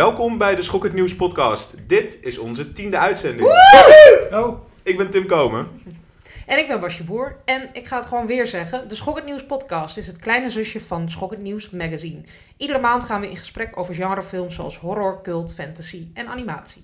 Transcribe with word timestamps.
Welkom 0.00 0.38
bij 0.38 0.54
de 0.54 0.62
Schok 0.62 0.82
het 0.82 0.92
Nieuws 0.92 1.16
podcast. 1.16 1.74
Dit 1.86 2.18
is 2.22 2.38
onze 2.38 2.72
tiende 2.72 2.98
uitzending. 2.98 3.48
Oh. 4.30 4.58
Ik 4.82 4.96
ben 4.96 5.10
Tim 5.10 5.26
Komen. 5.26 5.68
En 6.46 6.58
ik 6.58 6.68
ben 6.68 6.80
Basje 6.80 7.04
Boer. 7.04 7.36
En 7.44 7.68
ik 7.72 7.86
ga 7.86 7.96
het 7.96 8.06
gewoon 8.06 8.26
weer 8.26 8.46
zeggen. 8.46 8.88
De 8.88 8.94
Schok 8.94 9.16
het 9.16 9.24
Nieuws 9.24 9.46
podcast 9.46 9.96
is 9.96 10.06
het 10.06 10.18
kleine 10.18 10.50
zusje 10.50 10.80
van 10.80 11.10
Schok 11.10 11.30
het 11.30 11.40
Nieuws 11.40 11.70
magazine. 11.70 12.20
Iedere 12.56 12.78
maand 12.78 13.04
gaan 13.04 13.20
we 13.20 13.30
in 13.30 13.36
gesprek 13.36 13.76
over 13.76 13.94
genrefilms 13.94 14.54
zoals 14.54 14.78
horror, 14.78 15.22
cult, 15.22 15.54
fantasy 15.54 16.08
en 16.14 16.26
animatie. 16.26 16.82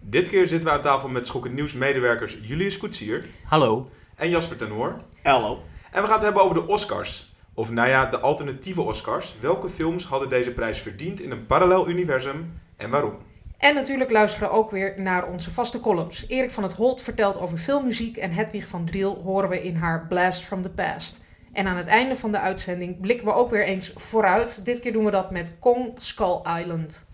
Dit 0.00 0.28
keer 0.28 0.46
zitten 0.46 0.68
we 0.68 0.74
aan 0.74 0.82
tafel 0.82 1.08
met 1.08 1.26
Schok 1.26 1.44
het 1.44 1.52
Nieuws 1.52 1.72
medewerkers 1.72 2.38
Julius 2.42 2.78
Koetsier 2.78 3.26
Hallo. 3.44 3.88
en 4.16 4.30
Jasper 4.30 4.56
ten 4.56 4.70
Hoor. 4.70 4.96
Hallo. 5.22 5.62
En 5.90 6.00
we 6.00 6.06
gaan 6.06 6.16
het 6.16 6.24
hebben 6.24 6.42
over 6.42 6.54
de 6.54 6.66
Oscars. 6.66 7.31
Of 7.54 7.70
nou 7.70 7.88
ja, 7.88 8.06
de 8.06 8.20
alternatieve 8.20 8.80
Oscars. 8.80 9.34
Welke 9.40 9.68
films 9.68 10.04
hadden 10.04 10.28
deze 10.28 10.52
prijs 10.52 10.80
verdiend 10.80 11.20
in 11.20 11.30
een 11.30 11.46
parallel 11.46 11.88
universum 11.88 12.60
en 12.76 12.90
waarom? 12.90 13.16
En 13.58 13.74
natuurlijk 13.74 14.10
luisteren 14.10 14.48
we 14.48 14.54
ook 14.54 14.70
weer 14.70 14.94
naar 14.96 15.26
onze 15.26 15.50
vaste 15.50 15.80
columns. 15.80 16.24
Erik 16.28 16.50
van 16.50 16.62
het 16.62 16.72
Holt 16.72 17.00
vertelt 17.00 17.38
over 17.38 17.58
filmmuziek 17.58 18.16
en 18.16 18.30
Hedwig 18.30 18.66
van 18.66 18.84
Driel 18.84 19.20
horen 19.24 19.48
we 19.48 19.62
in 19.62 19.76
haar 19.76 20.06
Blast 20.06 20.42
from 20.42 20.62
the 20.62 20.70
Past. 20.70 21.20
En 21.52 21.66
aan 21.66 21.76
het 21.76 21.86
einde 21.86 22.16
van 22.16 22.32
de 22.32 22.38
uitzending 22.38 23.00
blikken 23.00 23.26
we 23.26 23.32
ook 23.32 23.50
weer 23.50 23.64
eens 23.64 23.92
vooruit. 23.96 24.64
Dit 24.64 24.80
keer 24.80 24.92
doen 24.92 25.04
we 25.04 25.10
dat 25.10 25.30
met 25.30 25.52
Kong 25.58 25.92
Skull 25.96 26.40
Island. 26.60 27.04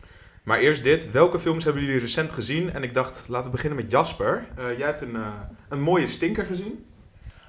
Maar 0.42 0.58
eerst 0.58 0.84
dit. 0.84 1.10
Welke 1.10 1.38
films 1.38 1.64
hebben 1.64 1.82
jullie 1.82 2.00
recent 2.00 2.32
gezien? 2.32 2.72
En 2.72 2.82
ik 2.82 2.94
dacht, 2.94 3.24
laten 3.28 3.50
we 3.50 3.56
beginnen 3.56 3.78
met 3.78 3.90
Jasper. 3.90 4.48
Eh, 4.56 4.78
jij 4.78 4.86
hebt 4.86 5.00
een, 5.00 5.16
eh, 5.16 5.32
een 5.68 5.80
mooie 5.80 6.06
stinker 6.06 6.44
gezien. 6.46 6.84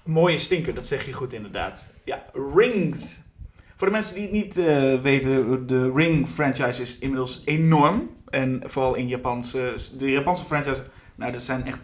Mooie 0.09 0.38
stinker, 0.38 0.73
dat 0.73 0.88
zeg 0.88 1.05
je 1.05 1.13
goed 1.13 1.33
inderdaad. 1.33 1.89
Ja, 2.03 2.23
Rings. 2.55 3.19
Voor 3.75 3.88
de 3.88 3.93
mensen 3.93 4.15
die 4.15 4.23
het 4.23 4.31
niet 4.31 4.57
eh, 4.57 5.02
weten, 5.02 5.67
de 5.67 5.91
Ring 5.95 6.27
franchise 6.27 6.81
is 6.81 6.97
inmiddels 6.99 7.41
enorm. 7.45 8.09
En 8.30 8.61
vooral 8.65 8.95
in 8.95 9.07
Japanse, 9.07 9.73
de 9.97 10.09
Japanse 10.09 10.45
franchise, 10.45 10.81
nou, 11.15 11.33
er 11.33 11.39
zijn 11.39 11.65
echt 11.65 11.80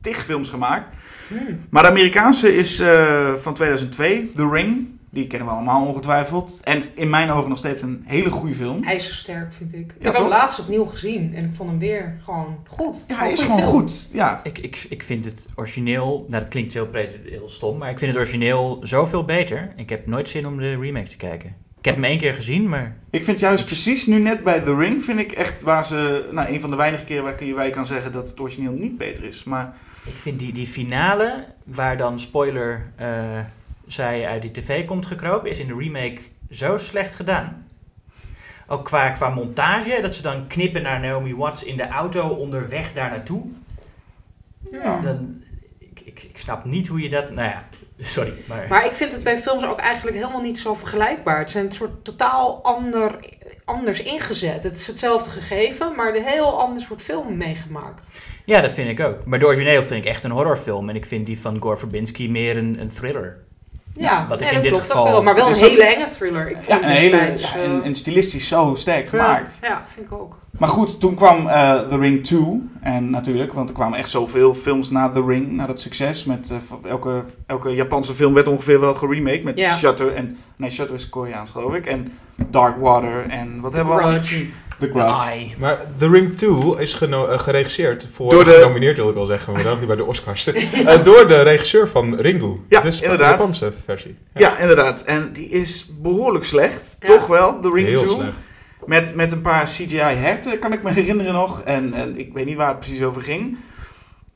tig 0.00 0.24
films 0.24 0.48
gemaakt. 0.48 0.88
Hmm. 1.28 1.66
Maar 1.70 1.82
de 1.82 1.88
Amerikaanse 1.88 2.56
is 2.56 2.80
eh, 2.80 3.34
van 3.34 3.54
2002, 3.54 4.32
The 4.34 4.48
Ring. 4.48 4.99
Die 5.12 5.26
kennen 5.26 5.48
we 5.48 5.54
allemaal 5.54 5.86
ongetwijfeld. 5.86 6.60
En 6.64 6.82
in 6.94 7.10
mijn 7.10 7.30
ogen 7.30 7.48
nog 7.48 7.58
steeds 7.58 7.82
een 7.82 8.02
hele 8.06 8.30
goede 8.30 8.54
film. 8.54 8.82
Hij 8.84 8.94
is 8.94 9.04
zo 9.06 9.12
sterk, 9.12 9.52
vind 9.52 9.74
ik. 9.74 9.80
Ik 9.80 9.94
Ja, 9.98 10.04
heb 10.10 10.16
hem 10.16 10.28
laatst 10.28 10.58
opnieuw 10.58 10.84
gezien 10.84 11.34
en 11.34 11.44
ik 11.44 11.54
vond 11.54 11.70
hem 11.70 11.78
weer 11.78 12.16
gewoon 12.24 12.56
goed. 12.68 13.04
Ja, 13.08 13.16
hij 13.18 13.30
is 13.32 13.42
gewoon 13.42 13.58
film. 13.58 13.70
goed. 13.70 14.08
Ja, 14.12 14.40
Ik, 14.44 14.58
ik, 14.58 14.86
ik 14.88 15.02
vind 15.02 15.24
het 15.24 15.46
origineel, 15.54 16.26
nou 16.28 16.42
dat 16.42 16.48
klinkt 16.50 16.74
heel, 16.74 16.86
breed, 16.86 17.18
heel 17.24 17.48
stom, 17.48 17.78
maar 17.78 17.90
ik 17.90 17.98
vind 17.98 18.10
het 18.10 18.20
origineel 18.20 18.78
zoveel 18.82 19.24
beter. 19.24 19.72
Ik 19.76 19.88
heb 19.88 20.06
nooit 20.06 20.28
zin 20.28 20.46
om 20.46 20.56
de 20.56 20.76
remake 20.76 21.08
te 21.08 21.16
kijken. 21.16 21.54
Ik 21.78 21.84
heb 21.86 21.94
hem 21.94 22.04
één 22.04 22.18
keer 22.18 22.34
gezien, 22.34 22.68
maar 22.68 22.96
Ik 23.10 23.24
vind 23.24 23.38
juist 23.40 23.64
precies 23.66 24.06
nu 24.06 24.18
net 24.18 24.44
bij 24.44 24.60
The 24.60 24.74
Ring, 24.76 25.02
vind 25.04 25.18
ik 25.18 25.32
echt 25.32 25.60
waar 25.60 25.84
ze, 25.84 26.28
nou 26.32 26.48
een 26.52 26.60
van 26.60 26.70
de 26.70 26.76
weinige 26.76 27.04
keren 27.04 27.24
waar 27.24 27.44
je, 27.44 27.54
waar 27.54 27.64
je 27.66 27.70
kan 27.70 27.86
zeggen 27.86 28.12
dat 28.12 28.28
het 28.28 28.40
origineel 28.40 28.72
niet 28.72 28.98
beter 28.98 29.24
is. 29.24 29.44
Maar 29.44 29.74
ik 30.04 30.12
vind 30.14 30.38
die, 30.38 30.52
die 30.52 30.66
finale, 30.66 31.44
waar 31.64 31.96
dan 31.96 32.20
spoiler, 32.20 32.82
eh 32.96 33.08
zij 33.92 34.26
uit 34.26 34.42
die 34.42 34.50
tv 34.50 34.84
komt 34.86 35.06
gekropen, 35.06 35.50
is 35.50 35.58
in 35.58 35.66
de 35.66 35.76
remake 35.78 36.20
zo 36.50 36.76
slecht 36.76 37.14
gedaan. 37.14 37.68
Ook 38.66 38.84
qua, 38.84 39.10
qua 39.10 39.28
montage, 39.28 39.98
dat 40.02 40.14
ze 40.14 40.22
dan 40.22 40.46
knippen 40.46 40.82
naar 40.82 41.00
Naomi 41.00 41.34
Watts 41.36 41.64
in 41.64 41.76
de 41.76 41.88
auto 41.88 42.28
onderweg 42.28 42.92
daar 42.92 43.10
naartoe. 43.10 43.46
ja, 44.72 45.00
Dan, 45.00 45.42
ik, 45.78 46.00
ik, 46.04 46.22
ik 46.22 46.38
snap 46.38 46.64
niet 46.64 46.88
hoe 46.88 47.00
je 47.00 47.08
dat, 47.08 47.30
nou 47.30 47.48
ja, 47.48 47.64
sorry. 47.98 48.32
Maar, 48.46 48.66
Maar 48.68 48.84
ik 48.84 48.94
vind 48.94 49.10
de 49.10 49.16
twee 49.16 49.36
films 49.36 49.64
ook 49.64 49.78
eigenlijk 49.78 50.16
helemaal 50.16 50.40
niet 50.40 50.58
zo 50.58 50.74
vergelijkbaar. 50.74 51.38
Het 51.38 51.50
zijn 51.50 51.64
een 51.64 51.72
soort 51.72 52.04
totaal 52.04 52.62
ander, 52.62 53.18
anders 53.64 54.02
ingezet. 54.02 54.62
Het 54.62 54.76
is 54.76 54.86
hetzelfde 54.86 55.30
gegeven, 55.30 55.94
maar 55.94 56.14
een 56.14 56.22
heel 56.24 56.60
ander 56.60 56.82
soort 56.82 57.02
film 57.02 57.36
meegemaakt. 57.36 58.08
Ja, 58.44 58.60
dat 58.60 58.72
vind 58.72 58.88
ik 58.98 59.06
ook. 59.06 59.24
Maar 59.24 59.38
de 59.38 59.46
origineel 59.46 59.82
vind 59.82 60.04
ik 60.04 60.10
echt 60.10 60.24
een 60.24 60.30
horrorfilm. 60.30 60.88
En 60.88 60.96
ik 60.96 61.06
vind 61.06 61.26
die 61.26 61.40
van 61.40 61.62
Gore 61.62 61.76
Verbinski 61.76 62.30
meer 62.30 62.56
een, 62.56 62.80
een 62.80 62.90
thriller. 62.90 63.48
Ja, 63.96 64.26
wat 64.28 64.40
ik 64.40 64.46
en 64.46 64.54
in 64.54 64.54
dat 64.54 64.62
dit 64.62 64.72
klopt 64.72 64.86
geval- 64.90 65.06
ook 65.06 65.12
wel. 65.12 65.22
Maar 65.22 65.34
wel 65.34 65.48
een 65.48 65.54
hele 65.54 65.84
enge 65.84 66.08
thriller. 66.08 66.50
Ik 66.50 66.56
vond 66.56 66.66
ja 66.66 66.82
een 66.82 66.88
hele, 66.96 67.16
ja, 67.16 67.54
en, 67.54 67.82
en 67.82 67.94
stilistisch 67.94 68.48
zo 68.48 68.74
sterk 68.74 69.08
gemaakt. 69.08 69.58
Ja, 69.62 69.68
ja, 69.68 69.82
vind 69.94 70.06
ik 70.06 70.12
ook. 70.12 70.38
Maar 70.58 70.68
goed, 70.68 71.00
toen 71.00 71.14
kwam 71.14 71.48
eh, 71.48 71.80
The 71.88 71.98
Ring 71.98 72.22
2. 72.24 72.70
En 72.80 73.10
natuurlijk, 73.10 73.52
want 73.52 73.68
er 73.68 73.74
kwamen 73.74 73.98
echt 73.98 74.10
zoveel 74.10 74.54
films 74.54 74.90
na 74.90 75.08
The 75.10 75.24
Ring, 75.26 75.50
na 75.52 75.66
dat 75.66 75.80
succes. 75.80 76.24
Met, 76.24 76.50
eh, 76.50 76.90
elke, 76.90 77.24
elke 77.46 77.74
Japanse 77.74 78.14
film 78.14 78.34
werd 78.34 78.48
ongeveer 78.48 78.80
wel 78.80 78.94
geremaked. 78.94 79.44
Met 79.44 79.58
Ja. 79.58 79.76
Shutter 79.76 80.14
en... 80.14 80.36
Nee, 80.56 80.70
Shutter 80.70 80.94
is 80.96 81.08
Koreaans 81.08 81.50
geloof 81.50 81.74
ik. 81.74 81.86
En 81.86 82.12
Dark 82.50 82.76
Water 82.76 83.28
en 83.28 83.60
wat 83.60 83.70
The 83.70 83.76
hebben 83.76 83.96
we 83.96 84.02
gezien? 84.12 84.52
The. 84.80 85.02
Ai. 85.02 85.54
Maar 85.58 85.78
The 85.98 86.08
Ring 86.08 86.36
2 86.36 86.78
is 86.78 86.94
geno- 86.94 87.26
eh, 87.26 87.38
geregisseerd 87.38 88.08
voor... 88.12 88.30
Door 88.30 88.44
de- 88.44 88.50
Genomineerd 88.50 88.96
wil 88.96 89.08
ik 89.08 89.14
wel 89.14 89.24
zeggen, 89.26 89.52
maar 89.52 89.62
dan 89.62 89.78
niet 89.78 89.86
bij 89.86 89.96
de 89.96 90.04
Oscars. 90.04 90.46
Eh, 90.86 91.04
door 91.04 91.26
de 91.28 91.42
regisseur 91.42 91.88
van 91.88 92.14
Ringu. 92.14 92.56
Ja, 92.68 92.80
de 92.80 92.98
inderdaad. 93.02 93.30
Japanse 93.30 93.72
versie. 93.84 94.16
Ja. 94.34 94.58
inderdaad. 94.58 95.02
En 95.02 95.32
die 95.32 95.48
is 95.48 95.90
behoorlijk 96.00 96.44
slecht. 96.44 96.96
Ja. 97.00 97.06
Toch 97.06 97.26
wel, 97.26 97.60
The 97.60 97.70
Ring 97.74 97.86
Heel 97.86 98.02
2. 98.02 98.06
slecht. 98.14 98.38
Met, 98.86 99.14
met 99.14 99.32
een 99.32 99.40
paar 99.40 99.64
CGI-herten, 99.64 100.58
kan 100.58 100.72
ik 100.72 100.82
me 100.82 100.90
herinneren 101.00 101.32
nog. 101.32 101.62
En, 101.62 101.92
en 101.92 102.18
ik 102.18 102.32
weet 102.34 102.44
niet 102.46 102.56
waar 102.56 102.68
het 102.68 102.78
precies 102.80 103.02
over 103.02 103.22
ging. 103.22 103.56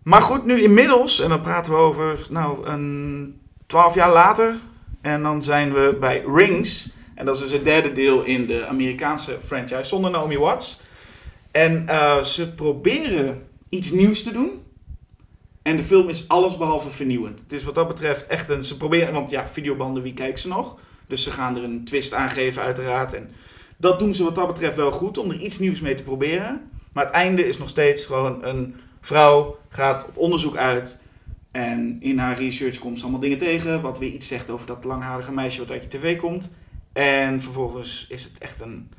Maar 0.02 0.20
goed, 0.20 0.44
nu 0.44 0.62
inmiddels, 0.62 1.20
en 1.20 1.28
dan 1.28 1.40
praten 1.40 1.72
we 1.72 1.78
over 1.78 2.18
nou, 2.30 2.66
een 2.66 3.40
twaalf 3.66 3.94
jaar 3.94 4.12
later. 4.12 4.54
En 5.00 5.22
dan 5.22 5.42
zijn 5.42 5.72
we 5.72 5.96
bij 6.00 6.22
Rings. 6.34 6.88
En 7.14 7.24
dat 7.24 7.34
is 7.34 7.42
dus 7.42 7.52
het 7.52 7.64
derde 7.64 7.92
deel 7.92 8.22
in 8.22 8.46
de 8.46 8.66
Amerikaanse 8.66 9.38
franchise, 9.42 9.84
zonder 9.84 10.10
Naomi 10.10 10.38
Watts. 10.38 10.78
En 11.50 11.88
eh, 11.88 12.22
ze 12.22 12.52
proberen 12.52 13.46
iets 13.68 13.90
nieuws 13.90 14.22
te 14.22 14.32
doen. 14.32 14.62
En 15.62 15.76
de 15.76 15.82
film 15.82 16.08
is 16.08 16.28
allesbehalve 16.28 16.90
vernieuwend. 16.90 17.40
Het 17.40 17.52
is 17.52 17.64
wat 17.64 17.74
dat 17.74 17.88
betreft 17.88 18.26
echt 18.26 18.48
een... 18.48 18.64
Ze 18.64 18.76
proberen, 18.76 19.12
want 19.12 19.30
ja, 19.30 19.46
videobanden, 19.46 20.02
wie 20.02 20.12
kijkt 20.12 20.40
ze 20.40 20.48
nog? 20.48 20.76
Dus 21.06 21.22
ze 21.22 21.30
gaan 21.30 21.56
er 21.56 21.64
een 21.64 21.84
twist 21.84 22.14
aan 22.14 22.30
geven 22.30 22.62
uiteraard. 22.62 23.12
En 23.12 23.30
dat 23.76 23.98
doen 23.98 24.14
ze 24.14 24.24
wat 24.24 24.34
dat 24.34 24.46
betreft 24.46 24.76
wel 24.76 24.92
goed, 24.92 25.18
om 25.18 25.30
er 25.30 25.40
iets 25.40 25.58
nieuws 25.58 25.80
mee 25.80 25.94
te 25.94 26.02
proberen. 26.02 26.70
Maar 26.92 27.04
het 27.04 27.14
einde 27.14 27.46
is 27.46 27.58
nog 27.58 27.68
steeds 27.68 28.06
gewoon 28.06 28.44
een 28.44 28.74
vrouw 29.00 29.58
gaat 29.68 30.06
op 30.08 30.16
onderzoek 30.16 30.56
uit. 30.56 30.98
En 31.50 31.96
in 32.00 32.18
haar 32.18 32.38
research 32.38 32.78
komt 32.78 32.96
ze 32.96 33.02
allemaal 33.02 33.20
dingen 33.20 33.38
tegen. 33.38 33.80
Wat 33.80 33.98
weer 33.98 34.10
iets 34.10 34.26
zegt 34.26 34.50
over 34.50 34.66
dat 34.66 34.84
langharige 34.84 35.32
meisje 35.32 35.58
wat 35.58 35.70
uit 35.70 35.82
je 35.82 35.88
tv 35.88 36.16
komt. 36.16 36.50
En 36.94 37.40
vervolgens 37.40 38.06
is 38.08 38.22
het 38.22 38.38
echt 38.38 38.60
een... 38.60 38.90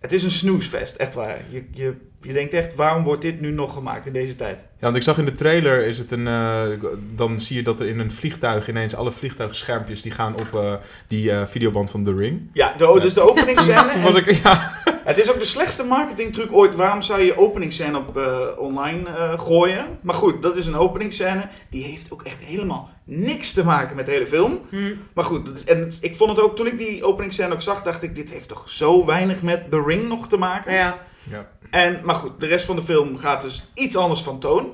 Het 0.00 0.12
is 0.12 0.22
een 0.22 0.30
snoesfest, 0.30 0.96
echt 0.96 1.14
waar. 1.14 1.38
Je, 1.50 1.64
je, 1.70 1.94
je 2.20 2.32
denkt 2.32 2.52
echt, 2.52 2.74
waarom 2.74 3.04
wordt 3.04 3.22
dit 3.22 3.40
nu 3.40 3.50
nog 3.50 3.72
gemaakt 3.72 4.06
in 4.06 4.12
deze 4.12 4.36
tijd? 4.36 4.60
Ja, 4.60 4.66
want 4.78 4.96
ik 4.96 5.02
zag 5.02 5.18
in 5.18 5.24
de 5.24 5.32
trailer 5.32 5.86
is 5.86 5.98
het 5.98 6.10
een. 6.10 6.26
eh, 6.26 6.66
dan 7.14 7.40
zie 7.40 7.56
je 7.56 7.62
dat 7.62 7.80
er 7.80 7.86
in 7.86 7.98
een 7.98 8.12
vliegtuig 8.12 8.68
ineens 8.68 8.94
alle 8.94 9.12
vliegtuigschermpjes 9.12 10.02
die 10.02 10.12
gaan 10.12 10.34
op 10.34 10.54
eh, 10.54 10.74
die 11.08 11.30
eh, 11.30 11.46
videoband 11.46 11.90
van 11.90 12.04
The 12.04 12.14
Ring. 12.14 12.50
Ja, 12.52 12.74
de, 12.76 12.98
dus 13.00 13.14
de 13.14 13.20
openingsscène. 13.20 13.90
Toen 13.92 14.02
was 14.02 14.14
ik. 14.14 14.30
Ja. 14.42 14.72
Het 15.04 15.18
is 15.18 15.30
ook 15.30 15.38
de 15.38 15.44
slechtste 15.44 15.84
marketingtruc 15.84 16.52
ooit. 16.52 16.74
Waarom 16.74 17.02
zou 17.02 17.22
je 17.22 17.36
openingsscène 17.38 17.98
op 17.98 18.16
eh, 18.16 18.38
online 18.56 19.08
eh, 19.08 19.40
gooien? 19.40 19.98
Maar 20.02 20.14
goed, 20.14 20.42
dat 20.42 20.56
is 20.56 20.66
een 20.66 20.76
openingsscène. 20.76 21.48
Die 21.70 21.84
heeft 21.84 22.12
ook 22.12 22.22
echt 22.22 22.38
helemaal 22.40 22.90
niks 23.04 23.52
te 23.52 23.64
maken 23.64 23.96
met 23.96 24.06
de 24.06 24.12
hele 24.12 24.26
film. 24.26 24.60
Hm. 24.70 24.94
Maar 25.14 25.24
goed, 25.24 25.46
dat 25.46 25.56
is- 25.56 25.64
en 25.64 25.92
ik 26.00 26.16
vond 26.16 26.30
het 26.30 26.40
ook, 26.40 26.56
toen 26.56 26.66
ik 26.66 26.78
die 26.78 27.04
openingsscène 27.04 27.52
ook 27.52 27.62
zag, 27.62 27.82
dacht 27.82 28.02
ik, 28.02 28.14
dit 28.14 28.30
heeft 28.30 28.48
toch 28.48 28.70
zo 28.70 29.04
weinig 29.06 29.42
met 29.42 29.70
The 29.70 29.82
Ring 29.86 30.08
nog 30.08 30.28
te 30.28 30.36
maken. 30.36 30.72
Ja. 30.72 30.98
ja. 31.30 31.50
En, 31.70 32.00
maar 32.02 32.14
goed, 32.14 32.40
de 32.40 32.46
rest 32.46 32.64
van 32.66 32.76
de 32.76 32.82
film 32.82 33.16
gaat 33.18 33.40
dus 33.40 33.70
iets 33.74 33.96
anders 33.96 34.22
van 34.22 34.38
toon. 34.38 34.72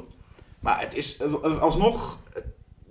Maar 0.61 0.81
het 0.81 0.97
is 0.97 1.17
eh, 1.17 1.61
alsnog, 1.61 2.19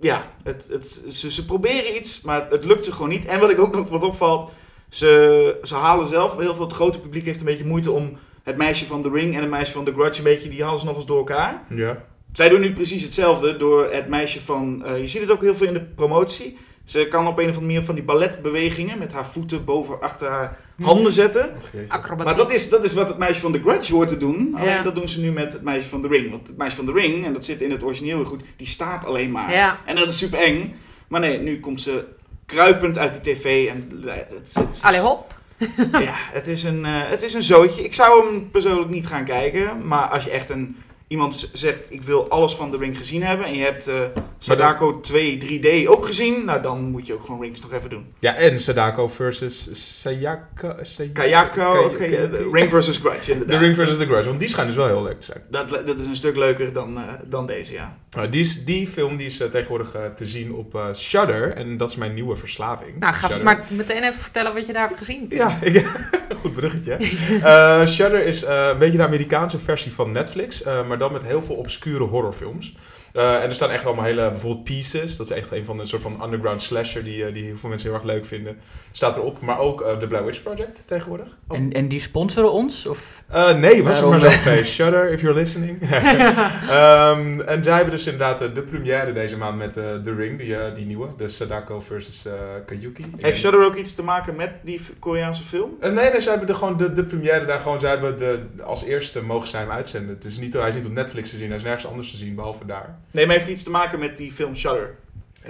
ja, 0.00 0.24
het, 0.42 0.66
het, 0.68 1.02
ze, 1.08 1.30
ze 1.30 1.44
proberen 1.44 1.96
iets, 1.96 2.20
maar 2.20 2.46
het 2.50 2.64
lukt 2.64 2.84
ze 2.84 2.92
gewoon 2.92 3.08
niet. 3.08 3.24
En 3.24 3.40
wat 3.40 3.50
ik 3.50 3.58
ook 3.60 3.74
nog 3.74 3.88
wat 3.88 4.02
opvalt, 4.02 4.50
ze, 4.90 5.58
ze 5.62 5.74
halen 5.74 6.06
zelf, 6.08 6.36
heel 6.36 6.54
veel 6.54 6.64
het 6.64 6.74
grote 6.74 7.00
publiek 7.00 7.24
heeft 7.24 7.40
een 7.40 7.46
beetje 7.46 7.64
moeite 7.64 7.90
om 7.90 8.16
het 8.42 8.56
meisje 8.56 8.86
van 8.86 9.02
The 9.02 9.10
Ring 9.10 9.34
en 9.34 9.40
het 9.40 9.50
meisje 9.50 9.72
van 9.72 9.84
The 9.84 9.92
Grudge 9.92 10.18
een 10.18 10.24
beetje, 10.24 10.48
die 10.48 10.62
halen 10.64 10.80
ze 10.80 10.86
nog 10.86 10.96
eens 10.96 11.06
door 11.06 11.18
elkaar. 11.18 11.62
ja. 11.68 12.04
Zij 12.32 12.48
doen 12.48 12.60
nu 12.60 12.72
precies 12.72 13.02
hetzelfde 13.02 13.56
door 13.56 13.88
het 13.92 14.08
meisje 14.08 14.40
van, 14.42 14.84
eh, 14.84 14.98
je 15.00 15.06
ziet 15.06 15.20
het 15.20 15.30
ook 15.30 15.40
heel 15.42 15.54
veel 15.54 15.66
in 15.66 15.72
de 15.72 15.80
promotie. 15.84 16.58
Ze 16.84 17.06
kan 17.08 17.26
op 17.26 17.38
een 17.38 17.42
of 17.44 17.48
andere 17.48 17.66
manier 17.66 17.82
van 17.82 17.94
die 17.94 18.04
balletbewegingen 18.04 18.98
met 18.98 19.12
haar 19.12 19.26
voeten 19.26 19.64
boven 19.64 20.00
achter 20.00 20.28
haar 20.28 20.58
handen 20.82 21.12
zetten. 21.12 21.52
Acrobatiek. 21.88 22.24
Maar 22.24 22.36
dat 22.36 22.52
is, 22.52 22.68
dat 22.68 22.84
is 22.84 22.92
wat 22.92 23.08
het 23.08 23.18
meisje 23.18 23.40
van 23.40 23.52
The 23.52 23.60
Grudge 23.60 23.92
hoort 23.92 24.08
te 24.08 24.16
doen. 24.16 24.52
Alleen 24.54 24.68
Ja. 24.68 24.82
dat 24.82 24.94
doen 24.94 25.08
ze 25.08 25.20
nu 25.20 25.30
met 25.32 25.52
het 25.52 25.62
meisje 25.62 25.88
van 25.88 26.02
The 26.02 26.08
Ring. 26.08 26.30
Want 26.30 26.46
het 26.46 26.56
meisje 26.56 26.76
van 26.76 26.86
The 26.86 26.92
Ring, 26.92 27.24
en 27.24 27.32
dat 27.32 27.44
zit 27.44 27.62
in 27.62 27.70
het 27.70 27.82
origineel 27.82 28.16
heel 28.16 28.24
goed, 28.26 28.42
die 28.56 28.66
staat 28.66 29.04
alleen 29.04 29.30
maar. 29.30 29.52
Ja. 29.52 29.78
En 29.86 29.94
dat 29.96 30.08
is 30.08 30.18
super 30.18 30.38
eng. 30.38 30.74
Maar 31.08 31.20
nee, 31.20 31.38
nu 31.38 31.60
komt 31.60 31.80
ze 31.80 32.04
kruipend 32.50 32.98
uit 32.98 33.22
die 33.22 33.34
tv. 33.34 33.68
En 33.68 33.88
het, 34.04 34.28
het, 34.34 34.54
het- 34.54 34.80
Allee, 34.82 35.00
hop. 35.00 35.34
ja, 35.92 36.12
het 36.14 36.46
is, 36.46 36.62
een, 36.62 36.84
eh, 36.84 36.92
het 36.94 37.22
is 37.22 37.34
een 37.34 37.42
zootje. 37.42 37.84
Ik 37.84 37.94
zou 37.94 38.26
hem 38.26 38.50
persoonlijk 38.50 38.90
niet 38.90 39.06
gaan 39.06 39.24
kijken. 39.24 39.86
Maar 39.86 40.08
als 40.08 40.24
je 40.24 40.30
echt 40.30 40.50
een 40.50 40.76
iemand 41.08 41.50
zegt 41.52 41.78
ik 41.88 42.02
wil 42.02 42.28
alles 42.28 42.54
van 42.54 42.70
The 42.70 42.76
Ring 42.76 42.96
gezien 42.96 43.22
hebben 43.22 43.46
en 43.46 43.54
je 43.54 43.64
hebt 43.64 43.86
eh, 43.86 43.94
Sadako 44.38 45.00
2 45.00 45.60
3D 45.84 45.88
ook 45.88 46.06
gezien, 46.06 46.44
nou 46.44 46.62
dan 46.62 46.90
moet 46.90 47.06
je 47.06 47.14
ook 47.14 47.24
gewoon 47.24 47.40
Rings 47.40 47.60
nog 47.60 47.72
even 47.72 47.90
doen. 47.90 48.06
Ja, 48.18 48.34
en 48.34 48.58
Sadako 48.60 49.08
versus 49.08 49.68
Sayaka... 50.00 50.76
Say- 50.82 51.08
Kayako, 51.12 51.90
de 51.98 52.48
Ring 52.52 52.70
versus 52.70 52.96
Grudge 52.96 53.20
The 53.24 53.32
inderdaad. 53.32 53.60
Ring 53.60 53.74
versus 53.74 53.96
The 53.98 54.04
Grudge, 54.04 54.28
want 54.28 54.40
die 54.40 54.48
schijnt 54.48 54.68
dus 54.68 54.76
wel 54.78 54.86
heel 54.86 55.02
leuk 55.02 55.20
te 55.20 55.26
zijn. 55.26 55.42
Dat, 55.48 55.68
dat 55.86 56.00
is 56.00 56.06
een 56.06 56.16
stuk 56.16 56.36
leuker 56.36 56.72
dan, 56.72 56.96
eh, 56.96 57.02
dan 57.24 57.46
deze, 57.46 57.72
ja. 57.72 57.96
Nou, 58.16 58.28
die, 58.28 58.40
is, 58.40 58.64
die 58.64 58.86
film 58.86 59.16
die 59.16 59.26
is 59.26 59.40
eh, 59.40 59.48
tegenwoordig 59.48 59.94
eh, 59.94 60.04
te 60.16 60.26
zien 60.26 60.52
op 60.52 60.74
eh, 60.74 60.94
Shudder 60.94 61.52
en 61.52 61.76
dat 61.76 61.90
is 61.90 61.96
mijn 61.96 62.14
nieuwe 62.14 62.36
verslaving. 62.36 62.98
Nou, 62.98 63.14
ga 63.14 63.38
maar 63.42 63.64
meteen 63.68 64.02
even 64.02 64.20
vertellen 64.20 64.54
wat 64.54 64.66
je 64.66 64.72
daar 64.72 64.86
hebt 64.86 64.98
gezien. 64.98 65.26
Ja, 65.28 65.58
ik, 65.62 65.86
goed 66.36 66.54
bruggetje. 66.54 66.96
Shudder 67.86 68.26
is 68.26 68.42
een 68.42 68.78
beetje 68.78 68.98
de 68.98 69.04
Amerikaanse 69.04 69.58
versie 69.58 69.92
van 69.92 70.10
Netflix, 70.10 70.62
maar 70.62 70.98
dan 70.98 71.12
met 71.12 71.22
heel 71.22 71.42
veel 71.42 71.54
obscure 71.54 72.04
horrorfilms. 72.04 72.74
Eh, 73.12 73.42
en 73.42 73.48
er 73.48 73.54
staan 73.54 73.70
echt 73.70 73.84
allemaal 73.84 74.04
hele, 74.04 74.30
bijvoorbeeld 74.30 74.64
Pieces, 74.64 75.16
dat 75.16 75.30
is 75.30 75.36
echt 75.36 75.50
een 75.52 75.64
van 75.64 75.76
de 75.78 75.86
soort 75.86 76.02
van 76.02 76.22
underground 76.24 76.62
slasher 76.62 77.04
die, 77.04 77.24
eh, 77.24 77.32
die 77.34 77.44
heel 77.44 77.56
veel 77.56 77.68
mensen 77.68 77.88
heel 77.90 77.98
erg 77.98 78.06
leuk 78.08 78.24
vinden. 78.24 78.58
Staat 78.90 79.16
erop, 79.16 79.40
maar 79.40 79.58
ook 79.58 79.80
eh, 79.82 79.96
The 79.98 80.06
Blair 80.06 80.24
Witch 80.24 80.42
Project 80.42 80.82
tegenwoordig. 80.86 81.26
Oh. 81.48 81.56
En, 81.56 81.72
en 81.72 81.88
die 81.88 82.00
sponsoren 82.00 82.52
ons? 82.52 82.86
Of? 82.86 83.22
Eh, 83.28 83.54
nee, 83.58 83.82
was 83.84 84.00
het 84.00 84.08
maar 84.08 84.20
zo'n 84.20 84.30
feest. 84.30 84.72
Shudder, 84.72 85.10
if 85.12 85.20
you're 85.20 85.38
listening. 85.38 85.78
Ehm, 86.70 87.40
en 87.40 87.64
zij 87.64 87.74
hebben 87.74 87.90
dus 87.90 88.06
inderdaad 88.06 88.38
de 88.54 88.62
première 88.62 89.12
deze 89.12 89.36
maand 89.36 89.58
met 89.58 89.76
eh, 89.76 89.84
The 90.04 90.14
Ring, 90.14 90.38
die, 90.38 90.72
die 90.74 90.86
nieuwe. 90.86 91.08
De 91.16 91.28
Sadako 91.28 91.80
versus 91.80 92.24
Kayuki. 92.66 93.02
Heeft 93.02 93.22
weet- 93.22 93.34
Shudder 93.34 93.64
ook 93.64 93.74
iets 93.74 93.94
te 93.94 94.02
maken 94.02 94.36
met 94.36 94.50
die 94.62 94.80
Koreaanse 94.98 95.42
film? 95.42 95.76
Eh, 95.80 95.92
nee, 95.92 96.10
nee, 96.10 96.20
zij 96.20 96.30
hebben 96.30 96.48
de, 96.48 96.54
gewoon 96.54 96.76
de, 96.76 96.92
de 96.92 97.04
première 97.04 97.44
daar 97.46 97.60
gewoon. 97.60 97.80
Zij 97.80 97.90
hebben 97.90 98.18
de, 98.18 98.40
als 98.62 98.84
eerste 98.84 99.22
mogen 99.24 99.48
zij 99.48 99.60
hem 99.60 99.70
uitzenden. 99.70 100.14
Het 100.14 100.24
is 100.24 100.38
niet, 100.38 100.52
hij 100.52 100.68
is 100.68 100.74
niet 100.74 100.86
op 100.86 100.92
Netflix 100.92 101.30
te 101.30 101.36
zien, 101.36 101.48
hij 101.48 101.56
is 101.56 101.62
nergens 101.62 101.86
anders 101.86 102.10
te 102.10 102.16
zien, 102.16 102.34
behalve 102.34 102.66
daar. 102.66 102.98
Nee, 103.10 103.26
maar 103.26 103.34
heeft 103.36 103.48
iets 103.48 103.62
te 103.62 103.70
maken 103.70 103.98
met 103.98 104.16
die 104.16 104.32
film 104.32 104.56
Shudder? 104.56 104.94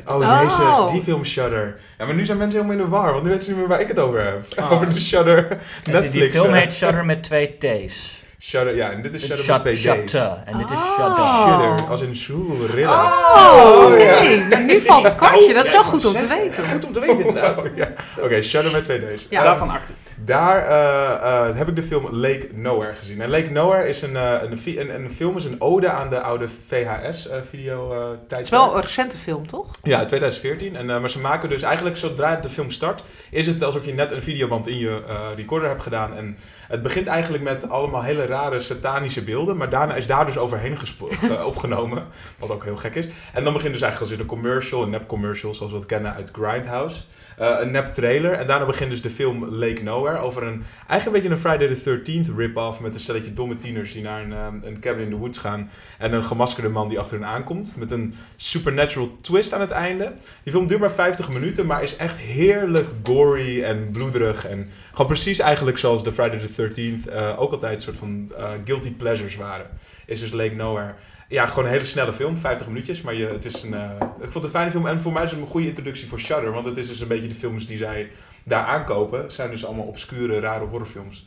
Oh, 0.07 0.15
Oh. 0.17 0.41
jezus, 0.43 0.93
die 0.93 1.03
film 1.03 1.25
Shudder. 1.25 1.79
Ja, 1.99 2.05
maar 2.05 2.15
nu 2.15 2.25
zijn 2.25 2.39
mensen 2.39 2.61
helemaal 2.61 2.81
in 2.85 2.91
de 2.91 2.97
war, 2.97 3.13
want 3.13 3.23
nu 3.23 3.29
weten 3.29 3.45
ze 3.45 3.51
niet 3.51 3.59
meer 3.59 3.69
waar 3.69 3.81
ik 3.81 3.89
het 3.89 3.99
over 3.99 4.25
heb. 4.25 4.43
Ah. 4.57 4.73
over 4.73 4.89
de 4.95 5.01
Shudder 5.01 5.49
die- 5.85 5.93
Netflix. 5.95 6.33
Die 6.33 6.41
film 6.41 6.55
eh, 6.55 6.61
heet 6.61 6.73
Shudder 6.73 7.05
met 7.05 7.23
twee 7.23 7.57
T's. 7.59 8.19
Shudder, 8.39 8.77
ja, 8.77 8.91
en 8.91 9.03
dit 9.03 9.15
is 9.15 9.21
Shudder 9.21 9.39
Shut- 9.45 9.49
met 9.53 9.61
twee 9.61 9.75
D's. 9.75 9.81
Shutter. 9.81 10.43
En 10.45 10.59
dit 10.59 10.71
is 10.71 10.77
Oh. 10.77 10.95
Shudder. 10.97 11.25
Shudder, 11.27 11.89
als 11.91 12.01
in 12.01 12.17
Shurilla. 12.17 13.05
Oh, 13.05 13.85
oké. 13.85 13.97
ja. 14.03 14.47
Nou, 14.49 14.63
nu 14.65 14.81
valt 14.81 15.05
het 15.05 15.15
kwartje. 15.17 15.55
Dat 15.55 15.65
is 15.65 15.71
Ja, 15.71 15.77
wel 15.81 15.87
goed 15.91 16.05
om 16.05 16.17
te 16.17 16.27
weten. 16.27 16.65
Goed 16.69 16.85
om 16.85 16.93
te 16.93 17.01
weten, 17.01 17.19
inderdaad. 17.27 17.59
Oh, 17.59 17.77
ja. 17.77 17.93
Oké, 18.21 18.43
Shudder 18.43 18.73
met 18.73 18.85
twee 18.85 18.99
D's. 19.15 19.27
Ja. 19.31 19.39
Eh, 19.39 19.45
Daarvan 19.45 19.71
acte. 19.71 19.93
Daar 20.25 20.67
eh, 20.67 21.49
eh, 21.49 21.57
heb 21.57 21.69
ik 21.69 21.77
de 21.77 21.83
film 21.83 22.09
Lake 22.11 22.49
Nowhere 22.53 22.95
gezien. 22.95 23.21
En 23.21 23.31
Lake 23.31 23.51
Nowhere 23.51 23.89
is 23.89 24.03
een, 24.03 24.17
eh, 24.17 24.35
een, 24.43 24.59
een, 24.65 24.95
een 24.95 25.11
film, 25.11 25.37
is 25.37 25.45
een 25.45 25.61
ode 25.61 25.89
aan 25.89 26.11
de 26.11 26.21
oude 26.21 26.49
VHS-video 26.69 27.89
tijd. 27.89 28.31
Het 28.31 28.41
is 28.41 28.49
wel 28.49 28.75
een 28.75 28.81
recente 28.81 29.17
film, 29.17 29.47
toch? 29.47 29.77
Ja, 29.83 30.05
2014. 30.05 30.77
En, 30.77 30.87
maar 30.87 31.11
ze 31.11 31.19
maken 31.19 31.49
dus 31.49 31.63
eigenlijk 31.63 31.97
zodra 31.97 32.37
de 32.37 32.49
film 32.49 32.71
start, 32.71 33.03
is 33.31 33.47
het 33.47 33.63
alsof 33.63 33.85
je 33.85 33.95
net 33.95 34.13
een 34.13 34.23
videoband 34.23 34.69
in 34.69 34.79
je 34.79 35.01
recorder 35.37 35.69
hebt 35.69 35.83
gedaan. 35.83 36.17
En 36.17 36.37
het 36.69 36.83
begint 36.83 37.07
eigenlijk 37.07 37.43
met 37.43 37.69
allemaal 37.69 38.03
hele 38.03 38.27
rare 38.27 38.61
satanische 38.61 39.23
beelden. 39.23 39.57
Maar 39.57 39.71
daarna 39.71 39.95
is 39.95 40.07
daar 40.07 40.27
dus 40.27 40.39
overheen 40.39 40.79
opgenomen. 41.45 42.07
Wat 42.39 42.51
ook 42.51 42.65
heel 42.65 42.77
gek 42.77 42.95
is. 42.95 43.09
En 43.33 43.45
dan 43.45 43.53
begint 43.53 43.73
dus 43.73 43.83
eigenlijk 43.83 44.13
als 44.13 44.21
een 44.21 44.27
commercial, 44.27 44.83
een 44.83 44.91
nep 44.91 45.07
commercial 45.07 45.55
zoals 45.55 45.73
we 45.73 45.79
het 45.79 45.87
kennen 45.87 46.15
uit 46.15 46.31
Grindhouse. 46.33 47.03
Eh, 47.41 47.57
een 47.61 47.71
nep 47.71 47.93
trailer. 47.93 48.33
En 48.33 48.47
daarna 48.47 48.67
begint 48.67 48.91
dus 48.91 49.03
de 49.03 49.11
film 49.11 49.45
Lake 49.45 49.83
Nowhere 49.83 50.19
over 50.19 50.43
een 50.43 50.63
eigenlijk 50.87 51.05
een 51.07 51.13
beetje 51.13 51.29
een 51.29 51.59
Friday 51.59 51.75
the 51.75 51.81
13th 51.81 52.37
rip-off 52.37 52.81
met 52.81 52.95
een 52.95 53.01
stelletje 53.01 53.33
domme 53.33 53.57
tieners 53.57 53.93
die 53.93 54.03
naar 54.03 54.23
een, 54.23 54.33
eh, 54.33 54.47
een 54.63 54.81
cabin 54.81 55.05
in 55.05 55.11
the 55.11 55.17
woods 55.17 55.39
gaan. 55.39 55.71
En 55.99 56.13
een 56.13 56.25
gemaskerde 56.25 56.69
man 56.69 56.89
die 56.89 56.99
achter 56.99 57.19
hen 57.19 57.29
aankomt. 57.29 57.73
Met 57.77 57.91
een 57.91 58.15
supernatural 58.37 59.19
twist 59.21 59.53
aan 59.53 59.61
het 59.61 59.71
einde. 59.71 60.13
Die 60.43 60.53
film 60.53 60.67
duurt 60.67 60.81
maar 60.81 60.91
50 60.91 61.29
minuten, 61.29 61.67
maar 61.67 61.83
is 61.83 61.97
echt 61.97 62.17
heerlijk 62.17 62.89
gory 63.03 63.63
en 63.63 63.91
bloederig. 63.93 64.47
En 64.47 64.71
gewoon 64.91 65.07
precies 65.07 65.39
eigenlijk 65.39 65.79
zoals 65.79 66.05
de 66.05 66.13
Friday 66.13 66.39
the 66.39 66.53
13th 66.53 67.09
eh, 67.09 67.41
ook 67.41 67.53
altijd 67.53 67.75
een 67.75 67.81
soort 67.81 67.97
van 67.97 68.33
eh, 68.37 68.51
guilty 68.65 68.93
pleasures 68.93 69.37
waren. 69.37 69.67
Is 70.07 70.21
dus 70.21 70.33
Lake 70.33 70.55
Nowhere. 70.55 70.95
Ja, 71.31 71.47
gewoon 71.47 71.65
een 71.65 71.71
hele 71.71 71.85
snelle 71.85 72.13
film, 72.13 72.37
50 72.37 72.67
minuutjes. 72.67 73.03
Maar 73.03 73.15
je, 73.15 73.27
het 73.27 73.45
is 73.45 73.63
een, 73.63 73.75
eh, 73.75 73.91
ik 74.01 74.31
vond 74.31 74.35
het 74.35 74.45
een 74.45 74.51
fijne 74.51 74.71
film. 74.71 74.87
En 74.87 74.99
voor 74.99 75.13
mij 75.13 75.23
is 75.23 75.31
het 75.31 75.41
een 75.41 75.47
goede 75.47 75.67
introductie 75.67 76.09
voor 76.09 76.21
Shudder. 76.21 76.53
Want 76.53 76.67
het 76.67 76.77
is 76.77 76.89
dus 76.89 77.01
een 77.01 77.09
beetje 77.09 77.29
de 77.29 77.35
films 77.35 77.67
die 77.67 77.77
zij 77.77 78.11
daar 78.45 78.65
aankopen. 78.65 79.23
Het 79.23 79.33
zijn 79.33 79.51
dus 79.51 79.65
allemaal 79.67 79.85
obscure, 79.87 80.41
rare 80.41 80.65
horrorfilms. 80.65 81.27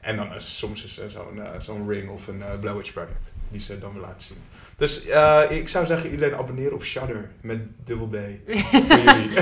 En 0.00 0.16
dan 0.16 0.34
is 0.34 0.58
soms 0.58 0.84
is, 0.84 0.98
eh, 0.98 1.06
zo'n 1.08 1.42
eh, 1.42 1.60
zo'n 1.60 1.88
Ring 1.88 2.10
of 2.10 2.26
een 2.28 2.42
eh 2.42 2.58
Blair 2.60 2.76
Witch 2.76 2.92
Project. 2.92 3.32
Die 3.48 3.60
ze 3.60 3.78
dan 3.78 3.92
willen 3.92 4.08
laten 4.08 4.26
zien. 4.26 4.36
Dus 4.76 5.06
eh, 5.06 5.42
ik 5.48 5.68
zou 5.68 5.86
zeggen, 5.86 6.10
iedereen 6.10 6.34
abonneren 6.34 6.74
op 6.74 6.84
Shudder 6.84 7.30
met 7.40 7.58
dubbel 7.84 8.08
D. 8.08 8.14
voor 8.88 8.98
jullie. 8.98 9.38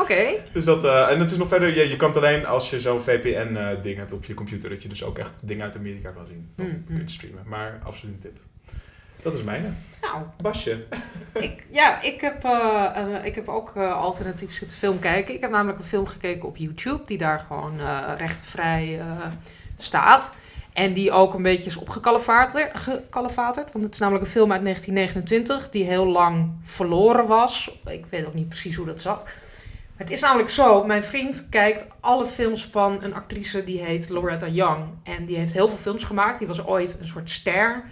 Oké. 0.00 0.24
dus 0.52 0.64
dat, 0.64 0.84
eh, 0.84 1.10
en 1.10 1.20
het 1.20 1.30
is 1.30 1.36
nog 1.36 1.48
verder, 1.48 1.74
je, 1.74 1.88
je 1.88 1.96
kan 1.96 2.08
het 2.08 2.16
alleen 2.18 2.46
als 2.46 2.70
je 2.70 2.80
zo'n 2.80 3.00
VPN-ding 3.00 3.96
hebt 3.96 4.12
op 4.12 4.24
je 4.24 4.34
computer, 4.34 4.70
dat 4.70 4.82
je 4.82 4.88
dus 4.88 5.02
ook 5.04 5.18
echt 5.18 5.32
dingen 5.40 5.64
uit 5.64 5.76
Amerika 5.76 6.10
kan 6.10 6.26
zien. 6.26 6.48
Dan 6.56 6.66
Mm, 6.66 6.72
kun 6.72 6.84
je 6.86 6.92
mm. 6.94 7.00
het 7.00 7.10
streamen. 7.10 7.42
Maar 7.46 7.80
absoluut 7.84 8.14
een 8.14 8.20
tip. 8.20 8.38
Dat 9.26 9.34
is 9.34 9.42
mijne. 9.42 9.68
Nou, 10.00 10.22
Basje. 10.42 10.84
ik, 11.34 11.66
ja, 11.70 12.02
ik 12.02 12.20
heb, 12.20 12.44
eh, 12.44 12.86
eh, 12.94 13.24
ik 13.24 13.34
heb 13.34 13.48
ook 13.48 13.72
eh, 13.76 13.92
alternatief 13.92 14.52
zitten 14.52 14.76
film 14.76 14.98
kijken. 14.98 15.34
Ik 15.34 15.40
heb 15.40 15.50
namelijk 15.50 15.78
een 15.78 15.84
film 15.84 16.06
gekeken 16.06 16.48
op 16.48 16.56
YouTube, 16.56 17.02
die 17.06 17.18
daar 17.18 17.38
gewoon 17.38 17.80
rechtenvrij 18.16 19.00
staat. 19.76 20.32
En 20.72 20.92
die 20.92 21.12
ook 21.12 21.34
een 21.34 21.42
beetje 21.42 21.66
is 21.66 21.76
opgekalefaterd, 21.76 22.78
gekalefaterd. 22.78 23.72
Want 23.72 23.84
het 23.84 23.94
is 23.94 24.00
namelijk 24.00 24.24
een 24.24 24.30
film 24.30 24.52
uit 24.52 24.62
1929 24.62 25.70
die 25.70 25.84
heel 25.84 26.06
lang 26.06 26.50
verloren 26.64 27.26
was. 27.26 27.80
Ik 27.86 28.06
weet 28.06 28.26
ook 28.26 28.34
niet 28.34 28.48
precies 28.48 28.76
hoe 28.76 28.86
dat 28.86 29.00
zat. 29.00 29.34
Het 29.96 30.10
is 30.10 30.20
namelijk 30.20 30.48
zo, 30.48 30.84
mijn 30.84 31.02
vriend 31.02 31.48
kijkt 31.48 31.86
alle 32.00 32.26
films 32.26 32.64
van 32.64 33.02
een 33.02 33.14
actrice 33.14 33.64
die 33.64 33.80
heet 33.80 34.08
Loretta 34.08 34.48
Young. 34.48 34.84
En 35.02 35.24
die 35.24 35.36
heeft 35.36 35.52
heel 35.52 35.68
veel 35.68 35.76
films 35.76 36.04
gemaakt. 36.04 36.38
Die 36.38 36.48
was 36.48 36.66
ooit 36.66 36.96
een 37.00 37.06
soort 37.06 37.30
ster. 37.30 37.84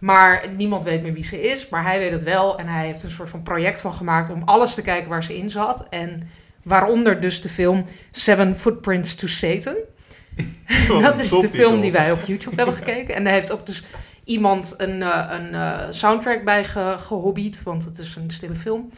Maar 0.00 0.48
niemand 0.56 0.82
weet 0.82 1.02
meer 1.02 1.12
wie 1.12 1.24
ze 1.24 1.42
is. 1.42 1.68
Maar 1.68 1.84
hij 1.84 1.98
weet 1.98 2.10
het 2.10 2.22
wel. 2.22 2.58
En 2.58 2.66
hij 2.66 2.86
heeft 2.86 3.02
een 3.02 3.10
soort 3.10 3.30
van 3.30 3.42
project 3.42 3.80
van 3.80 3.92
gemaakt 3.92 4.30
om 4.30 4.42
alles 4.44 4.74
te 4.74 4.82
kijken 4.82 5.10
waar 5.10 5.24
ze 5.24 5.36
in 5.36 5.50
zat. 5.50 5.88
En 5.88 6.28
waaronder 6.62 7.20
dus 7.20 7.42
de 7.42 7.48
film 7.48 7.84
Seven 8.10 8.56
Footprints 8.56 9.14
to 9.14 9.26
Satan. 9.26 9.76
Dat 11.02 11.18
is 11.18 11.28
de 11.28 11.48
film 11.48 11.80
die 11.80 11.92
wij 11.92 12.12
op 12.12 12.24
YouTube 12.24 12.56
hebben 12.56 12.74
gekeken. 12.74 13.14
En 13.14 13.24
daar 13.24 13.32
heeft 13.32 13.52
ook 13.52 13.66
dus 13.66 13.82
iemand 14.24 14.74
een, 14.76 15.02
eh, 15.02 15.26
een 15.28 15.54
eh, 15.54 15.86
soundtrack 15.90 16.44
bij 16.44 16.64
ge 16.64 16.94
gehobbied. 16.98 17.62
Want 17.62 17.84
het 17.84 17.98
is 17.98 18.16
een 18.16 18.30
stille 18.30 18.56
film. 18.56 18.90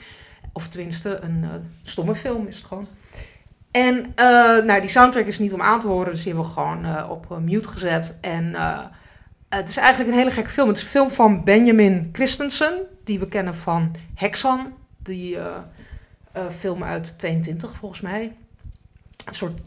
Of 0.52 0.68
tenminste, 0.68 1.18
een 1.22 1.40
eh, 1.42 1.50
stomme 1.82 2.14
film 2.14 2.46
is 2.46 2.56
het 2.56 2.64
gewoon. 2.64 2.88
En 3.70 4.12
nou, 4.66 4.80
die 4.80 4.90
soundtrack 4.90 5.26
is 5.26 5.38
niet 5.38 5.52
om 5.52 5.62
aan 5.62 5.80
te 5.80 5.86
horen. 5.86 6.12
Dus 6.12 6.22
die 6.22 6.32
hebben 6.32 6.50
we 6.50 6.54
gewoon 6.54 7.08
op 7.10 7.38
mute 7.40 7.68
gezet. 7.68 8.18
En 8.20 8.56
het 9.56 9.68
is 9.68 9.76
eigenlijk 9.76 10.10
een 10.10 10.16
hele 10.18 10.30
gekke 10.30 10.50
film. 10.50 10.68
Het 10.68 10.76
is 10.76 10.82
een 10.82 10.88
film 10.88 11.10
van 11.10 11.44
Benjamin 11.44 12.08
Christensen. 12.12 12.80
Die 13.04 13.18
we 13.18 13.28
kennen 13.28 13.54
van 13.54 13.94
Hexan. 14.14 14.72
Die 14.98 15.36
eh, 15.36 15.56
eh, 16.32 16.50
film 16.50 16.82
uit 16.84 17.18
22 17.18 17.74
volgens 17.74 18.00
mij. 18.00 18.32
Een 19.24 19.34
soort 19.34 19.62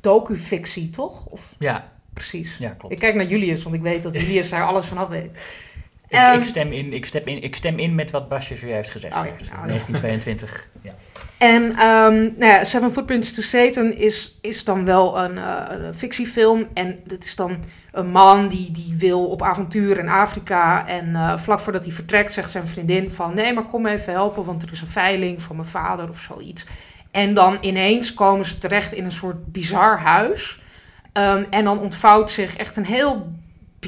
docu-fictie, 0.00 0.90
toch? 0.90 1.26
Of 1.26 1.54
Ja, 1.58 1.92
precies. 2.12 2.56
ja 2.58 2.70
klopt. 2.70 2.94
Ik 2.94 3.00
kijk 3.00 3.14
naar 3.14 3.26
Julius, 3.26 3.62
want 3.62 3.74
ik 3.74 3.82
weet 3.82 4.02
dat 4.02 4.12
Julius 4.20 4.48
daar 4.48 4.64
alles 4.66 4.86
van 4.86 4.98
af 4.98 5.08
weet. 5.08 5.54
Ik, 6.08 6.16
Ehm, 6.16 6.38
ik, 6.38 6.44
stem 6.44 6.72
in, 6.72 6.92
ik, 6.92 7.04
stem 7.04 7.26
in, 7.26 7.42
ik 7.42 7.54
stem 7.56 7.78
in 7.78 7.94
met 7.94 8.10
wat 8.10 8.28
Basje 8.28 8.56
zojuist 8.56 8.90
gezegd 8.90 9.14
Oh 9.14 9.24
ja, 9.24 9.30
heeft. 9.30 9.50
nou, 9.52 9.66
1922. 9.66 10.68
Ja. 10.82 10.94
En 11.38 11.76
ehm, 11.76 12.14
nou 12.14 12.44
ja, 12.44 12.64
Seven 12.64 12.92
Footprints 12.92 13.34
to 13.34 13.42
Satan 13.42 13.92
is, 13.92 14.38
is 14.40 14.64
dan 14.64 14.84
wel 14.84 15.18
een, 15.18 15.38
eh, 15.38 15.88
fictiefilm. 15.94 16.68
En 16.74 16.98
het 17.06 17.24
is 17.24 17.36
dan 17.36 17.58
een 17.92 18.10
man 18.10 18.48
die, 18.48 18.70
die 18.70 18.94
wil 18.98 19.26
op 19.26 19.42
avontuur 19.42 19.98
in 19.98 20.08
Afrika. 20.08 20.86
En 20.86 21.14
eh, 21.14 21.38
vlak 21.38 21.60
voordat 21.60 21.84
hij 21.84 21.94
vertrekt 21.94 22.32
zegt 22.32 22.50
zijn 22.50 22.66
vriendin 22.66 23.10
van... 23.10 23.34
nee, 23.34 23.52
maar 23.52 23.64
kom 23.64 23.86
even 23.86 24.12
helpen, 24.12 24.44
want 24.44 24.62
er 24.62 24.72
is 24.72 24.80
een 24.80 24.86
veiling 24.86 25.42
voor 25.42 25.56
mijn 25.56 25.68
vader 25.68 26.08
of 26.08 26.20
zoiets. 26.20 26.66
En 27.10 27.34
dan 27.34 27.58
ineens 27.60 28.14
komen 28.14 28.44
ze 28.44 28.58
terecht 28.58 28.92
in 28.92 29.04
een 29.04 29.12
soort 29.12 29.52
bizar 29.52 29.98
huis. 29.98 30.60
Ehm, 31.12 31.44
en 31.50 31.64
dan 31.64 31.80
ontvouwt 31.80 32.30
zich 32.30 32.56
echt 32.56 32.76
een 32.76 32.84
heel 32.84 33.32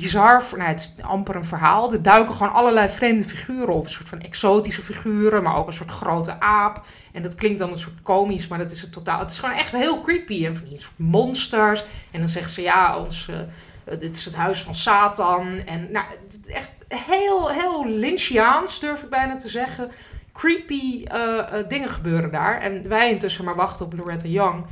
bizar... 0.00 0.45
Nou, 0.57 0.69
het 0.69 0.81
is 0.81 1.05
amper 1.05 1.37
een 1.37 1.45
verhaal. 1.45 1.93
Er 1.93 2.02
duiken 2.02 2.35
gewoon 2.35 2.52
allerlei 2.52 2.88
vreemde 2.88 3.25
figuren 3.25 3.75
op. 3.75 3.85
Een 3.85 3.90
soort 3.90 4.09
van 4.09 4.21
exotische 4.21 4.83
figuren, 4.83 5.43
maar 5.43 5.57
ook 5.57 5.67
een 5.67 5.73
soort 5.73 5.90
grote 5.90 6.40
aap. 6.40 6.87
En 7.12 7.23
dat 7.23 7.35
klinkt 7.35 7.59
dan 7.59 7.71
een 7.71 7.78
soort 7.78 8.02
komisch, 8.02 8.49
maar 8.49 8.59
dat 8.59 8.71
is 8.71 8.81
het 8.81 8.93
totaal. 8.93 9.19
Het 9.19 9.31
is 9.31 9.38
gewoon 9.38 9.55
echt 9.55 9.73
heel 9.73 10.00
creepy. 10.00 10.47
En 10.47 10.57
van 10.57 10.69
die 10.69 10.78
soort 10.78 10.99
monsters. 10.99 11.85
En 12.11 12.19
dan 12.19 12.28
zeggen 12.28 12.52
ze 12.52 12.62
ja, 12.62 12.99
ons, 12.99 13.28
eh, 13.28 13.99
dit 13.99 14.17
is 14.17 14.25
het 14.25 14.37
huis 14.37 14.62
van 14.62 14.75
Satan. 14.75 15.47
En 15.67 15.88
nou, 15.93 16.07
echt 16.47 16.71
heel, 16.88 17.49
heel 17.49 17.87
Lynchiaans, 17.87 18.81
durf 18.81 19.02
ik 19.02 19.11
bijna 19.11 19.37
te 19.37 19.49
zeggen. 19.49 19.90
Creepy 20.33 21.05
eh, 21.05 21.38
eh, 21.38 21.69
dingen 21.69 21.88
gebeuren 21.88 22.31
daar. 22.31 22.61
En 22.61 22.88
wij 22.88 23.11
intussen 23.11 23.45
maar 23.45 23.57
wachten 23.57 23.87
op 23.87 23.93
Loretta 23.93 24.28
Young. 24.28 24.67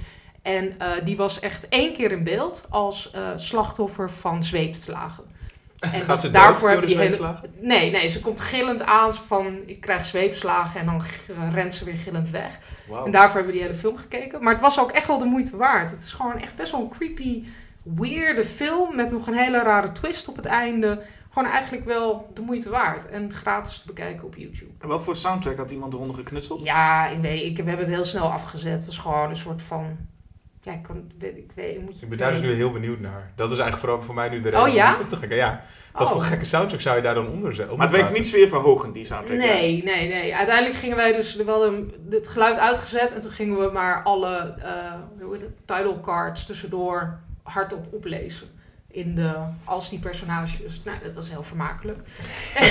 En 0.46 0.78
eh, 0.78 1.04
die 1.04 1.16
was 1.16 1.40
echt 1.40 1.68
één 1.68 1.92
keer 1.92 2.12
in 2.12 2.24
beeld 2.24 2.66
als 2.70 3.10
eh, 3.10 3.28
slachtoffer 3.36 4.10
van 4.10 4.44
zweepslagen. 4.44 5.24
En 5.80 6.00
Gaat 6.00 6.20
ze 6.20 6.30
daarvoor 6.30 6.68
hebben 6.68 6.88
de 6.88 6.94
die 6.94 7.02
hele. 7.04 7.36
Nee, 7.60 7.90
nee, 7.90 8.08
ze 8.08 8.20
komt 8.20 8.40
gillend 8.40 8.82
aan 8.82 9.12
van 9.14 9.58
ik 9.66 9.80
krijg 9.80 10.04
zweepslagen 10.04 10.80
en 10.80 10.86
dan 10.86 11.00
g- 11.00 11.20
rent 11.52 11.74
ze 11.74 11.84
weer 11.84 11.94
gillend 11.96 12.30
weg. 12.30 12.58
En 13.04 13.10
daarvoor 13.10 13.34
hebben 13.34 13.46
we 13.52 13.52
die 13.58 13.62
hele 13.62 13.74
film 13.74 13.96
gekeken. 13.96 14.42
Maar 14.42 14.52
het 14.52 14.62
was 14.62 14.80
ook 14.80 14.90
echt 14.90 15.06
wel 15.06 15.18
de 15.18 15.24
moeite 15.24 15.56
waard. 15.56 15.90
Het 15.90 16.02
is 16.02 16.12
gewoon 16.12 16.38
echt 16.40 16.56
best 16.56 16.72
wel 16.72 16.80
een 16.80 16.88
creepy, 16.88 17.44
weirde 17.82 18.44
film 18.44 18.96
met 18.96 19.10
nog 19.12 19.26
een 19.26 19.34
hele 19.34 19.62
rare 19.62 19.92
twist 19.92 20.28
op 20.28 20.36
het 20.36 20.46
einde. 20.46 21.02
Gewoon 21.32 21.48
eigenlijk 21.50 21.84
wel 21.84 22.30
de 22.34 22.40
moeite 22.42 22.70
waard. 22.70 23.08
En 23.08 23.32
gratis 23.34 23.78
te 23.78 23.86
bekijken 23.86 24.24
op 24.26 24.36
YouTube. 24.36 24.70
En 24.78 24.88
wat 24.88 25.02
voor 25.04 25.16
soundtrack 25.16 25.56
had 25.56 25.70
iemand 25.70 25.94
eronder 25.94 26.16
geknutseld? 26.16 26.64
Ja, 26.64 27.06
ik 27.06 27.20
weet, 27.20 27.42
ik, 27.42 27.56
we 27.56 27.68
hebben 27.68 27.86
het 27.86 27.94
heel 27.94 28.04
snel 28.04 28.32
afgezet. 28.32 28.72
Het 28.72 28.86
was 28.86 28.98
gewoon 28.98 29.28
een 29.30 29.36
soort 29.36 29.62
van. 29.62 29.96
Ja, 30.66 30.72
ik 30.72 30.82
kan. 30.82 31.10
weet- 31.18 31.36
Ik 31.56 31.80
moet 31.80 32.02
Ik 32.02 32.08
ben 32.08 32.18
daar 32.18 32.30
dus 32.30 32.40
nu 32.40 32.52
heel 32.52 32.72
benieuwd 32.72 33.00
naar. 33.00 33.32
Dat 33.34 33.50
is 33.50 33.58
eigenlijk 33.58 33.78
vooral 33.86 34.02
voor 34.02 34.14
mij 34.14 34.28
nu 34.28 34.36
de 34.40 34.42
reden 34.48 34.60
Oh, 34.60 34.66
om 34.68 34.74
ja? 34.74 34.94
film 34.94 35.08
te 35.08 35.18
kijken. 35.18 35.36
Ja. 35.36 35.62
Wat 35.92 36.06
Oh. 36.06 36.12
voor 36.12 36.20
gekke 36.22 36.44
soundtrack 36.44 36.80
zou 36.80 36.96
je 36.96 37.02
daar 37.02 37.14
dan 37.14 37.28
onder 37.28 37.54
zetten? 37.54 37.76
Maar 37.76 37.86
het 37.86 37.96
werkt 37.96 38.12
niet 38.12 38.26
sfeerverhogend, 38.26 38.94
die 38.94 39.04
soundtrack. 39.04 39.38
Nee, 39.38 39.82
nee, 39.84 40.08
nee. 40.08 40.36
Uiteindelijk 40.36 40.76
gingen 40.76 40.96
wij 40.96 41.12
dus 41.12 41.36
wel 41.36 41.66
een, 41.66 41.94
het 42.10 42.28
geluid 42.28 42.58
uitgezet 42.58 43.12
en 43.14 43.20
toen 43.20 43.30
gingen 43.30 43.58
we 43.58 43.70
maar 43.72 44.02
alle 44.02 44.54
eh, 44.58 44.94
hoe 45.20 45.32
heet 45.32 45.40
het, 45.40 45.50
title 45.64 46.00
cards 46.00 46.46
tussendoor 46.46 47.18
hardop 47.42 47.86
oplezen. 47.92 48.46
In 48.96 49.14
de, 49.14 49.34
als 49.64 49.90
die 49.90 49.98
personages. 49.98 50.80
Nou, 50.84 50.98
dat 51.02 51.14
was 51.14 51.28
heel 51.30 51.42
vermakelijk. 51.42 51.98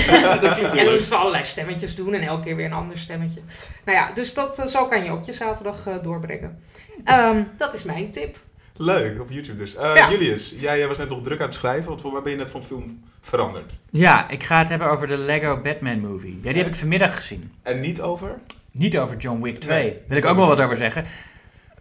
Ja, 0.08 0.38
dat 0.38 0.54
klinkt 0.54 0.76
En 0.76 0.86
dan 0.86 0.94
moesten 0.94 1.12
we 1.14 1.20
allerlei 1.20 1.44
stemmetjes 1.44 1.96
doen 1.96 2.14
en 2.14 2.22
elke 2.22 2.44
keer 2.44 2.56
weer 2.56 2.66
een 2.66 2.74
ander 2.74 2.98
stemmetje. 2.98 3.42
Nou 3.86 3.98
ja, 3.98 4.14
dus 4.14 4.34
dat, 4.34 4.60
eh, 4.60 4.66
zo 4.66 4.86
kan 4.86 5.04
je 5.04 5.12
ook 5.12 5.24
je 5.24 5.32
zaterdag 5.32 5.88
eh, 5.88 5.94
doorbrengen. 6.04 6.60
Ehm, 7.04 7.44
dat 7.58 7.74
is 7.74 7.84
mijn 7.84 8.12
tip. 8.12 8.38
Leuk, 8.78 9.22
op 9.22 9.30
YouTube 9.32 9.58
dus. 9.58 9.76
Eh, 9.76 9.96
Ja. 9.96 10.10
Julius, 10.12 10.54
jij 10.58 10.88
was 10.88 10.98
net 10.98 11.10
nog 11.10 11.22
druk 11.24 11.40
aan 11.40 11.46
het 11.46 11.54
schrijven, 11.54 11.90
want 11.90 12.02
voor 12.02 12.12
mij 12.12 12.22
ben 12.22 12.32
je 12.32 12.38
net 12.38 12.52
van 12.52 12.64
film 12.64 13.04
veranderd. 13.22 13.74
Ja, 13.90 14.30
ik 14.30 14.44
ga 14.44 14.58
het 14.60 14.70
hebben 14.70 14.90
over 14.90 15.08
de 15.08 15.18
Lego 15.18 15.62
Batman 15.62 16.00
movie. 16.00 16.40
Ja, 16.44 16.50
die 16.50 16.58
heb 16.58 16.68
ik 16.68 16.76
vanmiddag 16.76 17.16
gezien. 17.16 17.54
En 17.64 17.80
niet 17.80 18.02
over? 18.02 18.36
Niet 18.72 18.98
over 18.98 19.18
John 19.18 19.42
Wick 19.42 19.60
2. 19.60 19.84
Nee. 19.84 20.00
Wil 20.08 20.18
ik 20.18 20.26
ook 20.26 20.38
wel 20.38 20.48
wat 20.48 20.62
over 20.62 20.78
zeggen. 20.78 21.06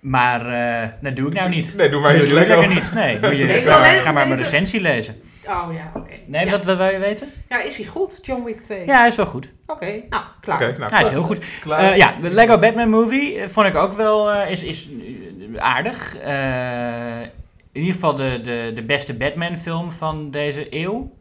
Maar 0.05 0.47
eh, 0.47 0.89
dat 1.01 1.17
doe 1.17 1.29
ik 1.29 1.35
nou 1.35 1.49
niet. 1.49 1.75
Nee, 1.77 1.89
doe 1.89 2.01
maar 2.01 2.13
dat 2.13 2.21
eens 2.21 2.31
doe 2.31 2.39
lekker 2.39 2.69
niet. 2.69 2.93
Nee, 2.95 3.19
moet 3.21 3.37
je, 3.37 3.45
Nee, 3.45 3.57
ik 3.59 3.65
wil 3.65 3.73
ga, 3.73 4.13
maar 4.13 4.27
mijn 4.27 4.39
recensie 4.41 4.81
lezen. 4.81 5.21
Oh 5.47 5.69
ja, 5.73 5.91
oké. 5.95 6.13
Nee, 6.27 6.45
ja. 6.45 6.51
wat, 6.51 6.65
wat 6.65 6.77
wil 6.77 6.87
je 6.87 6.99
weten? 6.99 7.29
ja, 7.49 7.63
is 7.63 7.77
hij 7.77 7.87
goed, 7.87 8.19
John 8.23 8.45
Wick 8.45 8.63
2? 8.63 8.87
Ja, 8.87 8.99
hij 8.99 9.09
is 9.09 9.17
wel 9.17 9.27
goed. 9.27 9.53
Oké, 9.67 9.87
nou, 10.11 10.23
klaar. 10.41 10.63
Oké, 10.63 10.79
nou, 10.79 10.91
Hij 10.91 11.03
is 11.03 11.09
heel 11.09 11.23
goed. 11.23 11.45
klaar. 11.61 11.81
Eh, 11.93 11.97
ja, 11.97 12.15
de 12.23 12.31
Lego 12.31 12.59
Batman 12.59 12.89
movie 12.89 13.39
eh, 13.39 13.49
vond 13.49 13.67
ik 13.67 13.75
ook 13.75 13.93
wel 13.93 14.33
eh, 14.33 14.51
is, 14.51 14.63
is 14.63 14.89
eh, 15.55 15.63
aardig. 15.63 16.17
Eh, 16.17 17.21
in 17.73 17.81
ieder 17.81 17.95
geval 17.95 18.15
de, 18.15 18.41
de, 18.43 18.73
de 18.75 18.83
beste 18.83 19.15
Batman 19.15 19.57
film 19.57 19.93
van 19.93 20.31
deze 20.31 20.67
eeuw. 20.71 21.13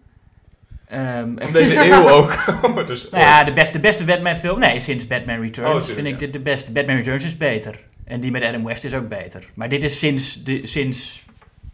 Ehm, 0.87 1.29
Van 1.37 1.51
deze 1.51 1.75
eeuw 1.91 2.09
ook. 2.09 2.35
dus, 2.87 3.09
nou 3.09 3.23
ja, 3.23 3.43
de, 3.43 3.53
best, 3.53 3.73
de 3.73 3.79
beste 3.79 4.03
Batman 4.05 4.35
film. 4.35 4.59
Nee, 4.59 4.79
sinds 4.79 5.07
Batman 5.07 5.41
Returns 5.41 5.89
Oh, 5.89 5.95
vind 5.95 6.07
ik 6.07 6.19
de, 6.19 6.29
de 6.29 6.39
beste. 6.39 6.71
Batman 6.71 6.95
Returns 6.95 7.23
is 7.25 7.37
beter. 7.37 7.75
En 8.05 8.19
die 8.19 8.31
met 8.31 8.43
Adam 8.43 8.63
West 8.63 8.83
is 8.83 8.93
ook 8.93 9.09
beter. 9.09 9.49
Maar 9.55 9.69
dit 9.69 9.83
is 9.83 9.99
sinds, 9.99 10.43
de, 10.43 10.67
sinds 10.67 11.23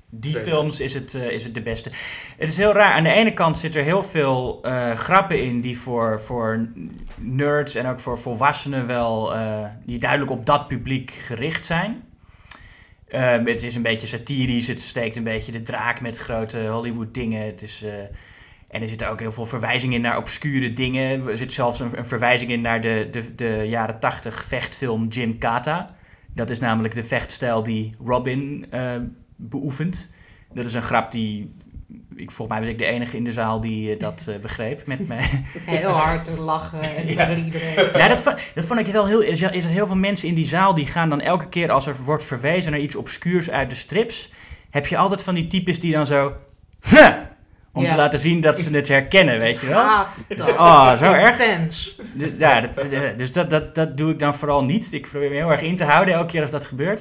die 0.10 0.32
Zeker. 0.32 0.48
films 0.48 0.80
is 0.80 0.94
het, 0.94 1.14
eh, 1.14 1.32
is 1.32 1.44
het 1.44 1.54
de 1.54 1.62
beste. 1.62 1.90
Het 2.38 2.50
is 2.50 2.58
heel 2.58 2.74
raar. 2.74 2.94
Aan 2.94 3.04
de 3.04 3.12
ene 3.12 3.34
kant 3.34 3.58
zit 3.58 3.76
er 3.76 3.84
heel 3.84 4.04
veel 4.04 4.60
eh, 4.64 4.92
grappen 4.92 5.42
in 5.42 5.62
die 5.62 5.80
voor, 5.80 6.22
voor 6.22 6.68
nerds 7.16 7.76
en 7.76 7.86
ook 7.86 8.00
voor 8.00 8.18
volwassenen 8.18 8.88
wel 8.88 9.36
eh, 9.36 9.66
die 9.86 10.00
duidelijk 10.00 10.32
op 10.32 10.46
dat 10.46 10.68
publiek 10.68 11.12
gericht 11.12 11.66
zijn. 11.66 12.08
Ehm, 13.10 13.46
het 13.46 13.64
is 13.64 13.76
een 13.76 13.82
beetje 13.82 14.08
satirisch. 14.08 14.68
Het 14.68 14.82
steekt 14.82 15.16
een 15.16 15.24
beetje 15.24 15.52
de 15.52 15.62
draak 15.62 16.02
met 16.02 16.18
grote 16.18 16.68
Hollywood 16.68 17.14
dingen. 17.14 17.46
Het 17.46 17.62
is, 17.62 17.84
eh, 17.84 17.94
en 18.68 18.82
er 18.82 18.88
zitten 18.88 19.10
ook 19.10 19.20
heel 19.20 19.32
veel 19.32 19.46
verwijzingen 19.46 19.96
in 19.96 20.02
naar 20.02 20.18
obscure 20.18 20.74
dingen. 20.74 21.28
Er 21.28 21.38
zit 21.38 21.54
zelfs 21.54 21.80
een, 21.80 21.98
een 21.98 22.06
verwijzing 22.06 22.52
in 22.52 22.62
naar 22.62 22.82
de, 22.82 23.08
de, 23.12 23.36
de 23.36 23.66
jaren 23.68 24.00
tachtig 24.00 24.46
vechtfilm 24.48 25.08
Jim 25.08 25.38
Kata. 25.38 25.98
Dat 26.36 26.50
is 26.50 26.60
namelijk 26.60 26.96
de 26.96 27.04
vechtstijl 27.04 27.64
die 27.64 27.94
Robin 28.06 28.66
eh, 28.70 28.96
beoefent. 29.36 30.10
Dat 30.54 30.66
is 30.66 30.74
een 30.74 30.82
grap 30.84 31.12
die... 31.12 31.54
Ik, 32.16 32.32
volgens 32.32 32.48
mij 32.58 32.60
was 32.60 32.70
ik 32.76 32.78
de 32.78 32.86
enige 32.86 33.18
in 33.18 33.24
de 33.24 33.32
zaal 33.32 33.62
die 33.62 33.94
eh, 33.94 34.00
dat 34.00 34.26
eh, 34.30 34.36
begreep 34.42 34.88
met 34.88 35.08
mij. 35.08 35.24
Heel 35.66 35.90
hard 35.90 36.26
te 36.26 36.40
lachen 36.40 36.82
en 36.82 37.08
Ja. 37.08 37.36
iedereen. 37.36 37.98
Ja, 37.98 38.08
dat, 38.08 38.22
vond- 38.22 38.52
dat 38.54 38.66
vond 38.66 38.80
ik 38.80 38.86
wel 38.88 39.06
heel... 39.08 39.22
Is, 39.22 39.42
is 39.42 39.64
er 39.64 39.70
heel 39.70 39.88
veel 39.88 39.96
mensen 39.96 40.28
in 40.28 40.34
die 40.36 40.48
zaal 40.48 40.74
die 40.74 40.88
gaan 40.88 41.10
dan 41.10 41.22
elke 41.22 41.50
keer 41.50 41.72
als 41.72 41.86
er 41.88 41.96
wordt 42.04 42.24
verwezen 42.24 42.72
naar 42.72 42.80
iets 42.80 42.96
obscuurs 42.96 43.50
uit 43.50 43.70
de 43.70 43.76
strips... 43.76 44.32
heb 44.70 44.88
je 44.88 44.98
altijd 44.98 45.24
van 45.24 45.34
die 45.34 45.48
types 45.48 45.80
die 45.80 45.92
dan 45.92 46.06
zo... 46.06 46.34
"Huh!" 46.90 47.16
Om 47.74 47.84
Ja. 47.84 47.90
te 47.90 47.96
laten 47.96 48.20
zien 48.20 48.42
dat 48.42 48.60
ze 48.60 48.70
het 48.72 48.88
herkennen, 48.88 49.40
weet 49.40 49.60
je 49.60 49.68
wel? 49.68 49.84
Dat. 50.36 50.50
Oh, 50.58 50.98
zo 50.98 51.12
erg. 51.12 51.38
Ja, 52.38 52.62
dat, 52.62 52.78
eh, 52.78 53.00
dus 53.18 53.32
dat, 53.32 53.50
dat, 53.50 53.76
dat 53.76 53.98
doe 53.98 54.12
ik 54.12 54.20
dan 54.20 54.36
vooral 54.36 54.64
niet. 54.64 54.94
Ik 54.94 55.08
probeer 55.10 55.30
me 55.30 55.36
heel 55.36 55.52
erg 55.52 55.62
in 55.62 55.76
te 55.76 55.84
houden 55.84 56.14
elke 56.14 56.28
keer 56.32 56.42
als 56.42 56.52
dat 56.52 56.66
gebeurt. 56.66 57.00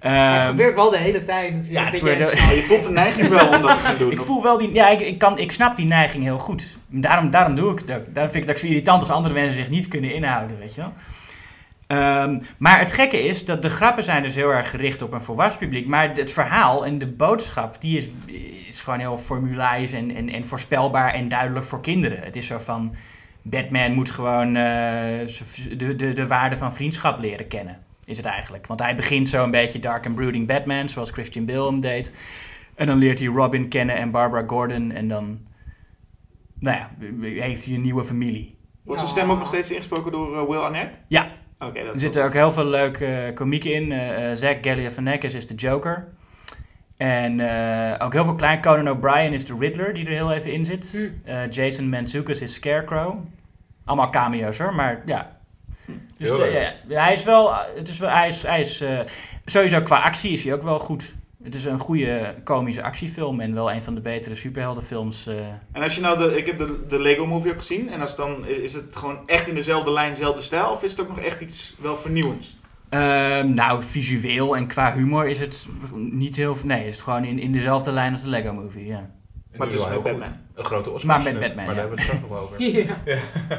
Het 0.00 0.12
Ehm, 0.12 0.46
gebeurt 0.46 0.74
wel 0.74 0.90
de 0.90 0.98
hele 0.98 1.22
tijd 1.22 1.52
natuurlijk. 1.54 1.72
ja, 1.78 1.82
het 1.84 1.90
dat 1.92 2.00
gebeurt 2.00 2.18
je 2.30 2.36
wel- 2.36 2.44
Maar 2.46 2.54
je 2.54 2.62
voelt 2.62 2.84
de 2.84 2.90
neiging 2.90 3.28
wel 3.28 3.48
om 3.48 3.62
dat 3.62 3.74
te 3.74 3.80
gaan 3.80 3.96
doen. 3.98 4.10
ik 4.10 4.20
voel 4.20 4.42
wel 4.42 4.58
die... 4.58 4.72
Ja, 4.74 4.88
ik, 4.88 5.00
ik, 5.00 5.18
kan, 5.18 5.38
ik 5.38 5.52
snap 5.52 5.76
die 5.76 5.86
neiging 5.86 6.22
heel 6.22 6.38
goed. 6.38 6.76
Daarom, 6.86 7.30
daarom 7.30 7.54
doe 7.54 7.72
ik 7.72 7.78
het 7.78 7.96
ook. 7.96 8.04
Daarom 8.14 8.32
vind 8.32 8.34
ik 8.44 8.48
het 8.48 8.50
ook 8.50 8.56
zo 8.58 8.66
irritant 8.66 9.00
als 9.00 9.10
andere 9.10 9.34
mensen 9.34 9.54
zich 9.54 9.68
niet 9.68 9.88
kunnen 9.88 10.14
inhouden, 10.14 10.58
weet 10.58 10.74
je 10.74 10.80
wel. 10.80 10.92
Ehm, 11.90 12.38
maar 12.58 12.78
het 12.78 12.92
gekke 12.92 13.22
is 13.22 13.44
dat 13.44 13.62
de 13.62 13.70
grappen 13.70 14.04
zijn 14.04 14.22
dus 14.22 14.34
heel 14.34 14.52
erg 14.52 14.70
gericht 14.70 15.02
op 15.02 15.12
een 15.12 15.20
volwassen 15.20 15.60
publiek. 15.60 15.86
Maar 15.86 16.14
het 16.14 16.32
verhaal 16.32 16.86
en 16.86 16.98
de 16.98 17.06
boodschap, 17.06 17.80
die 17.80 17.98
is, 17.98 18.08
is 18.66 18.80
gewoon 18.80 18.98
heel 18.98 19.18
formulaisch 19.18 19.92
en, 19.92 20.14
en, 20.14 20.28
en 20.28 20.44
voorspelbaar 20.44 21.14
en 21.14 21.28
duidelijk 21.28 21.64
voor 21.66 21.80
kinderen. 21.80 22.22
Het 22.22 22.36
is 22.36 22.46
zo 22.46 22.58
van, 22.58 22.94
Batman 23.42 23.92
moet 23.92 24.10
gewoon 24.10 24.56
eh, 24.56 25.26
de, 25.76 25.96
de, 25.96 26.12
de 26.12 26.26
waarde 26.26 26.56
van 26.56 26.74
vriendschap 26.74 27.20
leren 27.20 27.48
kennen, 27.48 27.78
is 28.04 28.16
het 28.16 28.26
eigenlijk. 28.26 28.66
Want 28.66 28.80
hij 28.80 28.96
begint 28.96 29.28
zo 29.28 29.44
een 29.44 29.50
beetje 29.50 29.78
dark 29.78 30.06
and 30.06 30.14
brooding 30.14 30.46
Batman, 30.46 30.88
zoals 30.88 31.10
Christian 31.10 31.44
Bale 31.44 31.66
hem 31.66 31.80
deed. 31.80 32.14
En 32.74 32.86
dan 32.86 32.98
leert 32.98 33.18
hij 33.18 33.28
Robin 33.28 33.68
kennen 33.68 33.96
en 33.96 34.10
Barbara 34.10 34.46
Gordon 34.46 34.90
en 34.90 35.08
dan, 35.08 35.40
nou 36.58 36.76
ja, 36.76 36.90
heeft 37.42 37.64
hij 37.64 37.74
een 37.74 37.82
nieuwe 37.82 38.04
familie. 38.04 38.58
Wordt 38.84 39.00
zijn 39.00 39.12
stem 39.12 39.30
ook 39.30 39.38
nog 39.38 39.48
steeds 39.48 39.70
ingesproken 39.70 40.12
door 40.12 40.36
eh, 40.40 40.48
Will 40.48 40.58
Arnett? 40.58 41.00
Ja. 41.08 41.38
Oké, 41.60 41.84
dat 41.84 41.94
Er 41.94 42.00
zitten 42.00 42.24
ook 42.24 42.32
heel 42.32 42.52
veel 42.52 42.64
leuke 42.66 43.06
eh, 43.06 43.34
komieken 43.34 43.72
in. 43.72 43.92
Eh 43.92 44.30
eh, 44.30 44.36
Zach 44.36 44.56
Galifianakis 44.60 45.34
is 45.34 45.46
de 45.46 45.54
Joker. 45.54 46.08
En 46.96 47.40
eh, 47.40 48.06
ook 48.06 48.12
heel 48.12 48.24
veel 48.24 48.34
klein. 48.34 48.60
Conan 48.62 48.88
O'Brien 48.90 49.32
is 49.32 49.44
de 49.44 49.56
Riddler, 49.58 49.94
die 49.94 50.06
er 50.06 50.12
heel 50.12 50.32
even 50.32 50.52
in 50.52 50.64
zit. 50.64 51.12
Hm. 51.24 51.28
Eh, 51.30 51.50
Jason 51.50 51.88
Mantzoukas 51.88 52.40
is 52.40 52.54
Scarecrow. 52.54 53.18
Allemaal 53.84 54.10
cameo's 54.10 54.58
hoor, 54.58 54.74
maar 54.74 55.02
ja. 55.06 55.30
Dus 56.18 56.28
de- 56.28 56.72
ja, 56.88 57.00
hij 57.00 57.12
is 57.12 57.24
wel... 57.24 57.54
Het 57.76 57.88
is 57.88 57.98
wel 57.98 58.10
hij 58.10 58.28
is, 58.28 58.42
hij 58.42 58.60
is, 58.60 58.80
eh, 58.80 58.98
sowieso 59.44 59.80
qua 59.82 60.00
actie 60.00 60.30
is 60.32 60.44
hij 60.44 60.54
ook 60.54 60.62
wel 60.62 60.78
goed. 60.78 61.14
Het 61.42 61.54
is 61.54 61.64
een 61.64 61.78
goede 61.78 62.34
komische 62.44 62.82
actiefilm 62.82 63.40
en 63.40 63.54
wel 63.54 63.72
een 63.72 63.82
van 63.82 63.94
de 63.94 64.00
betere 64.00 64.34
superheldenfilms. 64.34 65.26
eh. 65.26 65.34
En 65.72 65.82
als 65.82 65.94
je 65.94 66.00
nou 66.00 66.18
de, 66.18 66.36
ik 66.36 66.46
heb 66.46 66.58
de, 66.58 66.84
de 66.88 66.98
Lego 66.98 67.26
Movie 67.26 67.50
ook 67.52 67.56
gezien, 67.58 67.90
en 67.90 68.00
als 68.00 68.16
dan, 68.16 68.46
is 68.46 68.72
het 68.72 68.96
gewoon 68.96 69.18
echt 69.26 69.46
in 69.48 69.54
dezelfde 69.54 69.92
lijn, 69.92 70.10
dezelfde 70.12 70.42
stijl, 70.42 70.70
of 70.70 70.82
is 70.82 70.90
het 70.90 71.00
ook 71.00 71.08
nog 71.08 71.18
echt 71.20 71.40
iets 71.40 71.76
wel 71.80 71.96
vernieuwends? 71.96 72.56
Ehm, 72.88 73.54
nou, 73.54 73.82
visueel 73.82 74.56
en 74.56 74.66
qua 74.66 74.92
humor 74.94 75.28
is 75.28 75.40
het 75.40 75.66
niet 75.94 76.36
heel... 76.36 76.56
Nee, 76.64 76.86
is 76.86 76.94
het 76.94 77.02
gewoon 77.02 77.24
in, 77.24 77.38
in 77.38 77.52
dezelfde 77.52 77.90
lijn 77.92 78.12
als 78.12 78.22
de 78.22 78.28
Lego 78.28 78.52
Movie, 78.52 78.86
ja. 78.86 79.10
Maar 79.56 79.66
het 79.66 79.72
is 79.76 79.78
wel 79.82 79.88
heel 79.88 80.02
met 80.02 80.10
goed. 80.12 80.20
Batman. 80.20 80.38
Een 80.54 80.64
grote 80.64 80.90
Oscar. 80.90 81.06
Maar 81.06 81.22
met 81.32 81.40
Batman, 81.40 81.66
Maar 81.66 81.74
ja. 81.74 81.80
daar 81.80 81.88
hebben 81.88 81.98
we 81.98 82.02
het 82.04 82.12
straks 82.14 82.30
nog 82.30 82.40
over. 82.40 82.62
Ja. 83.06 83.58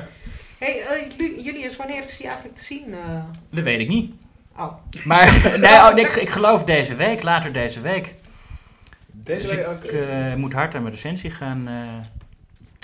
Hey, 0.59 0.81
eh, 0.81 1.11
Lu- 1.17 1.41
Julius, 1.41 1.75
wanneer 1.77 2.03
is 2.05 2.17
die 2.17 2.27
eigenlijk 2.27 2.57
te 2.57 2.63
zien? 2.63 2.93
eh? 2.93 3.23
Dat 3.49 3.63
weet 3.63 3.79
ik 3.79 3.87
niet. 3.87 4.13
Oh, 4.57 4.73
Maar 5.03 5.41
nee, 5.59 5.73
oh, 5.73 5.91
ik, 5.95 6.15
ik 6.15 6.29
geloof 6.29 6.63
deze 6.63 6.95
week, 6.95 7.23
later 7.23 7.51
deze 7.53 7.81
week. 7.81 8.15
Deze 9.11 9.41
Dus 9.41 9.49
week 9.51 9.59
ik 9.59 9.67
ook. 9.67 9.83
eh, 9.83 10.33
moet 10.35 10.53
hard 10.53 10.75
aan 10.75 10.81
mijn 10.81 10.93
recensie 10.93 11.31
gaan. 11.31 11.67
eh, 11.67 11.73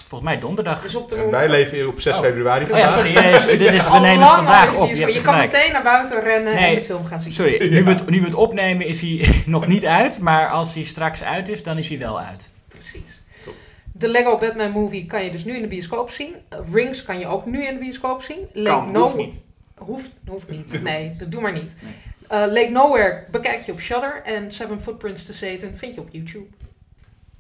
volgens 0.08 0.30
mij 0.30 0.40
donderdag. 0.40 0.82
dus 0.82 0.96
op 0.96 1.10
de 1.10 1.16
En 1.16 1.32
wij 1.32 1.50
leven 1.50 1.78
hier 1.78 1.88
op 1.90 2.00
6 2.02 2.16
Oh. 2.16 2.22
februari 2.22 2.64
Oh 2.72 2.78
ja, 2.78 2.90
sorry. 2.92 3.14
nee, 3.14 3.32
dit 3.58 3.74
is, 3.74 3.84
we 3.84 3.90
Al 3.90 4.00
nemen 4.02 4.20
lang 4.20 4.30
het 4.30 4.36
vandaag 4.46 4.76
al 4.76 4.82
op. 4.82 4.90
Je. 4.90 5.14
Je 5.14 5.22
kan 5.22 5.38
meteen 5.38 5.72
naar 5.72 5.84
buiten 5.84 6.22
rennen 6.24 6.54
Nee, 6.56 6.70
en 6.70 6.76
de 6.76 6.84
film 6.86 7.06
gaan 7.06 7.20
zien. 7.20 7.32
Sorry, 7.32 7.70
nu 7.70 7.84
we, 7.84 7.90
het, 7.90 8.10
nu 8.10 8.20
we 8.20 8.26
het 8.26 8.34
opnemen 8.36 8.86
is 8.86 9.02
hij 9.02 9.30
nog 9.46 9.68
niet 9.68 9.86
uit. 9.86 10.20
Maar 10.20 10.48
als 10.50 10.74
hij 10.74 10.84
straks 10.84 11.24
uit 11.24 11.50
is, 11.50 11.64
dan 11.64 11.78
is 11.78 11.90
hij 11.90 11.98
wel 12.00 12.20
uit. 12.20 12.52
Precies. 12.68 13.22
Top. 13.44 13.54
De 13.92 14.08
Lego 14.08 14.38
Batman 14.38 14.72
movie 14.72 15.06
kan 15.06 15.24
je 15.24 15.32
dus 15.32 15.46
nu 15.46 15.56
in 15.56 15.62
de 15.62 15.68
bioscoop 15.68 16.10
zien. 16.10 16.34
Rings 16.74 17.04
kan 17.04 17.20
je 17.20 17.28
ook 17.28 17.46
nu 17.46 17.66
in 17.68 17.74
de 17.74 17.80
bioscoop 17.80 18.22
zien. 18.22 18.64
Kan, 18.64 18.92
No- 18.92 19.02
hoeft 19.02 19.16
niet. 19.16 19.38
Hoeft, 19.78 20.12
hoeft 20.28 20.50
niet. 20.50 20.82
Nee, 20.84 21.16
dat 21.16 21.32
doe 21.32 21.42
maar 21.42 21.54
niet. 21.54 21.76
Uh, 21.82 22.30
Lake 22.30 22.70
Nowhere 22.70 23.26
bekijk 23.32 23.62
je 23.62 23.72
op 23.72 23.80
Shudder. 23.80 24.22
En 24.24 24.52
Seven 24.52 24.82
Footprints 24.82 25.26
to 25.26 25.34
Satan 25.34 25.76
vind 25.76 25.94
je 25.94 26.02
op 26.02 26.10
YouTube. 26.12 26.48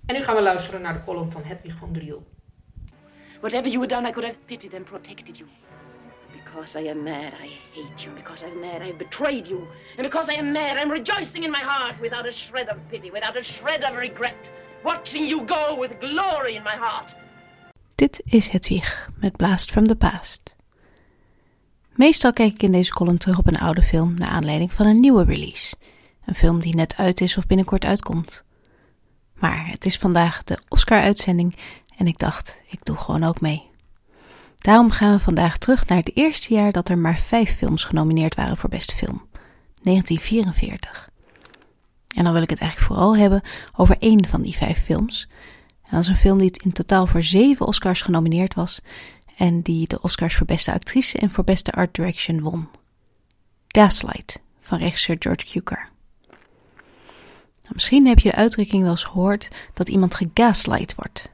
En 0.05 0.15
nu 0.15 0.23
gaan 0.23 0.35
we 0.35 0.41
luisteren 0.41 0.81
naar 0.81 0.93
de 0.93 1.03
column 1.03 1.31
van 1.31 1.43
Hedwig 1.43 1.73
van 1.73 1.91
Driel. 1.91 2.27
Whatever 3.39 3.67
you 3.67 3.79
had 3.79 3.89
done, 3.89 4.07
I 4.07 4.11
could 4.11 4.25
have 4.25 4.39
pitied 4.45 4.73
and 4.73 4.85
protected 4.85 5.37
you. 5.37 5.49
Because 6.43 6.79
I 6.79 6.89
am 6.89 7.03
mad, 7.03 7.33
I 7.43 7.49
hate 7.73 8.03
you. 8.03 8.15
Because 8.15 8.45
I'm 8.45 8.59
mad, 8.59 8.81
I 8.81 8.85
have 8.85 8.97
betrayed 8.97 9.47
you. 9.47 9.59
And 9.97 10.01
because 10.09 10.33
I 10.33 10.37
am 10.37 10.51
mad, 10.51 10.77
I'm 10.77 10.91
rejoicing 10.91 11.43
in 11.43 11.51
my 11.51 11.63
heart 11.63 11.95
without 12.01 12.27
a 12.27 12.31
shred 12.31 12.69
of 12.69 12.77
pity, 12.89 13.11
without 13.11 13.37
a 13.37 13.43
shred 13.43 13.83
of 13.83 13.95
regret. 13.95 14.49
watching 14.83 15.25
you 15.25 15.45
go 15.45 15.75
with 15.79 15.91
glory 15.99 16.55
in 16.55 16.63
my 16.63 16.75
heart. 16.75 17.15
Dit 17.95 18.21
is 18.25 18.49
Hedwig 18.49 19.09
met 19.19 19.35
Blast 19.35 19.71
from 19.71 19.85
the 19.85 19.95
Past. 19.95 20.55
Meestal 21.97 22.33
kijk 22.33 22.53
ik 22.53 22.63
in 22.63 22.71
deze 22.71 22.93
column 22.93 23.17
terug 23.17 23.37
op 23.37 23.47
een 23.47 23.59
oude 23.59 23.81
film 23.81 24.13
naar 24.13 24.29
aanleiding 24.29 24.73
van 24.73 24.85
een 24.85 24.99
nieuwe 24.99 25.23
release. 25.23 25.75
Een 26.25 26.35
film 26.35 26.59
die 26.59 26.75
net 26.75 26.95
uit 26.97 27.21
is 27.21 27.37
of 27.37 27.47
binnenkort 27.47 27.85
uitkomt. 27.85 28.43
Maar 29.33 29.67
het 29.67 29.85
is 29.85 29.97
vandaag 29.97 30.43
de 30.43 30.57
Oscar-uitzending 30.67 31.55
en 31.97 32.07
ik 32.07 32.17
dacht, 32.17 32.61
ik 32.67 32.79
doe 32.83 32.97
gewoon 32.97 33.23
ook 33.23 33.41
mee. 33.41 33.69
Daarom 34.57 34.91
gaan 34.91 35.11
we 35.11 35.19
vandaag 35.19 35.57
terug 35.57 35.87
naar 35.87 35.97
het 35.97 36.15
eerste 36.15 36.53
jaar 36.53 36.71
dat 36.71 36.89
er 36.89 36.97
maar 36.97 37.17
vijf 37.17 37.55
films 37.55 37.83
genomineerd 37.83 38.35
waren 38.35 38.57
voor 38.57 38.69
beste 38.69 38.95
film. 38.95 39.27
1944. 39.81 41.09
En 42.15 42.23
dan 42.23 42.33
wil 42.33 42.41
ik 42.41 42.49
het 42.49 42.59
eigenlijk 42.59 42.91
vooral 42.91 43.17
hebben 43.17 43.41
over 43.75 43.95
één 43.99 44.27
van 44.27 44.41
die 44.41 44.55
vijf 44.55 44.83
films. 44.83 45.29
En 45.83 45.91
dat 45.91 45.99
is 45.99 46.07
een 46.07 46.15
film 46.15 46.37
die 46.37 46.51
in 46.63 46.71
totaal 46.71 47.07
voor 47.07 47.23
zeven 47.23 47.65
Oscars 47.65 48.01
genomineerd 48.01 48.53
was 48.53 48.81
en 49.37 49.61
die 49.61 49.87
de 49.87 50.01
Oscars 50.01 50.35
voor 50.35 50.45
beste 50.45 50.73
actrice 50.73 51.17
en 51.17 51.31
voor 51.31 51.43
beste 51.43 51.71
art 51.71 51.95
direction 51.95 52.41
won. 52.41 52.67
Gaslight 53.67 54.41
van 54.61 54.77
regisseur 54.77 55.15
George 55.19 55.45
Cukor. 55.45 55.89
Nou, 57.61 57.73
misschien 57.73 58.07
heb 58.07 58.19
je 58.19 58.29
de 58.29 58.35
uitdrukking 58.35 58.81
wel 58.81 58.91
eens 58.91 59.03
gehoord 59.03 59.47
dat 59.73 59.89
iemand 59.89 60.15
gegaslight 60.15 60.95
wordt. 60.95 61.29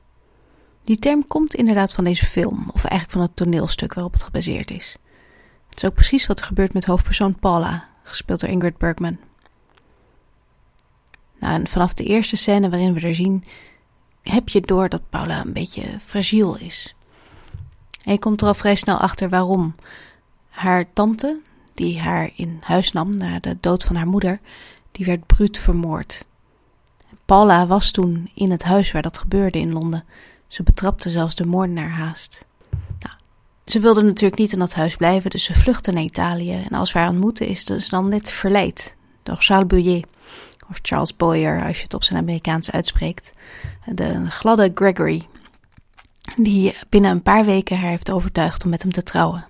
Die 0.83 0.99
term 0.99 1.27
komt 1.27 1.55
inderdaad 1.55 1.93
van 1.93 2.03
deze 2.03 2.25
film, 2.25 2.69
of 2.73 2.83
eigenlijk 2.83 3.11
van 3.11 3.21
het 3.21 3.35
toneelstuk 3.35 3.93
waarop 3.93 4.13
het 4.13 4.23
gebaseerd 4.23 4.71
is. 4.71 4.97
Het 5.69 5.77
is 5.77 5.89
ook 5.89 5.93
precies 5.93 6.27
wat 6.27 6.39
er 6.39 6.45
gebeurt 6.45 6.73
met 6.73 6.85
hoofdpersoon 6.85 7.39
Paula, 7.39 7.89
gespeeld 8.03 8.39
door 8.39 8.49
Ingrid 8.49 8.77
Bergman. 8.77 9.17
Nou, 11.39 11.67
vanaf 11.67 11.93
de 11.93 12.03
eerste 12.03 12.35
scène 12.35 12.69
waarin 12.69 12.93
we 12.93 13.07
er 13.07 13.15
zien, 13.15 13.43
heb 14.21 14.49
je 14.49 14.61
door 14.61 14.89
dat 14.89 15.09
Paula 15.09 15.41
een 15.41 15.53
beetje 15.53 15.99
fragiel 15.99 16.57
is. 16.57 16.95
En 18.03 18.11
je 18.11 18.19
komt 18.19 18.41
er 18.41 18.47
al 18.47 18.53
vrij 18.53 18.75
snel 18.75 18.97
achter 18.97 19.29
waarom. 19.29 19.75
Haar 20.49 20.85
tante, 20.93 21.39
die 21.73 21.99
haar 21.99 22.31
in 22.35 22.57
huis 22.61 22.91
nam 22.91 23.15
na 23.15 23.39
de 23.39 23.57
dood 23.59 23.83
van 23.83 23.95
haar 23.95 24.07
moeder, 24.07 24.39
die 24.91 25.05
werd 25.05 25.25
bruut 25.25 25.57
vermoord. 25.57 26.25
Paula 27.25 27.67
was 27.67 27.91
toen 27.91 28.31
in 28.33 28.51
het 28.51 28.63
huis 28.63 28.91
waar 28.91 29.01
dat 29.01 29.17
gebeurde 29.17 29.59
in 29.59 29.73
Londen. 29.73 30.05
Ze 30.47 30.63
betrapte 30.63 31.09
zelfs 31.09 31.35
de 31.35 31.45
moordenaar 31.45 31.89
haast. 31.89 32.45
Nou, 32.99 33.15
ze 33.65 33.79
wilde 33.79 34.03
natuurlijk 34.03 34.39
niet 34.39 34.53
in 34.53 34.59
dat 34.59 34.73
huis 34.73 34.95
blijven, 34.95 35.29
dus 35.29 35.43
ze 35.43 35.53
vluchtte 35.53 35.91
naar 35.91 36.03
Italië. 36.03 36.63
En 36.69 36.77
als 36.77 36.91
we 36.91 36.99
haar 36.99 37.09
ontmoeten, 37.09 37.47
is 37.47 37.65
ze 37.65 37.87
dan 37.89 38.09
net 38.09 38.31
verleid 38.31 38.95
door 39.23 39.35
Charles 39.39 39.67
Bouillet. 39.67 40.05
Of 40.69 40.79
Charles 40.81 41.15
Boyer, 41.15 41.65
als 41.65 41.77
je 41.77 41.83
het 41.83 41.93
op 41.93 42.03
zijn 42.03 42.19
Amerikaans 42.19 42.71
uitspreekt. 42.71 43.33
De 43.85 44.29
gladde 44.29 44.71
Gregory, 44.75 45.27
die 46.37 46.77
binnen 46.89 47.11
een 47.11 47.23
paar 47.23 47.45
weken 47.45 47.77
haar 47.77 47.89
heeft 47.89 48.11
overtuigd 48.11 48.63
om 48.63 48.69
met 48.69 48.81
hem 48.81 48.91
te 48.91 49.03
trouwen. 49.03 49.45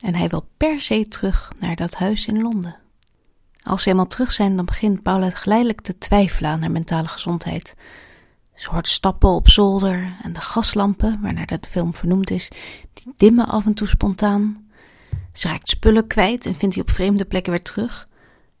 En 0.00 0.14
hij 0.14 0.28
wil 0.28 0.48
per 0.56 0.80
se 0.80 1.08
terug 1.08 1.52
naar 1.58 1.76
dat 1.76 1.94
huis 1.94 2.26
in 2.26 2.42
Londen. 2.42 2.76
Als 3.62 3.82
ze 3.82 3.90
eenmaal 3.90 4.06
terug 4.06 4.32
zijn, 4.32 4.56
dan 4.56 4.64
begint 4.64 5.02
Paula 5.02 5.30
geleidelijk 5.30 5.80
te 5.80 5.98
twijfelen 5.98 6.50
aan 6.50 6.60
haar 6.60 6.70
mentale 6.70 7.08
gezondheid. 7.08 7.76
Ze 8.54 8.70
hoort 8.70 8.88
stappen 8.88 9.28
op 9.28 9.48
zolder 9.48 10.16
en 10.22 10.32
de 10.32 10.40
gaslampen, 10.40 11.20
waarnaar 11.20 11.46
de 11.46 11.58
film 11.68 11.94
vernoemd 11.94 12.30
is, 12.30 12.50
die 12.92 13.12
dimmen 13.16 13.46
af 13.46 13.66
en 13.66 13.74
toe 13.74 13.88
spontaan. 13.88 14.68
Ze 15.32 15.48
raakt 15.48 15.68
spullen 15.68 16.06
kwijt 16.06 16.46
en 16.46 16.54
vindt 16.54 16.74
die 16.74 16.84
op 16.84 16.90
vreemde 16.90 17.24
plekken 17.24 17.52
weer 17.52 17.62
terug. 17.62 18.08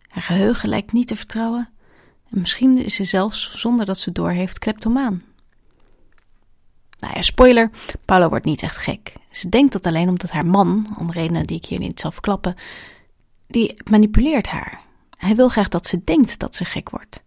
Haar 0.08 0.22
geheugen 0.22 0.68
lijkt 0.68 0.92
niet 0.92 1.08
te 1.08 1.16
vertrouwen. 1.16 1.68
En 2.30 2.38
misschien 2.40 2.78
is 2.78 2.94
ze 2.94 3.04
zelfs, 3.04 3.60
zonder 3.60 3.86
dat 3.86 3.98
ze 3.98 4.12
doorheeft, 4.12 4.58
kleptomaan. 4.58 5.22
Nou 7.00 7.14
ja, 7.14 7.22
spoiler, 7.22 7.70
Paula 8.04 8.28
wordt 8.28 8.44
niet 8.44 8.62
echt 8.62 8.76
gek. 8.76 9.12
Ze 9.30 9.48
denkt 9.48 9.72
dat 9.72 9.86
alleen 9.86 10.08
omdat 10.08 10.30
haar 10.30 10.46
man, 10.46 10.96
om 10.98 11.10
redenen 11.10 11.46
die 11.46 11.56
ik 11.56 11.64
hier 11.64 11.78
niet 11.78 12.00
zal 12.00 12.10
verklappen, 12.10 12.54
die 13.46 13.74
manipuleert 13.90 14.46
haar. 14.46 14.80
Hij 15.16 15.34
wil 15.34 15.48
graag 15.48 15.68
dat 15.68 15.86
ze 15.86 16.04
denkt 16.04 16.38
dat 16.38 16.54
ze 16.54 16.64
gek 16.64 16.90
wordt. 16.90 17.22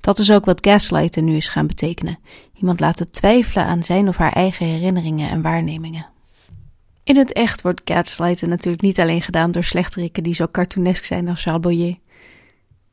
Dat 0.00 0.18
is 0.18 0.32
ook 0.32 0.44
wat 0.44 0.66
gaslighten 0.66 1.24
nu 1.24 1.36
is 1.36 1.48
gaan 1.48 1.66
betekenen. 1.66 2.18
Iemand 2.54 2.80
laten 2.80 3.10
twijfelen 3.10 3.64
aan 3.64 3.82
zijn 3.82 4.08
of 4.08 4.16
haar 4.16 4.32
eigen 4.32 4.66
herinneringen 4.66 5.30
en 5.30 5.42
waarnemingen. 5.42 6.06
In 7.04 7.16
het 7.16 7.32
echt 7.32 7.62
wordt 7.62 7.80
gaslighten 7.84 8.48
natuurlijk 8.48 8.82
niet 8.82 9.00
alleen 9.00 9.22
gedaan 9.22 9.52
door 9.52 9.64
slechterikken 9.64 10.22
die 10.22 10.34
zo 10.34 10.46
cartoonesk 10.50 11.04
zijn 11.04 11.28
als 11.28 11.42
Charles 11.42 11.62
Boyer. 11.62 11.96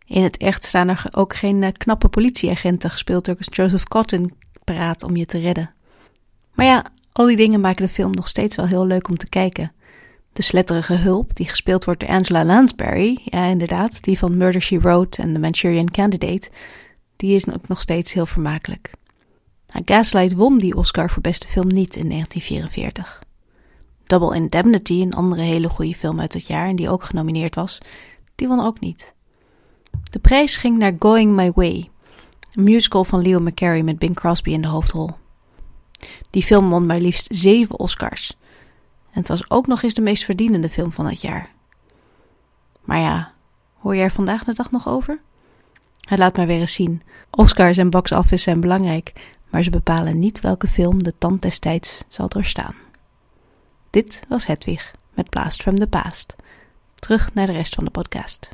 In 0.05 0.23
het 0.23 0.37
echt 0.37 0.65
staan 0.65 0.89
er 0.89 1.03
ook 1.11 1.35
geen 1.35 1.63
eh, 1.63 1.71
knappe 1.71 2.07
politieagenten 2.07 2.89
gespeeld 2.89 3.25
door 3.25 3.35
Joseph 3.39 3.83
Cotton 3.83 4.33
paraat 4.63 5.03
om 5.03 5.15
je 5.15 5.25
te 5.25 5.37
redden. 5.37 5.73
Maar 6.61 6.69
ja, 6.69 6.85
al 7.11 7.25
die 7.25 7.35
dingen 7.35 7.59
maken 7.59 7.85
de 7.85 7.91
film 7.91 8.11
nog 8.11 8.27
steeds 8.27 8.55
wel 8.55 8.67
heel 8.67 8.85
leuk 8.85 9.07
om 9.07 9.17
te 9.17 9.29
kijken. 9.29 9.71
De 10.33 10.41
sletterige 10.41 10.93
hulp, 10.93 11.35
die 11.35 11.47
gespeeld 11.47 11.85
wordt 11.85 11.99
door 11.99 12.09
Angela 12.09 12.45
Lansbury, 12.45 13.21
ja 13.25 13.45
inderdaad, 13.45 14.03
die 14.03 14.17
van 14.17 14.37
Murder 14.37 14.61
She 14.61 14.79
Wrote 14.79 15.21
en 15.21 15.33
The 15.33 15.39
Manchurian 15.39 15.91
Candidate, 15.91 16.49
die 17.15 17.35
is 17.35 17.47
ook 17.47 17.67
nog 17.67 17.81
steeds 17.81 18.13
heel 18.13 18.25
vermakelijk. 18.25 18.91
Nou, 19.73 19.85
Gaslight 19.85 20.33
won 20.33 20.57
die 20.57 20.75
Oscar 20.75 21.09
voor 21.09 21.21
beste 21.21 21.47
film 21.47 21.67
niet 21.67 21.95
in 21.95 22.09
1944. 22.09 23.23
Double 24.07 24.35
Indemnity, 24.35 25.01
een 25.01 25.13
andere 25.13 25.41
hele 25.41 25.69
goede 25.69 25.95
film 25.95 26.19
uit 26.19 26.33
dat 26.33 26.47
jaar 26.47 26.67
en 26.67 26.75
die 26.75 26.89
ook 26.89 27.03
genomineerd 27.03 27.55
was, 27.55 27.77
die 28.35 28.47
won 28.47 28.65
ook 28.65 28.79
niet. 28.79 29.13
De 30.11 30.19
prijs 30.19 30.57
ging 30.57 30.77
naar 30.77 30.95
Going 30.99 31.35
My 31.35 31.51
Way, 31.55 31.89
een 32.53 32.63
musical 32.63 33.03
van 33.03 33.21
Leo 33.21 33.39
McCarey 33.39 33.83
met 33.83 33.99
Bing 33.99 34.15
Crosby 34.15 34.51
in 34.51 34.61
de 34.61 34.67
hoofdrol. 34.67 35.20
Die 36.31 36.43
film 36.43 36.69
won 36.69 36.85
maar 36.85 36.99
liefst 36.99 37.27
zeven 37.29 37.79
Oscars. 37.79 38.37
En 39.11 39.19
het 39.19 39.27
was 39.27 39.49
ook 39.49 39.67
nog 39.67 39.83
eens 39.83 39.93
de 39.93 40.01
meest 40.01 40.23
verdienende 40.23 40.69
film 40.69 40.91
van 40.91 41.05
het 41.05 41.21
jaar. 41.21 41.49
Maar 42.81 42.99
ja, 42.99 43.33
hoor 43.79 43.95
je 43.95 44.01
er 44.01 44.11
vandaag 44.11 44.43
de 44.43 44.53
dag 44.53 44.71
nog 44.71 44.87
over? 44.87 45.19
Het 46.01 46.19
laat 46.19 46.37
maar 46.37 46.47
weer 46.47 46.59
eens 46.59 46.73
zien. 46.73 47.01
Oscars 47.29 47.77
en 47.77 47.89
box 47.89 48.11
office 48.11 48.43
zijn 48.43 48.61
belangrijk, 48.61 49.13
maar 49.49 49.63
ze 49.63 49.69
bepalen 49.69 50.19
niet 50.19 50.39
welke 50.39 50.67
film 50.67 51.03
de 51.03 51.13
tand 51.17 51.41
destijds 51.41 52.03
zal 52.07 52.27
doorstaan. 52.27 52.75
Dit 53.89 54.23
was 54.27 54.45
Hedwig 54.45 54.95
met 55.13 55.29
Blast 55.29 55.61
from 55.61 55.75
the 55.75 55.87
Past. 55.87 56.35
Terug 56.95 57.33
naar 57.33 57.45
de 57.45 57.51
rest 57.51 57.75
van 57.75 57.83
de 57.83 57.91
podcast. 57.91 58.49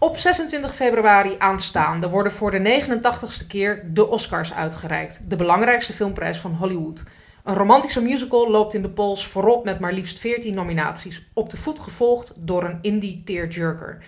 Op 0.00 0.16
26 0.16 0.74
februari 0.74 1.34
aanstaande 1.38 2.08
worden 2.08 2.32
voor 2.32 2.50
de 2.50 2.82
89ste 2.82 3.46
keer 3.46 3.84
de 3.92 4.08
Oscars 4.08 4.52
uitgereikt. 4.54 5.20
De 5.30 5.36
belangrijkste 5.36 5.92
filmprijs 5.92 6.38
van 6.38 6.54
Hollywood. 6.54 7.04
Een 7.44 7.54
romantische 7.54 8.02
musical 8.02 8.50
loopt 8.50 8.74
in 8.74 8.82
de 8.82 8.90
polls 8.90 9.26
voorop 9.26 9.64
met 9.64 9.80
maar 9.80 9.92
liefst 9.92 10.18
14 10.18 10.54
nominaties. 10.54 11.26
Op 11.32 11.50
de 11.50 11.56
voet 11.56 11.78
gevolgd 11.78 12.34
door 12.36 12.64
een 12.64 12.78
indie 12.82 13.22
tearjerker. 13.24 13.98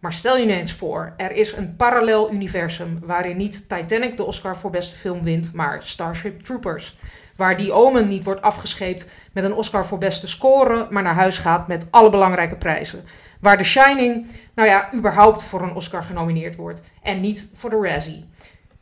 Maar 0.00 0.12
stel 0.12 0.38
je 0.38 0.46
eens 0.46 0.72
voor, 0.72 1.14
er 1.16 1.32
is 1.32 1.52
een 1.52 1.76
parallel 1.76 2.32
universum 2.32 2.98
waarin 3.02 3.36
niet 3.36 3.68
Titanic 3.68 4.16
de 4.16 4.24
Oscar 4.24 4.56
voor 4.56 4.70
beste 4.70 4.96
film 4.96 5.22
wint, 5.22 5.52
maar 5.52 5.82
Starship 5.82 6.40
Troopers. 6.44 6.96
Waar 7.36 7.56
die 7.56 7.72
Omen 7.72 8.06
niet 8.06 8.24
wordt 8.24 8.42
afgescheept 8.42 9.06
met 9.32 9.44
een 9.44 9.54
Oscar 9.54 9.86
voor 9.86 9.98
beste 9.98 10.28
score, 10.28 10.86
maar 10.90 11.02
naar 11.02 11.14
huis 11.14 11.38
gaat 11.38 11.68
met 11.68 11.86
alle 11.90 12.10
belangrijke 12.10 12.56
prijzen. 12.56 13.04
Waar 13.40 13.58
The 13.58 13.64
Shining, 13.64 14.26
nou 14.54 14.68
ja, 14.68 14.94
überhaupt 14.94 15.42
voor 15.42 15.62
een 15.62 15.74
Oscar 15.74 16.02
genomineerd 16.02 16.56
wordt 16.56 16.82
en 17.02 17.20
niet 17.20 17.50
voor 17.54 17.70
de 17.70 17.80
Razzie. 17.80 18.24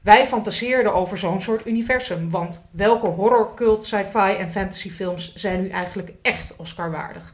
Wij 0.03 0.27
fantaseerden 0.27 0.95
over 0.95 1.19
zo'n 1.19 1.41
soort 1.41 1.67
universum, 1.67 2.31
want 2.31 2.67
welke 2.71 3.07
horror, 3.07 3.55
cult, 3.55 3.85
sci-fi 3.87 4.33
en 4.39 4.51
fantasyfilms 4.51 5.35
zijn 5.35 5.61
nu 5.63 5.69
eigenlijk 5.69 6.13
echt 6.23 6.55
Oscar-waardig? 6.57 7.31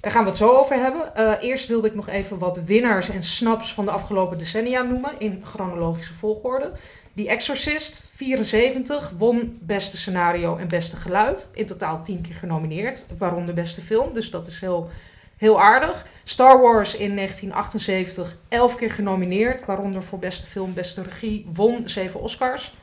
Daar 0.00 0.12
gaan 0.12 0.22
we 0.22 0.28
het 0.28 0.38
zo 0.38 0.50
over 0.50 0.76
hebben. 0.76 1.12
Uh, 1.16 1.32
eerst 1.40 1.68
wilde 1.68 1.86
ik 1.86 1.94
nog 1.94 2.08
even 2.08 2.38
wat 2.38 2.62
winnaars 2.64 3.08
en 3.08 3.22
snaps 3.22 3.74
van 3.74 3.84
de 3.84 3.90
afgelopen 3.90 4.38
decennia 4.38 4.82
noemen 4.82 5.10
in 5.18 5.40
chronologische 5.44 6.14
volgorde. 6.14 6.72
The 7.14 7.28
Exorcist, 7.28 8.02
74, 8.14 9.10
won 9.16 9.58
beste 9.62 9.96
scenario 9.96 10.56
en 10.56 10.68
beste 10.68 10.96
geluid. 10.96 11.48
In 11.52 11.66
totaal 11.66 12.02
10 12.02 12.20
keer 12.20 12.34
genomineerd, 12.34 13.04
waaronder 13.18 13.54
beste 13.54 13.80
film. 13.80 14.14
Dus 14.14 14.30
dat 14.30 14.46
is 14.46 14.60
heel, 14.60 14.90
heel 15.36 15.60
aardig. 15.60 16.06
Star 16.24 16.60
Wars 16.60 16.96
in 16.96 17.16
1978, 17.16 18.36
11 18.48 18.76
keer 18.76 18.90
genomineerd, 18.90 19.64
waaronder 19.64 20.02
voor 20.02 20.18
beste 20.18 20.46
film, 20.46 20.74
beste 20.74 21.02
regie, 21.02 21.46
won 21.52 21.88
7 21.88 22.20
Oscars. 22.20 22.74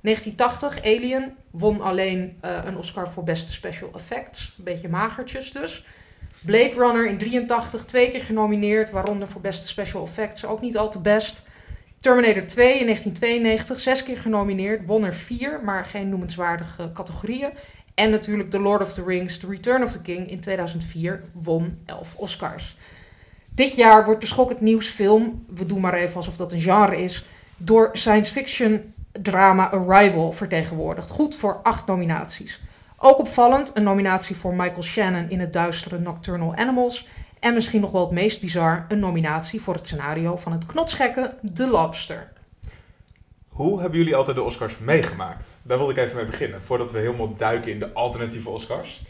1980, 0.00 0.84
Alien, 0.84 1.36
won 1.50 1.80
alleen 1.80 2.38
uh, 2.44 2.58
een 2.64 2.76
Oscar 2.76 3.08
voor 3.08 3.24
beste 3.24 3.52
special 3.52 3.90
effects. 3.94 4.54
Een 4.58 4.64
beetje 4.64 4.88
magertjes 4.88 5.52
dus. 5.52 5.84
Blade 6.44 6.74
Runner 6.74 7.06
in 7.06 7.18
83, 7.18 7.84
twee 7.84 8.10
keer 8.10 8.22
genomineerd, 8.22 8.90
waaronder 8.90 9.28
voor 9.28 9.40
beste 9.40 9.66
special 9.66 10.02
effects, 10.02 10.44
ook 10.44 10.60
niet 10.60 10.76
al 10.76 10.90
te 10.90 11.00
best. 11.00 11.42
Terminator 12.00 12.46
2 12.46 12.78
in 12.78 12.84
1992, 12.84 13.80
zes 13.80 14.02
keer 14.02 14.16
genomineerd, 14.16 14.86
won 14.86 15.04
er 15.04 15.14
vier, 15.14 15.60
maar 15.64 15.84
geen 15.84 16.08
noemenswaardige 16.08 16.90
categorieën. 16.92 17.50
En 17.94 18.10
natuurlijk 18.10 18.48
The 18.48 18.60
Lord 18.60 18.80
of 18.80 18.92
the 18.92 19.04
Rings, 19.04 19.38
The 19.38 19.46
Return 19.46 19.82
of 19.82 19.92
the 19.92 20.02
King 20.02 20.30
in 20.30 20.40
2004, 20.40 21.24
won 21.32 21.78
11 21.86 22.14
Oscars. 22.16 22.76
Dit 23.48 23.76
jaar 23.76 24.04
wordt 24.04 24.20
de 24.20 24.26
schokkend 24.26 24.60
nieuwsfilm, 24.60 25.44
we 25.54 25.66
doen 25.66 25.80
maar 25.80 25.94
even 25.94 26.16
alsof 26.16 26.36
dat 26.36 26.52
een 26.52 26.60
genre 26.60 27.02
is, 27.02 27.24
door 27.56 27.90
science 27.92 28.32
fiction 28.32 28.94
drama 29.12 29.70
Arrival 29.70 30.32
vertegenwoordigd. 30.32 31.10
Goed 31.10 31.36
voor 31.36 31.60
acht 31.62 31.86
nominaties. 31.86 32.60
Ook 32.96 33.18
opvallend 33.18 33.70
een 33.74 33.82
nominatie 33.82 34.36
voor 34.36 34.54
Michael 34.54 34.82
Shannon 34.82 35.30
in 35.30 35.40
het 35.40 35.52
duistere 35.52 35.98
Nocturnal 35.98 36.54
Animals. 36.54 37.06
En 37.40 37.54
misschien 37.54 37.80
nog 37.80 37.90
wel 37.90 38.00
het 38.00 38.10
meest 38.10 38.40
bizar, 38.40 38.84
een 38.88 38.98
nominatie 38.98 39.60
voor 39.60 39.74
het 39.74 39.86
scenario 39.86 40.36
van 40.36 40.52
het 40.52 40.66
knotsgekke 40.66 41.34
The 41.54 41.66
Lobster. 41.66 42.32
Hoe 43.48 43.80
hebben 43.80 43.98
jullie 43.98 44.16
altijd 44.16 44.36
de 44.36 44.42
Oscars 44.42 44.78
meegemaakt? 44.78 45.58
Daar 45.62 45.78
wilde 45.78 45.92
ik 45.92 45.98
even 45.98 46.16
mee 46.16 46.24
beginnen, 46.24 46.62
voordat 46.62 46.92
we 46.92 46.98
helemaal 46.98 47.36
duiken 47.36 47.72
in 47.72 47.78
de 47.78 47.92
alternatieve 47.92 48.48
Oscars. 48.48 49.02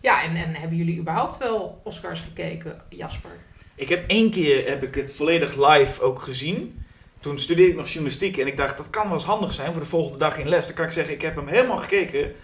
Ja, 0.00 0.22
en, 0.22 0.36
en 0.36 0.54
hebben 0.54 0.78
jullie 0.78 0.98
überhaupt 0.98 1.38
wel 1.38 1.80
Oscars 1.84 2.20
gekeken, 2.20 2.82
Jasper? 2.88 3.30
Ik 3.74 3.88
heb 3.88 4.04
één 4.10 4.30
keer 4.30 4.68
heb 4.68 4.82
ik 4.82 4.94
het 4.94 5.12
volledig 5.14 5.54
live 5.68 6.02
ook 6.02 6.22
gezien. 6.22 6.84
Toen 7.20 7.38
studeerde 7.38 7.70
ik 7.70 7.76
nog 7.76 7.86
journalistiek 7.86 8.36
en 8.36 8.46
ik 8.46 8.56
dacht 8.56 8.76
dat 8.76 8.90
kan 8.90 9.04
wel 9.04 9.12
eens 9.12 9.24
handig 9.24 9.52
zijn 9.52 9.72
voor 9.72 9.82
de 9.82 9.88
volgende 9.88 10.18
dag 10.18 10.38
in 10.38 10.48
les. 10.48 10.66
Dan 10.66 10.74
kan 10.74 10.84
ik 10.84 10.90
zeggen 10.90 11.14
ik 11.14 11.22
heb 11.22 11.36
hem 11.36 11.46
helemaal 11.46 11.76
gekeken. 11.76 12.34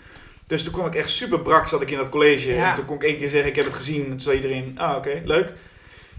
Dus 0.52 0.62
toen 0.62 0.72
kwam 0.72 0.86
ik 0.86 0.94
echt 0.94 1.10
super 1.10 1.40
brak, 1.40 1.66
zat 1.66 1.82
ik 1.82 1.90
in 1.90 1.96
dat 1.98 2.08
college. 2.08 2.54
Ja. 2.54 2.68
En 2.68 2.74
toen 2.74 2.84
kon 2.84 2.96
ik 2.96 3.02
één 3.02 3.16
keer 3.16 3.28
zeggen 3.28 3.48
ik 3.50 3.56
heb 3.56 3.64
het 3.64 3.74
gezien. 3.74 4.02
En 4.04 4.08
toen 4.10 4.20
zei 4.20 4.36
iedereen, 4.36 4.78
ah 4.78 4.96
oké, 4.96 5.22
leuk. 5.24 5.52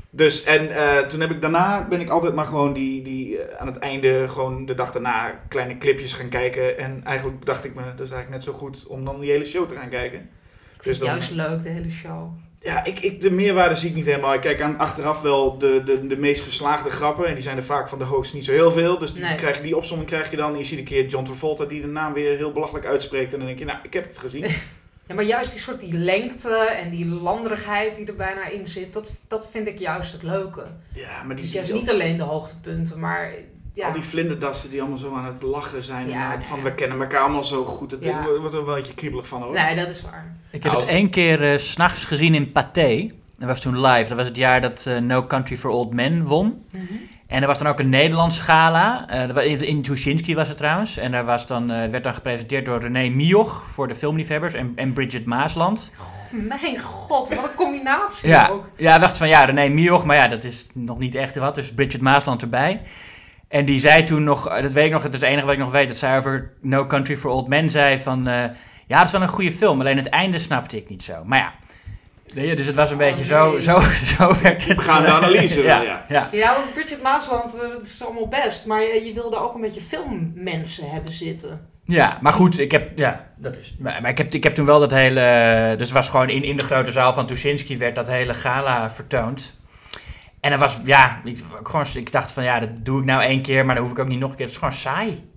Dus 0.09 0.43
en 0.43 0.69
eh, 0.75 0.97
toen 0.97 1.19
heb 1.19 1.31
ik 1.31 1.41
daarna 1.41 1.87
ben 1.87 1.99
ik 2.01 2.09
altijd 2.09 2.33
maar 2.35 2.45
gewoon 2.45 2.73
die, 2.73 3.01
die 3.01 3.37
eh, 3.37 3.57
aan 3.61 3.67
het 3.67 3.77
einde 3.77 4.25
gewoon 4.29 4.65
de 4.65 4.75
dag 4.75 4.91
daarna 4.91 5.39
kleine 5.47 5.77
clipjes 5.77 6.13
gaan 6.13 6.29
kijken. 6.29 6.77
En 6.77 7.01
eigenlijk 7.03 7.45
dacht 7.45 7.65
ik 7.65 7.75
me, 7.75 7.81
dat 7.81 8.05
is 8.05 8.11
eigenlijk 8.11 8.29
net 8.29 8.43
zo 8.43 8.51
goed 8.53 8.87
om 8.87 9.05
dan 9.05 9.19
die 9.19 9.31
hele 9.31 9.43
show 9.45 9.67
te 9.67 9.75
gaan 9.75 9.89
kijken. 9.89 10.19
Ik 10.19 10.27
vind 10.69 10.83
Dus 10.83 10.97
het 10.97 10.99
dan- 10.99 11.09
juist 11.09 11.31
leuk, 11.31 11.63
de 11.63 11.69
hele 11.69 11.89
show. 11.89 12.33
Ja, 12.63 12.83
ik, 12.83 12.99
ik, 12.99 13.21
de 13.21 13.31
meerwaarde 13.31 13.75
zie 13.75 13.89
ik 13.89 13.95
niet 13.95 14.05
helemaal. 14.05 14.33
Ik 14.33 14.41
kijk 14.41 14.61
aan 14.61 14.77
achteraf 14.77 15.21
wel 15.21 15.57
de, 15.57 15.81
de, 15.85 16.07
de 16.07 16.17
meest 16.17 16.41
geslaagde 16.41 16.89
grappen. 16.89 17.25
En 17.27 17.33
die 17.33 17.43
zijn 17.43 17.57
er 17.57 17.63
vaak 17.63 17.89
van 17.89 17.99
de 17.99 18.05
host 18.05 18.33
niet 18.33 18.45
zo 18.45 18.51
heel 18.51 18.71
veel. 18.71 18.97
Dus 18.97 19.13
die, 19.13 19.23
Nee. 19.23 19.35
krijg, 19.35 19.57
je- 19.57 19.63
die 19.63 19.77
opzomming 19.77 20.09
krijg 20.09 20.29
je 20.31 20.37
dan. 20.37 20.57
Je 20.57 20.63
ziet 20.63 20.79
een 20.79 20.85
keer 20.85 21.05
John 21.05 21.25
Travolta 21.25 21.65
die 21.65 21.81
de 21.81 21.87
naam 21.87 22.13
weer 22.13 22.37
heel 22.37 22.51
belachelijk 22.51 22.85
uitspreekt. 22.85 23.31
En 23.33 23.37
dan 23.37 23.47
denk 23.47 23.59
je, 23.59 23.65
nou, 23.65 23.77
ik 23.83 23.93
heb 23.93 24.03
het 24.03 24.17
gezien. 24.17 24.45
Ja, 25.07 25.15
maar 25.15 25.23
juist 25.23 25.51
die 25.51 25.59
soort 25.59 25.79
die 25.79 25.93
lengte 25.93 26.55
en 26.57 26.89
die 26.89 27.05
landerigheid 27.05 27.95
die 27.95 28.05
er 28.05 28.15
bijna 28.15 28.47
in 28.47 28.65
zit, 28.65 28.93
dat, 28.93 29.11
dat 29.27 29.47
vind 29.51 29.67
ik 29.67 29.79
juist 29.79 30.11
het 30.11 30.23
leuke. 30.23 30.63
Ja, 30.93 31.23
maar 31.23 31.35
die, 31.35 31.45
Dus 31.45 31.53
juist 31.53 31.73
niet 31.73 31.89
alleen 31.89 32.17
de 32.17 32.23
hoogtepunten, 32.23 32.99
maar 32.99 33.31
ja. 33.73 33.87
Al 33.87 33.93
die 33.93 34.01
vlinderdassen 34.01 34.69
die 34.69 34.79
allemaal 34.79 34.97
zo 34.97 35.15
aan 35.15 35.25
het 35.25 35.41
lachen 35.41 35.81
zijn. 35.81 36.09
Ja, 36.09 36.25
en 36.25 36.31
het 36.31 36.45
van, 36.45 36.63
we 36.63 36.73
kennen 36.73 37.01
elkaar 37.01 37.21
allemaal 37.21 37.43
zo 37.43 37.65
goed. 37.65 37.91
Het 37.91 38.03
Ja. 38.03 38.23
wordt 38.39 38.53
er 38.55 38.65
wel 38.65 38.75
een 38.75 38.81
beetje 38.81 38.93
kriebelig 38.93 39.27
van 39.27 39.41
hoor. 39.41 39.53
Nee, 39.53 39.75
dat 39.75 39.89
is 39.89 40.01
waar. 40.01 40.35
Ik 40.51 40.63
heb 40.63 40.71
het 40.73 40.85
één 40.85 41.09
keer 41.09 41.51
eh, 41.51 41.57
s 41.57 41.71
s'nachts 41.71 42.05
gezien 42.05 42.33
in 42.35 42.51
Pathé. 42.51 43.05
Dat 43.37 43.47
was 43.47 43.61
toen 43.61 43.81
live. 43.81 44.07
Dat 44.09 44.17
was 44.17 44.27
het 44.27 44.35
jaar 44.35 44.61
dat 44.61 44.85
eh, 44.85 44.97
No 44.97 45.25
Country 45.27 45.57
for 45.57 45.69
Old 45.69 45.93
Men 45.93 46.23
won. 46.23 46.65
En 47.27 47.41
er 47.41 47.47
was 47.47 47.57
dan 47.57 47.67
ook 47.67 47.79
een 47.79 47.89
Nederlands 47.89 48.39
gala. 48.39 49.09
Eh, 49.09 49.19
dat 49.19 49.31
was 49.35 49.43
in 49.43 49.61
in 49.61 49.81
Tuschinski 49.81 50.35
was 50.35 50.47
het 50.47 50.57
trouwens. 50.57 50.97
En 50.97 51.11
daar 51.11 51.25
was 51.25 51.47
dan, 51.47 51.71
eh, 51.71 51.89
werd 51.89 52.03
dan 52.03 52.13
gepresenteerd 52.13 52.65
door 52.65 52.79
René 52.81 53.09
Mioch 53.09 53.63
voor 53.73 53.87
de 53.87 53.95
filmliefhebbers. 53.95 54.53
En, 54.53 54.71
en 54.75 54.93
Bridget 54.93 55.25
Maasland. 55.25 55.91
Mijn 56.31 56.79
god, 56.79 57.29
wat 57.35 57.43
een 57.43 57.55
combinatie 57.55 58.29
Ja, 58.29 58.47
ook. 58.47 58.69
ja, 58.77 58.99
dacht 58.99 59.17
van 59.17 59.27
ja, 59.27 59.43
René 59.45 59.67
Mioch. 59.67 60.05
Maar 60.05 60.15
ja, 60.15 60.27
dat 60.27 60.43
is 60.43 60.69
nog 60.73 60.97
niet 60.99 61.15
echt 61.15 61.35
wat. 61.35 61.55
Dus 61.55 61.73
Bridget 61.73 62.01
Maasland 62.01 62.41
erbij. 62.41 62.81
En 63.53 63.65
die 63.65 63.79
zei 63.79 64.03
toen 64.03 64.23
nog, 64.23 64.49
eh, 64.49 64.61
dat 64.61 64.71
weet 64.71 64.85
ik 64.85 64.91
nog, 64.91 65.03
het 65.03 65.13
is 65.13 65.19
het 65.21 65.29
enige 65.29 65.45
wat 65.45 65.53
ik 65.53 65.59
nog 65.59 65.71
weet. 65.71 65.87
Dat 65.87 65.97
zij 65.97 66.17
over 66.17 66.51
No 66.61 66.87
Country 66.87 67.17
for 67.17 67.31
Old 67.31 67.47
Men 67.47 67.69
zei 67.69 67.99
van... 67.99 68.27
eh, 68.27 68.43
ja, 68.87 68.97
dat 68.97 69.05
is 69.05 69.11
wel 69.11 69.21
een 69.21 69.27
goede 69.27 69.51
film. 69.51 69.79
Alleen 69.79 69.97
het 69.97 70.09
einde 70.09 70.39
snapte 70.39 70.77
ik 70.77 70.89
niet 70.89 71.03
zo. 71.03 71.23
Maar 71.25 71.39
ja... 71.39 71.53
je, 72.41 72.55
Dus 72.55 72.65
het 72.65 72.75
was 72.75 72.89
een 72.91 72.97
Oh, 73.01 73.03
beetje 73.03 73.23
zo, 73.23 73.51
nee. 73.51 73.61
zo, 73.61 73.79
zo 74.17 74.27
werd 74.41 74.43
het. 74.43 74.65
Diepgaande 74.65 75.07
eh, 75.07 75.13
analyse 75.13 75.61
wel, 75.63 75.81
ja, 75.81 75.81
ja. 75.81 76.05
ja. 76.07 76.27
Ja, 76.31 76.55
want 76.55 76.73
Bridget 76.73 77.01
Maasland, 77.01 77.57
dat 77.61 77.83
is 77.83 78.03
allemaal 78.03 78.27
best. 78.27 78.65
Maar 78.65 78.81
je, 78.81 79.05
je 79.05 79.13
wilde 79.13 79.37
ook 79.37 79.53
een 79.55 79.61
beetje 79.61 79.81
filmmensen 79.81 80.89
hebben 80.89 81.13
zitten. 81.13 81.67
Ja, 81.85 82.17
maar 82.21 82.33
goed, 82.33 82.59
ik 82.59 82.71
heb, 82.71 82.97
ja, 82.97 83.31
dat 83.37 83.57
is. 83.57 83.75
Maar, 83.79 84.01
maar 84.01 84.11
ik, 84.11 84.17
heb, 84.17 84.33
ik 84.33 84.43
heb 84.43 84.53
toen 84.53 84.65
wel 84.65 84.79
dat 84.79 84.91
hele. 84.91 85.75
Dus 85.77 85.87
het 85.87 85.97
was 85.97 86.09
gewoon 86.09 86.29
in, 86.29 86.43
in 86.43 86.57
de 86.57 86.63
grote 86.63 86.91
zaal 86.91 87.13
van 87.13 87.25
Tuschinski 87.25 87.77
werd 87.77 87.95
dat 87.95 88.07
hele 88.07 88.33
gala 88.33 88.89
vertoond. 88.89 89.53
En 90.43 90.49
dat 90.49 90.59
was, 90.59 90.79
ja, 90.83 91.21
ik, 91.23 91.39
gewoon, 91.63 91.85
ik 91.93 92.11
dacht 92.11 92.31
van 92.31 92.43
ja, 92.43 92.59
dat 92.59 92.69
doe 92.81 92.99
ik 92.99 93.05
nou 93.05 93.21
één 93.21 93.41
keer, 93.41 93.65
maar 93.65 93.75
dan 93.75 93.83
hoef 93.83 93.93
ik 93.93 93.99
ook 93.99 94.07
niet 94.07 94.19
nog 94.19 94.29
een 94.29 94.35
keer. 94.35 94.45
Het 94.45 94.53
is 94.53 94.59
gewoon 94.59 94.73
saai. 94.73 95.29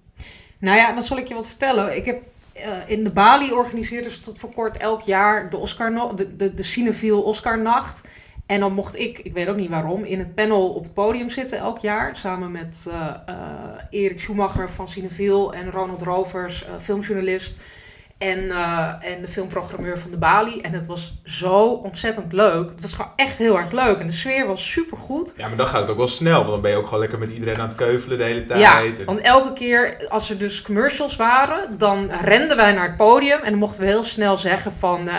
Nou 0.59 0.77
ja, 0.77 0.93
dan 0.93 1.03
zal 1.03 1.17
ik 1.17 1.27
je 1.27 1.35
wat 1.35 1.47
vertellen. 1.47 1.97
Ik 1.97 2.05
heb 2.05 2.23
eh, 2.53 2.79
in 2.87 3.05
de 3.05 3.13
Bali 3.13 3.53
organiseerde 3.53 4.11
ze 4.11 4.21
tot 4.21 4.39
voor 4.39 4.53
kort 4.53 4.77
elk 4.77 5.01
jaar 5.01 5.51
de, 5.51 5.57
Oscar 5.57 5.93
no- 5.93 6.15
de, 6.15 6.37
de, 6.37 6.55
de 6.55 6.63
Cinefiel 6.63 7.23
Oscar-nacht. 7.23 8.09
En 8.47 8.61
dan 8.61 8.73
mocht 8.73 8.97
ik, 8.97 9.19
ik 9.19 9.33
weet 9.33 9.49
ook 9.49 9.57
niet 9.57 9.71
waarom, 9.71 10.05
in 10.05 10.19
het 10.19 10.35
panel 10.35 10.69
op 10.69 10.83
het 10.83 10.95
podium 10.95 11.31
zitten 11.31 11.59
elk 11.59 11.79
jaar. 11.79 12.17
Samen 12.17 12.51
met 12.51 12.87
eh, 12.89 13.15
eh, 13.27 13.35
Erik 13.91 14.21
Schumacher 14.21 14.71
van 14.71 14.89
Cinefiel 14.89 15.55
en 15.55 15.71
Ronald 15.71 16.03
Rovers, 16.03 16.65
filmjournalist. 16.81 17.55
En, 18.19 18.51
eh, 18.51 18.93
en 19.01 19.21
de 19.21 19.29
filmprogrammeur 19.29 19.99
van 19.99 20.11
de 20.11 20.17
Bali. 20.17 20.61
En 20.61 20.73
het 20.73 20.87
was 20.87 21.15
zo 21.25 21.69
ontzettend 21.69 22.33
leuk. 22.33 22.69
Het 22.71 22.81
was 22.81 22.93
gewoon 22.93 23.11
echt 23.17 23.39
heel 23.39 23.59
erg 23.59 23.71
leuk. 23.73 23.99
En 23.99 24.07
de 24.07 24.13
sfeer 24.13 24.47
was 24.47 24.71
supergoed. 24.71 25.33
Ja, 25.37 25.49
maar 25.49 25.57
dan 25.57 25.67
gaat 25.67 25.81
het 25.81 25.91
ook 25.91 25.97
wel 25.97 26.07
snel, 26.07 26.37
want 26.39 26.51
dan 26.51 26.61
ben 26.61 26.71
je 26.71 26.77
ook 26.77 26.85
gewoon 26.85 27.01
lekker 27.01 27.19
met 27.19 27.31
iedereen 27.31 27.61
aan 27.61 27.69
het 27.69 27.77
keuvelen 27.77 28.19
de 28.19 28.25
hele 28.25 28.45
tijd. 28.45 28.61
Ja, 28.61 28.83
En- 28.83 29.05
want 29.05 29.21
elke 29.21 29.53
keer 29.53 30.07
als 30.09 30.31
er 30.31 30.39
dus 30.39 30.63
commercials 30.63 31.17
waren, 31.17 31.79
dan 31.79 32.11
renden 32.11 32.57
wij 32.57 32.73
naar 32.73 32.87
het 32.89 32.97
podium 32.97 33.39
en 33.43 33.51
dan 33.51 33.59
mochten 33.59 33.81
we 33.83 33.87
heel 33.89 34.03
snel 34.05 34.37
zeggen 34.37 34.73
van, 34.73 35.09
eh, 35.09 35.17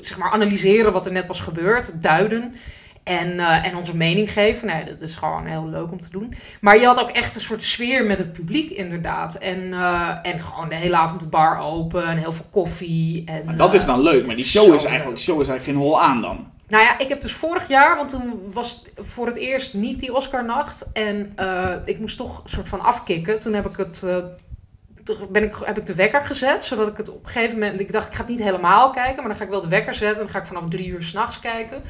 zeg 0.00 0.18
maar, 0.18 0.30
analyseren 0.30 0.92
wat 0.92 1.06
er 1.06 1.12
net 1.12 1.26
was 1.26 1.40
gebeurd, 1.40 2.02
duiden. 2.02 2.54
En, 3.04 3.38
eh, 3.40 3.66
en 3.66 3.76
onze 3.76 3.96
mening 3.96 4.32
geven. 4.32 4.66
Nee, 4.66 4.84
dat 4.84 5.00
is 5.00 5.16
gewoon 5.16 5.46
heel 5.46 5.68
leuk 5.68 5.92
om 5.92 6.00
te 6.00 6.10
doen. 6.10 6.34
Maar 6.60 6.78
je 6.80 6.86
had 6.86 7.00
ook 7.00 7.10
echt 7.10 7.34
een 7.34 7.40
soort 7.40 7.64
sfeer 7.64 8.04
met 8.04 8.18
het 8.18 8.32
publiek, 8.32 8.70
inderdaad. 8.70 9.34
En, 9.34 9.72
eh, 9.72 10.16
en 10.22 10.40
gewoon 10.40 10.68
de 10.68 10.74
hele 10.74 10.96
avond 10.96 11.20
de 11.20 11.26
bar 11.26 11.58
open 11.60 12.04
en 12.06 12.16
heel 12.16 12.32
veel 12.32 12.46
koffie. 12.50 13.22
En, 13.26 13.42
Maar 13.44 13.56
dat 13.56 13.74
is 13.74 13.84
dan 13.84 14.00
leuk. 14.02 14.26
Maar 14.26 14.36
die 14.36 14.44
show 14.44 14.74
is 14.74 14.84
eigenlijk, 14.84 15.20
show 15.20 15.40
is 15.40 15.48
eigenlijk 15.48 15.78
geen 15.78 15.86
hol 15.88 16.00
aan 16.02 16.20
dan. 16.20 16.50
nou 16.68 16.84
ja, 16.84 16.98
ik 16.98 17.08
heb 17.08 17.20
dus 17.20 17.32
vorig 17.32 17.68
jaar, 17.68 17.96
want 17.96 18.08
toen 18.08 18.40
was 18.52 18.82
voor 18.96 19.26
het 19.26 19.36
eerst 19.36 19.74
niet 19.74 20.00
die 20.00 20.14
Oscarnacht. 20.14 20.86
En 20.92 21.32
eh, 21.36 21.74
ik 21.84 21.98
moest 21.98 22.16
toch 22.16 22.40
een 22.44 22.50
soort 22.50 22.68
van 22.68 22.80
afkicken. 22.80 23.40
Toen 23.40 23.52
heb 23.54 23.66
ik 23.66 23.76
het. 23.76 24.02
eh, 24.02 24.16
ben 25.30 25.42
ik, 25.42 25.54
heb 25.64 25.78
ik 25.78 25.86
de 25.86 25.94
wekker 25.94 26.24
gezet, 26.24 26.64
zodat 26.64 26.88
ik 26.88 26.96
het 26.96 27.08
op 27.08 27.24
een 27.24 27.30
gegeven 27.30 27.58
moment... 27.58 27.80
Ik 27.80 27.92
dacht, 27.92 28.06
ik 28.06 28.12
ga 28.12 28.18
het 28.20 28.28
niet 28.28 28.42
helemaal 28.42 28.90
kijken, 28.90 29.16
maar 29.16 29.26
dan 29.28 29.36
ga 29.36 29.44
ik 29.44 29.50
wel 29.50 29.60
de 29.60 29.68
wekker 29.68 29.94
zetten. 29.94 30.16
En 30.18 30.22
dan 30.22 30.32
ga 30.34 30.38
ik 30.38 30.46
vanaf 30.46 30.68
drie 30.68 30.86
uur 30.88 31.02
s'nachts 31.02 31.38
kijken. 31.38 31.82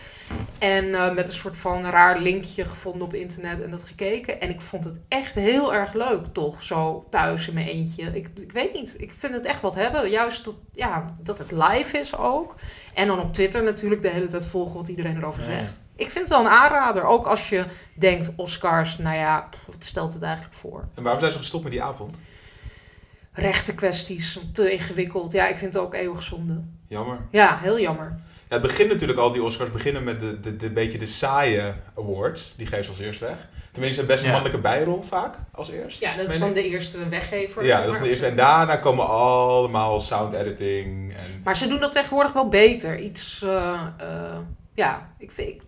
En 0.58 0.94
eh, 0.94 1.14
met 1.14 1.28
een 1.28 1.34
soort 1.34 1.56
van 1.56 1.84
raar 1.84 2.18
linkje 2.18 2.64
gevonden 2.64 3.02
op 3.02 3.14
internet 3.14 3.62
en 3.62 3.70
dat 3.70 3.82
gekeken. 3.82 4.40
En 4.40 4.48
ik 4.50 4.60
vond 4.60 4.84
het 4.84 5.00
echt 5.08 5.34
heel 5.34 5.74
erg 5.74 5.92
leuk, 5.92 6.26
toch? 6.26 6.62
Zo 6.62 7.06
thuis 7.10 7.48
in 7.48 7.54
mijn 7.54 7.66
eentje. 7.66 8.02
Ik, 8.02 8.28
ik 8.40 8.52
weet 8.52 8.72
niet, 8.72 8.94
ik 8.98 9.12
vind 9.18 9.34
het 9.34 9.44
echt 9.44 9.60
wat 9.60 9.74
hebben. 9.74 10.10
Juist 10.10 10.44
dat, 10.44 10.54
ja, 10.72 11.04
dat 11.20 11.38
het 11.38 11.50
live 11.50 11.98
is 11.98 12.16
ook. 12.16 12.54
En 12.94 13.06
dan 13.06 13.20
op 13.20 13.32
Twitter 13.32 13.62
natuurlijk 13.62 14.02
de 14.02 14.08
hele 14.08 14.28
tijd 14.28 14.44
volgen 14.46 14.76
wat 14.76 14.88
iedereen 14.88 15.16
erover 15.16 15.40
Ja. 15.42 15.46
zegt. 15.46 15.80
Ik 15.96 16.10
vind 16.10 16.28
het 16.28 16.28
wel 16.28 16.40
een 16.46 16.52
aanrader. 16.58 17.04
Ook 17.04 17.26
als 17.26 17.48
je 17.48 17.64
denkt, 17.96 18.32
Oscars, 18.36 18.98
nou 18.98 19.16
ja, 19.16 19.48
wat 19.66 19.84
stelt 19.84 20.12
het 20.12 20.22
eigenlijk 20.22 20.54
voor? 20.54 20.84
En 20.94 21.02
waarom 21.02 21.20
zijn 21.20 21.32
ze 21.32 21.38
gestopt 21.38 21.62
met 21.62 21.72
die 21.72 21.82
avond? 21.82 22.16
Rechten 23.32 23.74
kwesties, 23.74 24.38
te 24.52 24.72
ingewikkeld. 24.72 25.32
Ja, 25.32 25.48
ik 25.48 25.56
vind 25.56 25.74
het 25.74 25.82
ook 25.82 25.94
eeuwig 25.94 26.22
zonde. 26.22 26.62
Jammer. 26.88 27.18
Ja, 27.30 27.58
heel 27.58 27.80
jammer. 27.80 28.16
Ja, 28.48 28.58
het 28.58 28.62
begint 28.62 28.88
natuurlijk 28.88 29.18
al, 29.18 29.32
die 29.32 29.42
Oscars 29.42 29.70
beginnen 29.70 30.04
met 30.04 30.20
de, 30.20 30.40
de, 30.40 30.56
de 30.56 30.70
beetje 30.70 30.98
de 30.98 31.06
saaie 31.06 31.74
awards. 31.98 32.54
Die 32.56 32.66
geven 32.66 32.84
ze 32.84 32.90
als 32.90 32.98
eerst 32.98 33.20
weg. 33.20 33.48
Tenminste, 33.70 34.04
beste 34.04 34.26
Ja. 34.26 34.32
mannelijke 34.32 34.62
bijrol 34.62 35.02
vaak 35.02 35.36
als 35.52 35.70
eerst. 35.70 36.00
Ja, 36.00 36.16
dat 36.16 36.30
is 36.30 36.38
dan 36.38 36.48
ik. 36.48 36.54
de 36.54 36.68
eerste 36.68 37.08
weggever. 37.08 37.64
Ja, 37.64 37.84
dat 37.84 37.94
is 37.94 38.00
de 38.00 38.08
eerste. 38.08 38.26
En 38.26 38.36
daarna 38.36 38.76
komen 38.76 39.08
allemaal 39.08 40.00
sound 40.00 40.32
editing. 40.32 41.14
En... 41.16 41.40
Maar 41.44 41.56
ze 41.56 41.66
doen 41.66 41.80
dat 41.80 41.92
tegenwoordig 41.92 42.32
wel 42.32 42.48
beter. 42.48 42.98
Iets, 42.98 43.42
eh, 43.42 43.80
eh, 43.98 44.36
ja, 44.74 45.12
ik 45.18 45.30
vind, 45.30 45.48
ik 45.48 45.62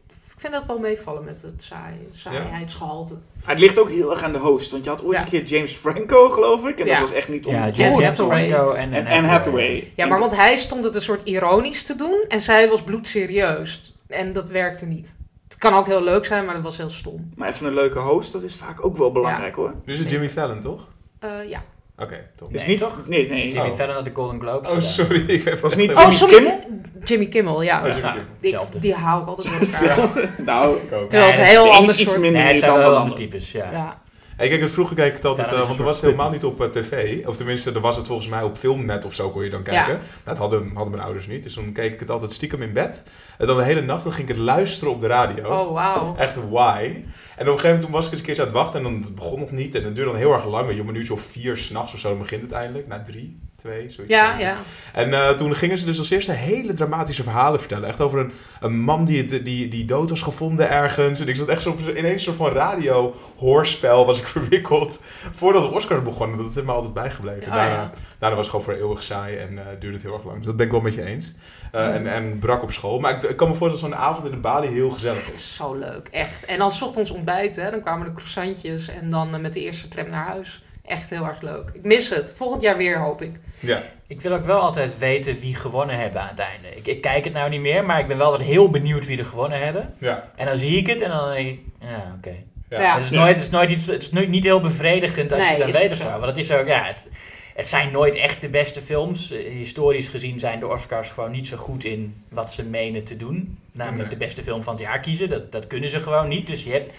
vind 0.50 0.52
dat 0.52 0.66
wel 0.66 0.78
meevallen 0.78 1.24
met 1.24 1.42
het 1.42 1.62
saai, 1.62 1.94
het 2.06 2.16
saaigheidsgehalte. 2.16 3.12
Maar 3.12 3.50
het 3.54 3.58
ligt 3.58 3.78
ook 3.78 3.90
heel 3.90 4.10
erg 4.10 4.22
aan 4.22 4.32
de 4.32 4.38
host. 4.38 4.70
Want 4.70 4.84
je 4.84 4.90
had 4.90 5.02
ooit 5.02 5.16
Ja. 5.16 5.22
een 5.22 5.28
keer 5.28 5.42
James 5.42 5.72
Franco, 5.72 6.28
geloof 6.28 6.68
ik. 6.68 6.78
En 6.78 6.86
Ja. 6.86 6.92
dat 6.92 7.00
was 7.08 7.12
echt 7.16 7.28
niet 7.28 7.46
om 7.46 7.52
Ja, 7.52 7.68
James. 7.68 8.14
Franco 8.16 8.72
en 8.72 9.24
Hathaway. 9.24 9.92
Ja, 9.96 10.06
maar 10.06 10.18
want 10.18 10.36
hij 10.36 10.56
stond 10.56 10.84
het 10.84 10.94
een 10.94 11.00
soort 11.00 11.28
ironisch 11.28 11.82
te 11.82 11.96
doen 11.96 12.24
en 12.28 12.40
zij 12.40 12.68
was 12.68 12.82
bloedserieus. 12.82 13.94
En 14.06 14.32
dat 14.32 14.48
werkte 14.50 14.86
niet. 14.86 15.14
Het 15.48 15.58
kan 15.58 15.74
ook 15.74 15.86
heel 15.86 16.02
leuk 16.02 16.24
zijn, 16.24 16.44
maar 16.44 16.54
dat 16.54 16.62
was 16.62 16.76
heel 16.76 16.90
stom. 16.90 17.30
Maar 17.36 17.48
even 17.48 17.66
een 17.66 17.74
leuke 17.74 17.98
host, 17.98 18.32
dat 18.32 18.42
is 18.42 18.54
vaak 18.54 18.84
ook 18.84 18.96
wel 18.96 19.12
belangrijk 19.12 19.54
hoor. 19.54 19.74
Nu 19.84 19.92
is 19.92 19.98
het 19.98 20.10
Jimmy 20.10 20.30
Fallon, 20.30 20.60
toch? 20.60 20.86
Eh, 21.18 21.30
ja. 21.48 21.62
Oké, 22.04 22.16
top. 22.36 22.54
Is 22.54 22.60
Nee, 22.60 22.68
niet 22.70 22.78
toch? 22.78 23.04
Nee, 23.06 23.28
nee. 23.28 23.52
Jimmy 23.52 23.68
Oh. 23.68 23.74
Fallon 23.74 23.94
had 23.94 24.04
de 24.04 24.10
Golden 24.14 24.40
Globes 24.40 24.70
Oh, 24.70 24.80
sorry. 24.80 25.24
Ik 25.28 25.44
heb 25.44 25.60
Was 25.60 25.76
niet 25.76 25.90
Oh, 25.96 25.96
Jimmy 25.96 26.14
sorry. 26.14 26.34
Kimmel? 26.34 26.58
Jimmy 27.04 27.26
Kimmel, 27.26 27.62
ja. 27.62 27.78
Oh, 27.78 27.86
Jimmy 27.86 28.00
Ja. 28.00 28.12
Kimmel. 28.40 28.66
Die, 28.80 28.94
hou 28.94 29.22
ik 29.22 29.28
altijd 29.28 29.48
door 29.48 29.88
elkaar. 29.88 30.30
nou, 30.44 30.76
Ik 30.76 30.92
ook. 30.92 31.10
Terwijl 31.10 31.30
het 31.32 31.40
Nee, 31.40 31.48
heel 31.50 31.62
de 31.64 31.68
een 31.70 31.74
ander 31.76 31.90
is 31.94 32.00
iets 32.00 32.10
soort... 32.10 32.22
minder 32.22 32.42
Nee, 32.42 32.60
dan 32.60 32.74
de 32.74 32.80
andere 32.84 32.96
ander. 32.96 33.14
types, 33.16 33.52
ja. 33.52 34.02
Hey, 34.36 34.48
kijk, 34.48 34.68
vroeger 34.68 34.96
keek 34.96 35.06
ik 35.06 35.12
het 35.12 35.24
altijd, 35.24 35.50
Ja, 35.50 35.56
eh, 35.56 35.62
want 35.62 35.76
toen 35.76 35.86
was 35.86 35.96
het 35.96 36.04
helemaal 36.04 36.30
niet 36.30 36.44
op 36.44 36.60
eh, 36.60 36.68
tv. 36.68 37.26
Of 37.26 37.36
tenminste, 37.36 37.72
dan 37.72 37.82
was 37.82 37.96
het 37.96 38.06
volgens 38.06 38.28
mij 38.28 38.42
op 38.42 38.56
Filmnet 38.56 39.04
of 39.04 39.14
zo 39.14 39.30
kon 39.30 39.44
je 39.44 39.50
dan 39.50 39.62
kijken. 39.62 39.92
Nou, 39.92 40.00
dat 40.24 40.38
hadden, 40.38 40.70
hadden 40.74 40.90
mijn 40.90 41.04
ouders 41.04 41.26
niet. 41.26 41.42
Dus 41.42 41.54
dan 41.54 41.72
keek 41.72 41.92
ik 41.92 42.00
het 42.00 42.10
altijd 42.10 42.32
stiekem 42.32 42.62
in 42.62 42.72
bed. 42.72 43.02
En 43.38 43.46
dan 43.46 43.56
de 43.56 43.62
hele 43.62 43.82
nacht 43.82 44.02
dan 44.02 44.12
ging 44.12 44.28
ik 44.28 44.34
het 44.34 44.44
luisteren 44.44 44.92
op 44.92 45.00
de 45.00 45.06
radio. 45.06 45.44
Oh, 45.44 45.72
wauw. 45.72 46.16
Echt 46.16 46.34
why? 46.34 46.84
En 46.84 46.92
op 46.92 47.04
een 47.38 47.46
gegeven 47.46 47.62
moment 47.62 47.80
toen 47.80 47.90
was 47.90 48.06
ik 48.06 48.10
eens 48.12 48.20
een 48.20 48.26
keer 48.26 48.38
aan 48.38 48.44
het 48.44 48.54
wachten 48.54 48.78
en 48.78 48.84
dan 48.84 49.00
het 49.02 49.14
begon 49.14 49.40
nog 49.40 49.50
niet. 49.50 49.74
En 49.74 49.84
het 49.84 49.94
duurde 49.94 50.10
dan 50.10 50.20
heel 50.20 50.32
erg 50.32 50.46
lang. 50.46 50.66
Weet 50.66 50.76
je, 50.76 50.82
om 50.82 50.88
een 50.88 50.94
uurtje 50.94 51.12
of 51.12 51.22
vier 51.22 51.56
s'nachts 51.56 51.92
of 51.94 51.98
zo 51.98 52.08
dan 52.08 52.18
begint 52.18 52.42
het 52.42 52.52
eindelijk. 52.52 52.86
Na 52.86 53.02
drie, 53.02 53.38
twee, 53.64 53.90
zoiets. 53.90 54.14
Ja, 54.14 54.38
ja. 54.38 54.56
En 54.92 55.12
eh, 55.14 55.30
toen 55.30 55.54
gingen 55.54 55.78
ze 55.78 55.84
dus 55.84 55.98
als 55.98 56.10
eerste 56.10 56.32
hele 56.32 56.74
dramatische 56.74 57.22
verhalen 57.22 57.60
vertellen. 57.60 57.88
Echt 57.88 58.00
over 58.00 58.18
een, 58.18 58.32
een 58.60 58.78
man 58.80 59.04
die, 59.04 59.22
het- 59.26 59.44
die, 59.44 59.68
die 59.68 59.84
dood 59.84 60.10
was 60.10 60.22
gevonden 60.22 60.70
ergens. 60.70 61.20
En 61.20 61.28
ik 61.28 61.36
zat 61.36 61.48
echt 61.48 61.62
zo 61.62 61.76
ineens 61.88 62.06
een 62.12 62.18
soort 62.18 62.36
van 62.36 62.50
radio-hoorspel 62.52 64.06
was 64.06 64.18
ik 64.20 64.26
verwikkeld. 64.36 65.00
Voordat 65.32 65.62
de 65.62 65.70
Oscars 65.76 66.02
begonnen. 66.02 66.36
Dat 66.38 66.56
is 66.56 66.62
me 66.62 66.72
altijd 66.72 66.94
bijgebleven. 66.94 67.42
Oh, 67.48 67.54
daarna, 67.54 67.74
ja. 67.74 67.92
daarna 68.18 68.36
was 68.36 68.46
het 68.46 68.54
gewoon 68.56 68.64
voor 68.74 68.84
eeuwig 68.84 69.02
saai 69.02 69.36
en 69.36 69.58
eh, 69.58 69.64
duurde 69.80 69.96
het 69.96 70.02
heel 70.06 70.14
erg 70.14 70.24
lang. 70.24 70.36
Dus 70.36 70.46
dat 70.46 70.56
ben 70.56 70.66
ik 70.66 70.72
wel 70.72 70.80
met 70.80 70.94
je 70.94 71.04
eens. 71.04 71.32
Eh, 71.72 71.94
en, 71.94 72.06
en 72.06 72.38
brak 72.38 72.62
op 72.62 72.72
school. 72.72 73.00
Maar 73.00 73.14
ik, 73.16 73.22
ik 73.30 73.36
kan 73.36 73.48
me 73.48 73.54
voorstellen 73.54 73.90
dat 73.90 73.98
zo'n 74.00 74.08
avond 74.10 74.26
in 74.26 74.32
de 74.32 74.38
Bali 74.38 74.68
heel 74.68 74.90
gezellig 74.90 75.26
is. 75.26 75.34
is 75.34 75.54
zo 75.54 75.74
leuk, 75.74 76.08
echt. 76.10 76.44
En 76.44 76.58
dan 76.58 76.70
ochtends 76.82 77.10
ontbijten, 77.10 77.64
hè, 77.64 77.70
dan 77.70 77.80
kwamen 77.82 78.06
de 78.06 78.12
croissantjes 78.12 78.88
en 78.88 79.08
dan 79.08 79.40
met 79.40 79.52
de 79.54 79.60
eerste 79.60 79.88
tram 79.88 80.08
naar 80.10 80.26
huis. 80.26 80.62
Echt 80.84 81.10
heel 81.10 81.24
erg 81.24 81.40
leuk. 81.40 81.70
Ik 81.72 81.84
mis 81.84 82.08
het. 82.10 82.32
Volgend 82.36 82.62
jaar 82.62 82.76
weer, 82.76 82.98
hoop 82.98 83.22
ik. 83.22 83.32
Ja. 83.60 83.82
Ik 84.06 84.20
wil 84.20 84.32
ook 84.32 84.44
wel 84.44 84.60
altijd 84.60 84.98
weten 84.98 85.40
wie 85.40 85.54
gewonnen 85.54 85.98
hebben 85.98 86.20
aan 86.20 86.28
het 86.28 86.38
einde. 86.38 86.68
Ik, 86.76 86.86
ik 86.86 87.00
kijk 87.00 87.24
het 87.24 87.32
nou 87.32 87.50
niet 87.50 87.60
meer, 87.60 87.84
maar 87.84 87.98
ik 87.98 88.06
ben 88.06 88.16
wel 88.16 88.30
altijd 88.30 88.48
heel 88.48 88.70
benieuwd 88.70 89.06
wie 89.06 89.18
er 89.18 89.24
gewonnen 89.26 89.58
hebben. 89.60 89.94
Ja. 89.98 90.30
En 90.36 90.46
dan 90.46 90.56
zie 90.56 90.76
ik 90.78 90.86
het 90.86 91.00
en 91.00 91.10
dan 91.10 91.32
denk 91.32 91.48
ik, 91.48 91.60
ja, 91.80 92.14
oké. 92.16 92.34
Ja. 92.68 92.80
Ja. 92.80 92.94
Het 92.94 93.04
is, 93.04 93.10
nooit, 93.10 93.34
het 93.34 93.44
is 93.44 93.50
nooit 93.50 93.70
iets, 93.70 93.86
het 93.86 94.02
is 94.02 94.10
nooit, 94.10 94.28
niet 94.28 94.44
heel 94.44 94.60
bevredigend 94.60 95.32
als 95.32 95.42
Nee, 95.42 95.52
je 95.52 95.58
dan 95.58 95.68
is 95.68 95.78
weet 95.78 95.92
of 95.92 95.98
zo. 95.98 96.10
Want 96.10 96.24
het 96.24 96.36
is 96.36 96.50
ook, 96.50 96.66
ja, 96.66 96.84
het, 96.84 97.08
het 97.54 97.68
zijn 97.68 97.92
nooit 97.92 98.14
echt 98.14 98.40
de 98.40 98.48
beste 98.48 98.82
films. 98.82 99.28
Historisch 99.48 100.08
gezien 100.08 100.38
zijn 100.38 100.58
de 100.60 100.68
Oscars 100.68 101.10
gewoon 101.10 101.30
niet 101.30 101.46
zo 101.46 101.56
goed 101.56 101.84
in 101.84 102.24
wat 102.28 102.52
ze 102.52 102.62
menen 102.62 103.04
te 103.04 103.16
doen. 103.16 103.58
Namelijk 103.72 104.08
Nee. 104.08 104.18
de 104.18 104.24
beste 104.24 104.42
film 104.42 104.62
van 104.62 104.74
het 104.74 104.82
jaar 104.82 105.00
kiezen. 105.00 105.28
Dat, 105.28 105.52
dat 105.52 105.66
kunnen 105.66 105.88
ze 105.90 106.00
gewoon 106.00 106.28
niet. 106.28 106.46
Dus 106.46 106.64
je 106.64 106.70
hebt... 106.70 106.94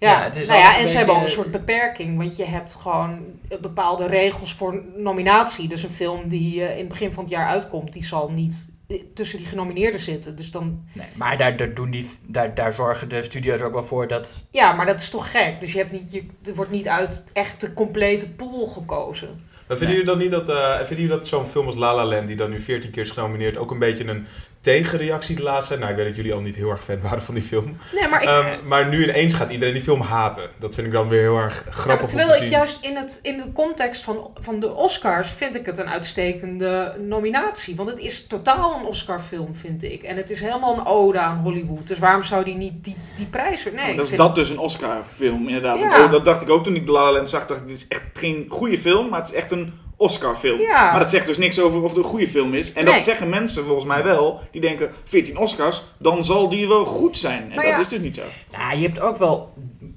Ja, 0.00 0.10
Ja, 0.10 0.22
het 0.22 0.36
is 0.36 0.46
nou 0.46 0.60
ja, 0.60 0.78
en 0.78 0.88
ze 0.88 0.96
hebben 0.96 1.14
ook 1.14 1.22
een 1.22 1.28
soort 1.28 1.50
beperking, 1.50 2.18
want 2.18 2.36
je 2.36 2.44
hebt 2.44 2.74
gewoon 2.74 3.20
bepaalde 3.60 4.06
regels 4.06 4.54
voor 4.54 4.82
nominatie. 4.96 5.68
Dus 5.68 5.82
een 5.82 5.90
film 5.90 6.28
die 6.28 6.62
eh, 6.62 6.72
in 6.72 6.78
het 6.78 6.88
begin 6.88 7.12
van 7.12 7.22
het 7.22 7.32
jaar 7.32 7.46
uitkomt, 7.46 7.92
die 7.92 8.04
zal 8.04 8.30
niet 8.30 8.70
eh, 8.88 9.02
tussen 9.14 9.38
die 9.38 9.46
genomineerden 9.46 10.00
zitten. 10.00 10.36
Dus 10.36 10.50
dan, 10.50 10.84
Nee, 10.92 11.06
maar 11.14 11.36
daar, 11.36 11.56
daar, 11.56 11.74
doen 11.74 11.90
die, 11.90 12.10
daar, 12.26 12.54
daar 12.54 12.72
zorgen 12.72 13.08
de 13.08 13.22
studio's 13.22 13.60
ook 13.60 13.72
wel 13.72 13.84
voor 13.84 14.08
dat... 14.08 14.46
ja, 14.50 14.72
maar 14.72 14.86
dat 14.86 15.00
is 15.00 15.10
toch 15.10 15.30
gek. 15.30 15.60
Dus 15.60 15.72
je 15.72 15.78
hebt 15.78 15.92
niet, 15.92 16.12
je, 16.12 16.24
er 16.44 16.54
wordt 16.54 16.70
niet 16.70 16.88
uit 16.88 17.24
echt 17.32 17.60
de 17.60 17.72
complete 17.72 18.30
pool 18.30 18.66
gekozen. 18.66 19.48
Maar 19.68 19.78
vinden 19.78 19.96
jullie 19.96 20.12
dan 20.12 20.22
niet 20.22 20.30
dat, 20.30 20.48
eh, 20.48 20.76
vinden 20.76 20.96
jullie 20.96 21.08
dat 21.08 21.26
zo'n 21.26 21.46
film 21.46 21.66
als 21.66 21.76
La 21.76 21.94
La 21.94 22.04
Land, 22.04 22.26
die 22.26 22.36
dan 22.36 22.50
nu 22.50 22.60
14 22.60 22.90
keer 22.90 23.02
is 23.02 23.10
genomineerd, 23.10 23.56
ook 23.56 23.70
een 23.70 23.78
beetje 23.78 24.04
een 24.04 24.26
tegenreactie 24.60 25.36
de 25.36 25.42
laatste? 25.42 25.76
Nou, 25.78 25.90
ik 25.90 25.96
weet 25.96 26.06
dat 26.06 26.16
jullie 26.16 26.32
al 26.32 26.40
niet 26.40 26.56
heel 26.56 26.70
erg 26.70 26.84
fan 26.84 27.00
waren 27.00 27.22
van 27.22 27.34
die 27.34 27.42
film. 27.42 27.76
Nee, 27.94 28.08
maar 28.08 28.22
ik, 28.22 28.28
Ehm, 28.28 28.66
maar 28.68 28.88
nu 28.88 29.02
ineens 29.08 29.34
gaat 29.34 29.50
iedereen 29.50 29.74
die 29.74 29.82
film 29.82 30.00
haten. 30.00 30.50
Dat 30.58 30.74
vind 30.74 30.86
ik 30.86 30.92
dan 30.92 31.08
weer 31.08 31.20
heel 31.20 31.36
erg 31.38 31.64
grappig 31.70 32.02
om 32.02 32.08
te 32.08 32.16
terwijl 32.16 32.36
ik 32.42 32.48
zien. 32.48 32.56
juist 32.56 32.84
in, 32.86 32.96
het, 32.96 33.18
in 33.22 33.36
de 33.36 33.52
context 33.52 34.02
van, 34.02 34.30
van 34.34 34.60
de 34.60 34.74
Oscars 34.74 35.28
vind 35.28 35.56
ik 35.56 35.66
het 35.66 35.78
een 35.78 35.88
uitstekende 35.88 36.94
nominatie. 36.98 37.76
Want 37.76 37.88
het 37.88 37.98
is 37.98 38.26
totaal 38.26 38.76
een 38.78 38.84
Oscarfilm, 38.86 39.54
vind 39.54 39.82
ik. 39.82 40.02
En 40.02 40.16
het 40.16 40.30
is 40.30 40.40
helemaal 40.40 40.78
een 40.78 40.86
ode 40.86 41.18
aan 41.18 41.36
Hollywood. 41.38 41.86
Dus 41.86 41.98
waarom 41.98 42.22
zou 42.22 42.44
die 42.44 42.56
niet 42.56 42.84
die, 42.84 42.96
die 43.16 43.26
prijs... 43.26 43.64
Nee, 43.64 43.94
dat 43.94 44.02
is 44.02 44.08
vind- 44.08 44.20
dat 44.20 44.34
dus 44.34 44.48
een 44.50 44.58
Oscar-film, 44.58 45.46
inderdaad. 45.46 45.78
Ja. 45.80 46.04
Oh, 46.04 46.10
dat 46.10 46.24
dacht 46.24 46.42
ik 46.42 46.50
ook 46.50 46.64
toen 46.64 46.74
ik 46.74 46.88
La 46.88 47.02
La 47.02 47.12
Land 47.12 47.28
zag. 47.28 47.46
Dacht 47.46 47.60
ik, 47.60 47.66
dit 47.66 47.76
is 47.76 47.86
echt 47.88 48.02
geen 48.12 48.46
goede 48.48 48.78
film, 48.78 49.08
maar 49.08 49.20
het 49.20 49.28
is 49.28 49.34
echt 49.34 49.50
een 49.50 49.72
Oscar-film. 50.00 50.60
Ja. 50.60 50.90
Maar 50.90 50.98
dat 50.98 51.10
zegt 51.10 51.26
dus 51.26 51.38
niks 51.38 51.60
over 51.60 51.82
of 51.82 51.88
het 51.88 51.98
een 51.98 52.10
goede 52.10 52.28
film 52.28 52.54
is. 52.54 52.72
En 52.72 52.84
dat 52.84 52.98
zeggen 52.98 53.28
mensen 53.28 53.64
volgens 53.64 53.86
mij 53.86 54.02
wel. 54.02 54.40
Die 54.50 54.60
denken, 54.60 54.90
14 55.04 55.38
Oscars, 55.38 55.82
dan 55.98 56.24
zal 56.24 56.48
die 56.48 56.68
wel 56.68 56.84
goed 56.84 57.18
zijn. 57.18 57.42
En 57.42 57.48
Maar 57.48 57.64
dat 57.64 57.74
ja. 57.74 57.80
is 57.80 57.88
dus 57.88 58.00
niet 58.00 58.14
zo. 58.14 58.22
Nou, 58.58 58.76
je 58.76 58.86
hebt 58.86 59.00
ook 59.00 59.16
wel 59.16 59.54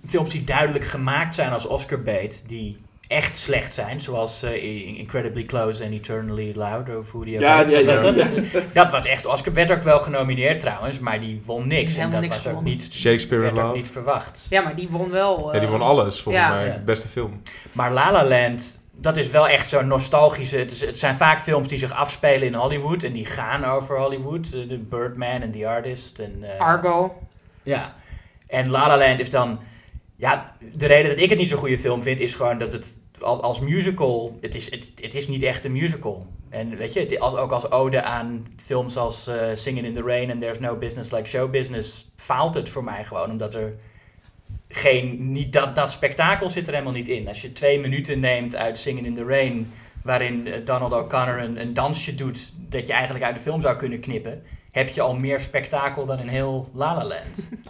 films 0.07 0.29
die 0.29 0.43
duidelijk 0.43 0.85
gemaakt 0.85 1.35
zijn 1.35 1.51
als 1.51 1.65
Oscar 1.65 2.01
bait, 2.01 2.43
die 2.47 2.75
echt 3.07 3.37
slecht 3.37 3.73
zijn. 3.73 4.01
Zoals 4.01 4.43
eh, 4.43 4.97
Incredibly 4.97 5.43
Close 5.43 5.83
en 5.83 5.93
Eternally 5.93 6.51
Loud, 6.55 6.97
of 6.97 7.11
hoe 7.11 7.25
die 7.25 7.35
ook 7.35 7.41
Ja, 7.41 7.59
ja, 7.67 7.79
ja. 7.79 8.27
Dat, 8.73 8.91
was 8.91 9.05
echt 9.05 9.25
Oscar. 9.25 9.53
Werd 9.53 9.71
ook 9.71 9.83
wel 9.83 9.99
genomineerd 9.99 10.59
trouwens, 10.59 10.99
maar 10.99 11.19
die 11.19 11.41
won 11.45 11.67
niks. 11.67 11.97
En 11.97 12.11
dat 12.11 12.21
niks 12.21 12.43
was 12.43 12.47
ook 12.53 12.63
niet, 12.63 12.89
Shakespeare 12.91 13.47
in 13.47 13.53
werd 13.55 13.67
ook 13.67 13.75
niet 13.75 13.89
verwacht. 13.89 14.47
Ja, 14.49 14.61
maar 14.61 14.75
die 14.75 14.87
won 14.89 15.09
wel... 15.09 15.53
Ja, 15.53 15.59
die 15.59 15.67
eh, 15.67 15.69
won 15.69 15.81
alles, 15.81 16.21
volgens 16.21 16.43
ja. 16.43 16.53
mij. 16.53 16.65
Ja. 16.65 16.79
Beste 16.85 17.07
film. 17.07 17.41
Maar 17.71 17.91
La 17.91 18.11
La 18.11 18.25
Land, 18.25 18.79
dat 19.03 19.17
is 19.17 19.29
wel 19.29 19.47
echt 19.47 19.69
zo'n 19.69 19.87
nostalgische... 19.87 20.57
Het, 20.57 20.71
is- 20.71 20.81
het 20.81 20.99
zijn 20.99 21.15
vaak 21.15 21.39
films 21.39 21.67
die 21.67 21.79
zich 21.79 21.91
afspelen 21.91 22.47
in 22.47 22.53
Hollywood 22.53 23.03
en 23.03 23.13
die 23.13 23.25
gaan 23.25 23.63
over 23.63 23.99
Hollywood. 23.99 24.45
Eh, 24.53 24.69
De 24.69 24.77
Birdman 24.79 25.41
en 25.41 25.51
The 25.51 25.67
Artist. 25.67 26.19
En, 26.19 26.43
eh, 26.43 26.59
Argo. 26.59 27.15
Ja. 27.63 27.95
En 28.47 28.69
La 28.69 28.87
La 28.87 28.97
Land 28.97 29.19
is 29.19 29.29
dan... 29.29 29.59
Ja, 30.15 30.55
de 30.77 30.85
reden 30.85 31.09
dat 31.09 31.23
ik 31.23 31.29
het 31.29 31.39
niet 31.39 31.49
zo'n 31.49 31.57
goede 31.59 31.79
film 31.79 32.01
vind... 32.01 32.19
is 32.19 32.35
gewoon 32.35 32.57
dat 32.57 32.71
het 32.71 32.97
al- 33.19 33.41
als 33.43 33.59
musical... 33.59 34.37
Het 34.41 34.55
is, 34.55 34.71
het, 34.71 34.91
het 35.01 35.15
is 35.15 35.27
niet 35.27 35.43
echt 35.43 35.65
een 35.65 35.71
musical. 35.71 36.27
En 36.49 36.69
weet 36.75 36.93
je, 36.93 36.99
het- 36.99 37.19
ook 37.21 37.51
als 37.51 37.71
ode 37.71 38.03
aan 38.03 38.47
films 38.65 38.97
als 38.97 39.27
eh 39.27 39.35
Singing 39.53 39.85
in 39.85 39.93
the 39.93 40.01
Rain... 40.01 40.29
en 40.29 40.39
There's 40.39 40.59
No 40.59 40.75
Business 40.75 41.11
Like 41.11 41.27
Show 41.27 41.51
Business... 41.51 42.11
faalt 42.15 42.55
het 42.55 42.69
voor 42.69 42.83
mij 42.83 43.03
gewoon. 43.03 43.29
Omdat 43.31 43.53
er 43.53 43.75
geen... 44.75 45.31
Niet 45.31 45.53
dat, 45.53 45.75
dat 45.75 45.91
spektakel 45.91 46.49
zit 46.49 46.67
er 46.67 46.73
helemaal 46.73 46.93
niet 46.93 47.07
in. 47.07 47.27
Als 47.27 47.41
je 47.41 47.51
twee 47.51 47.79
minuten 47.79 48.19
neemt 48.19 48.55
uit 48.55 48.77
Singing 48.77 49.05
in 49.05 49.15
the 49.15 49.25
Rain... 49.25 49.71
waarin 50.03 50.47
eh, 50.47 50.65
Donald 50.65 50.93
O'Connor 50.93 51.39
een, 51.39 51.61
een 51.61 51.73
dansje 51.73 52.15
doet... 52.15 52.53
dat 52.69 52.87
je 52.87 52.93
eigenlijk 52.93 53.25
uit 53.25 53.35
de 53.35 53.41
film 53.41 53.61
zou 53.61 53.75
kunnen 53.75 53.99
knippen... 53.99 54.43
heb 54.71 54.89
je 54.89 55.01
al 55.01 55.15
meer 55.15 55.39
spektakel 55.39 56.05
dan 56.05 56.19
in 56.19 56.27
heel 56.27 56.69
La 56.73 56.95
La 56.95 57.05
Land. 57.05 57.49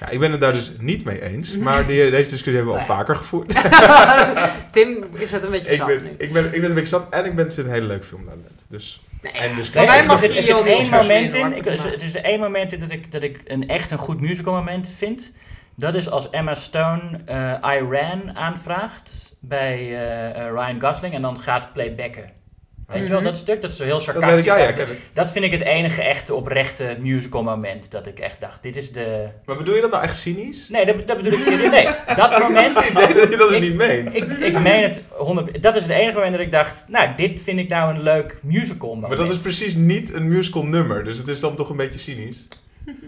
Ja, 0.00 0.08
ik 0.08 0.18
ben 0.18 0.30
het 0.30 0.40
daar 0.40 0.52
dus 0.52 0.72
niet 0.78 1.04
mee 1.04 1.22
eens. 1.22 1.56
Maar 1.56 1.86
die, 1.86 2.10
deze 2.10 2.30
discussie 2.30 2.54
hebben 2.54 2.72
we 2.72 2.80
al 2.80 2.86
Nee. 2.86 2.96
vaker 2.96 3.16
gevoerd. 3.16 3.54
Tim 4.70 5.04
is 5.18 5.32
het 5.32 5.44
een 5.44 5.50
beetje 5.50 5.70
ik, 5.70 5.76
zat 5.78 5.86
ben, 5.86 6.02
nu. 6.02 6.10
ik, 6.18 6.32
ben, 6.32 6.44
ik 6.54 6.60
ben 6.60 6.64
een 6.64 6.74
beetje 6.74 6.88
zat 6.88 7.06
en 7.10 7.24
ik 7.24 7.34
ben, 7.34 7.44
vind 7.44 7.56
het 7.56 7.66
een 7.66 7.72
hele 7.72 7.86
leuke 7.86 8.06
film. 8.06 8.24
La 8.24 8.30
La 8.30 8.36
Land. 8.36 8.66
Dus, 8.68 9.00
Nee, 9.22 9.32
en 9.32 9.54
dus 9.56 9.74
er 9.74 10.06
mag 10.06 10.22
er 10.22 10.32
zit 10.32 10.48
één 10.48 10.90
moment 10.90 11.34
in. 11.34 11.56
Ik, 11.56 11.66
er 11.66 12.02
is 12.02 12.14
er 12.14 12.24
één 12.24 12.40
moment 12.40 12.72
in 12.72 12.80
dat 12.80 12.92
ik, 12.92 13.12
dat 13.12 13.22
ik 13.22 13.40
een 13.44 13.66
echt 13.66 13.90
een 13.90 13.98
goed 13.98 14.20
musical 14.20 14.54
moment 14.54 14.88
vind. 14.96 15.32
Dat 15.76 15.94
is 15.94 16.10
als 16.10 16.30
Emma 16.30 16.54
Stone 16.54 17.00
eh 17.24 17.54
Iran 17.74 18.36
aanvraagt 18.36 19.36
bij 19.40 19.76
eh, 19.78 20.28
eh, 20.46 20.52
Ryan 20.52 20.80
Gosling 20.80 21.14
en 21.14 21.22
dan 21.22 21.38
gaat 21.40 21.72
playbacken. 21.72 22.38
Weet 22.86 23.02
je 23.02 23.08
wel, 23.08 23.16
Mhm. 23.20 23.26
dat 23.28 23.36
stuk, 23.36 23.60
dat 23.60 23.70
is 23.70 23.76
zo 23.76 23.82
heel 23.84 23.92
dat 23.92 24.02
sarcastisch. 24.02 24.38
ik, 24.38 24.44
ja, 24.44 24.56
ja, 24.56 24.68
ik 24.68 24.76
dat, 24.76 24.88
dat 25.12 25.32
vind 25.32 25.44
ik 25.44 25.50
het 25.52 25.60
enige 25.60 26.02
echte 26.02 26.34
oprechte 26.34 26.96
musical 26.98 27.42
moment 27.42 27.90
dat 27.90 28.06
ik 28.06 28.18
echt 28.18 28.40
dacht, 28.40 28.62
dit 28.62 28.76
is 28.76 28.92
de... 28.92 29.28
Maar 29.44 29.56
bedoel 29.56 29.74
je 29.74 29.80
dat 29.80 29.90
nou 29.90 30.02
echt 30.02 30.16
cynisch? 30.16 30.68
Nee, 30.68 30.86
dat, 30.86 31.06
dat 31.06 31.16
bedoel 31.16 31.32
ik 31.32 31.42
serieus. 31.42 31.70
Nee, 31.70 31.88
dat 32.16 32.38
moment... 32.42 32.92
Nee, 32.94 33.14
dat 33.14 33.28
je 33.30 33.36
dat 33.36 33.52
Ik- 33.52 33.60
niet 33.60 33.74
meent. 33.74 34.16
Ik, 34.16 34.24
ik 34.24 34.58
meen 34.60 34.82
het 34.82 35.02
100... 35.08 35.62
Dat 35.62 35.76
is 35.76 35.82
het 35.82 35.90
enige 35.90 36.14
moment 36.14 36.32
dat 36.32 36.40
ik 36.40 36.52
dacht, 36.52 36.84
nou, 36.88 37.08
dit 37.16 37.42
vind 37.42 37.58
ik 37.58 37.68
nou 37.68 37.94
een 37.94 38.02
leuk 38.02 38.38
musical 38.42 38.88
moment. 38.94 39.08
Maar 39.08 39.26
dat 39.26 39.30
is 39.36 39.42
precies 39.42 39.74
niet 39.74 40.12
een 40.12 40.28
musical 40.28 40.64
nummer. 40.64 41.04
Dus 41.04 41.18
het 41.18 41.28
is 41.28 41.40
dan 41.40 41.56
toch 41.56 41.68
een 41.70 41.76
beetje 41.76 41.98
cynisch. 41.98 42.44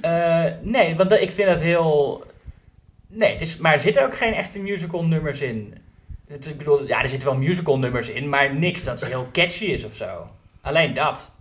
Eh, 0.01 0.45
nee, 0.61 0.97
want 0.97 1.11
dat- 1.11 1.21
ik 1.21 1.31
vind 1.31 1.49
het 1.49 1.63
heel. 1.63 2.25
Nee, 3.15 3.33
het 3.33 3.41
is, 3.41 3.57
maar 3.57 3.73
er 3.73 3.81
zitten 3.81 4.05
ook 4.05 4.17
geen 4.17 4.35
echte 4.35 4.59
musical 4.59 5.05
nummers 5.05 5.41
in. 5.41 5.75
Het, 6.29 6.47
ik 6.47 6.59
bedoel, 6.59 6.87
ja, 6.87 7.03
er 7.03 7.09
zitten 7.09 7.29
wel 7.29 7.39
musical 7.39 7.79
nummers 7.79 8.09
in, 8.09 8.29
maar 8.29 8.55
niks 8.55 8.83
dat 8.83 9.05
heel 9.05 9.29
catchy 9.33 9.65
is 9.65 9.85
of 9.85 9.95
zo. 9.95 10.31
Alleen 10.61 10.95
dat. 10.95 11.33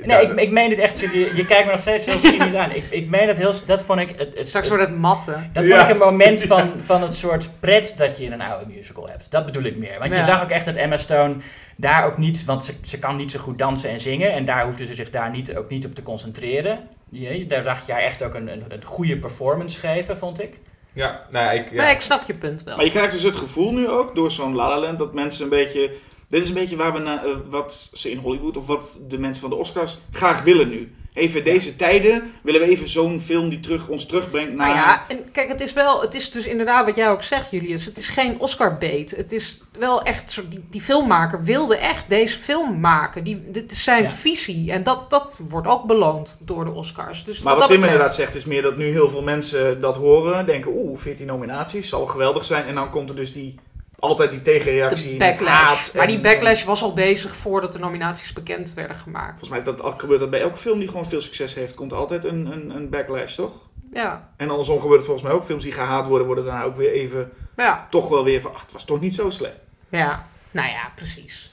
Nee, 0.00 0.08
Ja, 0.08 0.18
ik, 0.18 0.40
ik 0.40 0.50
meen 0.50 0.70
het 0.70 0.78
echt. 0.78 0.98
serieus. 0.98 1.36
Je 1.36 1.46
kijkt 1.46 1.66
me 1.66 1.72
nog 1.72 1.80
steeds 1.80 2.04
heel 2.04 2.18
cynisch 2.30 2.54
aan. 2.54 2.70
Ik, 2.70 2.84
ik 2.90 3.08
meen 3.08 3.28
het 3.28 3.38
heel. 3.38 3.54
Dat 3.66 3.82
vond 3.82 4.00
ik. 4.00 4.08
Het, 4.18 4.38
het, 4.38 4.48
Straks 4.48 4.68
wordt 4.68 4.82
het 4.82 4.96
matten. 4.96 5.50
dat 5.52 5.64
vond 5.64 5.80
ik 5.80 5.88
een 5.88 5.96
moment 5.96 6.42
van, 6.42 6.72
van 6.90 7.02
het 7.02 7.14
soort 7.14 7.50
pret 7.60 7.94
dat 7.96 8.18
je 8.18 8.24
in 8.24 8.32
een 8.32 8.40
oude 8.40 8.72
musical 8.74 9.08
hebt. 9.08 9.30
Dat 9.30 9.46
bedoel 9.46 9.62
ik 9.62 9.76
meer. 9.76 9.98
Want 9.98 10.14
je 10.14 10.22
zag 10.24 10.42
ook 10.42 10.50
echt 10.50 10.64
dat 10.64 10.76
Emma 10.76 10.96
Stone 10.96 11.36
daar 11.76 12.04
ook 12.04 12.18
niet... 12.18 12.44
Want 12.44 12.64
ze, 12.64 12.74
ze 12.82 12.98
kan 12.98 13.16
niet 13.16 13.30
zo 13.30 13.38
goed 13.38 13.58
dansen 13.58 13.90
en 13.90 14.00
zingen. 14.00 14.32
En 14.32 14.44
daar 14.44 14.64
hoefde 14.64 14.86
ze 14.86 14.94
zich 14.94 15.10
daar 15.10 15.30
niet, 15.30 15.56
ook 15.56 15.70
niet 15.70 15.84
op 15.86 15.94
te 15.94 16.02
concentreren. 16.02 16.88
Je, 17.10 17.46
daar 17.46 17.64
zag 17.64 17.86
je 17.86 17.92
haar 17.92 18.02
echt 18.02 18.22
ook 18.22 18.34
een, 18.34 18.52
een, 18.52 18.64
een 18.68 18.84
goede 18.84 19.18
performance 19.18 19.80
geven, 19.80 20.16
vond 20.16 20.42
ik. 20.42 20.58
Ja, 20.92 21.26
nou 21.30 21.44
ja, 21.44 21.50
ik... 21.50 21.70
Ja. 21.70 21.76
Maar 21.76 21.90
ik 21.90 22.00
snap 22.00 22.22
je 22.22 22.34
punt 22.34 22.62
wel. 22.62 22.76
Maar 22.76 22.84
je 22.84 22.90
krijgt 22.90 23.12
dus 23.12 23.22
het 23.22 23.36
gevoel 23.36 23.72
nu 23.72 23.88
ook, 23.88 24.14
door 24.14 24.30
zo'n 24.30 24.54
La 24.54 24.68
La 24.68 24.78
Land, 24.78 24.98
dat 24.98 25.14
mensen 25.14 25.42
een 25.42 25.50
beetje 25.50 25.90
Dit 26.30 26.42
is 26.42 26.48
een 26.48 26.54
beetje 26.54 26.76
waar 26.76 26.92
we 26.92 26.98
na, 26.98 27.24
eh, 27.24 27.30
wat 27.48 27.90
ze 27.92 28.10
in 28.10 28.18
Hollywood 28.18 28.56
of 28.56 28.66
wat 28.66 28.98
de 29.08 29.18
mensen 29.18 29.40
van 29.40 29.50
de 29.50 29.56
Oscars 29.56 29.98
graag 30.10 30.42
willen 30.42 30.68
nu. 30.68 30.92
Even 31.12 31.44
deze 31.44 31.76
tijden 31.76 32.32
willen 32.42 32.60
we 32.60 32.66
even 32.66 32.88
zo'n 32.88 33.20
film 33.20 33.48
die 33.48 33.60
terug, 33.60 33.88
ons 33.88 34.06
terugbrengt 34.06 34.52
naar... 34.54 34.66
Nou 34.66 34.78
ja, 34.78 35.04
en 35.08 35.30
kijk, 35.32 35.48
het 35.48 35.60
is 35.60 35.72
wel, 35.72 36.00
het 36.00 36.14
is 36.14 36.30
dus 36.30 36.46
inderdaad 36.46 36.84
wat 36.86 36.96
jij 36.96 37.10
ook 37.10 37.22
zegt, 37.22 37.50
Julius. 37.50 37.84
Het 37.84 37.98
is 37.98 38.08
geen 38.08 38.40
Oscar-bait. 38.40 39.10
Het 39.16 39.32
is 39.32 39.60
wel 39.78 40.02
echt, 40.02 40.30
zo- 40.30 40.48
die, 40.48 40.64
die 40.70 40.80
filmmaker 40.80 41.44
wilde 41.44 41.76
echt 41.76 42.08
deze 42.08 42.38
film 42.38 42.80
maken. 42.80 43.24
Die, 43.24 43.50
dit 43.50 43.72
is 43.72 43.84
zijn 43.84 44.02
Ja. 44.02 44.10
visie. 44.10 44.72
En 44.72 44.82
dat, 44.82 45.10
dat 45.10 45.40
wordt 45.48 45.66
ook 45.66 45.84
beloond 45.84 46.38
door 46.44 46.64
de 46.64 46.70
Oscars. 46.70 47.24
Dus 47.24 47.42
Maar 47.42 47.52
wat 47.52 47.60
dat 47.60 47.70
Tim 47.70 47.80
betreft- 47.80 48.00
inderdaad 48.00 48.16
zegt 48.26 48.34
is 48.34 48.44
meer 48.44 48.62
dat 48.62 48.76
nu 48.76 48.84
heel 48.84 49.08
veel 49.08 49.22
mensen 49.22 49.80
dat 49.80 49.96
horen. 49.96 50.46
Denken, 50.46 50.70
oeh, 50.74 50.98
14 50.98 51.26
nominaties, 51.26 51.88
zal 51.88 52.06
geweldig 52.06 52.44
zijn. 52.44 52.66
En 52.66 52.74
dan 52.74 52.90
komt 52.90 53.10
er 53.10 53.16
dus 53.16 53.32
die, 53.32 53.54
altijd 54.00 54.30
die 54.30 54.40
tegenreactie. 54.42 55.10
De 55.12 55.16
backlash. 55.16 55.92
maar 55.92 56.02
en- 56.02 56.08
die 56.10 56.20
backlash 56.20 56.64
was 56.64 56.82
al 56.82 56.92
bezig 56.92 57.36
voordat 57.36 57.72
de 57.72 57.78
nominaties 57.78 58.32
bekend 58.32 58.74
werden 58.74 58.96
gemaakt. 58.96 59.28
Volgens 59.38 59.48
mij 59.48 59.58
is 59.58 59.64
dat, 59.64 59.94
gebeurt 59.96 60.20
dat 60.20 60.30
bij 60.30 60.40
elke 60.40 60.56
film 60.56 60.78
die 60.78 60.88
gewoon 60.88 61.06
veel 61.08 61.20
succes 61.20 61.54
heeft. 61.54 61.74
Komt 61.74 61.92
altijd 61.92 62.24
een, 62.24 62.46
een, 62.46 62.70
een 62.70 62.88
backlash, 62.88 63.34
toch? 63.34 63.52
Ja, 63.92 64.28
En 64.36 64.50
andersom 64.50 64.80
gebeurt 64.80 64.96
het 64.98 65.06
volgens 65.08 65.26
mij 65.28 65.36
ook. 65.36 65.44
Films 65.44 65.62
die 65.62 65.72
gehaat 65.72 66.06
worden, 66.06 66.26
worden 66.26 66.44
daarna 66.44 66.62
ook 66.62 66.76
weer 66.76 66.92
even... 66.92 67.32
ja. 67.56 67.86
Toch 67.90 68.08
wel 68.08 68.24
weer 68.24 68.40
van, 68.40 68.54
ach, 68.54 68.60
het 68.62 68.72
was 68.72 68.84
toch 68.84 69.00
niet 69.00 69.14
zo 69.14 69.30
slecht. 69.30 69.56
Ja, 69.88 70.26
nou 70.50 70.68
ja, 70.68 70.92
precies. 70.94 71.52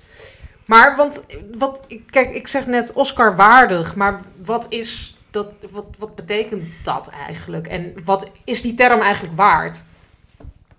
Maar, 0.65 0.95
want, 0.95 1.25
wat, 1.57 1.79
kijk, 2.09 2.29
ik 2.29 2.47
zeg 2.47 2.67
net 2.67 2.93
Oscar 2.93 3.35
waardig, 3.35 3.95
maar 3.95 4.21
wat 4.45 4.65
is 4.69 5.17
dat, 5.31 5.53
wat, 5.71 5.85
wat 5.97 6.15
betekent 6.15 6.63
dat 6.83 7.07
eigenlijk? 7.07 7.67
En 7.67 7.93
wat 8.03 8.29
is 8.43 8.61
die 8.61 8.73
term 8.73 8.99
eigenlijk 9.01 9.35
waard? 9.35 9.83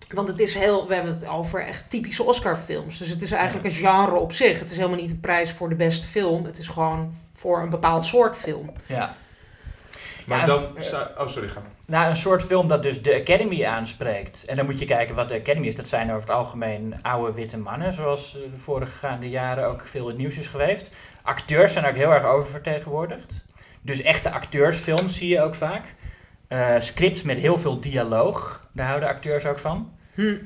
Want 0.08 0.28
het 0.28 0.38
is 0.38 0.54
heel, 0.54 0.88
we 0.88 0.94
hebben 0.94 1.14
het 1.14 1.28
over 1.28 1.64
echt 1.64 1.90
typische 1.90 2.22
Oscar-films. 2.22 2.98
Dus 2.98 3.08
het 3.08 3.22
is 3.22 3.30
eigenlijk 3.30 3.66
een 3.66 3.72
genre 3.72 4.14
op 4.14 4.32
zich. 4.32 4.58
Het 4.58 4.70
is 4.70 4.76
helemaal 4.76 4.98
niet 4.98 5.10
een 5.10 5.20
prijs 5.20 5.52
voor 5.52 5.68
de 5.68 5.74
beste 5.74 6.06
film. 6.06 6.44
Het 6.44 6.58
is 6.58 6.68
gewoon 6.68 7.14
voor 7.34 7.62
een 7.62 7.70
bepaald 7.70 8.04
soort 8.04 8.36
film. 8.36 8.72
Ja. 8.86 9.14
Maar 10.26 10.38
Ja, 10.38 10.46
dan... 10.46 10.62
oh, 11.18 11.26
sorry, 11.26 11.48
ga 11.48 11.60
maar. 11.60 11.70
Nou, 11.86 12.08
een 12.08 12.16
soort 12.16 12.42
film 12.42 12.68
dat 12.68 12.82
dus 12.82 13.02
de 13.02 13.14
Academy 13.14 13.64
aanspreekt. 13.64 14.44
En 14.44 14.56
dan 14.56 14.64
moet 14.64 14.78
je 14.78 14.84
kijken 14.84 15.14
wat 15.14 15.28
de 15.28 15.34
Academy 15.34 15.66
is. 15.66 15.74
Dat 15.74 15.88
zijn 15.88 16.08
over 16.08 16.20
het 16.20 16.30
algemeen 16.30 16.94
oude 17.02 17.32
witte 17.32 17.58
mannen, 17.58 17.92
zoals 17.92 18.36
eh, 18.36 18.42
de 18.52 18.58
voorgaande 18.58 19.28
jaren 19.28 19.66
ook 19.66 19.86
veel 19.86 20.02
in 20.02 20.08
het 20.08 20.18
nieuws 20.18 20.38
is 20.38 20.48
geweest. 20.48 20.90
Acteurs 21.22 21.72
zijn 21.72 21.86
ook 21.86 21.94
heel 21.94 22.12
erg 22.12 22.24
oververtegenwoordigd. 22.24 23.44
Dus 23.82 24.02
echte 24.02 24.30
acteursfilms 24.30 25.16
zie 25.16 25.28
je 25.28 25.42
ook 25.42 25.54
vaak. 25.54 25.94
Eh, 26.48 26.74
scripts 26.78 27.22
met 27.22 27.38
heel 27.38 27.58
veel 27.58 27.80
dialoog, 27.80 28.68
daar 28.72 28.86
houden 28.86 29.08
acteurs 29.08 29.46
ook 29.46 29.58
van. 29.58 29.97
Hm. 30.26 30.36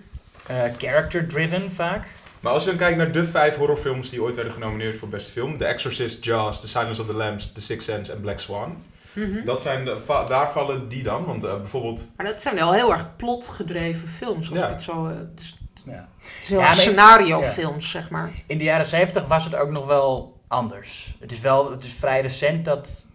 Eh, 0.46 0.62
Character-driven 0.78 1.72
vaak. 1.72 2.06
Maar 2.40 2.52
als 2.52 2.62
je 2.64 2.68
dan 2.68 2.78
kijkt 2.78 2.96
naar 2.96 3.12
de 3.12 3.24
vijf 3.24 3.56
horrorfilms 3.56 4.10
die 4.10 4.22
ooit 4.22 4.34
werden 4.34 4.52
genomineerd 4.52 4.98
voor 4.98 5.08
beste 5.08 5.32
film. 5.32 5.56
The 5.58 5.64
Exorcist, 5.64 6.24
Jaws, 6.24 6.60
The 6.60 6.68
Silence 6.68 7.00
of 7.00 7.06
the 7.06 7.12
Lambs, 7.14 7.52
The 7.52 7.60
Sixth 7.60 7.88
Sense 7.90 8.12
en 8.12 8.20
Black 8.20 8.38
Swan. 8.40 8.76
Mhm. 9.12 9.44
Dat 9.44 9.62
zijn 9.62 9.84
de, 9.84 9.98
va- 10.04 10.24
daar 10.26 10.50
vallen 10.50 10.88
die 10.88 11.02
dan. 11.02 11.24
Want 11.24 11.44
eh, 11.44 11.56
bijvoorbeeld... 11.56 12.06
Maar 12.16 12.26
dat 12.26 12.42
zijn 12.42 12.54
wel 12.54 12.72
heel 12.72 12.92
erg 12.92 13.16
plotgedreven 13.16 14.08
films, 14.08 14.50
als 14.50 14.58
Ja. 14.58 14.64
ik 14.66 14.72
het 14.72 14.82
zo... 14.82 15.06
eh, 15.06 15.16
dus, 15.34 15.56
Ja. 15.84 16.08
Ja, 16.46 16.72
scenario-films, 16.72 17.90
zeg 17.90 18.10
maar. 18.10 18.30
In 18.46 18.58
de 18.58 18.64
jaren 18.64 18.86
70 18.86 19.26
was 19.26 19.44
het 19.44 19.54
ook 19.54 19.70
nog 19.70 19.86
wel 19.86 20.40
anders. 20.48 21.16
Het 21.20 21.32
is 21.32 21.40
wel 21.40 21.70
het 21.70 21.84
is 21.84 21.92
vrij 21.94 22.20
recent 22.20 22.64
dat, 22.64 23.06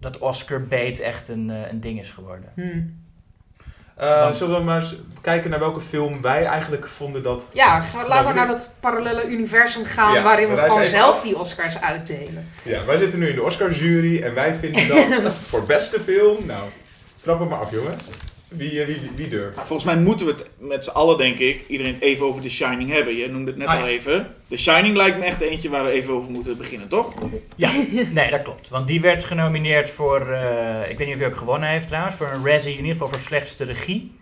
dat 0.00 0.18
Oscar 0.18 0.62
bait 0.66 1.00
echt 1.00 1.28
een, 1.28 1.50
eh, 1.50 1.70
een 1.70 1.80
ding 1.80 1.98
is 1.98 2.10
geworden. 2.10 2.52
Hm. 2.54 2.80
Eh, 3.96 4.20
Want- 4.24 4.36
Zullen 4.36 4.60
we 4.60 4.66
maar 4.66 4.80
eens 4.80 4.94
kijken 5.20 5.50
naar 5.50 5.58
welke 5.58 5.80
film 5.80 6.22
wij 6.22 6.44
eigenlijk 6.44 6.86
vonden 6.86 7.22
dat... 7.22 7.46
Ja, 7.52 7.82
laten 8.08 8.28
we 8.28 8.34
naar 8.34 8.46
dat 8.46 8.74
parallele 8.80 9.26
universum 9.28 9.84
gaan 9.84 10.12
Ja, 10.12 10.22
waarin 10.22 10.48
we 10.48 10.56
gewoon 10.56 10.78
even 10.78 10.90
zelf 10.90 11.14
af. 11.16 11.22
die 11.22 11.38
Oscars 11.38 11.80
uitdelen. 11.80 12.48
Ja, 12.62 12.84
wij 12.84 12.96
zitten 12.96 13.18
nu 13.18 13.28
in 13.28 13.34
de 13.34 13.42
Oscar-jury 13.42 14.22
en 14.22 14.34
wij 14.34 14.54
vinden 14.54 14.88
dat 14.88 15.32
voor 15.48 15.62
beste 15.62 16.00
film... 16.00 16.46
Nou, 16.46 16.62
trap 17.20 17.38
hem 17.38 17.48
maar 17.48 17.58
af 17.60 17.70
jongens. 17.70 18.04
Wie, 18.56 18.80
eh, 18.80 18.86
wie, 18.86 19.00
wie, 19.00 19.10
wie 19.16 19.28
durft? 19.28 19.54
Nou, 19.54 19.66
volgens 19.66 19.94
mij 19.94 20.02
moeten 20.02 20.26
we 20.26 20.32
het 20.32 20.46
met 20.58 20.84
z'n 20.84 20.90
allen, 20.90 21.18
denk 21.18 21.38
ik, 21.38 21.64
iedereen 21.68 21.92
het 21.92 22.02
even 22.02 22.26
over 22.26 22.42
The 22.42 22.50
Shining 22.50 22.90
hebben. 22.90 23.16
Je 23.16 23.28
noemde 23.28 23.50
het 23.50 23.58
net 23.58 23.68
Ah, 23.68 23.74
al 23.80 23.86
ja. 23.86 23.92
even. 23.92 24.34
The 24.48 24.56
Shining 24.56 24.96
lijkt 24.96 25.18
me 25.18 25.24
echt 25.24 25.40
eentje 25.40 25.68
waar 25.68 25.84
we 25.84 25.90
even 25.90 26.12
over 26.14 26.30
moeten 26.30 26.56
beginnen, 26.56 26.88
toch? 26.88 27.14
Ja, 27.56 27.70
nee, 28.12 28.30
dat 28.30 28.42
klopt. 28.42 28.68
Want 28.68 28.86
die 28.86 29.00
werd 29.00 29.24
genomineerd 29.24 29.90
voor, 29.90 30.20
eh, 30.30 30.90
ik 30.90 30.98
weet 30.98 31.06
niet 31.06 31.16
of 31.16 31.22
hij 31.22 31.30
ook 31.30 31.36
gewonnen 31.36 31.68
heeft 31.68 31.86
trouwens, 31.88 32.16
voor 32.16 32.30
een 32.32 32.46
Razzie, 32.46 32.70
in 32.72 32.76
ieder 32.78 32.92
geval 32.92 33.08
voor 33.08 33.18
slechtste 33.18 33.64
regie. 33.64 34.12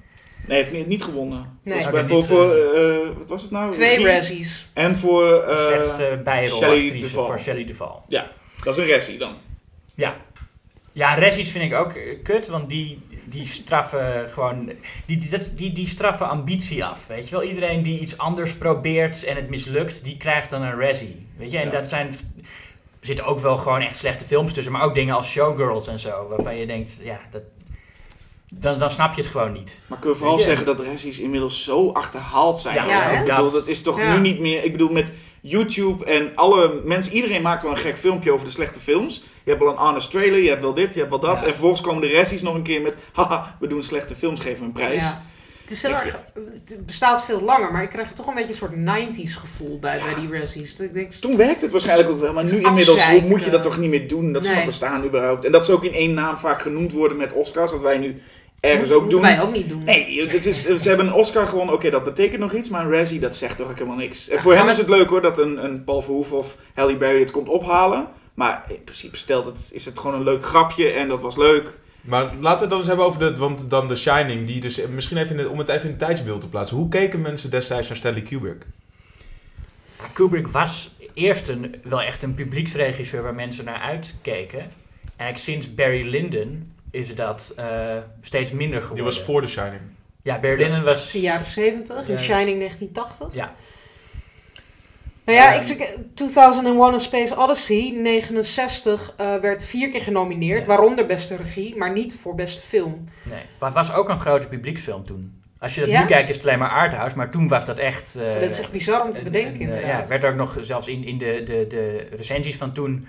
Nee, 0.46 0.58
heeft 0.58 0.72
niet, 0.72 0.86
niet 0.86 1.04
gewonnen. 1.04 1.58
Nee. 1.62 1.74
Volgens 1.82 1.92
mij 1.92 2.02
Oké, 2.02 2.08
voor, 2.08 2.18
niet, 2.18 2.26
voor 2.26 2.74
eh, 2.74 3.08
wat 3.18 3.28
was 3.28 3.42
het 3.42 3.50
nou? 3.50 3.70
Twee 3.72 3.88
Regie. 3.88 4.06
Razzies. 4.06 4.68
En 4.72 4.96
voor 4.96 5.42
eh, 5.42 5.56
slechtste 5.56 6.20
bijrolactrice 6.24 7.10
voor 7.10 7.38
Shelley 7.38 7.64
Duvall. 7.64 7.96
Dat 8.64 8.76
is 8.76 8.76
een 8.76 8.88
Ressie 8.90 9.18
dan. 9.18 9.34
Ja. 9.94 10.16
Ja, 10.92 11.18
Razzies 11.18 11.50
vind 11.50 11.64
ik 11.72 11.78
ook 11.78 11.92
kut, 12.22 12.46
want 12.48 12.68
die, 12.68 12.98
die 13.24 13.46
straffen 13.46 14.28
gewoon, 14.30 14.72
die, 15.06 15.16
die, 15.16 15.28
dat- 15.30 15.52
die, 15.56 15.72
die 15.72 15.86
straffen 15.86 16.28
ambitie 16.28 16.84
af, 16.84 17.06
weet 17.06 17.28
je 17.28 17.34
wel. 17.36 17.44
Iedereen 17.44 17.82
die 17.82 18.00
iets 18.00 18.18
anders 18.18 18.54
probeert 18.56 19.24
en 19.24 19.36
het 19.36 19.50
mislukt, 19.50 20.04
die 20.04 20.16
krijgt 20.16 20.50
dan 20.50 20.62
een 20.62 20.78
Razzie, 20.80 21.26
weet 21.36 21.50
je. 21.50 21.58
En 21.58 21.64
Ja. 21.64 21.70
dat 21.70 21.88
zijn, 21.88 22.06
er 22.06 22.14
zitten 23.00 23.24
ook 23.24 23.38
wel 23.38 23.56
gewoon 23.58 23.80
echt 23.80 23.96
slechte 23.96 24.24
films 24.24 24.52
tussen, 24.52 24.72
maar 24.72 24.82
ook 24.82 24.94
dingen 24.94 25.14
als 25.14 25.30
Showgirls 25.30 25.86
en 25.88 25.98
zo, 25.98 26.28
waarvan 26.28 26.56
je 26.56 26.66
denkt, 26.66 26.98
ja, 27.02 27.20
dat, 27.30 27.42
dan, 28.54 28.78
dan 28.78 28.90
snap 28.90 29.14
je 29.14 29.22
het 29.22 29.30
gewoon 29.30 29.52
niet. 29.52 29.82
Maar 29.86 29.98
kunnen 29.98 30.18
we 30.18 30.24
vooral 30.24 30.38
Ja. 30.40 30.44
zeggen 30.46 30.66
dat 30.66 30.80
Ressies 30.80 31.18
inmiddels 31.18 31.64
zo 31.64 31.90
achterhaald 31.92 32.60
zijn. 32.60 32.74
Ja, 32.74 32.86
Ja, 32.86 33.10
ik 33.10 33.24
bedoel, 33.24 33.44
dat. 33.44 33.52
dat 33.52 33.68
is 33.68 33.82
toch 33.82 33.98
Ja. 33.98 34.14
nu 34.14 34.20
niet 34.20 34.38
meer... 34.38 34.64
Ik 34.64 34.72
bedoel, 34.72 34.90
met 34.92 35.12
YouTube 35.40 36.04
en 36.04 36.36
alle 36.36 36.80
mensen... 36.84 37.12
Iedereen 37.12 37.42
maakt 37.42 37.62
wel 37.62 37.70
een 37.72 37.78
gek 37.78 37.98
filmpje 37.98 38.32
over 38.32 38.46
de 38.46 38.52
slechte 38.52 38.80
films. 38.80 39.22
Je 39.44 39.50
hebt 39.50 39.62
wel 39.62 39.72
een 39.72 39.78
honest 39.78 40.10
trailer, 40.10 40.38
je 40.42 40.48
hebt 40.48 40.60
wel 40.60 40.74
dit, 40.74 40.92
je 40.94 40.98
hebt 41.00 41.10
wel 41.10 41.20
dat. 41.20 41.30
Ja. 41.36 41.42
En 41.42 41.48
vervolgens 41.50 41.80
komen 41.80 42.00
de 42.00 42.06
Ressies 42.08 42.42
nog 42.42 42.54
een 42.54 42.62
keer 42.62 42.80
met... 42.82 42.96
Haha, 43.12 43.56
we 43.60 43.66
doen 43.66 43.82
slechte 43.82 44.14
films, 44.14 44.40
geven 44.40 44.58
we 44.58 44.64
een 44.64 44.72
prijs. 44.72 45.00
Ja. 45.02 45.22
Het, 45.62 45.70
is 45.70 45.82
heel 45.82 45.90
erg, 45.90 46.18
het 46.34 46.86
bestaat 46.86 47.24
veel 47.24 47.40
langer, 47.40 47.72
maar 47.72 47.82
ik 47.82 47.88
krijg 47.88 48.12
toch 48.12 48.26
een 48.26 48.34
beetje 48.34 48.48
een 48.48 48.84
soort 48.86 49.06
90s 49.16 49.40
gevoel 49.40 49.78
bij, 49.78 50.00
bij 50.04 50.24
die 50.24 50.38
Razzies. 50.38 50.80
Ik 50.80 50.92
denk, 50.92 51.12
Toen 51.12 51.36
werkte 51.36 51.62
het 51.62 51.72
waarschijnlijk 51.72 52.08
ook 52.10 52.18
wel, 52.18 52.32
maar 52.32 52.44
nu 52.44 52.60
inmiddels 52.60 53.06
moet 53.22 53.44
je 53.44 53.50
dat 53.50 53.62
toch 53.62 53.78
niet 53.78 53.90
meer 53.90 54.08
doen. 54.08 54.32
Dat 54.32 54.42
ze 54.42 54.48
Nee. 54.48 54.56
nog 54.56 54.66
bestaan 54.66 55.04
überhaupt. 55.04 55.44
En 55.44 55.52
dat 55.52 55.64
ze 55.64 55.72
ook 55.72 55.84
in 55.84 55.92
één 55.92 56.14
naam 56.14 56.36
vaak 56.38 56.62
genoemd 56.62 56.92
worden 56.92 57.16
met 57.16 57.32
Oscars, 57.32 57.70
wat 57.72 57.80
wij 57.82 57.98
nu 57.98 58.22
ergens 58.60 58.92
ook 58.92 59.00
moeten 59.02 59.18
doen. 59.20 59.28
wij 59.30 59.40
ook 59.42 59.52
niet 59.52 59.68
doen. 59.68 59.82
Nee, 59.84 60.22
het 60.30 60.46
is, 60.46 60.62
ze 60.62 60.88
hebben 60.88 61.06
een 61.06 61.12
Oscar 61.12 61.46
gewonnen. 61.46 61.74
Oké, 61.74 61.90
dat 61.90 62.04
betekent 62.04 62.40
nog 62.40 62.52
iets, 62.52 62.68
maar 62.68 62.84
een 62.84 62.92
Razzie, 62.92 63.20
dat 63.20 63.36
zegt 63.36 63.56
toch 63.56 63.68
ook 63.70 63.74
helemaal 63.78 63.96
niks. 63.96 64.28
En 64.28 64.38
voor 64.38 64.52
Ja, 64.54 64.62
maar- 64.62 64.72
is 64.72 64.78
het 64.78 64.88
leuk 64.88 65.08
hoor, 65.08 65.22
dat 65.22 65.38
een, 65.38 65.64
een 65.64 65.84
Paul 65.84 66.02
Verhoeven 66.02 66.36
of 66.36 66.56
Halle 66.74 66.96
Berry 66.96 67.20
het 67.20 67.30
komt 67.30 67.48
ophalen. 67.48 68.08
Maar 68.34 68.64
in 68.68 68.84
principe 68.84 69.16
stelt 69.16 69.46
het, 69.46 69.70
is 69.72 69.84
het 69.84 69.98
gewoon 69.98 70.16
een 70.16 70.22
leuk 70.22 70.44
grapje 70.44 70.90
en 70.90 71.08
dat 71.08 71.20
was 71.20 71.36
leuk. 71.36 71.80
Maar 72.00 72.22
laten 72.24 72.40
we 72.40 72.48
het 72.60 72.70
dan 72.70 72.78
eens 72.78 72.86
hebben 72.86 73.06
over 73.06 73.18
de, 73.18 73.36
want 73.36 73.70
dan 73.70 73.88
The 73.88 73.96
Shining, 73.96 74.46
die 74.46 74.60
dus, 74.60 74.86
misschien 74.86 75.16
even 75.16 75.38
in 75.38 75.48
om 75.48 75.58
het 75.58 75.68
even 75.68 75.82
in 75.82 75.90
het 75.90 75.98
tijdsbeeld 75.98 76.40
te 76.40 76.48
plaatsen. 76.48 76.76
Hoe 76.76 76.88
keken 76.88 77.20
mensen 77.20 77.50
destijds 77.50 77.88
naar 77.88 77.96
Stanley 77.96 78.22
Kubrick? 78.22 78.66
Kubrick 80.12 80.48
was 80.48 80.92
eerst 81.14 81.48
een, 81.48 81.74
wel 81.82 82.02
echt 82.02 82.22
een 82.22 82.34
publieksregisseur 82.34 83.22
waar 83.22 83.34
mensen 83.34 83.64
naar 83.64 83.80
uitkeken. 83.80 84.60
En 84.60 84.70
eigenlijk 85.16 85.38
sinds 85.38 85.74
Barry 85.74 86.08
Lyndon 86.08 86.72
is 86.90 87.14
dat 87.14 87.52
eh, 87.56 87.66
steeds 88.20 88.52
minder 88.52 88.80
geworden. 88.80 89.04
Die 89.04 89.14
was 89.14 89.24
voor 89.24 89.42
The 89.42 89.48
Shining. 89.48 89.80
Ja, 90.22 90.40
Barry 90.40 90.62
Lyndon 90.62 90.82
was... 90.82 91.12
De 91.12 91.20
jaren 91.20 91.46
70, 91.46 91.96
Ja. 91.96 92.14
The 92.14 92.22
Shining 92.22 92.58
1980. 92.58 93.34
Ja. 93.34 93.54
Nou 95.24 95.38
ja, 95.38 95.48
Ehm. 95.48 95.56
ik 95.56 95.62
zeg, 95.62 95.94
2001 96.14 96.94
A 96.94 96.98
Space 96.98 97.36
Odyssey, 97.36 97.90
69, 97.96 99.14
eh, 99.16 99.36
werd 99.36 99.64
vier 99.64 99.90
keer 99.90 100.00
genomineerd. 100.00 100.60
Ja. 100.60 100.66
Waaronder 100.66 101.06
beste 101.06 101.36
regie, 101.36 101.76
maar 101.76 101.92
niet 101.92 102.16
voor 102.16 102.34
beste 102.34 102.62
film. 102.62 103.04
Nee, 103.22 103.38
maar 103.58 103.68
het 103.74 103.78
was 103.86 103.94
ook 103.94 104.08
een 104.08 104.20
grote 104.20 104.46
publieksfilm 104.48 105.04
toen. 105.06 105.40
Als 105.58 105.74
je 105.74 105.80
dat 105.80 105.90
Ja? 105.90 106.00
nu 106.00 106.06
kijkt 106.06 106.28
is 106.28 106.36
het 106.36 106.44
alleen 106.46 106.58
maar 106.58 106.70
arthouse, 106.70 107.16
maar 107.16 107.30
toen 107.30 107.48
was 107.48 107.64
dat 107.64 107.78
echt... 107.78 108.14
eh, 108.16 108.40
dat 108.40 108.50
is 108.50 108.58
echt 108.58 108.70
bizar 108.70 109.02
om 109.04 109.12
te 109.12 109.18
en- 109.18 109.24
bedenken 109.24 109.60
en, 109.66 109.82
eh, 109.82 109.88
ja, 109.88 109.96
het 109.96 110.08
werd 110.08 110.24
ook 110.24 110.34
nog 110.34 110.56
zelfs 110.60 110.86
in, 110.88 111.04
in 111.04 111.18
de, 111.18 111.42
de, 111.44 111.66
de 111.68 112.06
recensies 112.16 112.56
van 112.56 112.72
toen 112.72 113.06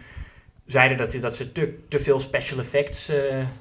zeiden 0.66 0.98
dat, 0.98 1.12
dat 1.22 1.36
ze 1.36 1.52
te, 1.52 1.78
te 1.90 2.00
veel 2.00 2.20
special 2.20 2.60
effects 2.60 3.10
eh 3.10 3.18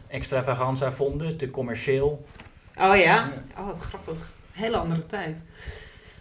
extravaganza 0.08 0.92
vonden, 0.92 1.36
te 1.36 1.50
commercieel. 1.50 2.24
Oh 2.78 2.96
ja? 2.96 3.32
Oh, 3.58 3.66
wat 3.66 3.78
grappig. 3.78 4.32
Hele 4.52 4.76
andere 4.76 5.06
tijd. 5.06 5.44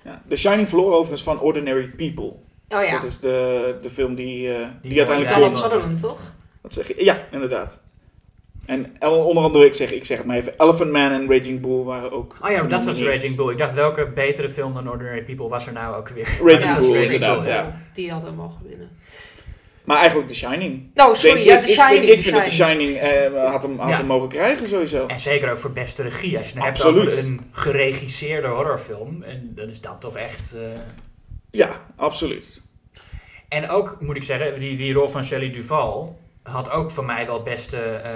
Ja. 0.03 0.21
The 0.29 0.35
Shining 0.35 0.69
verloor 0.69 0.93
overigens 0.93 1.23
van 1.23 1.39
Ordinary 1.39 1.87
People. 1.87 2.33
Oh 2.69 2.83
ja, 2.83 2.91
Dat 2.91 3.03
is 3.03 3.19
de, 3.19 3.75
de 3.81 3.89
film 3.89 4.15
die, 4.15 4.53
eh, 4.53 4.67
die, 4.81 4.89
Die 4.89 4.97
uiteindelijk... 4.97 5.35
Ja, 5.35 5.41
Donald 5.41 5.57
Sutherland, 5.57 5.99
toch? 5.99 6.31
Wat 6.61 6.73
zeg 6.73 6.87
je? 6.87 7.03
Ja, 7.03 7.27
inderdaad. 7.31 7.79
En 8.65 8.95
onder 9.01 9.43
andere, 9.43 9.65
ik 9.65 9.73
zeg, 9.73 9.91
ik 9.91 10.05
zeg 10.05 10.17
het 10.17 10.27
maar 10.27 10.37
even, 10.37 10.53
Elephant 10.57 10.91
Man 10.91 11.11
en 11.11 11.29
Raging 11.29 11.61
Bull 11.61 11.83
waren 11.83 12.11
ook 12.11 12.35
Oh 12.43 12.49
ja, 12.49 12.63
dat 12.63 12.83
was. 12.85 13.01
Raging 13.01 13.35
Bull. 13.35 13.51
Ik 13.51 13.57
dacht, 13.57 13.73
welke 13.73 14.07
betere 14.07 14.49
film 14.49 14.73
dan 14.73 14.89
Ordinary 14.89 15.23
People 15.23 15.47
was 15.47 15.67
er 15.67 15.73
nou 15.73 15.95
ook 15.95 16.09
weer? 16.09 16.25
Raging 16.43 16.77
Bull, 16.77 16.93
was 16.93 17.03
inderdaad, 17.03 17.37
Bull, 17.37 17.47
ja. 17.47 17.77
Die 17.93 18.11
had 18.11 18.23
hem 18.23 18.35
mogen 18.35 18.67
winnen. 18.67 18.89
Maar 19.91 19.99
eigenlijk 19.99 20.29
The 20.29 20.35
Shining. 20.35 20.91
Oh, 20.95 21.13
sorry, 21.13 21.33
Denk 21.35 21.45
ja, 21.45 21.55
ik, 21.55 21.61
The 21.61 21.67
ik 21.69 21.73
Shining. 21.79 21.97
vind, 21.99 22.09
ik 22.11 22.17
The 22.17 22.23
vind 22.23 22.35
dat 22.35 22.45
The 22.45 22.51
Shining. 22.51 22.97
Eh, 22.97 23.51
had, 23.51 23.63
hem, 23.63 23.79
had 23.79 23.89
Ja. 23.89 23.95
hem 23.97 24.05
mogen 24.05 24.29
krijgen 24.29 24.65
sowieso. 24.65 25.05
En 25.05 25.19
zeker 25.19 25.51
ook 25.51 25.59
voor 25.59 25.71
beste 25.71 26.03
regie. 26.03 26.37
Als 26.37 26.47
je 26.49 26.53
het 26.55 26.63
hebt 26.63 26.77
Absoluut. 26.77 27.07
over 27.07 27.17
een 27.19 27.41
geregisseerde 27.51 28.47
horrorfilm, 28.47 29.23
en 29.23 29.51
dan 29.55 29.69
is 29.69 29.81
dat 29.81 30.01
toch 30.01 30.15
echt... 30.17 30.53
eh, 30.55 30.61
Ja, 31.51 31.69
absoluut. 31.95 32.61
En 33.47 33.69
ook, 33.69 33.97
moet 33.99 34.15
ik 34.15 34.23
zeggen, 34.23 34.59
die, 34.59 34.75
die 34.75 34.93
rol 34.93 35.07
van 35.09 35.23
Shelley 35.23 35.51
Duval 35.51 36.19
had 36.43 36.71
ook 36.71 36.91
voor 36.91 37.05
mij 37.05 37.25
wel 37.25 37.35
het 37.35 37.43
beste 37.43 37.77
eh, 37.77 38.11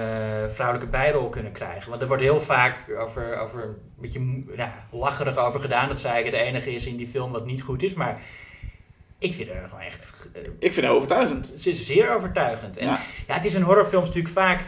vrouwelijke 0.48 0.90
bijrol 0.90 1.28
kunnen 1.28 1.52
krijgen. 1.52 1.88
Want 1.88 2.02
er 2.02 2.08
wordt 2.08 2.22
heel 2.22 2.40
vaak 2.40 2.78
over, 2.98 3.38
over 3.38 3.62
een 3.62 3.74
beetje 4.00 4.18
nou, 4.56 4.70
lacherig 4.90 5.36
over 5.36 5.60
gedaan. 5.60 5.88
Dat 5.88 5.98
zij 6.00 6.10
eigenlijk 6.10 6.42
het 6.42 6.54
enige 6.54 6.74
is 6.74 6.86
in 6.86 6.96
die 6.96 7.06
film 7.08 7.32
wat 7.32 7.46
niet 7.46 7.62
goed 7.62 7.82
is. 7.82 7.94
Maar 7.94 8.20
ik 9.18 9.34
vind 9.34 9.50
haar 9.50 9.68
gewoon 9.68 9.84
echt... 9.84 10.28
eh, 10.32 10.42
Ik 10.58 10.72
vind 10.72 10.86
haar 10.86 10.94
overtuigend. 10.94 11.52
ze 11.56 11.70
is 11.70 11.86
zeer 11.86 12.14
overtuigend. 12.14 12.76
En 12.76 12.86
Ja. 12.86 13.00
ja, 13.26 13.34
het 13.34 13.44
is 13.44 13.54
in 13.54 13.62
horrorfilms 13.62 14.06
natuurlijk 14.06 14.34
vaak... 14.34 14.62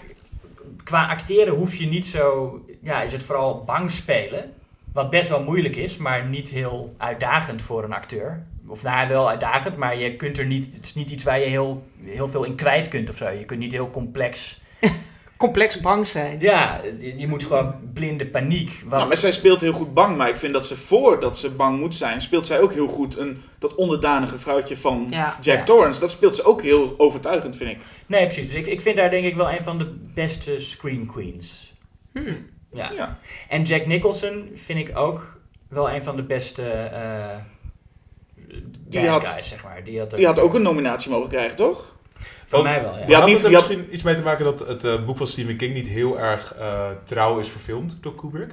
Qua 0.84 1.06
acteren 1.06 1.54
hoef 1.54 1.74
je 1.74 1.86
niet 1.86 2.06
zo... 2.06 2.60
Ja, 2.82 3.02
is 3.02 3.12
het 3.12 3.22
vooral 3.22 3.64
bang 3.64 3.90
spelen. 3.90 4.52
Wat 4.92 5.10
best 5.10 5.28
wel 5.28 5.42
moeilijk 5.42 5.76
is, 5.76 5.96
maar 5.96 6.24
niet 6.26 6.48
heel 6.48 6.94
uitdagend 6.98 7.62
voor 7.62 7.84
een 7.84 7.92
acteur. 7.92 8.42
Of 8.66 8.82
nou, 8.82 9.08
wel 9.08 9.28
uitdagend, 9.28 9.76
maar 9.76 9.96
je 9.98 10.16
kunt 10.16 10.38
er 10.38 10.46
niet... 10.46 10.74
Het 10.74 10.84
is 10.84 10.94
niet 10.94 11.10
iets 11.10 11.24
waar 11.24 11.38
je 11.38 11.46
heel, 11.46 11.86
heel 12.02 12.28
veel 12.28 12.44
in 12.44 12.54
kwijt 12.54 12.88
kunt 12.88 13.10
of 13.10 13.16
zo. 13.16 13.30
Je 13.30 13.44
kunt 13.44 13.60
niet 13.60 13.72
heel 13.72 13.90
complex... 13.90 14.60
Complex 15.38 15.80
bang 15.80 16.06
zijn. 16.06 16.40
Ja, 16.40 16.80
je, 16.98 17.18
je 17.18 17.28
moet 17.28 17.44
gewoon 17.44 17.74
blinde 17.94 18.26
paniek. 18.26 18.80
Wat, 18.84 18.90
Nou, 18.98 19.08
maar 19.08 19.16
zij 19.16 19.32
speelt 19.32 19.60
heel 19.60 19.72
goed 19.72 19.94
bang, 19.94 20.16
maar 20.16 20.28
ik 20.28 20.36
vind 20.36 20.52
dat 20.52 20.66
ze 20.66 20.76
voordat 20.76 21.38
ze 21.38 21.50
bang 21.50 21.78
moet 21.78 21.94
zijn, 21.94 22.20
speelt 22.20 22.46
zij 22.46 22.60
ook 22.60 22.72
heel 22.72 22.88
goed 22.88 23.16
een, 23.16 23.42
dat 23.58 23.74
onderdanige 23.74 24.38
vrouwtje 24.38 24.76
van 24.76 25.06
Ja. 25.10 25.36
Jack 25.40 25.58
Ja. 25.58 25.64
Torrance. 25.64 26.00
Dat 26.00 26.10
speelt 26.10 26.34
ze 26.34 26.44
ook 26.44 26.62
heel 26.62 26.94
overtuigend, 26.96 27.56
vind 27.56 27.70
ik. 27.70 27.78
Nee, 28.06 28.24
precies. 28.26 28.46
Dus 28.46 28.54
ik, 28.54 28.66
ik 28.66 28.80
vind 28.80 28.98
haar 28.98 29.10
denk 29.10 29.24
ik 29.26 29.36
wel 29.36 29.50
een 29.50 29.62
van 29.62 29.78
de 29.78 29.94
beste 30.14 30.58
Scream 30.60 31.06
Queens. 31.06 31.72
Hmm. 32.12 32.46
Ja. 32.72 32.90
Ja. 32.96 33.18
En 33.48 33.62
Jack 33.62 33.86
Nicholson 33.86 34.50
vind 34.54 34.88
ik 34.88 34.98
ook 34.98 35.40
wel 35.68 35.90
een 35.90 36.02
van 36.02 36.16
de 36.16 36.22
beste 36.24 36.62
eh 36.62 37.36
Die 38.88 39.08
had- 39.08 39.26
guys, 39.28 39.48
zeg 39.48 39.64
maar. 39.64 39.84
Die 39.84 39.98
had, 39.98 40.10
Die 40.10 40.26
had 40.26 40.38
ook 40.38 40.54
een 40.54 40.62
nominatie 40.62 41.10
mogen 41.10 41.28
krijgen, 41.28 41.56
toch? 41.56 41.96
Voor 42.44 42.62
mij 42.62 42.82
wel, 42.82 42.96
ja. 43.08 43.18
Had 43.18 43.26
niet- 43.28 43.36
het 43.36 43.44
er 43.46 43.52
had- 43.52 43.68
misschien 43.68 43.94
iets 43.94 44.02
mee 44.02 44.14
te 44.14 44.22
maken 44.22 44.44
dat 44.44 44.58
het 44.68 44.84
eh, 44.84 45.04
boek 45.04 45.16
van 45.16 45.26
Stephen 45.26 45.56
King 45.56 45.74
niet 45.74 45.86
heel 45.86 46.20
erg 46.20 46.54
eh, 46.54 46.88
trouw 47.04 47.38
is 47.38 47.48
verfilmd 47.48 47.98
door 48.00 48.14
Kubrick? 48.14 48.50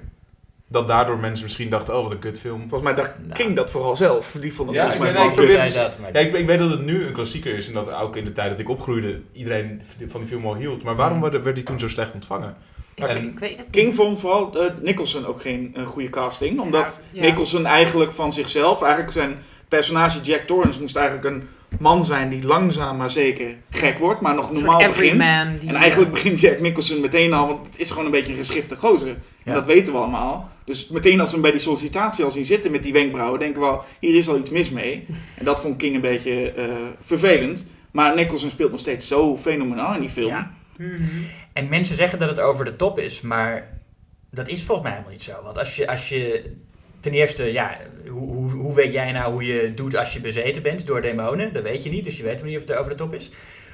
Dat 0.67 0.87
daardoor 0.87 1.17
mensen 1.17 1.43
misschien 1.43 1.69
dachten, 1.69 1.95
oh 1.97 2.03
wat 2.03 2.11
een 2.11 2.19
kutfilm. 2.19 2.59
Volgens 2.59 2.81
mij 2.81 2.93
dacht 2.93 3.13
Nou. 3.21 3.33
King 3.33 3.55
dat 3.55 3.71
vooral 3.71 3.95
zelf. 3.95 4.37
Die 4.41 4.53
vond 4.53 4.69
het 4.69 4.77
Ja, 4.77 4.83
volgens 4.83 5.03
mij 5.03 5.09
ik- 5.11 5.15
vooral 5.15 5.31
ik 5.31 5.37
kut. 5.37 5.45
probeer- 5.55 5.71
zei 5.71 5.87
dat, 5.89 5.99
maar... 5.99 6.13
Ja, 6.13 6.19
ik, 6.19 6.33
ik 6.33 6.45
weet 6.45 6.59
dat 6.59 6.69
het 6.69 6.85
nu 6.85 7.05
een 7.05 7.13
klassieker 7.13 7.55
is 7.55 7.67
en 7.67 7.73
dat 7.73 7.93
ook 7.93 8.15
in 8.15 8.23
de 8.25 8.31
tijd 8.31 8.49
dat 8.49 8.59
ik 8.59 8.69
opgroeide 8.69 9.21
iedereen 9.31 9.81
van 10.07 10.19
die 10.19 10.29
film 10.29 10.45
al 10.45 10.55
hield. 10.55 10.83
Maar 10.83 10.95
waarom 10.95 11.21
werd, 11.21 11.43
werd 11.43 11.55
die 11.55 11.63
toen 11.65 11.79
zo 11.79 11.87
slecht 11.87 12.13
ontvangen? 12.13 12.55
Ik, 12.95 13.03
En- 13.03 13.23
ik 13.23 13.39
weet 13.39 13.57
het 13.57 13.67
King 13.69 13.85
niet. 13.85 13.95
vond 13.95 14.19
vooral 14.19 14.61
eh, 14.61 14.71
Nicholson 14.81 15.25
ook 15.25 15.41
geen 15.41 15.75
goede 15.85 16.09
casting. 16.09 16.59
Omdat 16.59 17.01
Ja. 17.11 17.21
Nicholson 17.21 17.65
eigenlijk 17.65 18.11
van 18.11 18.33
zichzelf, 18.33 18.81
eigenlijk 18.81 19.11
zijn 19.13 19.37
personage 19.67 20.21
Jack 20.21 20.39
Torrance 20.41 20.81
moest 20.81 20.95
eigenlijk 20.95 21.27
een 21.35 21.47
man 21.79 22.05
zijn 22.05 22.29
die 22.29 22.45
langzaam 22.45 22.97
maar 22.97 23.09
zeker 23.09 23.55
gek 23.69 23.97
wordt, 23.97 24.21
maar 24.21 24.35
nog 24.35 24.51
normaal 24.51 24.77
begint. 24.87 25.21
En 25.21 25.75
eigenlijk 25.75 26.11
begint 26.11 26.39
Jack 26.39 26.59
Nicholson 26.59 27.01
meteen 27.01 27.33
al, 27.33 27.47
want 27.47 27.67
het 27.67 27.79
is 27.79 27.89
gewoon 27.89 28.05
een 28.05 28.11
beetje 28.11 28.31
een 28.31 28.37
geschifte 28.37 28.75
gozer. 28.75 29.07
En 29.09 29.23
Ja. 29.43 29.53
dat 29.53 29.65
weten 29.65 29.93
we 29.93 29.99
allemaal. 29.99 30.49
Dus 30.65 30.87
meteen 30.87 31.19
als 31.19 31.27
we 31.29 31.33
hem 31.33 31.41
bij 31.41 31.51
die 31.51 31.59
sollicitatie 31.59 32.23
al 32.25 32.31
zien 32.31 32.45
zitten 32.45 32.71
met 32.71 32.83
die 32.83 32.93
wenkbrauwen, 32.93 33.39
denken 33.39 33.61
we 33.61 33.67
al, 33.67 33.83
hier 33.99 34.15
is 34.15 34.27
al 34.29 34.37
iets 34.37 34.49
mis 34.49 34.69
mee. 34.69 35.05
En 35.37 35.45
dat 35.45 35.61
vond 35.61 35.77
King 35.77 35.95
een 35.95 36.01
beetje 36.01 36.51
eh, 36.51 36.73
vervelend. 36.99 37.65
Maar 37.91 38.15
Nicholson 38.15 38.49
speelt 38.49 38.71
nog 38.71 38.79
steeds 38.79 39.07
zo 39.07 39.37
fenomenaal 39.37 39.93
in 39.93 39.99
die 39.99 40.09
film. 40.09 40.27
Ja. 40.27 40.51
Mhm. 40.77 41.01
En 41.53 41.69
mensen 41.69 41.95
zeggen 41.95 42.19
dat 42.19 42.29
het 42.29 42.39
over 42.39 42.65
de 42.65 42.75
top 42.75 42.99
is, 42.99 43.21
maar 43.21 43.79
dat 44.31 44.47
is 44.47 44.63
volgens 44.63 44.81
mij 44.81 44.91
helemaal 44.91 45.13
niet 45.13 45.23
zo. 45.23 45.33
Want 45.43 45.57
als 45.59 45.75
je, 45.75 45.87
als 45.87 46.09
je 46.09 46.51
ten 47.05 47.13
eerste, 47.13 47.51
ja, 47.53 47.77
hoe, 48.07 48.51
hoe, 48.51 48.75
weet 48.75 48.93
jij 48.93 49.11
nou 49.11 49.31
hoe 49.31 49.45
je 49.45 49.73
doet 49.73 49.95
als 49.95 50.13
je 50.13 50.19
bezeten 50.19 50.61
bent 50.61 50.87
door 50.87 51.01
demonen? 51.01 51.53
Dat 51.53 51.63
weet 51.63 51.83
je 51.83 51.89
niet, 51.89 52.03
dus 52.03 52.17
je 52.17 52.23
weet 52.23 52.43
niet 52.43 52.57
of 52.57 52.67
het 52.67 52.77
over 52.77 52.91
de 52.91 52.97
top 52.97 53.13
is. 53.13 53.31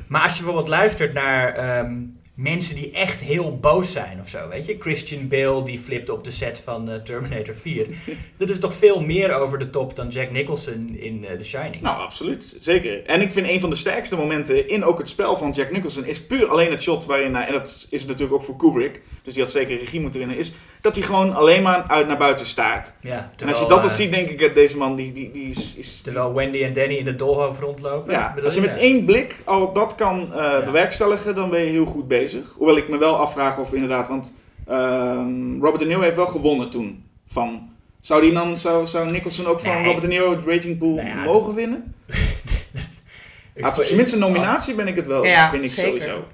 Maar 0.07 0.21
als 0.21 0.31
je 0.31 0.37
bijvoorbeeld 0.37 0.69
luistert 0.69 1.13
naar 1.13 1.53
ehm, 1.53 2.03
mensen 2.41 2.75
die 2.75 2.91
echt 2.91 3.21
heel 3.21 3.57
boos 3.59 3.91
zijn 3.91 4.19
of 4.21 4.27
zo, 4.27 4.47
weet 4.49 4.65
je? 4.65 4.75
Christian 4.79 5.27
Bale 5.27 5.63
die 5.63 5.79
flipt 5.79 6.09
op 6.09 6.23
de 6.23 6.31
set 6.31 6.61
van 6.63 6.89
eh, 6.89 6.95
Terminator 6.95 7.55
4. 7.55 7.85
dat 8.37 8.49
is 8.49 8.59
toch 8.59 8.73
veel 8.73 9.01
meer 9.01 9.33
over 9.35 9.59
de 9.59 9.69
top 9.69 9.95
dan 9.95 10.07
Jack 10.09 10.31
Nicholson 10.31 10.89
in 10.99 11.25
eh, 11.25 11.37
The 11.37 11.43
Shining. 11.43 11.81
Nou, 11.81 11.99
absoluut. 12.01 12.55
Zeker. 12.59 13.05
En 13.05 13.21
ik 13.21 13.31
vind 13.31 13.47
een 13.47 13.59
van 13.59 13.69
de 13.69 13.75
sterkste 13.75 14.15
momenten 14.15 14.67
in 14.69 14.83
ook 14.83 14.97
het 14.97 15.09
spel 15.09 15.37
van 15.37 15.51
Jack 15.51 15.71
Nicholson 15.71 16.05
is 16.05 16.21
puur 16.21 16.47
alleen 16.47 16.71
het 16.71 16.81
shot 16.81 17.05
waarin, 17.05 17.35
hij- 17.35 17.45
en 17.45 17.53
dat 17.53 17.87
is 17.89 18.05
natuurlijk 18.05 18.33
ook 18.33 18.43
voor 18.43 18.55
Kubrick, 18.55 19.01
dus 19.23 19.33
die 19.33 19.43
had 19.43 19.51
zeker 19.51 19.77
regie 19.77 20.01
moeten 20.01 20.19
winnen, 20.19 20.37
is 20.37 20.53
dat 20.81 20.95
hij 20.95 21.03
gewoon 21.03 21.33
alleen 21.35 21.61
maar 21.61 21.83
uit 21.87 22.07
naar 22.07 22.17
buiten 22.17 22.45
staart. 22.45 22.93
ja, 23.01 23.31
En 23.37 23.47
als 23.47 23.59
je 23.59 23.65
dat 23.67 23.81
dan 23.81 23.89
eh, 23.89 23.95
ziet, 23.95 24.11
denk 24.13 24.29
ik, 24.29 24.39
dat 24.39 24.55
deze 24.55 24.77
man, 24.77 24.95
die, 24.95 25.11
die, 25.13 25.31
die 25.31 25.49
is... 25.49 25.75
is 25.77 26.01
Terwijl 26.01 26.33
Wendy 26.33 26.63
en 26.63 26.73
Danny 26.73 26.93
in 26.95 27.05
de 27.05 27.15
doolhof 27.15 27.59
rondlopen. 27.59 28.11
ja, 28.13 28.35
als 28.43 28.53
je 28.53 28.61
met 28.61 28.69
Ja. 28.69 28.75
één 28.77 29.05
blik 29.05 29.35
al 29.45 29.73
dat 29.73 29.95
kan 29.95 30.33
bewerkstelligen, 30.65 31.35
dan 31.35 31.49
ben 31.49 31.59
je 31.63 31.69
heel 31.71 31.85
goed 31.85 32.07
bezig. 32.07 32.30
Hoewel 32.57 32.77
ik 32.77 32.89
me 32.89 32.97
wel 32.97 33.17
afvraag 33.17 33.57
of 33.57 33.73
inderdaad, 33.73 34.07
want 34.07 34.33
ehm, 34.67 35.59
Robert 35.59 35.79
De 35.79 35.85
Niro 35.85 36.01
heeft 36.01 36.15
wel 36.15 36.27
gewonnen 36.27 36.69
toen 36.69 37.03
van... 37.27 37.69
Zou, 38.01 38.21
die 38.21 38.33
dan, 38.33 38.57
zou, 38.57 38.87
zou 38.87 39.11
Nicholson 39.11 39.45
ook 39.45 39.59
van 39.59 39.73
Nee. 39.73 39.83
Robert 39.83 40.01
De 40.01 40.07
Niro 40.07 40.31
het 40.31 40.45
ratingpool 40.45 40.95
Nou 40.95 41.07
ja, 41.07 41.23
mogen 41.23 41.53
winnen? 41.55 41.95
Op 43.67 43.73
zijn 43.73 43.95
minst 43.95 44.13
een 44.13 44.19
nominatie 44.19 44.75
ben 44.75 44.87
ik 44.87 44.95
het 44.95 45.07
wel, 45.07 45.25
Ja, 45.25 45.49
vind 45.49 45.63
ik 45.63 45.71
zeker. 45.71 46.01
sowieso. 46.01 46.27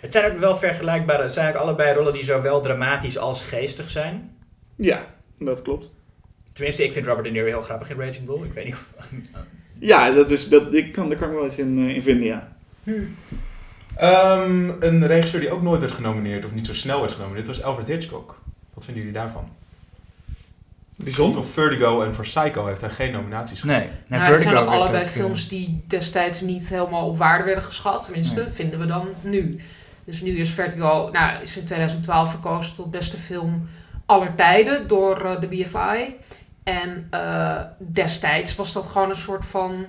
Het 0.00 0.12
zijn 0.12 0.32
ook 0.32 0.38
wel 0.38 0.56
vergelijkbare, 0.56 1.22
het 1.22 1.32
zijn 1.32 1.54
ook 1.54 1.60
allebei 1.60 1.94
rollen 1.94 2.12
die 2.12 2.24
zowel 2.24 2.60
dramatisch 2.60 3.18
als 3.18 3.44
geestig 3.44 3.90
zijn. 3.90 4.36
Ja, 4.76 5.06
dat 5.38 5.62
klopt. 5.62 5.90
Tenminste, 6.52 6.84
ik 6.84 6.92
vind 6.92 7.06
Robert 7.06 7.26
De 7.26 7.32
Niro 7.32 7.46
heel 7.46 7.62
grappig 7.62 7.90
in 7.90 8.00
Raging 8.00 8.26
Bull. 8.26 8.42
Ik 8.44 8.52
weet 8.52 8.64
niet 8.64 8.74
of... 8.74 8.90
Ja, 9.78 10.10
dat 10.10 10.30
is, 10.30 10.48
dat, 10.48 10.74
ik 10.74 10.92
kan, 10.92 11.08
daar 11.08 11.18
kan 11.18 11.28
ik 11.28 11.34
wel 11.34 11.44
eens 11.44 11.58
in, 11.58 11.78
eh, 11.88 11.94
in 11.94 12.02
vinden, 12.02 12.26
ja. 12.26 12.56
Hmm. 12.82 13.16
Ehm, 13.96 14.70
een 14.80 15.06
regisseur 15.06 15.40
die 15.40 15.50
ook 15.50 15.62
nooit 15.62 15.80
werd 15.80 15.92
genomineerd, 15.92 16.44
of 16.44 16.52
niet 16.52 16.66
zo 16.66 16.74
snel 16.74 17.00
werd 17.00 17.12
genomineerd, 17.12 17.46
was 17.46 17.62
Alfred 17.62 17.86
Hitchcock. 17.86 18.40
Wat 18.74 18.84
vinden 18.84 19.04
jullie 19.04 19.18
daarvan? 19.18 19.48
Bijzonder. 20.96 21.42
Voor 21.42 21.52
Vertigo 21.52 22.02
en 22.02 22.14
voor 22.14 22.24
Psycho 22.24 22.66
heeft 22.66 22.80
hij 22.80 22.90
geen 22.90 23.12
nominaties 23.12 23.60
gehad. 23.60 23.80
Nee, 23.80 23.90
Nou, 24.06 24.32
het 24.32 24.40
zijn 24.42 24.56
ook 24.56 24.68
allebei 24.68 25.02
ook, 25.04 25.10
films 25.10 25.48
die 25.48 25.84
destijds 25.86 26.40
niet 26.40 26.68
helemaal 26.68 27.08
op 27.08 27.18
waarde 27.18 27.44
werden 27.44 27.64
geschat. 27.64 28.02
Tenminste, 28.02 28.40
Nee. 28.40 28.48
vinden 28.48 28.78
we 28.78 28.86
dan 28.86 29.08
nu. 29.20 29.60
Dus 30.04 30.20
nu 30.20 30.30
is 30.30 30.50
Vertigo, 30.50 31.08
nou, 31.12 31.42
is 31.42 31.56
in 31.56 31.64
2012 31.64 32.30
verkozen 32.30 32.74
tot 32.74 32.90
beste 32.90 33.16
film 33.16 33.68
aller 34.06 34.34
tijden 34.34 34.88
door 34.88 35.24
eh, 35.24 35.40
de 35.40 35.46
BFI. 35.46 36.14
En 36.62 37.06
eh, 37.10 37.60
destijds 37.78 38.56
was 38.56 38.72
dat 38.72 38.86
gewoon 38.86 39.08
een 39.08 39.16
soort 39.16 39.46
van... 39.46 39.86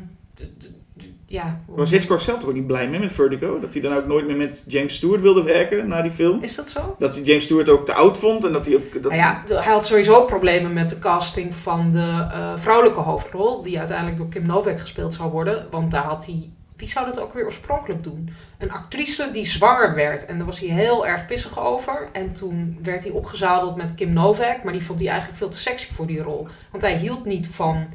Ja, 1.28 1.62
Was 1.66 1.92
Hitchcock 1.92 2.20
zelf 2.20 2.40
toch 2.40 2.50
ook 2.50 2.56
niet 2.56 2.68
blij 2.68 2.88
mee 2.90 3.00
met 3.00 3.12
Vertigo? 3.12 3.60
Dat 3.60 3.74
hij 3.74 3.82
dan 3.82 3.94
ook 3.94 4.06
nooit 4.06 4.28
meer 4.28 4.36
met 4.36 4.64
James 4.68 4.96
Stewart 4.96 5.22
wilde 5.22 5.44
werken 5.44 5.88
na 5.88 6.02
die 6.02 6.12
film? 6.12 6.44
is 6.44 6.56
dat 6.56 6.70
zo? 6.70 6.96
Dat 7.00 7.16
hij 7.16 7.24
James 7.24 7.44
Stewart 7.44 7.70
ook 7.70 7.86
te 7.86 7.94
oud 7.94 8.18
vond 8.18 8.46
en 8.46 8.52
dat 8.52 8.66
hij 8.66 8.76
ook... 8.76 8.94
Dat 8.94 9.12
Nou 9.12 9.16
ja, 9.16 9.44
hij 9.48 9.74
had 9.74 9.86
sowieso 9.86 10.24
problemen 10.26 10.74
met 10.74 10.90
de 10.90 11.00
casting 11.00 11.56
van 11.56 11.92
de 11.92 12.28
eh, 12.32 12.52
vrouwelijke 12.56 13.00
hoofdrol, 13.00 13.62
die 13.62 13.78
uiteindelijk 13.78 14.18
door 14.18 14.28
Kim 14.28 14.46
Novak 14.46 14.80
gespeeld 14.80 15.14
zou 15.14 15.32
worden. 15.32 15.68
Want 15.72 15.92
daar 15.92 16.04
had 16.04 16.26
hij, 16.26 16.50
wie 16.76 16.88
zou 16.88 17.06
dat 17.06 17.20
ook 17.20 17.34
weer 17.34 17.46
oorspronkelijk 17.46 18.04
doen? 18.04 18.30
Een 18.58 18.72
actrice 18.72 19.30
die 19.32 19.46
zwanger 19.46 19.96
werd 19.96 20.26
en 20.26 20.38
daar 20.38 20.46
was 20.46 20.60
hij 20.60 20.70
heel 20.70 21.08
erg 21.08 21.26
pissig 21.26 21.60
over. 21.60 22.10
En 22.12 22.34
toen 22.34 22.80
werd 22.84 23.04
hij 23.04 23.12
opgezadeld 23.12 23.76
met 23.76 23.96
Kim 23.96 24.14
Novak, 24.14 24.64
maar 24.64 24.74
die 24.74 24.84
vond 24.84 25.00
hij 25.00 25.08
eigenlijk 25.08 25.38
veel 25.38 25.50
te 25.50 25.58
sexy 25.58 25.94
voor 25.94 26.08
die 26.08 26.22
rol. 26.22 26.48
Want 26.72 26.84
hij 26.84 26.98
hield 26.98 27.26
niet 27.26 27.48
van 27.48 27.88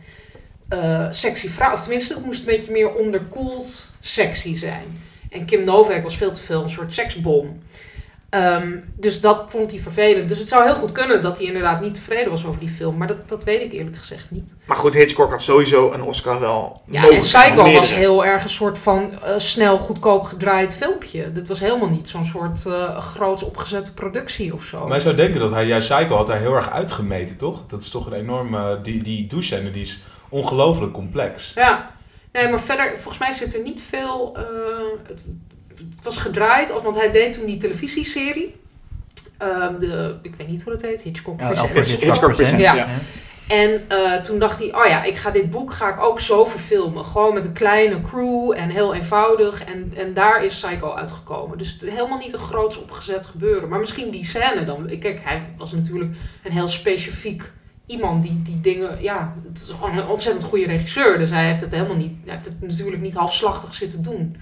eh, 0.71 1.07
sexy 1.11 1.49
vrouw, 1.49 1.73
of 1.73 1.81
tenminste 1.81 2.15
het 2.15 2.25
moest 2.25 2.41
een 2.41 2.47
beetje 2.47 2.73
meer 2.73 2.95
onderkoeld 2.95 3.91
sexy 4.01 4.57
zijn. 4.57 5.01
En 5.31 5.45
Kim 5.45 5.65
Novak 5.65 6.03
was 6.03 6.17
veel 6.17 6.33
te 6.33 6.41
veel 6.41 6.63
een 6.63 6.71
soort 6.71 6.93
seksbom. 6.93 7.63
Ehm, 8.31 8.81
dus 8.95 9.21
dat 9.21 9.45
vond 9.49 9.71
hij 9.71 9.81
vervelend. 9.81 10.29
Dus 10.29 10.39
het 10.39 10.49
zou 10.49 10.65
heel 10.65 10.75
goed 10.75 10.93
kunnen 10.93 11.23
dat 11.23 11.39
hij 11.39 11.47
inderdaad 11.47 11.81
niet 11.81 11.95
tevreden 11.95 12.31
was 12.31 12.47
over 12.47 12.61
die 12.61 12.69
film. 12.69 12.97
Maar 12.97 13.07
dat, 13.07 13.29
dat 13.29 13.45
weet 13.45 13.63
ik 13.63 13.73
eerlijk 13.73 13.97
gezegd 13.97 14.31
niet. 14.31 14.55
Maar 14.65 14.77
goed, 14.77 14.95
Hitchcock 14.95 15.31
had 15.31 15.43
sowieso 15.43 15.93
een 15.93 16.03
Oscar 16.03 16.41
wel 16.41 16.83
Ja, 16.87 17.01
mogen 17.01 17.17
en 17.17 17.23
Psycho 17.23 17.73
was 17.73 17.95
heel 17.95 18.25
erg 18.25 18.43
een 18.43 18.49
soort 18.49 18.79
van 18.79 19.23
eh, 19.23 19.39
snel, 19.39 19.79
goedkoop 19.79 20.23
gedraaid 20.23 20.75
filmpje. 20.75 21.33
Dit 21.33 21.49
was 21.49 21.61
helemaal 21.61 21.89
niet 21.89 22.09
zo'n 22.09 22.25
soort 22.25 22.67
eh 22.67 22.99
groots 22.99 23.43
opgezette 23.43 23.95
productie 23.95 24.55
of 24.55 24.65
zo. 24.65 24.87
Maar 24.87 24.97
je 24.97 25.03
zou 25.03 25.15
denken 25.15 25.41
dat 25.41 25.51
hij 25.51 25.67
juist 25.67 25.89
Psycho 25.89 26.17
had 26.17 26.29
hij 26.29 26.39
heel 26.39 26.55
erg 26.55 26.71
uitgemeten, 26.71 27.37
toch? 27.37 27.63
Dat 27.67 27.83
is 27.83 27.91
toch 27.91 28.07
een 28.07 28.13
enorme... 28.13 28.79
Die, 28.83 29.03
die 29.03 29.27
douche 29.27 29.71
die 29.71 29.83
is 29.83 30.01
ongelooflijk 30.31 30.93
complex. 30.93 31.53
Ja, 31.55 31.91
nee, 32.33 32.49
maar 32.49 32.61
verder, 32.61 32.93
volgens 32.95 33.19
mij 33.19 33.33
zit 33.33 33.55
er 33.55 33.63
niet 33.63 33.83
veel. 33.83 34.37
eh, 34.37 34.43
het, 35.09 35.25
het 35.77 36.03
was 36.03 36.17
gedraaid, 36.17 36.83
want 36.83 36.95
hij 36.97 37.11
deed 37.11 37.33
toen 37.33 37.47
die 37.47 37.57
televisieserie. 37.57 38.59
Ehm, 39.39 39.79
de, 39.79 40.19
ik 40.23 40.35
weet 40.35 40.49
niet 40.49 40.63
hoe 40.63 40.73
dat 40.73 40.83
heet, 40.83 41.03
Hitchcock. 41.03 41.41
Ja, 41.41 41.47
Presents. 41.47 41.63
Alfred 41.63 41.85
Hitchcock 41.87 42.05
Hitchcock 42.09 42.31
Presents, 42.35 42.65
Presents. 42.65 42.81
ja. 42.81 42.87
Ja. 42.87 42.99
En 43.57 43.83
eh, 43.89 44.21
toen 44.21 44.39
dacht 44.39 44.59
hij, 44.59 44.75
oh 44.75 44.87
ja, 44.87 45.03
ik 45.03 45.17
ga 45.17 45.31
dit 45.31 45.51
boek 45.51 45.73
ga 45.73 45.89
ik 45.89 46.01
ook 46.01 46.21
zo 46.21 46.45
verfilmen. 46.45 47.05
Gewoon 47.05 47.35
met 47.35 47.45
een 47.45 47.53
kleine 47.53 48.01
crew 48.01 48.53
en 48.57 48.69
heel 48.69 48.95
eenvoudig. 48.95 49.65
En, 49.65 49.93
en 49.97 50.15
daar 50.15 50.45
is 50.45 50.61
Psycho 50.61 50.93
uitgekomen. 50.95 51.59
Dus 51.59 51.73
het 51.73 51.83
is 51.83 51.93
helemaal 51.93 52.19
niet 52.19 52.33
een 52.33 52.39
groots 52.39 52.77
opgezet 52.79 53.27
gebeuren. 53.27 53.69
Maar 53.69 53.79
misschien 53.79 54.11
die 54.11 54.25
scène 54.25 54.65
dan. 54.65 54.87
Kijk, 54.99 55.21
hij 55.25 55.43
was 55.57 55.73
natuurlijk 55.73 56.15
een 56.45 56.53
heel 56.53 56.69
specifiek 56.69 57.53
iemand 57.91 58.23
die, 58.23 58.43
die 58.43 58.61
dingen... 58.61 59.03
Ja, 59.03 59.35
het 59.49 59.59
is 59.59 59.69
gewoon 59.69 59.99
een 59.99 60.07
ontzettend 60.07 60.45
goede 60.45 60.67
regisseur. 60.67 61.19
Dus 61.19 61.31
hij 61.31 61.47
heeft 61.47 61.61
het 61.61 61.73
helemaal 61.73 61.97
niet... 61.97 62.13
Hij 62.25 62.35
heeft 62.35 62.45
het 62.45 62.61
natuurlijk 62.61 63.03
niet 63.03 63.15
halfslachtig 63.15 63.75
zitten 63.75 64.03
doen. 64.03 64.37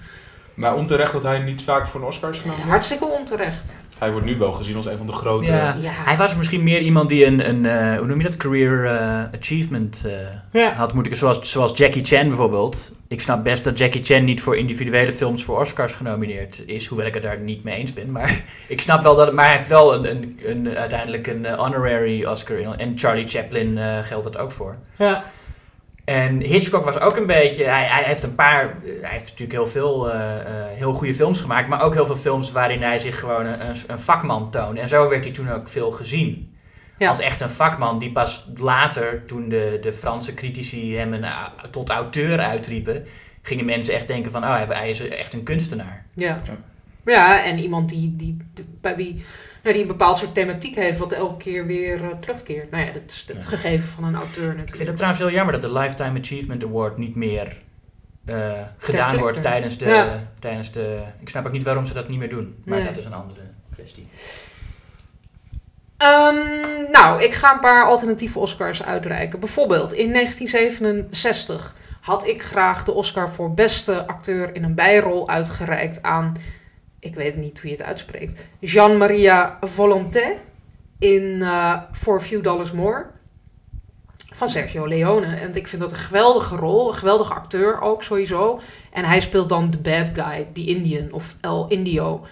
Maar 0.53 0.75
onterecht 0.75 1.11
dat 1.11 1.23
hij 1.23 1.39
niet 1.39 1.63
vaak 1.63 1.87
voor 1.87 2.01
een 2.01 2.07
Oscar 2.07 2.29
is 2.29 2.37
genomen. 2.37 2.67
Hartstikke 2.67 3.05
onterecht. 3.05 3.75
Hij 3.99 4.11
wordt 4.11 4.25
nu 4.25 4.37
wel 4.37 4.53
gezien 4.53 4.75
als 4.75 4.85
een 4.85 4.97
van 4.97 5.05
de 5.05 5.11
grote... 5.11 5.45
Ja. 5.47 5.75
Ja. 5.81 5.89
Hij 5.91 6.17
was 6.17 6.35
misschien 6.35 6.63
meer 6.63 6.79
iemand 6.81 7.09
die 7.09 7.25
een, 7.25 7.49
een 7.49 7.65
eh, 7.65 7.97
hoe 7.97 8.07
noem 8.07 8.17
je 8.17 8.23
dat, 8.23 8.37
career 8.37 8.85
eh, 8.85 9.23
achievement 9.39 10.03
eh, 10.05 10.61
Ja. 10.61 10.73
had 10.73 10.93
moeten... 10.93 11.15
Zoals, 11.15 11.51
zoals 11.51 11.77
Jackie 11.77 12.05
Chan 12.05 12.27
bijvoorbeeld. 12.27 12.93
Ik 13.07 13.21
snap 13.21 13.43
best 13.43 13.63
dat 13.63 13.77
Jackie 13.77 14.03
Chan 14.03 14.23
niet 14.23 14.41
voor 14.41 14.57
individuele 14.57 15.13
films 15.13 15.43
voor 15.43 15.59
Oscars 15.59 15.93
genomineerd 15.93 16.63
is. 16.65 16.87
Hoewel 16.87 17.07
ik 17.07 17.13
het 17.13 17.23
daar 17.23 17.39
niet 17.39 17.63
mee 17.63 17.75
eens 17.75 17.93
ben. 17.93 18.11
Maar 18.11 18.43
ik 18.67 18.81
snap 18.81 19.01
wel 19.01 19.15
dat... 19.15 19.33
Maar 19.33 19.45
hij 19.45 19.53
heeft 19.55 19.67
wel 19.67 19.93
een, 19.93 20.09
een, 20.09 20.39
een, 20.45 20.77
uiteindelijk 20.77 21.27
een 21.27 21.45
honorary 21.55 22.25
Oscar. 22.25 22.57
in- 22.57 22.77
En 22.77 22.93
Charlie 22.97 23.27
Chaplin 23.27 23.77
eh, 23.77 23.97
geldt 24.03 24.23
dat 24.23 24.37
ook 24.37 24.51
voor. 24.51 24.75
Ja. 24.95 25.23
En 26.09 26.41
Hitchcock 26.41 26.85
was 26.85 26.99
ook 26.99 27.17
een 27.17 27.25
beetje. 27.25 27.63
Hij, 27.63 27.83
hij 27.83 28.03
heeft 28.03 28.23
een 28.23 28.35
paar. 28.35 28.77
Hij 28.83 29.11
heeft 29.11 29.23
natuurlijk 29.23 29.51
heel 29.51 29.65
veel 29.65 30.11
eh, 30.11 30.39
eh, 30.39 30.45
heel 30.67 30.93
goede 30.93 31.15
films 31.15 31.39
gemaakt. 31.41 31.67
Maar 31.67 31.81
ook 31.81 31.93
heel 31.93 32.05
veel 32.05 32.15
films 32.15 32.51
waarin 32.51 32.81
hij 32.81 32.99
zich 32.99 33.19
gewoon 33.19 33.45
een, 33.45 33.75
een, 33.87 33.99
vakman 33.99 34.51
toonde. 34.51 34.81
En 34.81 34.87
zo 34.87 35.09
werd 35.09 35.23
hij 35.23 35.33
toen 35.33 35.49
ook 35.49 35.67
veel 35.67 35.91
gezien. 35.91 36.55
Ja. 36.97 37.09
Als 37.09 37.19
echt 37.19 37.41
een 37.41 37.49
vakman 37.49 37.99
die 37.99 38.11
pas 38.11 38.49
later, 38.55 39.25
toen 39.25 39.49
de, 39.49 39.77
de 39.81 39.93
Franse 39.93 40.33
critici 40.33 40.95
hem 40.97 41.13
een, 41.13 41.25
tot 41.71 41.89
auteur 41.89 42.39
uitriepen. 42.39 43.05
gingen 43.41 43.65
mensen 43.65 43.93
echt 43.93 44.07
denken: 44.07 44.31
van, 44.31 44.43
oh, 44.43 44.55
hij, 44.55 44.65
hij 44.69 44.89
is 44.89 45.09
echt 45.09 45.33
een 45.33 45.43
kunstenaar. 45.43 46.05
Ja. 46.13 46.41
Ja. 46.45 46.57
ja, 47.05 47.43
en 47.43 47.59
iemand 47.59 47.89
die, 47.89 48.15
die, 48.15 48.37
die- 48.53 48.65
bij 48.81 48.95
wie 48.95 49.23
nou, 49.63 49.73
die 49.73 49.81
een 49.81 49.87
bepaald 49.87 50.17
soort 50.17 50.33
thematiek 50.33 50.75
heeft, 50.75 50.97
wat 50.99 51.11
elke 51.11 51.37
keer 51.37 51.65
weer 51.65 52.03
eh, 52.03 52.09
terugkeert. 52.19 52.71
Nou 52.71 52.85
ja, 52.85 52.91
dat 52.91 53.01
is 53.07 53.25
het 53.27 53.43
Ja. 53.43 53.49
gegeven 53.49 53.87
van 53.87 54.03
een 54.03 54.15
auteur 54.15 54.43
Ik 54.43 54.47
vind 54.47 54.57
natuurlijk. 54.57 54.87
het 54.87 54.95
trouwens 54.95 55.21
heel 55.23 55.31
jammer 55.31 55.53
dat 55.53 55.61
de 55.61 55.71
Lifetime 55.79 56.19
Achievement 56.19 56.63
Award 56.63 56.97
niet 56.97 57.15
meer 57.15 57.57
eh, 58.25 58.51
gedaan 58.77 59.17
wordt 59.17 59.41
tijdens 59.41 59.77
de, 59.77 59.85
Ja. 59.85 60.23
tijdens 60.39 60.71
de. 60.71 60.99
Ik 61.19 61.29
snap 61.29 61.45
ook 61.45 61.51
niet 61.51 61.63
waarom 61.63 61.85
ze 61.85 61.93
dat 61.93 62.07
niet 62.07 62.19
meer 62.19 62.29
doen. 62.29 62.55
Maar 62.65 62.77
Nee. 62.77 62.87
dat 62.87 62.97
is 62.97 63.05
een 63.05 63.13
andere 63.13 63.41
kwestie. 63.73 64.07
Ehm, 65.97 66.91
nou, 66.91 67.23
ik 67.23 67.33
ga 67.33 67.53
een 67.53 67.59
paar 67.59 67.85
alternatieve 67.85 68.39
Oscars 68.39 68.83
uitreiken. 68.83 69.39
Bijvoorbeeld 69.39 69.93
in 69.93 70.11
1967 70.11 71.75
had 72.01 72.27
ik 72.27 72.41
graag 72.43 72.83
de 72.83 72.91
Oscar 72.91 73.29
voor 73.31 73.53
beste 73.53 74.07
acteur 74.07 74.55
in 74.55 74.63
een 74.63 74.75
bijrol 74.75 75.29
uitgereikt 75.29 76.03
aan, 76.03 76.33
ik 76.99 77.15
weet 77.15 77.35
niet 77.35 77.59
hoe 77.59 77.69
je 77.69 77.77
het 77.77 77.85
uitspreekt, 77.85 78.47
Jean-Maria 78.59 79.57
Volonté 79.61 80.35
in 80.99 81.41
eh 81.41 81.81
For 81.91 82.15
a 82.15 82.19
Few 82.19 82.43
Dollars 82.43 82.71
More 82.71 83.05
van 84.39 84.49
Sergio 84.49 84.87
Leone. 84.87 85.25
En 85.25 85.55
ik 85.55 85.67
vind 85.67 85.81
dat 85.81 85.91
een 85.91 85.97
geweldige 85.97 86.55
rol, 86.55 86.87
een 86.87 86.93
geweldige 86.93 87.33
acteur 87.33 87.81
ook 87.81 88.03
sowieso. 88.03 88.59
En 88.91 89.05
hij 89.05 89.19
speelt 89.19 89.49
dan 89.49 89.69
de 89.69 89.77
bad 89.77 90.07
guy, 90.13 90.47
die 90.53 90.67
Indian 90.67 91.11
of 91.11 91.35
El 91.41 91.67
Indio. 91.67 92.25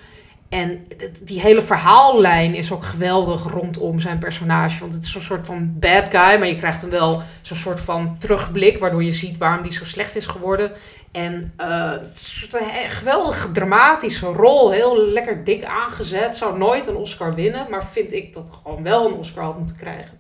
En 0.50 0.86
die 1.24 1.42
hele 1.42 1.62
verhaallijn 1.62 2.56
is 2.56 2.72
ook 2.72 2.84
geweldig 2.84 3.44
rondom 3.44 4.00
zijn 4.00 4.18
personage. 4.18 4.80
Want 4.80 4.94
het 4.94 5.04
is 5.04 5.12
zo'n 5.12 5.22
soort 5.22 5.46
van 5.46 5.80
bad 5.80 6.10
guy, 6.10 6.40
maar 6.40 6.48
je 6.48 6.56
krijgt 6.56 6.82
hem 6.82 6.90
wel 6.90 7.22
zo'n 7.42 7.58
soort 7.58 7.80
van 7.80 8.18
terugblik, 8.18 8.80
waardoor 8.80 9.04
je 9.04 9.12
ziet 9.12 9.38
waarom 9.38 9.64
die 9.64 9.74
zo 9.74 9.86
slecht 9.86 10.16
is 10.16 10.26
geworden. 10.26 10.72
En 11.12 11.54
is 12.02 12.48
een 12.52 12.90
geweldig 12.90 13.50
dramatische 13.54 14.26
rol, 14.26 14.72
heel 14.72 15.08
lekker 15.08 15.44
dik 15.44 15.66
aangezet. 15.66 16.36
Zou 16.36 16.58
nooit 16.58 16.88
een 16.88 16.96
Oscar 16.96 17.36
winnen, 17.36 17.66
maar 17.70 17.86
vind 17.86 18.14
ik 18.14 18.34
dat 18.34 18.60
gewoon 18.64 18.84
wel 18.84 19.08
een 19.08 19.14
Oscar 19.14 19.44
had 19.44 19.58
moeten 19.58 19.76
krijgen. 19.76 20.18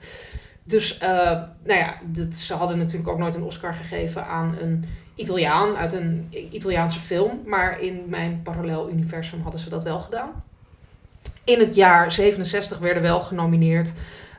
Dus, 0.63 0.97
eh, 0.97 1.09
nou 1.63 1.79
ja, 1.79 1.93
ze 2.31 2.53
hadden 2.53 2.77
natuurlijk 2.77 3.09
ook 3.09 3.17
nooit 3.17 3.35
een 3.35 3.43
Oscar 3.43 3.73
gegeven 3.73 4.25
aan 4.25 4.55
een 4.61 4.85
Italiaan 5.15 5.75
uit 5.75 5.93
een 5.93 6.27
Italiaanse 6.51 6.99
film. 6.99 7.41
Maar 7.45 7.81
in 7.81 8.03
mijn 8.07 8.41
parallel 8.43 8.89
universum 8.89 9.41
hadden 9.41 9.59
ze 9.59 9.69
dat 9.69 9.83
wel 9.83 9.99
gedaan. 9.99 10.43
In 11.43 11.59
het 11.59 11.75
jaar 11.75 12.11
67 12.11 12.77
werden 12.77 13.03
wel 13.03 13.19
genomineerd. 13.19 13.93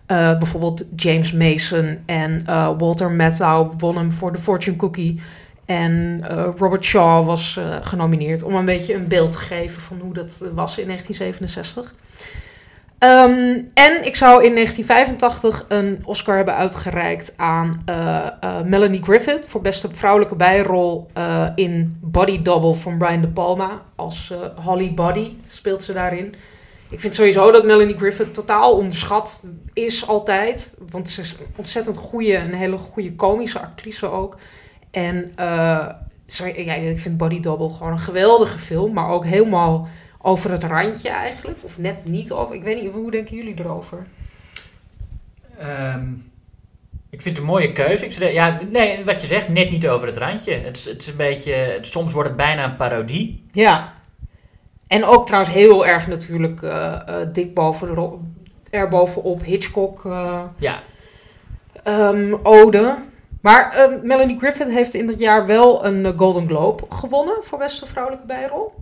eh, 0.07 0.39
bijvoorbeeld 0.39 0.85
James 0.97 1.33
Mason 1.33 1.99
en 2.07 2.45
Walter 2.79 3.11
Matthau 3.11 3.73
won 3.79 4.13
voor 4.13 4.33
de 4.33 4.39
Fortune 4.39 4.77
Cookie. 4.77 5.21
En 5.69 6.21
eh, 6.23 6.49
Robert 6.57 6.85
Shaw 6.85 7.27
was 7.27 7.57
eh, 7.57 7.77
genomineerd 7.83 8.43
om 8.43 8.55
een 8.55 8.65
beetje 8.65 8.95
een 8.95 9.09
beeld 9.09 9.33
te 9.33 9.39
geven 9.39 9.83
van 9.83 9.99
hoe 10.01 10.15
dat 10.15 10.41
eh, 10.43 10.49
was 10.55 10.79
in 10.79 10.87
1967. 10.87 11.95
Ehm, 12.99 13.61
en 13.75 14.07
ik 14.07 14.17
zou 14.17 14.45
in 14.45 14.55
1985 14.55 15.65
een 15.69 16.01
Oscar 16.05 16.37
hebben 16.37 16.55
uitgereikt 16.55 17.33
aan 17.37 17.85
Melanie 18.65 19.03
Griffith 19.03 19.45
voor 19.47 19.61
beste 19.61 19.89
vrouwelijke 19.93 20.37
bijrol 20.37 21.11
in 21.55 21.99
Body 22.03 22.43
Double 22.43 22.75
van 22.75 22.99
Brian 22.99 23.21
De 23.21 23.29
Palma. 23.29 23.83
Als 23.97 24.33
Holly 24.65 24.95
Body 24.95 25.33
speelt 25.45 25.83
ze 25.83 25.93
daarin. 25.93 26.35
Ik 26.91 27.01
vind 27.01 27.15
sowieso 27.15 27.51
dat 27.51 27.65
Melanie 27.65 27.97
Griffith 27.97 28.35
totaal 28.35 28.73
onderschat 28.73 29.43
is 29.73 30.07
altijd. 30.07 30.73
Want 30.91 31.09
ze 31.09 31.21
is 31.21 31.31
een 31.31 31.47
ontzettend 31.57 31.97
goede, 31.97 32.37
een 32.37 32.55
hele 32.55 32.77
goede 32.77 33.15
komische 33.15 33.61
actrice 33.61 34.07
ook. 34.11 34.37
En 34.91 35.33
eh, 35.37 35.87
sorry, 36.27 36.65
ja, 36.65 36.75
ik 36.75 37.01
vind 37.01 37.17
Body 37.17 37.41
Double 37.41 37.71
gewoon 37.71 37.93
een 37.93 37.99
geweldige 37.99 38.59
film. 38.59 38.93
Maar 38.93 39.09
ook 39.09 39.25
helemaal 39.25 39.89
over 40.21 40.51
het 40.51 40.65
randje 40.65 41.09
eigenlijk. 41.09 41.59
Of 41.63 41.79
net 41.79 42.05
niet 42.05 42.33
over. 42.33 42.55
Ik 42.55 42.63
weet 42.63 42.83
niet, 42.83 42.93
hoe 42.93 43.11
denken 43.11 43.37
jullie 43.37 43.55
erover? 43.59 44.07
Ehm, 45.59 46.09
ik 47.11 47.23
vind 47.23 47.37
het 47.37 47.47
een 47.47 47.51
mooie 47.53 47.73
keuze. 47.73 48.05
Ik 48.05 48.33
ja, 48.33 48.59
nee, 48.73 49.05
wat 49.05 49.21
je 49.21 49.27
zegt, 49.27 49.49
net 49.49 49.71
niet 49.71 49.89
over 49.89 50.07
het 50.07 50.17
randje. 50.17 50.55
Het 50.55 50.77
is, 50.77 50.85
het 50.85 51.01
is 51.01 51.07
een 51.07 51.17
beetje, 51.17 51.53
het- 51.53 51.87
soms 51.87 52.13
wordt 52.13 52.29
het 52.29 52.39
bijna 52.39 52.65
een 52.65 52.77
parodie. 52.77 53.47
Ja. 53.53 53.93
En 54.87 55.05
ook 55.05 55.27
trouwens 55.27 55.55
heel 55.55 55.87
erg 55.87 56.07
natuurlijk 56.07 56.63
eh, 56.63 56.95
eh, 56.95 57.29
dik 57.33 57.55
boven 57.55 57.95
de 57.95 58.19
erbovenop 58.71 59.45
Hitchcock 59.45 60.05
eh, 60.05 60.43
Ja, 60.59 60.83
ehm, 61.83 62.35
ode. 62.43 62.97
Maar 63.49 63.73
ehm, 63.73 63.99
Melanie 64.03 64.39
Griffith 64.39 64.69
heeft 64.69 64.95
in 64.95 65.07
dat 65.07 65.19
jaar 65.19 65.47
wel 65.47 65.85
een 65.85 66.07
eh, 66.07 66.13
Golden 66.17 66.47
Globe 66.47 66.85
gewonnen 66.89 67.37
voor 67.41 67.59
beste 67.59 67.87
vrouwelijke 67.87 68.27
bijrol. 68.27 68.75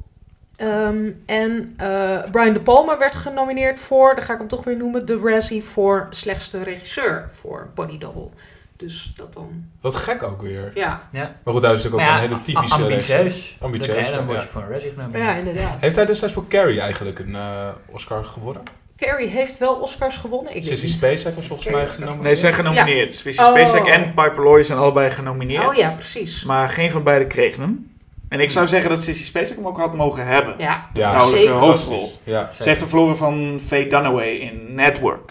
Ehm, 0.56 1.10
en 1.26 1.74
eh, 1.76 2.22
Brian 2.30 2.52
De 2.52 2.60
Palma 2.60 2.98
werd 2.98 3.14
genomineerd 3.14 3.80
voor, 3.80 4.14
dan 4.14 4.24
ga 4.24 4.32
ik 4.32 4.38
hem 4.38 4.48
toch 4.48 4.64
weer 4.64 4.76
noemen, 4.76 5.06
de 5.06 5.20
Razzie 5.24 5.64
voor 5.64 6.06
slechtste 6.10 6.62
regisseur 6.62 7.28
voor 7.32 7.68
Body 7.74 7.98
Double. 7.98 8.28
Dus 8.76 9.12
dat 9.16 9.32
dan, 9.32 9.64
Wat 9.80 9.94
gek 9.94 10.22
ook 10.22 10.42
weer. 10.42 10.70
ja. 10.74 11.08
ja. 11.12 11.36
Maar 11.42 11.54
goed, 11.54 11.62
hij 11.62 11.72
is 11.72 11.82
natuurlijk 11.82 12.02
ook 12.02 12.08
ja, 12.08 12.22
een 12.22 12.28
hele 12.28 12.40
typische... 12.40 12.74
ambitieus. 12.74 13.56
Ambitieus, 13.60 14.10
dan 14.10 14.20
ja, 14.20 14.24
word 14.24 14.40
je 14.40 14.46
voor 14.46 14.62
een 14.62 14.68
Razzie 14.68 14.90
genomen. 14.90 15.20
Ja, 15.20 15.34
inderdaad. 15.34 15.80
Heeft 15.80 15.96
hij 15.96 16.06
destijds 16.06 16.34
voor 16.34 16.48
Carrie 16.48 16.80
eigenlijk 16.80 17.18
een 17.18 17.34
eh, 17.34 17.68
Oscar 17.90 18.24
gewonnen? 18.24 18.62
Carrie 18.96 19.28
heeft 19.28 19.58
wel 19.58 19.74
Oscars 19.74 20.16
gewonnen. 20.16 20.56
Ik 20.56 20.64
weet 20.64 20.78
Sissy. 20.78 20.96
Spacek 20.96 21.34
was 21.34 21.46
volgens 21.46 21.68
mij 21.68 21.86
genomen. 21.86 22.22
Nee, 22.24 22.34
ze 22.34 22.40
zijn 22.40 22.54
genomineerd. 22.54 23.22
Oh. 23.26 23.32
Spacek 23.32 23.86
en 23.86 24.14
Piper 24.14 24.42
Laurie 24.42 24.64
zijn 24.64 24.78
allebei 24.78 25.10
genomineerd. 25.10 25.66
Oh 25.66 25.74
ja, 25.74 25.90
precies. 25.90 26.44
Maar 26.44 26.68
geen 26.68 26.90
van 26.90 27.02
beiden 27.02 27.28
kregen 27.28 27.60
hem. 27.62 27.94
En 28.28 28.40
ik 28.40 28.50
zou 28.50 28.66
zeggen 28.66 28.90
dat 28.90 29.02
Sissy 29.02 29.24
Spacek 29.24 29.56
hem 29.56 29.66
ook 29.66 29.76
had 29.78 29.94
mogen 29.94 30.26
hebben. 30.26 30.54
Ja, 30.58 30.88
Ja, 30.92 31.10
vrouwelijke 31.10 31.46
zeker. 31.46 31.58
hoofdrol. 31.60 32.12
Ja. 32.24 32.50
Ze 32.52 32.62
heeft 32.62 32.80
hem 32.80 32.88
verloren 32.88 33.16
van 33.16 33.60
Faye 33.66 33.86
Dunaway 33.86 34.30
in 34.30 34.74
Network. 34.74 35.30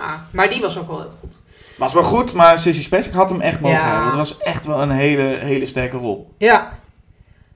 Ah, 0.00 0.12
maar 0.30 0.50
die 0.50 0.60
was 0.60 0.78
ook 0.78 0.86
wel 0.88 1.00
heel 1.00 1.12
goed. 1.20 1.40
Was 1.78 1.92
wel 1.94 2.02
goed, 2.02 2.32
maar 2.32 2.58
Sissy 2.58 2.82
Spacek 2.82 3.12
had 3.12 3.30
hem 3.30 3.40
echt 3.40 3.60
mogen 3.60 3.78
Ja. 3.78 3.90
hebben. 3.90 4.06
Het 4.06 4.16
was 4.16 4.38
echt 4.38 4.66
wel 4.66 4.82
een 4.82 4.90
hele, 4.90 5.38
hele 5.40 5.66
sterke 5.66 5.96
rol. 5.96 6.34
Ja. 6.38 6.78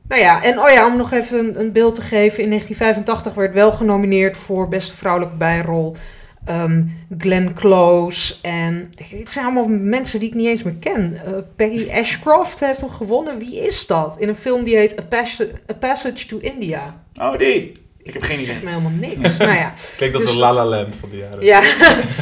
Nou 0.08 0.20
ja, 0.20 0.42
en 0.42 0.60
oh 0.60 0.70
ja, 0.70 0.86
om 0.86 0.96
nog 0.96 1.12
even 1.12 1.38
een, 1.38 1.60
een 1.60 1.72
beeld 1.72 1.94
te 1.94 2.00
geven. 2.00 2.42
In 2.42 2.48
1985 2.48 3.34
werd 3.34 3.54
wel 3.54 3.72
genomineerd 3.72 4.36
voor 4.36 4.68
beste 4.68 4.94
vrouwelijke 4.96 5.36
bijrol. 5.36 5.96
ehm 6.44 6.82
Glenn 7.18 7.54
Close 7.54 8.34
en 8.42 8.92
het 9.18 9.30
zijn 9.32 9.44
allemaal 9.44 9.68
mensen 9.68 10.20
die 10.20 10.28
ik 10.28 10.34
niet 10.34 10.46
eens 10.46 10.62
meer 10.62 10.76
ken. 10.76 11.20
Eh, 11.26 11.32
Peggy 11.56 11.90
Ashcroft 11.92 12.60
heeft 12.60 12.80
hem 12.80 12.90
gewonnen. 12.90 13.38
Wie 13.38 13.66
is 13.66 13.86
dat? 13.86 14.16
In 14.18 14.28
een 14.28 14.36
film 14.36 14.64
die 14.64 14.76
heet 14.76 14.98
A, 15.00 15.02
Pas- 15.08 15.40
A 15.70 15.74
Passage 15.78 16.26
to 16.26 16.38
India. 16.38 17.02
Oh, 17.14 17.38
die. 17.38 17.72
Ik 18.02 18.12
heb 18.12 18.22
geen 18.22 18.36
Dat 18.36 18.44
zegt 18.46 18.58
idee. 18.62 18.74
me 18.74 18.78
helemaal 18.78 18.98
niks. 19.00 19.36
nou 19.38 19.54
ja. 19.54 19.72
Klinkt 19.96 20.16
als 20.16 20.24
Dus 20.24 20.34
een 20.34 20.40
La 20.40 20.52
La 20.52 20.64
Land 20.64 20.96
van 20.96 21.08
die 21.08 21.18
jaren. 21.18 21.44
Ja. 21.44 21.60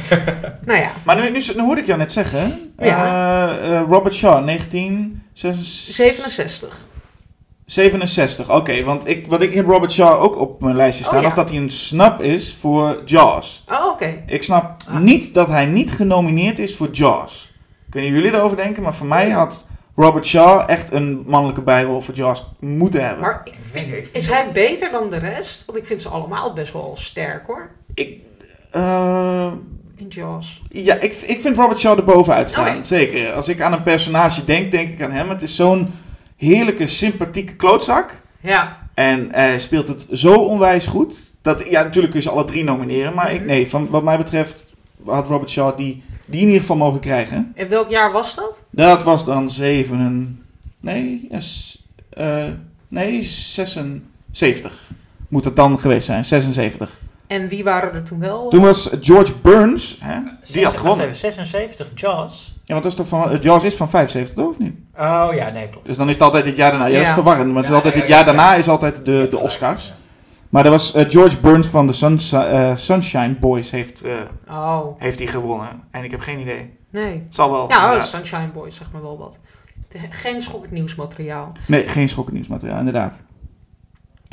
nou 0.66 0.78
ja, 0.78 0.90
Maar 1.04 1.16
nu, 1.20 1.30
nu, 1.30 1.40
nu 1.54 1.60
hoorde 1.62 1.80
ik 1.80 1.86
jou 1.86 1.98
net 1.98 2.12
zeggen. 2.12 2.72
Ja. 2.78 3.48
eh, 3.58 3.76
eh, 3.76 3.82
Robert 3.88 4.14
Shaw, 4.14 4.44
1967. 4.46 5.94
67. 5.94 6.86
Oké, 8.48 8.82
want 8.84 9.06
ik, 9.08 9.26
wat 9.26 9.42
ik 9.42 9.54
heb 9.54 9.66
Robert 9.66 9.92
Shaw 9.92 10.22
ook 10.22 10.38
op 10.40 10.60
mijn 10.60 10.76
lijstje 10.76 11.02
Oh, 11.04 11.08
staan. 11.10 11.20
ja. 11.20 11.26
Als 11.26 11.34
dat 11.34 11.48
hij 11.48 11.58
een 11.58 11.70
snap 11.70 12.20
is 12.20 12.54
voor 12.54 13.02
Jaws. 13.04 13.64
Oh, 13.70 13.86
oké. 13.86 14.22
Ik 14.26 14.42
snap 14.42 14.82
Ah. 14.88 14.98
niet 15.00 15.34
dat 15.34 15.48
hij 15.48 15.66
niet 15.66 15.90
genomineerd 15.92 16.58
is 16.58 16.76
voor 16.76 16.88
Jaws. 16.92 17.52
Ik 17.86 17.94
weet 17.94 18.02
niet 18.02 18.12
of 18.12 18.18
jullie 18.18 18.38
erover 18.38 18.56
denken, 18.56 18.82
maar 18.82 18.94
voor 18.94 19.06
mij 19.06 19.30
had 19.30 19.68
Robert 19.96 20.26
Shaw 20.26 20.62
echt 20.66 20.92
een 20.92 21.22
mannelijke 21.26 21.62
bijrol 21.62 22.00
voor 22.00 22.14
Jaws 22.14 22.44
moeten 22.60 23.04
hebben. 23.04 23.20
Maar 23.20 23.40
ik 23.44 23.54
vind- 23.70 24.08
is 24.12 24.26
hij 24.26 24.44
beter 24.52 24.90
dan 24.90 25.08
de 25.08 25.18
rest? 25.18 25.64
Want 25.66 25.78
ik 25.78 25.86
vind 25.86 26.00
ze 26.00 26.08
allemaal 26.08 26.52
best 26.52 26.72
wel 26.72 26.92
sterk 26.98 27.46
hoor. 27.46 27.70
Ik, 27.94 28.18
eh, 28.70 29.52
in 29.96 30.06
Jaws. 30.08 30.62
Ja, 30.68 30.94
ik, 30.94 31.12
ik 31.14 31.40
vind 31.40 31.56
Robert 31.56 31.78
Shaw 31.78 31.98
er 31.98 32.04
bovenuit 32.04 32.50
staan. 32.50 32.84
Zeker. 32.84 33.32
Als 33.32 33.48
ik 33.48 33.60
aan 33.60 33.72
een 33.72 33.82
personage 33.82 34.44
denk, 34.44 34.70
denk 34.70 34.88
ik 34.88 35.02
aan 35.02 35.12
hem. 35.12 35.28
Het 35.28 35.42
is 35.42 35.56
zo'n 35.56 35.92
heerlijke, 36.36 36.86
sympathieke 36.86 37.56
klootzak. 37.56 38.22
Ja, 38.40 38.82
En 38.94 39.28
hij 39.30 39.58
speelt 39.58 39.88
het 39.88 40.06
zo 40.12 40.34
onwijs 40.34 40.86
goed. 40.86 41.32
Dat, 41.42 41.64
ja, 41.68 41.82
natuurlijk 41.82 42.12
kun 42.12 42.22
je 42.22 42.26
ze 42.28 42.32
alle 42.32 42.44
drie 42.44 42.64
nomineren. 42.64 43.14
Maar 43.14 43.32
ik, 43.32 43.38
Mhm. 43.38 43.46
nee, 43.48 43.68
van, 43.68 43.88
wat 43.90 44.02
mij 44.02 44.16
betreft 44.16 44.66
had 45.06 45.28
Robert 45.28 45.50
Shaw 45.50 45.76
die, 45.76 46.02
die 46.24 46.40
in 46.40 46.46
ieder 46.46 46.60
geval 46.60 46.76
mogen 46.76 47.00
krijgen. 47.00 47.52
in 47.54 47.68
welk 47.68 47.88
jaar 47.88 48.12
was 48.12 48.34
dat? 48.34 48.62
Dat 48.70 49.02
was 49.02 49.24
dan 49.24 49.50
7... 49.50 50.42
Nee, 50.80 51.26
yes, 51.30 51.82
eh, 52.10 52.44
nee 52.88 53.22
76. 53.22 54.90
Moet 55.28 55.44
het 55.44 55.56
dan 55.56 55.80
geweest 55.80 56.06
zijn, 56.06 56.24
76. 56.24 57.00
En 57.26 57.48
wie 57.48 57.64
waren 57.64 57.92
er 57.94 58.02
toen 58.02 58.18
wel? 58.20 58.48
Toen 58.48 58.62
was 58.62 58.90
George 59.00 59.32
Burns, 59.42 59.96
hè, 60.00 60.18
die 60.52 60.64
had 60.64 60.76
gewonnen. 60.76 61.06
Wacht 61.06 61.16
even, 61.24 61.32
76, 61.32 61.90
Jaws. 61.94 62.54
Ja, 62.64 62.72
want 62.72 62.82
dat 62.82 62.92
is 62.92 62.98
toch 62.98 63.08
van, 63.08 63.30
eh, 63.30 63.40
Jaws 63.40 63.64
is 63.64 63.74
van 63.76 63.88
75, 63.90 64.34
toch? 64.36 64.48
Of 64.48 64.58
niet? 64.58 64.74
Oh 64.98 65.28
ja, 65.34 65.48
nee, 65.50 65.68
klopt. 65.70 65.86
Dus 65.86 65.96
dan 65.96 66.08
is 66.08 66.14
het 66.14 66.24
altijd 66.24 66.46
het 66.46 66.56
jaar 66.56 66.70
daarna. 66.70 66.86
Ja, 66.86 66.98
dat 66.98 67.06
is 67.06 67.12
verwarrend. 67.12 67.56
Het 67.56 67.68
Ja, 67.68 67.74
altijd 67.74 67.94
het 67.94 68.02
ja, 68.02 68.08
jaar 68.08 68.18
ja. 68.18 68.24
daarna 68.24 68.54
is 68.54 68.68
altijd 68.68 69.04
de, 69.04 69.26
de 69.30 69.38
Oscars. 69.38 69.92
Maar 70.48 70.64
er 70.64 70.70
was 70.70 70.94
eh, 70.94 71.04
George 71.10 71.38
Burns 71.40 71.66
van 71.66 71.86
de 71.86 71.92
Suns- 71.92 72.32
eh, 72.32 72.76
Sunshine 72.76 73.34
Boys 73.34 73.70
heeft, 73.70 74.02
eh, 74.02 74.12
Oh, 74.50 74.86
heeft 74.98 75.18
hij 75.18 75.28
gewonnen. 75.28 75.68
En 75.90 76.04
ik 76.04 76.10
heb 76.10 76.20
geen 76.20 76.38
idee. 76.38 76.76
nee. 76.90 77.26
Zal 77.28 77.50
wel. 77.50 77.66
Nou. 77.66 78.02
Sunshine 78.02 78.48
Boys, 78.52 78.76
zeg 78.76 78.92
maar 78.92 79.02
wel 79.02 79.18
wat. 79.18 79.38
De- 79.88 79.98
geen 80.10 80.42
schokkend 80.42 80.72
nieuwsmateriaal. 80.72 81.52
Nee, 81.66 81.86
geen 81.88 82.08
schokkend 82.08 82.34
nieuwsmateriaal, 82.36 82.78
inderdaad. 82.78 83.18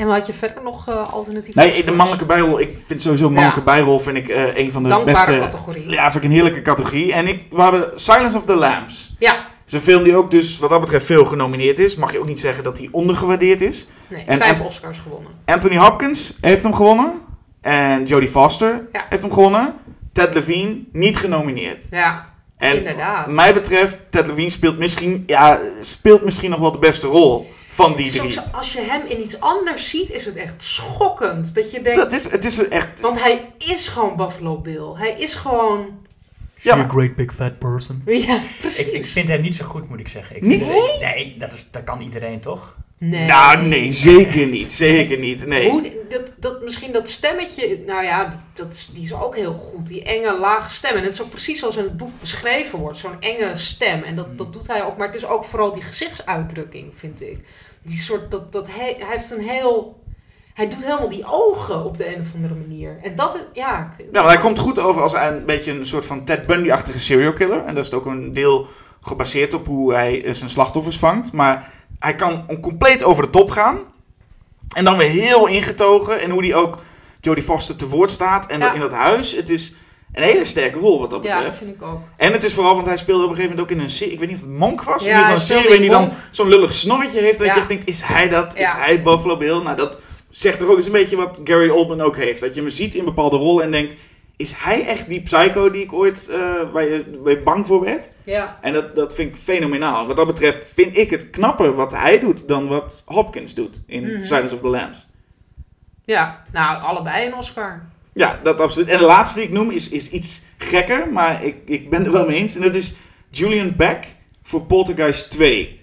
En 0.02 0.08
wat 0.08 0.16
had 0.18 0.26
je 0.28 0.34
verder 0.34 0.64
nog 0.64 0.88
eh 0.88 1.14
alternatief? 1.14 1.56
Nee, 1.56 1.84
de 1.84 1.91
mannelijke 1.91 2.26
bijrol. 2.26 2.60
Ik 2.60 2.70
vind 2.88 3.02
sowieso 3.02 3.26
mannelijke 3.26 3.60
Ja. 3.60 3.66
bijrol 3.66 3.99
vind 3.99 4.18
ik 4.18 4.28
eh, 4.28 4.58
een 4.58 4.72
van 4.72 4.84
de 4.84 4.89
Dankbare 4.89 5.18
beste. 5.26 5.39
categorie. 5.39 5.89
Ja, 5.89 6.12
vind 6.12 6.24
ik 6.24 6.30
een 6.30 6.36
heerlijke 6.36 6.62
categorie. 6.62 7.14
En 7.14 7.28
ik, 7.28 7.43
we 7.52 7.62
hebben 7.62 7.91
Silence 7.99 8.38
of 8.38 8.45
the 8.45 8.56
Lambs. 8.56 9.16
Ja. 9.20 9.34
Het 9.34 9.39
is 9.66 9.74
een 9.74 9.80
film 9.80 10.04
die 10.04 10.16
ook 10.16 10.32
dus 10.32 10.58
wat 10.60 10.70
dat 10.70 10.80
betreft 10.80 11.06
veel 11.06 11.26
genomineerd 11.26 11.80
is. 11.80 11.95
Mag 11.95 12.12
je 12.12 12.20
ook 12.20 12.26
niet 12.26 12.39
zeggen 12.39 12.64
dat 12.64 12.78
hij 12.78 12.88
ondergewaardeerd 12.91 13.62
is. 13.62 13.88
Nee, 14.08 14.24
En- 14.26 14.38
vijf 14.38 14.62
Oscars 14.62 14.97
gewonnen. 14.97 15.32
Anthony 15.45 15.78
Hopkins 15.78 16.34
heeft 16.39 16.64
hem 16.64 16.74
gewonnen. 16.74 17.14
En 17.62 18.04
Jodie 18.04 18.30
Foster 18.30 18.88
Ja. 18.91 19.06
heeft 19.10 19.22
hem 19.22 19.32
gewonnen. 19.34 19.74
Ted 20.14 20.34
Levine 20.34 20.80
niet 20.91 21.18
genomineerd. 21.18 21.84
Ja, 21.89 22.30
En 22.58 22.78
inderdaad. 22.78 23.28
mij 23.28 23.54
betreft, 23.54 23.97
Ted 24.10 24.28
Levine 24.28 24.49
speelt 24.49 24.78
misschien, 24.78 25.24
ja, 25.26 25.60
speelt 25.80 26.24
misschien 26.24 26.49
nog 26.49 26.60
wel 26.60 26.72
de 26.72 26.80
beste 26.80 27.08
rol 27.08 27.52
van 27.74 27.95
die 27.95 28.11
drie. 28.11 28.32
zo- 28.32 28.41
als 28.51 28.74
je 28.74 28.80
hem 28.82 29.01
in 29.05 29.22
iets 29.22 29.39
anders 29.39 29.89
ziet, 29.89 30.09
is 30.09 30.26
het 30.26 30.36
echt 30.36 30.63
schokkend. 30.63 31.55
Dat 31.55 31.72
je 31.72 31.82
denkt, 31.82 31.99
Dat 31.99 32.13
is, 32.13 32.32
het 32.32 32.45
is 32.45 32.67
echt... 32.67 32.99
want 32.99 33.22
hij 33.22 33.49
is 33.57 33.88
gewoon 33.88 34.15
Buffalo 34.15 34.57
Bill. 34.57 34.93
Hij 34.95 35.11
is 35.19 35.34
gewoon... 35.34 35.99
Ja, 36.55 36.76
maar- 36.76 36.89
great 36.89 37.15
big 37.15 37.34
fat 37.34 37.59
person. 37.59 38.01
Ja, 38.05 38.39
precies. 38.59 38.86
Ik, 38.86 38.91
ik 38.93 39.05
vind 39.05 39.28
hem 39.28 39.41
niet 39.41 39.55
zo 39.55 39.65
goed, 39.65 39.89
moet 39.89 39.99
ik 39.99 40.07
zeggen. 40.07 40.36
Ik 40.36 40.41
Niet? 40.41 40.67
vind 40.67 40.88
het- 40.91 40.99
nee, 40.99 41.36
dat, 41.38 41.51
is, 41.51 41.67
dat 41.72 41.84
kan 41.84 42.01
iedereen 42.01 42.39
toch? 42.41 42.78
Nee. 43.04 43.26
Nou, 43.26 43.62
nee, 43.62 43.91
zeker 43.91 44.47
niet. 44.47 44.74
Zeker 44.74 45.18
niet, 45.18 45.45
nee. 45.45 45.70
Hoe, 45.70 45.91
dat, 46.10 46.34
dat, 46.38 46.64
misschien 46.64 46.91
dat 46.91 47.10
stemmetje, 47.10 47.84
nou 47.86 48.04
ja, 48.04 48.30
dat- 48.54 48.89
die 48.93 49.04
is 49.04 49.14
ook 49.14 49.36
heel 49.36 49.54
goed. 49.54 49.88
Die 49.88 50.04
enge, 50.04 50.38
lage 50.39 50.70
stem. 50.72 50.95
En 50.95 51.04
het 51.04 51.14
is 51.14 51.22
ook 51.22 51.30
precies 51.30 51.60
zoals 51.60 51.78
in 51.78 51.84
het 51.84 51.97
boek 51.97 52.20
beschreven 52.20 52.80
wordt. 52.80 52.97
Zo'n 52.97 53.20
enge 53.22 53.56
stem. 53.56 54.04
En 54.04 54.16
dat, 54.16 54.38
dat 54.38 54.54
doet 54.54 54.68
hij 54.68 54.86
ook. 54.86 54.97
Maar 54.97 55.08
het 55.08 55.16
is 55.16 55.26
ook 55.26 55.43
vooral 55.45 55.72
die 55.72 55.82
gezichtsuitdrukking, 55.82 56.91
vind 56.95 57.22
ik. 57.22 57.39
Die 57.82 57.95
soort, 57.95 58.32
dat, 58.32 58.52
dat 58.52 58.68
hij, 58.72 58.95
hij 58.99 59.12
heeft 59.12 59.32
een 59.32 59.43
heel... 59.49 59.99
Hij 60.54 60.68
doet 60.70 60.86
helemaal 60.86 61.10
die 61.10 61.26
ogen 61.26 61.86
op 61.86 61.97
de 61.97 62.16
een 62.16 62.22
of 62.22 62.34
andere 62.36 62.56
manier. 62.56 62.99
En 63.04 63.16
dat, 63.16 63.45
ja... 63.54 63.95
Nou, 64.12 64.28
hij 64.28 64.38
komt 64.38 64.60
goed 64.60 64.80
over 64.80 65.02
als 65.02 65.14
een 65.14 65.45
beetje 65.45 65.72
een 65.72 65.86
soort 65.86 66.06
van 66.06 66.24
Ted 66.26 66.45
Bundy-achtige 66.47 66.99
serial 66.99 67.34
killer. 67.34 67.66
En 67.66 67.76
dat 67.76 67.86
is 67.86 67.93
ook 67.93 68.06
een 68.06 68.32
deel 68.34 68.68
gebaseerd 69.02 69.54
op 69.54 69.66
hoe 69.68 69.93
hij 69.93 70.34
zijn 70.34 70.49
slachtoffers 70.49 70.97
vangt. 70.97 71.32
Maar 71.32 71.72
hij 72.02 72.16
kan 72.16 72.43
om 72.47 72.60
compleet 72.60 73.04
over 73.04 73.24
de 73.24 73.30
top 73.30 73.49
gaan. 73.52 73.80
En 74.76 74.84
dan 74.84 74.97
weer 74.97 75.10
heel 75.10 75.47
ingetogen. 75.47 76.20
En 76.22 76.30
hoe 76.30 76.45
hij 76.45 76.56
ook 76.56 76.78
Jodie 77.22 77.43
Foster 77.43 77.76
te 77.76 77.88
woord 77.88 78.12
staat. 78.12 78.45
En 78.52 78.60
Ja. 78.60 78.66
dat 78.66 78.74
in 78.76 78.80
dat 78.82 78.91
huis. 78.91 79.32
Het 79.36 79.49
is 79.49 79.74
een 80.14 80.24
hele 80.24 80.45
sterke 80.45 80.80
rol 80.80 80.99
wat 80.99 81.10
dat 81.10 81.24
Ja, 81.24 81.30
dat 81.30 81.38
betreft. 81.39 81.64
vind 81.64 81.76
ik 81.76 81.82
ook. 81.82 81.99
En 82.18 82.32
het 82.32 82.43
is 82.43 82.54
vooral, 82.54 82.76
want 82.76 82.88
hij 82.88 82.97
speelde 82.97 83.24
op 83.24 83.30
een 83.30 83.36
gegeven 83.36 83.56
moment 83.56 83.72
ook 83.72 83.78
in 83.78 83.84
een 83.84 83.89
serie. 83.89 84.14
Ik 84.14 84.20
weet 84.20 84.28
niet 84.30 84.38
of 84.38 84.43
het 84.43 84.58
Monk 84.58 84.84
was. 84.84 85.04
Ja, 85.04 85.10
in 85.10 85.16
ieder 85.16 85.32
hij 85.32 85.39
geval 85.39 85.56
een 85.58 85.64
serie 85.64 85.78
waarin 85.80 86.02
hij 86.02 86.08
dan 86.10 86.18
zo'n 86.32 86.47
lullig 86.49 86.74
snorretje 86.74 87.20
heeft. 87.20 87.38
Dat 87.38 87.47
Ja. 87.47 87.54
je 87.54 87.60
echt 87.60 87.68
denkt, 87.70 87.88
is 87.88 88.02
hij 88.02 88.30
dat? 88.30 88.56
Is 88.56 88.62
Ja. 88.62 88.78
hij 88.78 89.02
Buffalo 89.02 89.38
Bill? 89.38 89.62
Nou, 89.62 89.76
dat 89.76 89.99
zegt 90.30 90.58
toch 90.60 90.70
ook 90.70 90.78
eens 90.78 90.86
een 90.86 90.91
beetje 90.91 91.16
wat 91.16 91.39
Gary 91.43 91.70
Oldman 91.70 92.02
ook 92.02 92.16
heeft. 92.16 92.41
Dat 92.41 92.54
je 92.56 92.62
hem 92.62 92.70
ziet 92.70 92.95
in 92.95 93.06
bepaalde 93.06 93.38
rollen 93.38 93.64
en 93.64 93.72
denkt... 93.72 93.95
Is 94.42 94.54
hij 94.58 94.86
echt 94.88 95.10
die 95.10 95.22
psycho 95.22 95.70
die 95.70 95.84
ik 95.84 95.94
ooit 95.94 96.28
eh, 96.30 96.72
waar, 96.72 96.84
je, 96.84 97.20
waar 97.24 97.32
je 97.32 97.42
bang 97.42 97.68
voor 97.68 97.84
werd? 97.84 98.10
Ja. 98.24 98.58
En 98.62 98.74
dat, 98.74 98.96
dat 98.96 99.14
vind 99.14 99.30
ik 99.30 99.36
fenomenaal. 99.42 100.08
Wat 100.08 100.16
dat 100.16 100.28
betreft 100.28 100.72
vind 100.74 100.98
ik 100.98 101.10
het 101.10 101.30
knapper 101.30 101.76
wat 101.76 101.92
hij 101.92 102.20
doet 102.20 102.48
dan 102.48 102.68
wat 102.68 103.04
Hopkins 103.06 103.54
doet 103.54 103.82
in 103.88 104.04
Mhm. 104.04 104.22
Silence 104.24 104.56
of 104.56 104.62
the 104.62 104.68
Lambs. 104.70 105.08
Ja, 106.06 106.44
nou, 106.52 106.82
allebei 106.84 107.28
een 107.28 107.36
Oscar. 107.36 107.82
Ja, 108.14 108.39
dat 108.44 108.60
absoluut. 108.60 108.88
En 108.89 108.98
de 108.98 109.04
laatste 109.06 109.39
die 109.39 109.48
ik 109.48 109.54
noem 109.54 109.70
is, 109.72 109.89
is 109.89 110.10
iets 110.10 110.42
gekker, 110.58 111.12
maar 111.12 111.44
ik, 111.44 111.56
ik 111.66 111.89
ben 111.89 112.06
er 112.06 112.12
wel 112.12 112.28
mee 112.28 112.38
eens. 112.38 112.56
En 112.56 112.62
dat 112.62 112.76
is 112.76 112.94
Julian 113.30 113.76
Beck 113.76 114.04
voor 114.44 114.62
Poltergeist 114.62 115.32
2. 115.32 115.80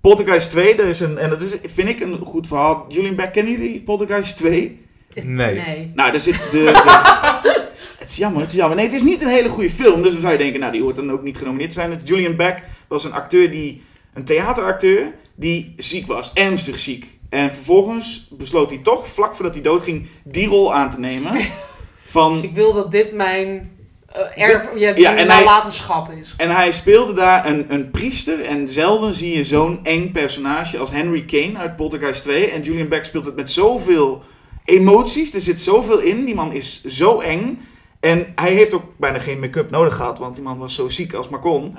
Poltergeist 0.00 0.50
2, 0.50 0.74
dat 0.76 0.86
is 0.86 1.00
een, 1.00 1.18
en 1.18 1.30
dat 1.30 1.40
is, 1.40 1.56
vind 1.64 1.88
ik 1.88 2.00
een 2.00 2.18
goed 2.24 2.46
verhaal. 2.46 2.84
Julian 2.88 3.14
Beck, 3.16 3.32
kennen 3.32 3.52
jullie 3.52 3.82
Poltergeist 3.82 4.36
2? 4.36 4.82
Nee. 5.24 5.54
Nee. 5.54 5.92
Nou, 5.94 6.10
daar 6.10 6.20
zit 6.20 6.34
de... 6.50 6.50
de- 6.50 7.52
het 8.04 8.12
is 8.12 8.18
jammer, 8.18 8.40
het 8.40 8.50
is 8.50 8.56
jammer. 8.56 8.76
Nee, 8.76 8.86
het 8.86 8.94
is 8.94 9.02
niet 9.02 9.22
een 9.22 9.28
hele 9.28 9.48
goede 9.48 9.70
film, 9.70 10.02
dus 10.02 10.12
dan 10.12 10.20
zou 10.20 10.32
je 10.32 10.38
denken, 10.38 10.60
nou, 10.60 10.72
die 10.72 10.82
hoort 10.82 10.96
dan 10.96 11.10
ook 11.12 11.22
niet 11.22 11.36
genomineerd 11.38 11.68
te 11.68 11.74
zijn. 11.80 12.00
Julian 12.04 12.36
Beck 12.36 12.62
was 12.88 13.04
een 13.04 13.12
acteur 13.12 13.50
die, 13.50 13.82
een 14.14 14.24
theateracteur, 14.24 15.12
die 15.34 15.74
ziek 15.76 16.06
was, 16.06 16.30
ernstig 16.32 16.78
ziek. 16.78 17.06
En 17.28 17.52
vervolgens 17.52 18.28
besloot 18.30 18.70
hij 18.70 18.78
toch, 18.78 19.06
vlak 19.08 19.34
voordat 19.34 19.54
hij 19.54 19.62
doodging, 19.62 20.06
die 20.24 20.46
rol 20.46 20.74
aan 20.74 20.90
te 20.90 20.98
nemen. 20.98 21.40
Van, 22.06 22.42
Ik 22.42 22.52
wil 22.52 22.72
dat 22.72 22.90
dit 22.90 23.12
mijn 23.12 23.72
eh 24.06 24.48
erf, 24.48 24.68
ja, 24.76 24.92
ja, 24.96 25.10
en 25.10 25.16
hij- 25.16 25.24
nalatenschap 25.44 26.10
is. 26.10 26.34
en 26.36 26.50
hij 26.50 26.72
speelde 26.72 27.12
daar 27.12 27.46
een, 27.46 27.72
een 27.72 27.90
priester. 27.90 28.40
En 28.40 28.68
zelden 28.68 29.14
zie 29.14 29.36
je 29.36 29.44
zo'n 29.44 29.80
eng 29.82 30.10
personage 30.10 30.78
als 30.78 30.90
Henry 30.90 31.24
Kane 31.24 31.58
uit 31.58 31.76
Poltergeist 31.76 32.22
2. 32.22 32.50
En 32.50 32.62
Julian 32.62 32.88
Beck 32.88 33.04
speelt 33.04 33.24
het 33.24 33.36
met 33.36 33.50
zoveel 33.50 34.22
emoties. 34.64 35.34
Er 35.34 35.40
zit 35.40 35.60
zoveel 35.60 35.98
in. 35.98 36.24
Die 36.24 36.34
man 36.34 36.52
is 36.52 36.84
zo 36.84 37.20
eng. 37.20 37.60
En 38.04 38.32
hij 38.34 38.52
heeft 38.52 38.74
ook 38.74 38.84
bijna 38.96 39.18
geen 39.18 39.40
make-up 39.40 39.70
nodig 39.70 39.94
gehad. 39.96 40.18
Want 40.18 40.34
die 40.34 40.44
man 40.44 40.58
was 40.58 40.74
zo 40.74 40.88
ziek 40.88 41.14
als 41.14 41.28
maar 41.28 41.40
kon. 41.40 41.76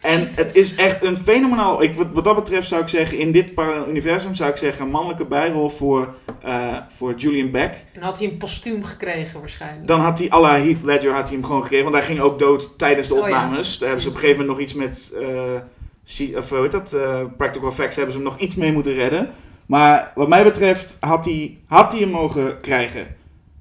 En 0.00 0.20
Jezus. 0.20 0.36
het 0.36 0.54
is 0.56 0.74
echt 0.74 1.02
een 1.02 1.16
fenomenaal... 1.16 1.82
Ik, 1.82 1.94
wat, 1.94 2.06
wat 2.12 2.24
dat 2.24 2.34
betreft 2.34 2.68
zou 2.68 2.80
ik 2.82 2.88
zeggen... 2.88 3.18
In 3.18 3.32
dit 3.32 3.54
parallel 3.54 3.88
universum 3.88 4.34
zou 4.34 4.50
ik 4.50 4.56
zeggen... 4.56 4.84
Een 4.84 4.90
mannelijke 4.90 5.26
bijrol 5.26 5.68
voor, 5.68 6.14
eh, 6.42 6.76
voor 6.88 7.14
Julian 7.14 7.50
Beck. 7.50 7.74
En 7.92 8.02
had 8.02 8.18
hij 8.18 8.28
een 8.28 8.36
postuum 8.36 8.84
gekregen 8.84 9.40
waarschijnlijk. 9.40 9.86
Dan 9.86 10.00
had 10.00 10.18
hij, 10.18 10.30
à 10.32 10.40
la 10.40 10.58
Heath 10.58 10.82
Ledger, 10.82 11.12
had 11.12 11.28
hij 11.28 11.36
hem 11.36 11.44
gewoon 11.44 11.62
gekregen. 11.62 11.84
Want 11.84 11.96
hij 11.96 12.06
ging 12.06 12.20
ook 12.20 12.38
dood 12.38 12.78
tijdens 12.78 13.08
de 13.08 13.14
Oh 13.14 13.20
ja. 13.20 13.24
opnames. 13.24 13.78
Daar 13.78 13.88
hebben 13.88 14.02
ze 14.02 14.08
op 14.08 14.14
een 14.14 14.20
gegeven 14.20 14.40
moment 14.40 14.58
nog 14.58 14.66
iets 14.66 14.74
met... 14.74 15.12
eh, 15.20 16.38
of 16.38 16.48
hoe 16.48 16.60
heet 16.60 16.70
dat? 16.70 16.92
eh, 16.92 17.20
practical 17.36 17.68
effects 17.68 17.96
hebben 17.96 18.12
ze 18.14 18.18
hem 18.20 18.28
nog 18.28 18.38
iets 18.38 18.54
mee 18.54 18.72
moeten 18.72 18.92
redden. 18.94 19.30
Maar 19.66 20.12
wat 20.14 20.28
mij 20.28 20.42
betreft 20.42 20.96
had 21.00 21.24
hij, 21.24 21.58
had 21.66 21.92
hij 21.92 22.00
hem 22.00 22.10
mogen 22.10 22.60
krijgen. 22.60 23.15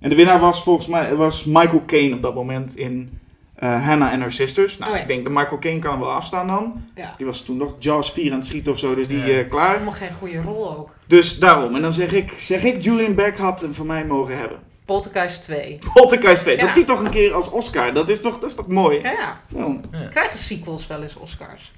En 0.06 0.12
de 0.12 0.18
winnaar 0.18 0.40
was 0.40 0.64
volgens 0.64 0.88
mij 0.88 1.16
was 1.16 1.44
Michael 1.46 1.84
Caine 1.86 2.16
op 2.16 2.22
dat 2.22 2.36
moment 2.36 2.76
in 2.76 3.20
eh, 3.56 3.86
Hannah 3.86 4.12
and 4.12 4.22
Her 4.22 4.32
Sisters. 4.32 4.78
Nou, 4.78 4.92
Oh 4.92 4.96
ja. 4.98 5.02
ik 5.02 5.08
denk 5.08 5.24
dat 5.24 5.34
Michael 5.34 5.60
Caine 5.60 5.80
kan 5.80 5.92
hem 5.92 6.00
wel 6.00 6.12
afstaan 6.12 6.48
dan. 6.48 6.84
Ja. 6.96 7.14
Die 7.18 7.26
was 7.26 7.42
toen 7.42 7.58
nog 7.58 7.76
Jaws 7.80 8.12
4 8.12 8.32
aan 8.32 8.38
het 8.38 8.48
schieten 8.48 8.72
of 8.72 8.80
zo, 8.80 8.96
dus 8.96 9.08
die 9.08 9.18
Ja. 9.18 9.26
eh, 9.28 9.38
Dat 9.38 9.48
klaar. 9.48 9.72
helemaal 9.72 9.94
geen 9.94 10.14
goede 10.14 10.42
rol 10.42 10.78
ook. 10.78 10.96
Dus 11.08 11.40
daarom. 11.40 11.76
En 11.76 11.82
dan 11.82 11.92
zeg 11.94 12.12
ik, 12.14 12.32
zeg 12.38 12.64
ik 12.64 12.82
Julian 12.82 13.16
Beck 13.16 13.38
had 13.38 13.62
hem 13.62 13.74
voor 13.74 13.86
mij 13.86 14.06
mogen 14.06 14.38
hebben. 14.38 14.60
Poltergeist 14.86 15.42
2. 15.44 15.80
Poltergeist 15.94 16.44
2. 16.44 16.58
Ja. 16.58 16.66
Dat 16.66 16.76
die 16.76 16.84
toch 16.84 17.00
een 17.00 17.10
keer 17.10 17.34
als 17.34 17.50
Oscar. 17.50 17.94
Dat 17.94 18.10
is 18.10 18.22
toch, 18.22 18.40
dat 18.40 18.50
is 18.50 18.56
toch 18.56 18.68
mooi? 18.68 19.00
Ja, 19.02 19.12
ja. 19.12 19.42
Nou. 19.48 19.80
Krijgen 20.10 20.38
sequels 20.38 20.88
wel 20.88 21.02
eens 21.02 21.16
Oscars? 21.16 21.72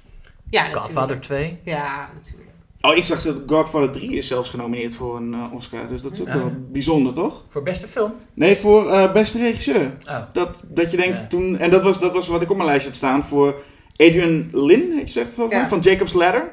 Ja, 0.50 0.60
natuurlijk. 0.60 0.82
Godfather 0.84 1.20
2. 1.20 1.58
Ja, 1.64 2.10
natuurlijk. 2.14 2.47
Oh, 2.80 2.96
ik 2.96 3.04
zag 3.04 3.22
dat 3.22 3.36
Godfather 3.46 3.90
3 3.90 4.12
is 4.12 4.26
zelfs 4.26 4.50
genomineerd 4.50 4.94
voor 4.94 5.16
een 5.16 5.34
eh, 5.34 5.52
Oscar. 5.54 5.88
Dus 5.88 6.02
dat 6.02 6.12
is 6.12 6.20
ook 6.20 6.26
Ja. 6.26 6.36
wel 6.36 6.52
bijzonder, 6.72 7.12
toch? 7.12 7.44
Voor 7.48 7.62
beste 7.62 7.86
film. 7.88 8.12
Nee, 8.34 8.56
voor 8.56 8.90
eh, 8.90 9.12
beste 9.12 9.38
regisseur. 9.38 9.96
Oh. 10.08 10.18
Dat, 10.32 10.62
dat 10.68 10.90
je 10.90 10.96
denkt 10.96 11.18
Ja. 11.18 11.26
toen... 11.26 11.58
En 11.58 11.70
dat 11.70 11.82
was, 11.82 12.00
dat 12.00 12.12
was 12.12 12.28
wat 12.28 12.42
ik 12.42 12.50
op 12.50 12.56
mijn 12.56 12.68
lijstje 12.68 12.88
had 12.88 12.98
staan 12.98 13.22
voor 13.24 13.54
Adrian 13.96 14.48
Lin, 14.52 14.92
heet 14.92 15.00
je 15.00 15.20
zegt 15.20 15.36
het 15.36 15.50
Ja. 15.50 15.68
van 15.68 15.78
Jacob's 15.78 16.12
Ladder. 16.12 16.52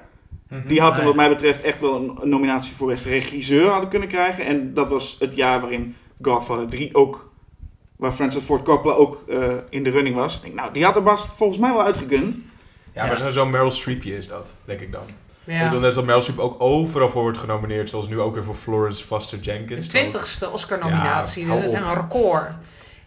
Mhm. 0.50 0.68
Die 0.68 0.82
had 0.82 0.98
Ah, 1.00 1.06
wat 1.06 1.16
mij 1.16 1.30
betreft 1.30 1.62
echt 1.62 1.82
wel 1.82 1.96
een, 1.96 2.18
een 2.22 2.30
nominatie 2.30 2.76
voor 2.76 2.88
beste 2.88 3.10
regisseur 3.10 3.68
hadden 3.70 3.90
kunnen 3.90 4.08
krijgen. 4.08 4.46
En 4.46 4.74
dat 4.74 4.90
was 4.90 5.16
het 5.20 5.36
jaar 5.36 5.62
waarin 5.62 5.96
Godfather 6.22 6.68
3 6.68 6.96
ook... 6.96 7.34
Waar 7.96 8.12
Francis 8.12 8.44
Ford 8.44 8.62
Coppola 8.64 8.94
ook 8.96 9.24
eh, 9.28 9.54
in 9.70 9.84
de 9.84 9.90
running 9.90 10.16
was. 10.16 10.36
Ik 10.36 10.42
denk, 10.42 10.54
nou, 10.54 10.74
die 10.74 10.84
had 10.84 10.96
er 10.96 11.04
Bas 11.04 11.28
volgens 11.38 11.60
mij 11.60 11.72
wel 11.72 11.84
uitgekund. 11.84 12.40
Ja, 12.94 13.06
maar 13.06 13.18
zo- 13.18 13.30
zo'n 13.30 13.50
Meryl 13.50 13.72
Streepje 13.72 14.18
is 14.18 14.28
dat, 14.28 14.56
denk 14.66 14.80
ik 14.80 14.92
dan. 14.92 15.02
Ik 15.46 15.54
Ja. 15.54 15.64
bedoel, 15.64 15.80
net 15.80 15.98
als 15.98 16.06
dat 16.06 16.22
Streep 16.22 16.40
ook 16.40 16.56
overal 16.62 17.10
voor 17.10 17.22
wordt 17.22 17.38
genomineerd, 17.38 17.90
zoals 17.90 18.08
nu 18.08 18.20
ook 18.20 18.34
weer 18.34 18.44
voor 18.44 18.56
Florence 18.56 19.04
Foster 19.06 19.40
Jenkins. 19.40 19.82
De 19.82 19.88
twintigste 19.88 20.50
Oscar-nominatie. 20.52 21.42
Ja, 21.44 21.48
hou 21.50 21.62
dat 21.62 21.70
is 21.74 21.80
een 21.80 21.94
record. 21.94 22.50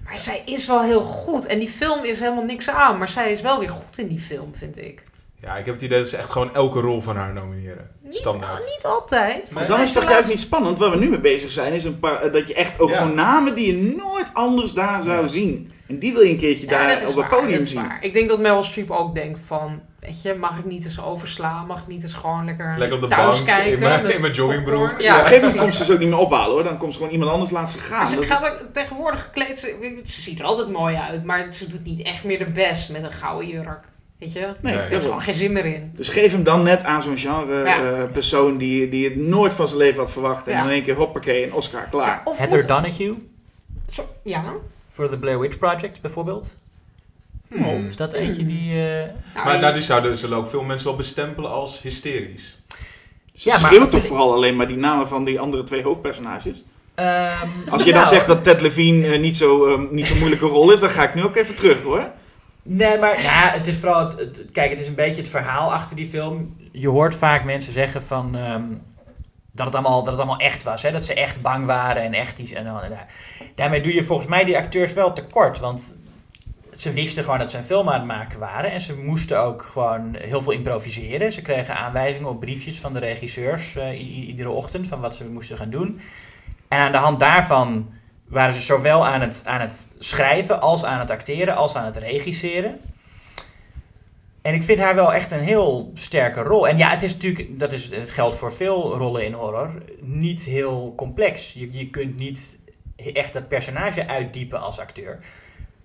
Maar 0.05 0.19
zij 0.19 0.43
is 0.45 0.67
wel 0.67 0.83
heel 0.83 1.03
goed. 1.03 1.47
En 1.47 1.59
die 1.59 1.69
film 1.69 2.05
is 2.05 2.21
helemaal 2.21 2.45
niks 2.45 2.71
aan. 2.71 2.99
Maar 2.99 3.09
zij 3.09 3.31
is 3.31 3.41
wel 3.41 3.59
weer 3.59 3.69
goed 3.69 3.99
in 3.99 4.09
die 4.09 4.19
film, 4.19 4.55
vind 4.55 4.79
ik. 4.79 5.03
Ja, 5.41 5.57
ik 5.57 5.65
heb 5.65 5.75
het 5.75 5.83
idee 5.83 5.99
dat 5.99 6.09
ze 6.09 6.17
echt 6.17 6.31
gewoon 6.31 6.55
elke 6.55 6.81
rol 6.81 7.01
van 7.03 7.17
haar 7.17 7.33
nomineren. 7.33 7.91
Niet, 8.03 8.15
Standaard. 8.15 8.59
niet 8.65 8.85
altijd. 8.85 9.51
Maar 9.51 9.67
Dan 9.67 9.81
is 9.81 9.91
het 9.95 10.01
toch 10.03 10.11
juist 10.11 10.29
niet 10.29 10.41
spannend. 10.41 10.79
Waar 10.79 10.91
we 10.91 10.97
nu 10.99 11.09
mee 11.09 11.21
bezig 11.21 11.51
zijn, 11.51 11.73
is 11.73 11.85
een 11.85 11.99
paar, 11.99 12.23
eh, 12.23 12.33
dat 12.33 12.49
je 12.49 12.55
echt 12.55 12.81
ook 12.81 12.91
Ja. 12.91 12.97
gewoon 12.97 13.15
namen 13.15 13.55
die 13.55 13.67
je 13.77 13.95
nooit 13.97 14.31
anders 14.33 14.73
daar 14.73 15.03
zou 15.03 15.21
Ja. 15.23 15.27
zien. 15.29 15.71
En 15.89 15.99
die 15.99 16.13
wil 16.13 16.23
je 16.23 16.31
een 16.31 16.37
keertje 16.37 16.67
Ja, 16.67 16.87
daar 16.87 17.09
op 17.09 17.17
het 17.17 17.29
podium 17.29 17.51
dat 17.51 17.61
is 17.61 17.71
zien. 17.71 17.81
waar. 17.81 17.99
Ik 18.01 18.13
denk 18.13 18.29
dat 18.29 18.41
Meryl 18.41 18.63
Streep 18.63 18.91
ook 18.91 19.15
denkt 19.15 19.41
van... 19.47 19.81
Weet 20.01 20.23
je, 20.23 20.35
mag 20.35 20.59
ik 20.59 20.65
niet 20.65 20.85
eens 20.85 21.01
overslaan? 21.03 21.67
Mag 21.67 21.81
ik 21.81 21.87
niet 21.87 22.03
eens 22.03 22.13
gewoon 22.15 22.45
lekker, 22.45 22.75
Lekker 22.79 22.97
op 22.97 23.03
de 23.03 23.09
thuis 23.17 23.35
bank, 23.35 23.47
kijken? 23.47 23.73
in 23.73 23.79
mijn- 23.79 24.11
in 24.11 24.21
mijn 24.21 24.33
joggingbroek. 24.33 24.91
Ja, 24.91 25.05
Ja, 25.05 25.13
op 25.15 25.19
een 25.21 25.25
gegeven 25.27 25.43
moment 25.49 25.61
komt 25.63 25.75
ze 25.75 25.85
ze 25.85 25.93
ook 25.93 25.99
niet 25.99 26.09
meer 26.09 26.19
ophalen 26.19 26.51
hoor. 26.53 26.65
Dan 26.65 26.79
komt 26.79 26.93
ze 26.93 26.99
gewoon 26.99 27.13
iemand 27.13 27.31
anders 27.31 27.51
laten 27.51 27.69
ze 27.73 27.79
gaan. 27.79 28.07
Ze 28.07 28.15
Dat 28.15 28.25
is- 28.25 28.31
gaat 28.31 28.51
ook 28.51 28.65
tegenwoordig 28.73 29.23
gekleed. 29.23 29.59
Ze, 29.59 29.99
ze 30.05 30.21
ziet 30.21 30.39
er 30.39 30.45
altijd 30.45 30.71
mooi 30.71 30.97
uit. 30.97 31.25
Maar 31.25 31.47
ze 31.53 31.67
doet 31.67 31.85
niet 31.85 32.03
echt 32.03 32.25
meer 32.25 32.39
de 32.39 32.51
best 32.51 32.89
met 32.91 33.03
een 33.03 33.13
gouden 33.13 33.49
jurk. 33.49 33.85
Weet 34.19 34.33
je? 34.33 34.41
Nee, 34.61 34.75
Nee. 34.75 34.83
Er 34.83 34.93
is 34.93 35.03
gewoon 35.03 35.21
geen 35.21 35.35
zin 35.35 35.53
meer 35.53 35.65
in. 35.67 35.93
Dus 35.97 36.09
geef 36.09 36.33
hem 36.33 36.45
dan 36.45 36.63
net 36.63 36.83
aan 36.85 37.03
zo'n 37.03 37.17
genre 37.17 37.65
Ja. 37.65 37.83
eh, 37.83 38.13
persoon 38.13 38.59
die, 38.59 38.89
die 38.89 39.05
het 39.05 39.17
nooit 39.17 39.55
van 39.55 39.67
zijn 39.67 39.79
leven 39.79 39.99
had 39.99 40.11
verwacht. 40.11 40.47
En 40.47 40.53
Ja. 40.53 40.63
in 40.65 40.71
één 40.71 40.83
keer 40.83 40.95
hoppakee, 40.97 41.45
een 41.45 41.53
Oscar, 41.53 41.87
klaar. 41.91 42.07
Ja, 42.07 42.21
of 42.25 42.39
Heather 42.39 42.67
Donahue 42.67 43.15
Zo- 43.93 44.09
Ja. 44.25 44.43
Voor 44.99 45.09
The 45.09 45.19
Blair 45.19 45.41
Witch 45.41 45.59
Project 45.59 46.01
bijvoorbeeld. 46.01 46.59
Hmm. 47.49 47.87
Is 47.87 47.97
dat 47.97 48.13
eentje 48.13 48.45
die... 48.47 48.71
eh, 48.73 49.07
Nou, 49.35 49.47
Maar 49.47 49.59
nou, 49.61 49.73
die 49.73 49.83
zouden 49.83 50.17
zullen 50.17 50.39
ook 50.39 50.47
veel 50.47 50.63
mensen 50.63 50.87
wel 50.87 50.97
bestempelen 50.97 51.51
als 51.51 51.83
hysterisch. 51.83 52.59
Ze 53.35 53.49
Ja, 53.49 53.61
maar- 53.61 53.71
schreeuwt 53.71 53.91
toch 53.91 54.07
vooral 54.07 54.33
alleen 54.33 54.57
maar 54.57 54.67
die 54.67 54.77
namen 54.77 55.09
van 55.09 55.25
die 55.25 55.41
andere 55.41 55.63
twee 55.63 55.83
hoofdpersonages. 55.83 56.63
ehm, 56.95 57.47
Als 57.71 57.83
je 57.83 57.93
dan 57.93 58.01
nou, 58.01 58.15
zegt 58.15 58.27
dat 58.27 58.45
Ted 58.45 58.61
Levine 58.61 59.07
eh, 59.07 59.21
niet 59.21 59.37
zo'n 59.37 59.67
zo, 59.69 59.89
niet 59.91 60.07
zo'n 60.07 60.19
moeilijke 60.19 60.47
rol 60.47 60.71
is, 60.73 60.81
dan 60.81 60.91
ga 60.91 61.03
ik 61.03 61.15
nu 61.15 61.23
ook 61.25 61.37
even 61.37 61.55
terug 61.55 61.83
hoor. 61.83 62.11
Nee, 62.63 62.99
maar 62.99 63.15
nou, 63.23 63.49
het 63.59 63.67
is 63.67 63.77
vooral... 63.79 64.07
Het, 64.09 64.19
het- 64.21 64.45
kijk, 64.53 64.71
het 64.71 64.79
is 64.81 64.89
een 64.89 64.95
beetje 64.95 65.21
het 65.21 65.31
verhaal 65.31 65.73
achter 65.73 65.97
die 65.97 66.07
film. 66.09 66.57
Je 66.73 66.89
hoort 66.89 67.15
vaak 67.15 67.45
mensen 67.45 67.73
zeggen 67.73 68.03
van... 68.03 68.37
ehm, 68.37 68.63
dat, 69.53 69.67
het 69.67 69.75
allemaal, 69.75 70.03
dat 70.03 70.13
het 70.13 70.17
allemaal 70.21 70.39
echt 70.39 70.63
was. 70.63 70.83
Hè? 70.83 70.93
Dat 70.93 71.05
ze 71.05 71.15
echt 71.15 71.43
bang 71.43 71.67
waren 71.67 72.03
en 72.03 72.15
echt 72.15 72.39
iets... 72.39 72.53
En, 72.53 72.67
en, 72.67 72.91
daar- 72.91 73.09
daarmee 73.55 73.81
doe 73.81 73.95
je 73.95 74.05
volgens 74.05 74.29
mij 74.29 74.45
die 74.45 74.57
acteurs 74.57 74.93
wel 74.93 75.13
tekort. 75.13 75.59
Want 75.59 75.97
ze 76.77 76.93
wisten 76.93 77.25
gewoon 77.25 77.39
dat 77.39 77.51
ze 77.51 77.59
een 77.59 77.65
film 77.65 77.89
aan 77.89 77.95
het 77.99 78.05
maken 78.05 78.39
waren. 78.39 78.71
En 78.71 78.81
ze 78.81 78.95
moesten 78.97 79.41
ook 79.41 79.63
gewoon 79.63 80.15
heel 80.19 80.43
veel 80.43 80.53
improviseren. 80.53 81.33
Ze 81.33 81.43
kregen 81.43 81.77
aanwijzingen 81.77 82.29
op 82.29 82.41
briefjes 82.41 82.79
van 82.79 82.93
de 82.93 82.99
regisseurs... 83.01 83.77
eh, 83.77 84.27
iedere 84.29 84.51
ochtend 84.51 84.87
van 84.87 85.01
wat 85.01 85.15
ze 85.15 85.25
moesten 85.25 85.57
gaan 85.57 85.71
doen. 85.71 86.01
En 86.69 86.79
aan 86.79 86.93
de 86.93 86.99
hand 86.99 87.21
daarvan 87.21 87.91
waren 88.29 88.53
ze 88.55 88.61
zowel 88.61 89.07
aan 89.07 89.21
het, 89.21 89.43
aan 89.47 89.61
het 89.61 89.95
schrijven 89.99 90.61
als 90.61 90.85
aan 90.85 90.99
het 90.99 91.11
acteren 91.11 91.57
als 91.57 91.75
aan 91.77 91.85
het 91.85 91.97
regisseren. 91.97 92.81
En 94.43 94.55
ik 94.55 94.63
vind 94.63 94.79
haar 94.79 94.95
wel 94.95 95.13
echt 95.13 95.33
een 95.33 95.41
heel 95.41 95.91
sterke 95.95 96.43
rol. 96.43 96.69
En 96.69 96.79
ja, 96.79 96.91
het 96.91 97.03
is 97.03 97.13
natuurlijk, 97.13 97.59
dat 97.59 97.73
is, 97.73 97.91
het 97.91 98.11
geldt 98.11 98.37
voor 98.37 98.53
veel 98.53 98.97
rollen 98.97 99.25
in 99.25 99.33
horror, 99.33 99.71
niet 100.01 100.45
heel 100.45 100.93
complex. 100.97 101.53
Je, 101.53 101.73
je 101.73 101.91
kunt 101.91 102.17
niet 102.17 102.59
echt 102.97 103.33
dat 103.33 103.49
personage 103.49 104.09
uitdiepen 104.09 104.61
als 104.61 104.79
acteur. 104.79 105.19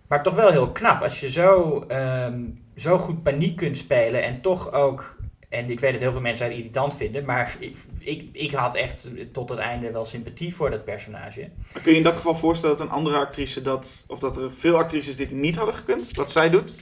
Maar 0.08 0.24
toch 0.24 0.36
wel 0.36 0.52
heel 0.52 0.72
knap. 0.72 1.02
Als 1.02 1.20
je 1.20 1.32
zo, 1.32 1.80
ehm, 1.88 2.50
zo 2.76 2.98
goed 2.98 3.24
paniek 3.24 3.56
kunt 3.56 3.78
spelen 3.78 4.24
en 4.24 4.42
toch 4.42 4.72
ook... 4.72 5.18
En 5.50 5.70
ik 5.70 5.80
weet 5.80 5.92
dat 5.92 6.02
heel 6.02 6.12
veel 6.12 6.22
mensen 6.22 6.46
haar 6.46 6.56
irritant 6.56 6.96
vinden, 6.96 7.26
maar 7.26 7.56
ik, 7.60 7.76
ik, 8.00 8.30
ik 8.32 8.52
had 8.52 8.76
echt 8.76 9.10
tot 9.32 9.50
het 9.50 9.60
einde 9.60 9.92
wel 9.92 10.06
sympathie 10.06 10.56
voor 10.56 10.72
dat 10.72 10.84
personage. 10.84 11.48
Kun 11.84 11.92
je 11.92 11.98
in 11.98 12.04
dat 12.04 12.16
geval 12.16 12.36
voorstellen 12.36 12.78
dat 12.78 12.86
een 12.86 12.94
andere 12.94 13.18
actrice 13.18 13.62
dat, 13.62 14.06
of 14.08 14.20
dat 14.20 14.38
er 14.38 14.54
veel 14.54 14.78
actrices 14.78 15.16
dit 15.16 15.32
niet 15.32 15.56
hadden 15.56 15.76
gekund, 15.76 16.16
wat 16.16 16.32
zij 16.32 16.50
doet? 16.50 16.76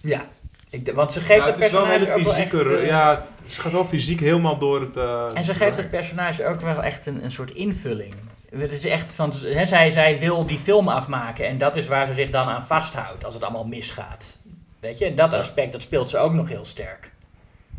Ja, 0.00 0.28
ik, 0.72 0.94
want 0.94 1.12
ze 1.12 1.20
geeft 1.20 1.40
Ja, 1.40 1.46
het 1.46 1.58
wel 1.58 1.68
personage 1.68 1.98
hele 1.98 2.14
ook 2.14 2.24
wel 2.24 2.34
echt... 2.34 2.54
eh, 2.54 2.86
ja, 2.86 3.26
ze 3.46 3.60
gaat 3.60 3.72
wel 3.72 3.84
fysiek 3.84 4.20
helemaal 4.20 4.58
door 4.58 4.80
het... 4.80 4.96
eh, 4.96 5.24
en 5.34 5.44
ze 5.44 5.54
geeft 5.54 5.76
het 5.76 5.90
personage 5.90 6.46
ook 6.46 6.60
wel 6.60 6.82
echt 6.82 7.06
een, 7.06 7.24
een 7.24 7.32
soort 7.32 7.50
invulling. 7.50 8.14
Het 8.56 8.72
is 8.72 8.84
echt 8.84 9.14
van, 9.14 9.32
hè, 9.44 9.66
zij, 9.66 9.90
zij 9.90 10.18
wil 10.18 10.44
die 10.44 10.58
film 10.58 10.88
afmaken 10.88 11.46
en 11.46 11.58
dat 11.58 11.76
is 11.76 11.88
waar 11.88 12.06
ze 12.06 12.12
zich 12.14 12.30
dan 12.30 12.48
aan 12.48 12.62
vasthoudt 12.62 13.24
als 13.24 13.34
het 13.34 13.42
allemaal 13.42 13.64
misgaat. 13.64 14.38
Weet 14.80 14.98
je, 14.98 15.04
en 15.04 15.14
dat 15.14 15.32
aspect, 15.32 15.72
dat 15.72 15.82
speelt 15.82 16.10
ze 16.10 16.18
ook 16.18 16.32
nog 16.32 16.48
heel 16.48 16.64
sterk. 16.64 17.12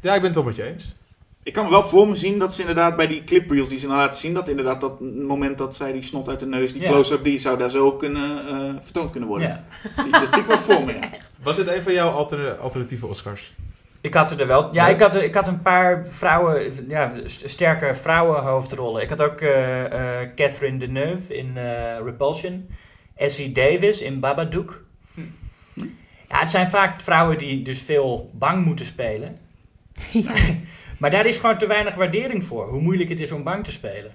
Ja, 0.02 0.14
ik 0.16 0.22
ben 0.22 0.26
het 0.30 0.36
wel 0.36 0.44
met 0.44 0.56
je 0.56 0.64
eens. 0.64 0.96
Ik 1.44 1.54
kan 1.54 1.70
wel 1.70 1.84
voor 1.84 2.08
me 2.08 2.16
zien 2.16 2.40
dat 2.40 2.54
ze 2.54 2.60
inderdaad 2.60 2.96
bij 2.96 3.08
die 3.08 3.24
clipreels 3.24 3.68
die 3.68 3.78
ze 3.78 3.88
dan 3.88 3.96
laten 3.96 4.20
zien, 4.20 4.34
dat 4.34 4.50
inderdaad 4.50 4.82
dat 4.82 5.00
moment 5.02 5.58
dat 5.58 5.76
zij 5.76 5.92
die 5.92 6.04
snot 6.04 6.30
uit 6.30 6.40
de 6.40 6.46
neus, 6.46 6.74
die 6.74 6.82
Ja. 6.82 6.90
close-up, 6.90 7.24
die 7.24 7.38
zou 7.40 7.58
daar 7.58 7.70
zo 7.70 7.92
kunnen 7.92 8.48
eh, 8.48 8.74
vertoond 8.84 9.12
kunnen 9.12 9.30
worden. 9.30 9.48
Ja. 9.48 9.64
Dat, 9.84 10.04
zie, 10.04 10.12
dat 10.12 10.34
zie 10.34 10.42
ik 10.42 10.48
wel 10.48 10.58
voor 10.58 10.84
me, 10.84 10.94
ja. 10.94 11.00
Was 11.44 11.56
dit 11.56 11.68
een 11.68 11.82
van 11.82 11.94
jouw 11.94 12.10
alter- 12.10 12.58
alternatieve 12.58 13.06
Oscars? 13.08 13.54
Ik 14.02 14.14
had 14.14 14.40
er 14.40 14.48
wel. 14.48 14.74
Ja, 14.74 14.88
ik 14.88 15.00
had, 15.02 15.16
er- 15.16 15.24
ik 15.24 15.34
had 15.36 15.48
een 15.48 15.62
paar 15.62 16.08
vrouwen, 16.08 16.72
ja, 16.88 17.12
st- 17.26 17.50
sterke 17.50 17.96
vrouwenhoofdrollen. 17.96 19.02
Ik 19.02 19.10
had 19.10 19.22
ook 19.22 19.42
eh, 19.42 20.22
eh, 20.22 20.30
Catherine 20.36 20.78
Deneuve 20.78 21.38
in 21.38 21.58
eh, 21.58 21.98
Repulsion, 22.04 22.70
Essie 23.16 23.52
Davis 23.52 24.02
in 24.02 24.20
Babadook. 24.20 24.84
Hm. 25.14 25.22
Ja, 26.30 26.40
het 26.40 26.50
zijn 26.50 26.70
vaak 26.70 27.02
vrouwen 27.02 27.38
die 27.38 27.62
dus 27.62 27.80
veel 27.82 28.30
bang 28.34 28.66
moeten 28.66 28.86
spelen. 28.86 29.38
Ja. 30.12 30.32
Maar 31.04 31.12
daar 31.12 31.26
is 31.26 31.38
gewoon 31.38 31.58
te 31.58 31.68
weinig 31.68 31.96
waardering 31.96 32.44
voor. 32.44 32.70
Hoe 32.70 32.82
moeilijk 32.82 33.10
het 33.10 33.20
is 33.20 33.32
om 33.32 33.44
bang 33.44 33.64
te 33.64 33.72
spelen. 33.72 34.12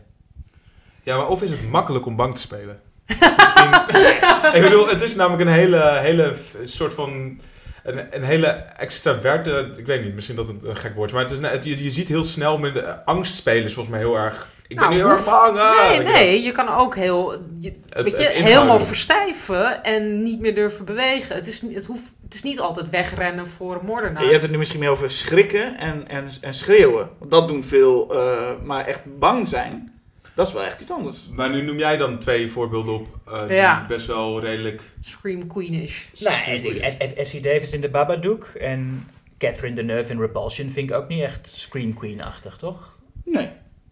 Ja, 1.02 1.16
maar 1.16 1.28
of 1.28 1.42
is 1.42 1.50
het 1.50 1.70
makkelijk 1.70 2.06
om 2.06 2.16
bang 2.16 2.34
te 2.34 2.40
spelen? 2.40 2.80
Misschien- 3.06 4.54
ik 4.56 4.62
bedoel, 4.62 4.88
het 4.88 5.02
is 5.02 5.14
namelijk 5.14 5.42
een 5.42 5.54
hele, 5.54 5.98
hele 5.98 6.34
soort 6.62 6.94
van... 6.94 7.40
Een, 7.82 8.16
een 8.16 8.22
hele 8.22 8.46
extraverte... 8.46 9.72
Ik 9.76 9.86
weet 9.86 10.04
niet, 10.04 10.14
misschien 10.14 10.36
dat 10.36 10.48
het 10.48 10.62
een 10.62 10.76
gek 10.76 10.94
woord 10.94 11.30
is. 11.30 11.38
Maar 11.38 11.50
het 11.50 11.66
is, 11.66 11.78
je, 11.78 11.90
ziet 11.90 12.08
heel 12.08 12.24
snel 12.24 12.58
met 12.58 13.04
angst 13.04 13.36
spelen 13.36 13.64
is 13.64 13.74
volgens 13.74 13.94
mij 13.94 14.04
heel 14.04 14.18
erg... 14.18 14.48
Ik 14.68 14.76
Nou, 14.76 14.88
ben 14.88 14.98
nu 14.98 15.04
heel 15.04 15.12
erg 15.12 15.24
bang. 15.24 15.58
ah! 15.58 15.88
Nee, 15.90 15.98
nee, 16.00 16.42
je 16.42 16.52
kan 16.52 16.68
ook 16.68 16.94
heel, 16.96 17.32
je, 17.60 17.72
Het- 17.88 18.04
weet 18.04 18.16
je, 18.18 18.42
helemaal 18.42 18.80
verstijven 18.80 19.84
en 19.84 20.22
niet 20.22 20.40
meer 20.40 20.54
durven 20.54 20.84
bewegen. 20.84 21.36
Het 21.36 21.46
is, 21.48 21.60
het, 21.74 21.86
hoeft, 21.86 22.12
het 22.24 22.34
is 22.34 22.42
niet 22.42 22.60
altijd 22.60 22.90
wegrennen 22.90 23.48
voor 23.48 23.74
een 23.74 23.86
moordenaar. 23.86 24.24
Je 24.24 24.30
hebt 24.30 24.42
het 24.42 24.50
nu 24.50 24.58
misschien 24.58 24.80
meer 24.80 24.88
over 24.90 25.10
schrikken 25.10 25.78
en, 25.78 26.08
en, 26.08 26.28
en 26.40 26.54
schreeuwen. 26.54 27.08
Want 27.18 27.30
dat 27.30 27.48
doen 27.48 27.64
veel, 27.64 28.14
eh, 28.14 28.50
maar 28.64 28.86
echt 28.86 29.18
bang 29.18 29.48
zijn, 29.48 29.92
dat 30.34 30.46
is 30.46 30.52
wel 30.52 30.62
echt 30.64 30.80
iets 30.80 30.90
anders. 30.90 31.18
Maar 31.30 31.50
nu 31.50 31.62
noem 31.62 31.78
jij 31.78 31.96
dan 31.96 32.18
twee 32.18 32.50
voorbeelden 32.50 32.94
op 32.94 33.06
eh, 33.26 33.46
die 33.46 33.56
Ja. 33.56 33.84
best 33.88 34.06
wel 34.06 34.40
redelijk... 34.40 34.82
Scream 35.00 35.46
Queenish. 35.46 36.04
Nee, 36.20 36.80
Essie 37.14 37.40
Davis 37.40 37.70
in 37.70 37.80
de 37.80 37.88
Babadook 37.88 38.44
en 38.44 39.08
Catherine 39.38 39.74
Deneuve 39.74 40.12
in 40.12 40.20
Repulsion 40.20 40.70
vind 40.70 40.90
ik 40.90 40.96
ook 40.96 41.08
niet 41.08 41.22
echt 41.22 41.52
Scream 41.56 41.94
Queen-achtig, 41.94 42.56
toch? 42.56 42.96
Nee. 43.24 43.48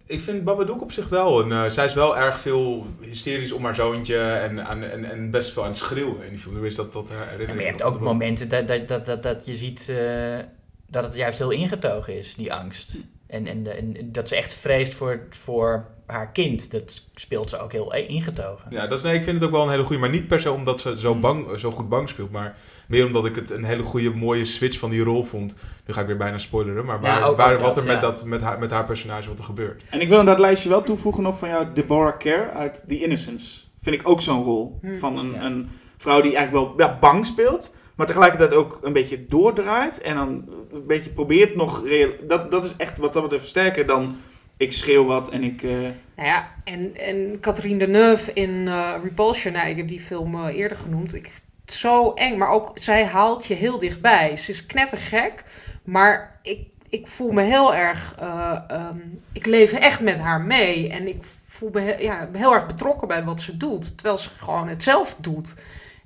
Ik 0.06 0.20
vind 0.20 0.44
Babadook 0.44 0.82
op 0.82 0.92
zich 0.92 1.08
wel 1.08 1.40
een... 1.40 1.52
eh, 1.52 1.70
zij 1.70 1.84
is 1.84 1.94
wel 1.94 2.16
erg 2.18 2.40
veel 2.40 2.86
hysterisch 3.00 3.52
om 3.52 3.64
haar 3.64 3.74
zoontje 3.74 4.18
en, 4.18 4.58
en, 4.66 4.90
en, 4.92 5.04
en 5.04 5.30
best 5.30 5.54
wel 5.54 5.64
aan 5.64 5.70
het 5.70 5.78
schreeuwen 5.78 6.24
in 6.24 6.30
die 6.30 6.38
film. 6.38 6.60
Dus 6.60 6.74
dat, 6.74 6.92
dat 6.92 7.08
herinner 7.10 7.38
Ja, 7.38 7.42
ik 7.42 7.48
maar 7.54 7.64
je 7.64 7.70
hebt 7.70 7.82
ook 7.82 8.00
momenten 8.00 8.48
dat, 8.48 8.68
dat, 8.68 8.88
dat, 8.88 9.06
dat, 9.06 9.22
dat 9.22 9.46
je 9.46 9.54
ziet 9.54 9.88
eh, 9.88 10.38
dat 10.86 11.04
het 11.04 11.14
juist 11.14 11.38
heel 11.38 11.50
ingetogen 11.50 12.18
is, 12.18 12.34
die 12.34 12.52
angst. 12.52 12.96
En, 13.26 13.46
en, 13.46 13.76
en 13.76 14.12
dat 14.12 14.28
ze 14.28 14.36
echt 14.36 14.54
vreest 14.54 14.94
voor, 14.94 15.20
voor 15.30 15.86
haar 16.06 16.32
kind. 16.32 16.70
Dat 16.70 17.02
speelt 17.14 17.50
ze 17.50 17.58
ook 17.58 17.72
heel 17.72 17.94
ingetogen. 17.94 18.70
Ja, 18.70 18.86
dat 18.86 18.98
is, 18.98 19.04
nee, 19.04 19.14
ik 19.14 19.22
vind 19.22 19.36
het 19.36 19.44
ook 19.44 19.50
wel 19.54 19.62
een 19.62 19.70
hele 19.70 19.82
goede. 19.84 20.00
Maar 20.00 20.10
niet 20.10 20.26
per 20.26 20.40
se 20.40 20.50
omdat 20.50 20.80
ze 20.80 20.98
zo, 20.98 21.10
Hmm. 21.12 21.20
bang, 21.20 21.58
zo 21.58 21.70
goed 21.70 21.88
bang 21.88 22.08
speelt. 22.08 22.30
Maar 22.30 22.56
meer 22.86 23.06
omdat 23.06 23.24
ik 23.26 23.34
het 23.34 23.50
een 23.50 23.64
hele 23.64 23.82
goede, 23.82 24.10
mooie 24.10 24.44
switch 24.44 24.78
van 24.78 24.90
die 24.90 25.02
rol 25.02 25.24
vond. 25.24 25.54
Nu 25.86 25.94
ga 25.94 26.00
ik 26.00 26.06
weer 26.06 26.16
bijna 26.16 26.38
spoileren. 26.38 26.84
Maar 26.84 27.00
waar, 27.00 27.18
Ja, 27.18 27.24
ook- 27.26 27.36
waar, 27.36 27.54
ook 27.54 27.60
wat 27.60 27.74
dat, 27.74 27.82
er 27.84 27.88
met, 27.92 28.00
ja. 28.00 28.06
dat, 28.08 28.24
met, 28.24 28.42
haar, 28.42 28.58
met 28.58 28.70
haar 28.70 28.84
personage, 28.84 29.28
wat 29.28 29.38
er 29.38 29.44
gebeurt. 29.44 29.82
En 29.90 30.00
ik 30.00 30.08
wil 30.08 30.20
in 30.20 30.26
dat 30.26 30.38
lijstje 30.38 30.68
wel 30.68 30.82
toevoegen 30.82 31.22
nog 31.22 31.38
van 31.38 31.48
jou 31.48 31.66
Deborah 31.74 32.18
Kerr 32.18 32.50
uit 32.50 32.84
The 32.88 33.02
Innocence. 33.02 33.60
Vind 33.82 34.00
ik 34.00 34.08
ook 34.08 34.20
zo'n 34.20 34.42
rol. 34.44 34.78
Hm. 34.82 34.98
Van 34.98 35.18
een, 35.18 35.32
Ja. 35.32 35.42
een 35.44 35.68
vrouw 35.96 36.20
die 36.20 36.36
eigenlijk 36.36 36.66
wel 36.76 36.86
ja, 36.88 36.98
bang 37.00 37.26
speelt, 37.26 37.74
maar 37.96 38.06
tegelijkertijd 38.06 38.52
ook 38.54 38.78
een 38.82 38.92
beetje 38.92 39.26
doordraait. 39.26 40.00
En 40.00 40.14
dan 40.14 40.28
een 40.72 40.86
beetje 40.86 41.10
probeert 41.10 41.56
nog... 41.56 41.86
Real, 41.86 42.10
dat, 42.26 42.50
dat 42.50 42.64
is 42.64 42.74
echt 42.76 42.98
wat 42.98 43.12
dat 43.12 43.22
betreft 43.22 43.46
sterker 43.46 43.86
dan 43.86 44.16
ik 44.56 44.72
schreeuw 44.72 45.04
wat 45.04 45.28
en 45.30 45.42
ik... 45.44 45.62
eh, 45.62 45.70
Nou 46.16 46.28
ja, 46.28 46.48
en, 46.64 46.94
en 46.94 47.40
Catherine 47.40 47.78
Deneuve 47.78 48.32
in 48.32 48.68
eh, 48.68 48.92
Repulsion, 49.02 49.52
nou, 49.52 49.68
ik 49.68 49.76
heb 49.76 49.88
die 49.88 50.00
film 50.00 50.34
eh, 50.34 50.56
eerder 50.58 50.76
genoemd. 50.76 51.14
Ik, 51.14 51.30
zo 51.66 52.12
eng, 52.12 52.38
maar 52.38 52.48
ook 52.50 52.70
zij 52.74 53.04
haalt 53.06 53.46
je 53.46 53.54
heel 53.54 53.78
dichtbij. 53.78 54.36
Ze 54.36 54.50
is 54.50 54.66
knettergek, 54.66 55.44
maar 55.84 56.38
ik, 56.42 56.68
ik 56.88 57.06
voel 57.06 57.30
me 57.32 57.42
heel 57.42 57.74
erg... 57.74 58.14
eh, 58.18 58.58
ehm, 58.68 58.98
ik 59.32 59.46
leef 59.46 59.72
echt 59.72 60.00
met 60.00 60.18
haar 60.18 60.40
mee 60.40 60.88
en 60.88 61.08
ik 61.08 61.22
voel 61.46 61.70
me 61.72 61.80
he- 61.80 61.98
ja, 62.02 62.28
heel 62.32 62.54
erg 62.54 62.66
betrokken 62.66 63.08
bij 63.08 63.24
wat 63.24 63.40
ze 63.40 63.56
doet. 63.56 63.96
Terwijl 63.96 64.18
ze 64.18 64.28
gewoon 64.38 64.68
het 64.68 64.82
zelf 64.82 65.16
doet. 65.20 65.54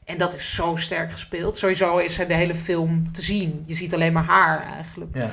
En 0.05 0.19
dat 0.19 0.35
is 0.35 0.55
zo 0.55 0.77
sterk 0.77 1.11
gespeeld. 1.11 1.57
Sowieso 1.57 1.97
is 1.97 2.15
zij 2.15 2.27
de 2.27 2.35
hele 2.35 2.55
film 2.55 3.13
te 3.13 3.23
zien. 3.23 3.63
Je 3.67 3.75
ziet 3.75 3.95
alleen 3.95 4.13
maar 4.13 4.25
haar 4.25 4.63
eigenlijk. 4.63 5.15
Ja. 5.15 5.31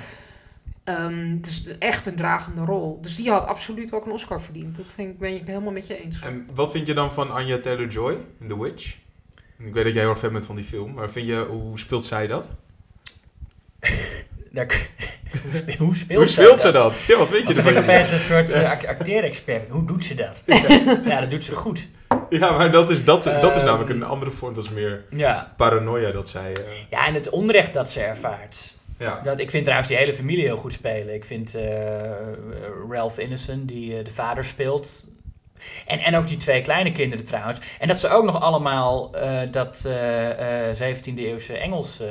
Ehm, 0.84 1.38
dus 1.42 1.64
echt 1.80 2.06
een 2.06 2.16
dragende 2.16 2.62
rol. 2.66 3.02
Dus 3.02 3.16
die 3.16 3.30
had 3.30 3.46
absoluut 3.48 3.94
ook 3.94 4.06
een 4.06 4.12
Oscar 4.12 4.42
verdiend. 4.42 4.76
Dat 4.76 4.92
vind 4.92 5.10
ik, 5.14 5.20
ben 5.20 5.32
ik 5.34 5.40
het 5.40 5.48
helemaal 5.48 5.72
met 5.72 5.88
je 5.88 6.04
eens. 6.04 6.20
En 6.22 6.48
wat 6.54 6.72
vind 6.72 6.88
je 6.88 6.94
dan 6.94 7.14
van 7.14 7.32
Anya 7.32 7.60
Taylor-Joy 7.60 8.18
in 8.40 8.48
The 8.48 8.60
Witch? 8.62 8.96
Ik 9.60 9.74
weet 9.74 9.84
dat 9.84 9.94
jij 9.94 10.02
heel 10.02 10.10
erg 10.12 10.20
fan 10.20 10.32
bent 10.34 10.46
van 10.46 10.56
die 10.56 10.66
film, 10.66 10.94
maar 10.94 11.10
vind 11.10 11.28
je, 11.28 11.36
hoe 11.50 11.80
speelt 11.80 12.06
zij 12.06 12.28
dat? 12.28 12.50
Daar- 14.52 14.68
hoe 15.44 15.54
spe- 15.56 15.76
hoe 15.78 15.96
speelt, 15.96 16.18
hoe 16.20 16.28
speelt 16.28 16.62
ze 16.62 16.72
dat? 16.72 17.04
Ja, 17.08 17.18
wat 17.18 17.30
weet 17.30 17.42
je 17.42 17.48
Alsof 17.48 17.66
ervan? 17.66 17.84
ik 17.84 18.12
een 18.12 18.20
soort 18.20 18.56
uh, 18.56 18.72
acteerexpert. 18.72 19.70
Hoe 19.70 19.86
doet 19.86 20.06
ze 20.06 20.16
dat? 20.16 20.42
ja, 21.06 21.20
dat 21.20 21.32
doet 21.32 21.44
ze 21.44 21.56
goed. 21.56 21.88
Ja, 22.30 22.52
maar 22.52 22.72
dat 22.72 22.92
is, 22.92 23.04
dat, 23.04 23.24
dat 23.24 23.44
is 23.44 23.56
Ehm. 23.56 23.66
namelijk 23.66 23.90
een 23.90 24.04
andere 24.04 24.32
vorm. 24.32 24.54
Dat 24.54 24.64
is 24.64 24.70
meer 24.70 25.04
Ja. 25.10 25.54
paranoia 25.58 26.12
dat 26.12 26.30
zij... 26.30 26.52
eh, 26.52 26.64
ja, 26.90 27.08
en 27.08 27.14
het 27.14 27.30
onrecht 27.30 27.74
dat 27.74 27.90
ze 27.92 28.02
ervaart. 28.02 28.76
ja. 29.00 29.20
Dat, 29.24 29.40
ik 29.40 29.50
vind 29.50 29.64
trouwens 29.64 29.90
die 29.90 29.98
hele 30.00 30.14
familie 30.14 30.44
heel 30.46 30.58
goed 30.58 30.74
spelen. 30.74 31.14
Ik 31.14 31.26
vind 31.26 31.56
eh, 31.56 32.32
Ralph 32.90 33.18
Ineson, 33.18 33.66
die 33.66 33.98
eh, 33.98 34.06
de 34.06 34.12
vader 34.14 34.46
speelt. 34.46 35.08
En, 35.86 36.00
en 36.00 36.16
ook 36.16 36.28
die 36.28 36.38
twee 36.38 36.62
kleine 36.62 36.92
kinderen 36.92 37.26
trouwens. 37.26 37.60
En 37.80 37.88
dat 37.88 37.98
ze 37.98 38.10
ook 38.10 38.24
nog 38.24 38.42
allemaal 38.42 39.16
eh, 39.16 39.40
dat 39.52 39.86
eh, 39.86 40.96
17e 40.96 41.16
eeuwse 41.16 41.58
Engels 41.58 42.00
eh, 42.00 42.08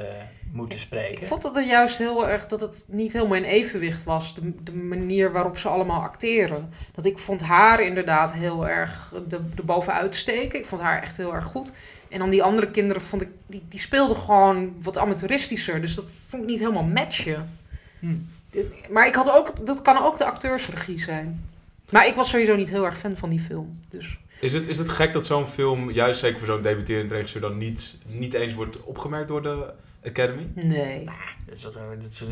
moeten 0.53 0.79
spreken. 0.79 1.21
Ik 1.21 1.29
vond 1.29 1.43
dat 1.43 1.57
er 1.57 1.67
juist 1.67 1.99
heel 1.99 2.29
erg 2.29 2.47
dat 2.47 2.61
het 2.61 2.85
niet 2.89 3.13
helemaal 3.13 3.37
in 3.37 3.45
evenwicht 3.45 4.05
was. 4.05 4.35
De, 4.35 4.63
de 4.63 4.75
manier 4.75 5.33
waarop 5.33 5.59
ze 5.59 5.69
allemaal 5.69 6.01
acteren. 6.01 6.73
Dat 6.95 7.05
ik 7.05 7.19
vond 7.19 7.43
haar 7.43 7.81
inderdaad 7.81 8.33
heel 8.33 8.69
erg 8.69 9.13
de, 9.29 9.55
de 9.55 9.63
bovenuit 9.63 10.15
steken. 10.15 10.59
Ik 10.59 10.67
vond 10.67 10.83
haar 10.83 11.03
echt 11.03 11.17
heel 11.17 11.35
erg 11.35 11.45
goed. 11.45 11.73
En 12.09 12.19
dan 12.19 12.31
die 12.31 12.43
andere 12.43 12.71
kinderen 12.71 13.03
vond 13.03 13.23
ik, 13.23 13.29
die, 13.47 13.63
die 13.69 13.81
speelden 13.81 14.17
gewoon 14.17 14.75
wat 14.83 14.99
amateuristischer. 14.99 15.81
Dus 15.81 15.95
dat 15.95 16.11
vond 16.27 16.43
ik 16.43 16.49
niet 16.49 16.61
helemaal 16.61 16.85
matchen. 16.85 17.59
Hm. 17.99 18.17
Maar 18.91 19.07
ik 19.07 19.15
had 19.15 19.31
ook, 19.31 19.67
dat 19.67 19.83
kan 19.83 19.99
ook 19.99 20.19
de 20.19 20.25
acteursregie 20.25 20.99
zijn. 20.99 21.45
Maar 21.91 22.07
ik 22.07 22.15
was 22.15 22.31
sowieso 22.31 22.57
niet 22.57 22.71
heel 22.71 22.85
erg 22.85 22.99
fan 22.99 23.17
van 23.17 23.31
die 23.31 23.41
film. 23.41 23.81
Dus. 23.89 24.19
Is, 24.41 24.53
het, 24.53 24.69
is 24.69 24.79
het 24.79 24.89
gek 24.89 25.13
dat 25.13 25.27
zo'n 25.27 25.47
film, 25.47 25.91
juist 25.91 26.21
zeker 26.21 26.39
voor 26.39 26.47
zo'n 26.47 26.63
debuterend 26.63 27.13
regisseur, 27.13 27.41
dan 27.41 27.59
niet, 27.59 27.97
niet 28.07 28.35
eens 28.35 28.55
wordt 28.55 28.83
opgemerkt 28.83 29.29
door 29.29 29.43
de 29.43 29.73
Academy? 30.05 30.51
Nee. 30.55 31.05
Dat 31.47 31.57
is, 31.57 31.65
eh, 31.65 31.73
dat 32.01 32.11
is, 32.11 32.25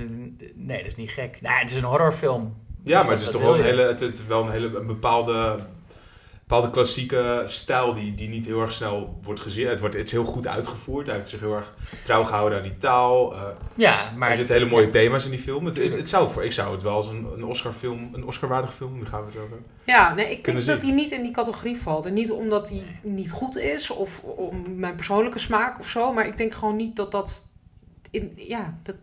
nee, 0.54 0.78
dat 0.78 0.86
is 0.86 0.96
niet 0.96 1.10
gek. 1.10 1.38
Nou, 1.40 1.60
het 1.60 1.70
is 1.70 1.76
een 1.76 1.84
horrorfilm. 1.84 2.54
Ja, 2.82 2.96
Dus 2.98 3.02
maar 3.06 3.16
het 3.16 3.24
is 3.24 3.30
toch 3.30 3.42
wel 3.42 3.54
een 3.54 3.64
hele, 3.64 3.82
het, 3.82 4.00
het 4.00 4.14
is 4.14 4.26
wel 4.26 4.42
een 4.42 4.50
hele 4.50 4.78
een 4.78 4.86
bepaalde, 4.86 5.58
bepaalde 6.46 6.70
klassieke 6.70 7.42
stijl 7.44 7.94
die, 7.94 8.14
die 8.14 8.28
niet 8.28 8.46
heel 8.46 8.60
erg 8.60 8.72
snel 8.72 9.18
wordt 9.22 9.40
gezien. 9.40 9.68
Het, 9.68 9.80
wordt, 9.80 9.94
het 9.94 10.04
is 10.06 10.12
heel 10.12 10.24
goed 10.24 10.46
uitgevoerd. 10.46 11.06
Hij 11.06 11.14
heeft 11.14 11.28
zich 11.28 11.40
heel 11.40 11.54
erg 11.56 11.74
trouw 12.04 12.24
gehouden 12.24 12.58
aan 12.58 12.64
die 12.64 12.76
taal. 12.76 13.34
eh, 13.34 13.42
Ja, 13.74 14.12
maar... 14.16 14.30
er 14.30 14.36
zitten 14.36 14.54
hele 14.56 14.68
mooie 14.70 14.88
thema's 14.88 15.24
in 15.24 15.30
die 15.30 15.38
film. 15.40 15.64
Het, 15.64 15.76
het, 15.76 15.96
het 15.96 16.08
zou 16.08 16.30
voor, 16.30 16.44
ik 16.44 16.52
zou 16.52 16.72
het 16.72 16.82
wel 16.82 16.92
als 16.94 17.08
een, 17.08 17.26
een 17.36 17.44
Oscar-film, 17.44 18.08
een 18.12 18.24
Oscar-waardige 18.24 18.76
film, 18.76 18.94
nu 18.98 19.04
gaan 19.04 19.20
we 19.20 19.26
het 19.32 19.40
over. 19.40 19.58
Ja, 19.84 20.14
nee, 20.14 20.30
ik 20.30 20.44
denk 20.44 20.64
dat 20.64 20.82
hij 20.82 20.92
niet 20.92 21.10
in 21.10 21.22
die 21.22 21.32
categorie 21.32 21.76
valt. 21.78 22.06
En 22.06 22.14
niet 22.14 22.30
omdat 22.30 22.68
hij 22.68 22.82
niet 23.02 23.30
goed 23.30 23.56
is 23.56 23.90
of 23.90 24.20
om 24.22 24.76
mijn 24.76 24.94
persoonlijke 24.96 25.38
smaak 25.38 25.78
of 25.80 25.88
zo. 25.88 26.12
Maar 26.12 26.26
ik 26.26 26.36
denk 26.36 26.54
gewoon 26.54 26.76
niet 26.76 26.96
dat 26.96 27.10
dat. 27.10 27.44
In, 28.10 28.32
ja, 28.36 28.78
dat, 28.82 28.96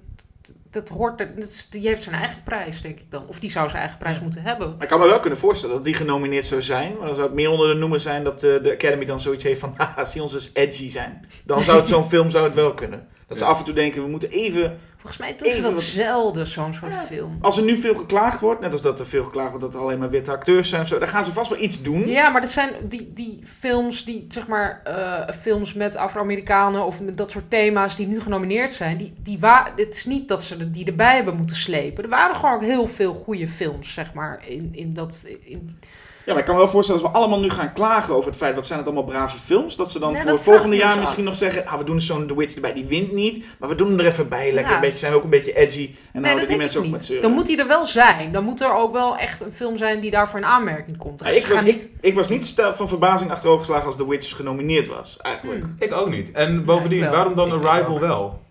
dat 0.71 0.89
hoort. 0.89 1.19
er- 1.21 1.35
Dat 1.35 1.43
is, 1.43 1.67
die 1.69 1.87
heeft 1.87 2.03
zijn 2.03 2.15
eigen 2.15 2.43
prijs, 2.43 2.81
denk 2.81 2.99
ik 2.99 3.11
dan. 3.11 3.27
Of 3.27 3.39
die 3.39 3.49
zou 3.51 3.67
zijn 3.69 3.81
eigen 3.81 3.97
prijs 3.99 4.19
moeten 4.19 4.41
hebben. 4.41 4.67
Maar 4.73 4.81
ik 4.83 4.87
kan 4.87 4.99
me 4.99 5.05
wel 5.07 5.19
kunnen 5.19 5.39
voorstellen 5.39 5.75
dat 5.75 5.83
die 5.83 5.93
genomineerd 5.93 6.45
zou 6.45 6.61
zijn. 6.61 6.91
Maar 6.97 7.05
dan 7.05 7.15
zou 7.15 7.27
het 7.27 7.35
meer 7.35 7.49
onder 7.49 7.67
de 7.67 7.79
noemer 7.79 7.99
zijn 7.99 8.23
dat 8.23 8.43
eh, 8.43 8.63
de 8.63 8.71
Academy 8.71 9.05
dan 9.05 9.19
zoiets 9.19 9.43
heeft 9.43 9.59
van... 9.59 9.73
Haha, 9.77 10.03
zie 10.03 10.21
ons 10.21 10.31
dus 10.31 10.49
edgy 10.53 10.89
zijn. 10.89 11.25
Dan 11.45 11.59
zou 11.59 11.79
het 11.79 11.89
zo'n 11.89 12.09
film 12.13 12.29
zou 12.29 12.43
het 12.45 12.55
wel 12.55 12.73
kunnen. 12.73 13.07
Dat 13.27 13.37
ze 13.39 13.45
af 13.45 13.59
en 13.59 13.65
toe 13.65 13.73
denken, 13.73 14.03
we 14.03 14.09
moeten 14.09 14.29
even... 14.29 14.77
Volgens 15.01 15.17
mij 15.17 15.35
doen 15.37 15.51
ze 15.51 15.61
dat 15.61 15.71
wat- 15.71 15.81
zelden, 15.81 16.47
zo'n 16.47 16.73
soort 16.73 16.91
Ja. 16.91 16.97
film. 16.97 17.37
Als 17.41 17.57
er 17.57 17.63
nu 17.63 17.77
veel 17.77 17.95
geklaagd 17.95 18.39
wordt, 18.41 18.61
net 18.61 18.71
als 18.71 18.81
dat 18.81 18.99
er 18.99 19.05
veel 19.07 19.23
geklaagd 19.23 19.49
wordt 19.49 19.65
dat 19.65 19.73
er 19.73 19.79
alleen 19.79 19.99
maar 19.99 20.09
witte 20.09 20.31
acteurs 20.31 20.69
zijn 20.69 20.81
of 20.81 20.87
zo. 20.87 20.99
Dan 20.99 21.07
gaan 21.07 21.25
ze 21.25 21.31
vast 21.31 21.49
wel 21.49 21.59
iets 21.59 21.81
doen. 21.81 22.07
Ja, 22.07 22.29
maar 22.29 22.41
dat 22.41 22.49
zijn 22.49 22.69
die, 22.83 23.11
die 23.13 23.39
films, 23.43 24.05
die 24.05 24.25
zeg 24.29 24.47
maar, 24.47 24.79
eh, 24.83 25.33
films 25.35 25.73
met 25.73 25.95
Afro-Amerikanen 25.95 26.85
of 26.85 27.01
met 27.01 27.17
dat 27.17 27.31
soort 27.31 27.49
thema's 27.49 27.95
die 27.95 28.07
nu 28.07 28.19
genomineerd 28.19 28.73
zijn. 28.73 28.97
Die, 28.97 29.13
die 29.23 29.39
wa- 29.39 29.71
het 29.75 29.95
is 29.95 30.05
niet 30.05 30.27
dat 30.27 30.43
ze 30.43 30.57
de- 30.57 30.69
die 30.71 30.85
erbij 30.85 31.15
hebben 31.15 31.35
moeten 31.37 31.55
slepen. 31.55 32.03
Er 32.03 32.09
waren 32.09 32.35
gewoon 32.35 32.53
ook 32.55 32.61
heel 32.63 32.87
veel 32.87 33.13
goede 33.13 33.47
films, 33.47 33.93
zeg 33.93 34.13
maar, 34.13 34.43
in, 34.47 34.69
in 34.71 34.93
dat. 34.93 35.27
In, 35.41 35.79
Ja, 36.25 36.31
maar 36.31 36.37
ik 36.37 36.45
kan 36.45 36.53
me 36.55 36.61
wel 36.61 36.69
voorstellen 36.71 37.01
als 37.01 37.11
we 37.11 37.17
allemaal 37.17 37.39
nu 37.39 37.49
gaan 37.49 37.73
klagen 37.73 38.15
over 38.15 38.29
het 38.29 38.37
feit, 38.39 38.55
wat 38.55 38.65
zijn 38.65 38.77
het 38.79 38.87
allemaal 38.87 39.05
brave 39.05 39.37
films, 39.37 39.75
dat 39.75 39.91
ze 39.91 39.99
dan 39.99 40.13
Nee, 40.13 40.21
voor 40.21 40.39
volgende 40.39 40.75
jaar 40.75 40.89
dus 40.91 40.99
misschien 40.99 41.23
af. 41.23 41.29
nog 41.29 41.35
zeggen, 41.37 41.65
ah, 41.67 41.77
we 41.77 41.83
doen 41.83 42.01
zo'n 42.01 42.27
The 42.27 42.35
Witch 42.37 42.55
erbij, 42.55 42.73
die 42.73 42.85
wint 42.85 43.11
niet, 43.11 43.45
maar 43.59 43.69
we 43.69 43.75
doen 43.75 43.87
hem 43.87 43.99
er 43.99 44.05
even 44.05 44.29
bij, 44.29 44.51
lekker 44.51 44.69
Ja. 44.71 44.75
een 44.75 44.81
beetje, 44.81 44.97
zijn 44.97 45.11
we 45.11 45.17
ook 45.17 45.23
een 45.23 45.29
beetje 45.29 45.53
edgy 45.53 45.85
en 45.85 45.91
dan 46.11 46.21
nee, 46.21 46.23
houden 46.23 46.39
dat 46.39 46.39
die 46.39 46.47
denk 46.47 46.59
mensen 46.59 46.79
ik 46.79 46.85
ook 46.85 46.91
met 46.91 46.99
niet. 46.99 47.09
zeuren. 47.09 47.27
Dan 47.27 47.37
moet 47.37 47.47
hij 47.47 47.57
er 47.57 47.67
wel 47.67 47.85
zijn. 47.85 48.31
Dan 48.31 48.43
moet 48.43 48.61
er 48.61 48.73
ook 48.75 48.91
wel 48.91 49.17
echt 49.17 49.41
een 49.41 49.51
film 49.53 49.77
zijn 49.77 49.99
die 49.99 50.11
daarvoor 50.11 50.39
in 50.39 50.45
aanmerking 50.45 50.97
komt. 50.97 51.19
Ja, 51.23 51.29
Dus 51.29 51.37
ik, 51.43 51.47
was 51.47 51.61
niet, 51.61 51.89
ik 52.01 52.15
was 52.15 52.29
niet 52.29 52.45
stel 52.45 52.73
van 52.73 52.87
verbazing 52.87 53.31
achterovergeslagen 53.31 53.85
als 53.85 53.95
The 53.95 54.07
Witch 54.07 54.35
genomineerd 54.35 54.87
was, 54.87 55.17
eigenlijk. 55.21 55.59
Hmm. 55.61 55.75
Ik 55.79 55.93
ook 55.93 56.09
niet. 56.09 56.31
En 56.31 56.65
bovendien, 56.65 57.09
waarom 57.09 57.35
dan 57.35 57.55
Ik 57.55 57.63
Arrival 57.65 57.99
wel? 57.99 58.41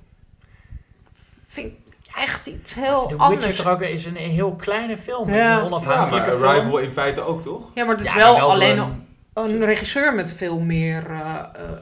vind 1.47 1.67
ik 1.67 1.73
echt 2.21 2.47
iets 2.47 2.75
heel 2.75 3.01
The 3.03 3.09
Witch 3.09 3.21
anders. 3.23 3.47
is 3.47 3.67
ook 3.67 3.81
is 3.81 4.05
een 4.05 4.17
heel 4.17 4.55
kleine 4.55 4.97
film. 4.97 5.33
Ja. 5.33 5.59
Een 5.59 5.69
Ja, 5.81 6.39
maar. 6.39 6.49
Arrival 6.49 6.79
in 6.79 6.91
feite 6.91 7.21
ook, 7.21 7.43
toch? 7.43 7.63
Ja, 7.75 7.85
maar 7.85 7.95
het 7.97 8.05
is 8.05 8.13
Ja, 8.13 8.17
wel, 8.19 8.39
alleen 8.51 8.79
een- 8.79 9.09
een 9.35 9.65
regisseur 9.65 10.15
met 10.15 10.35
veel 10.37 10.59
meer 10.59 11.03
eh 11.11 11.19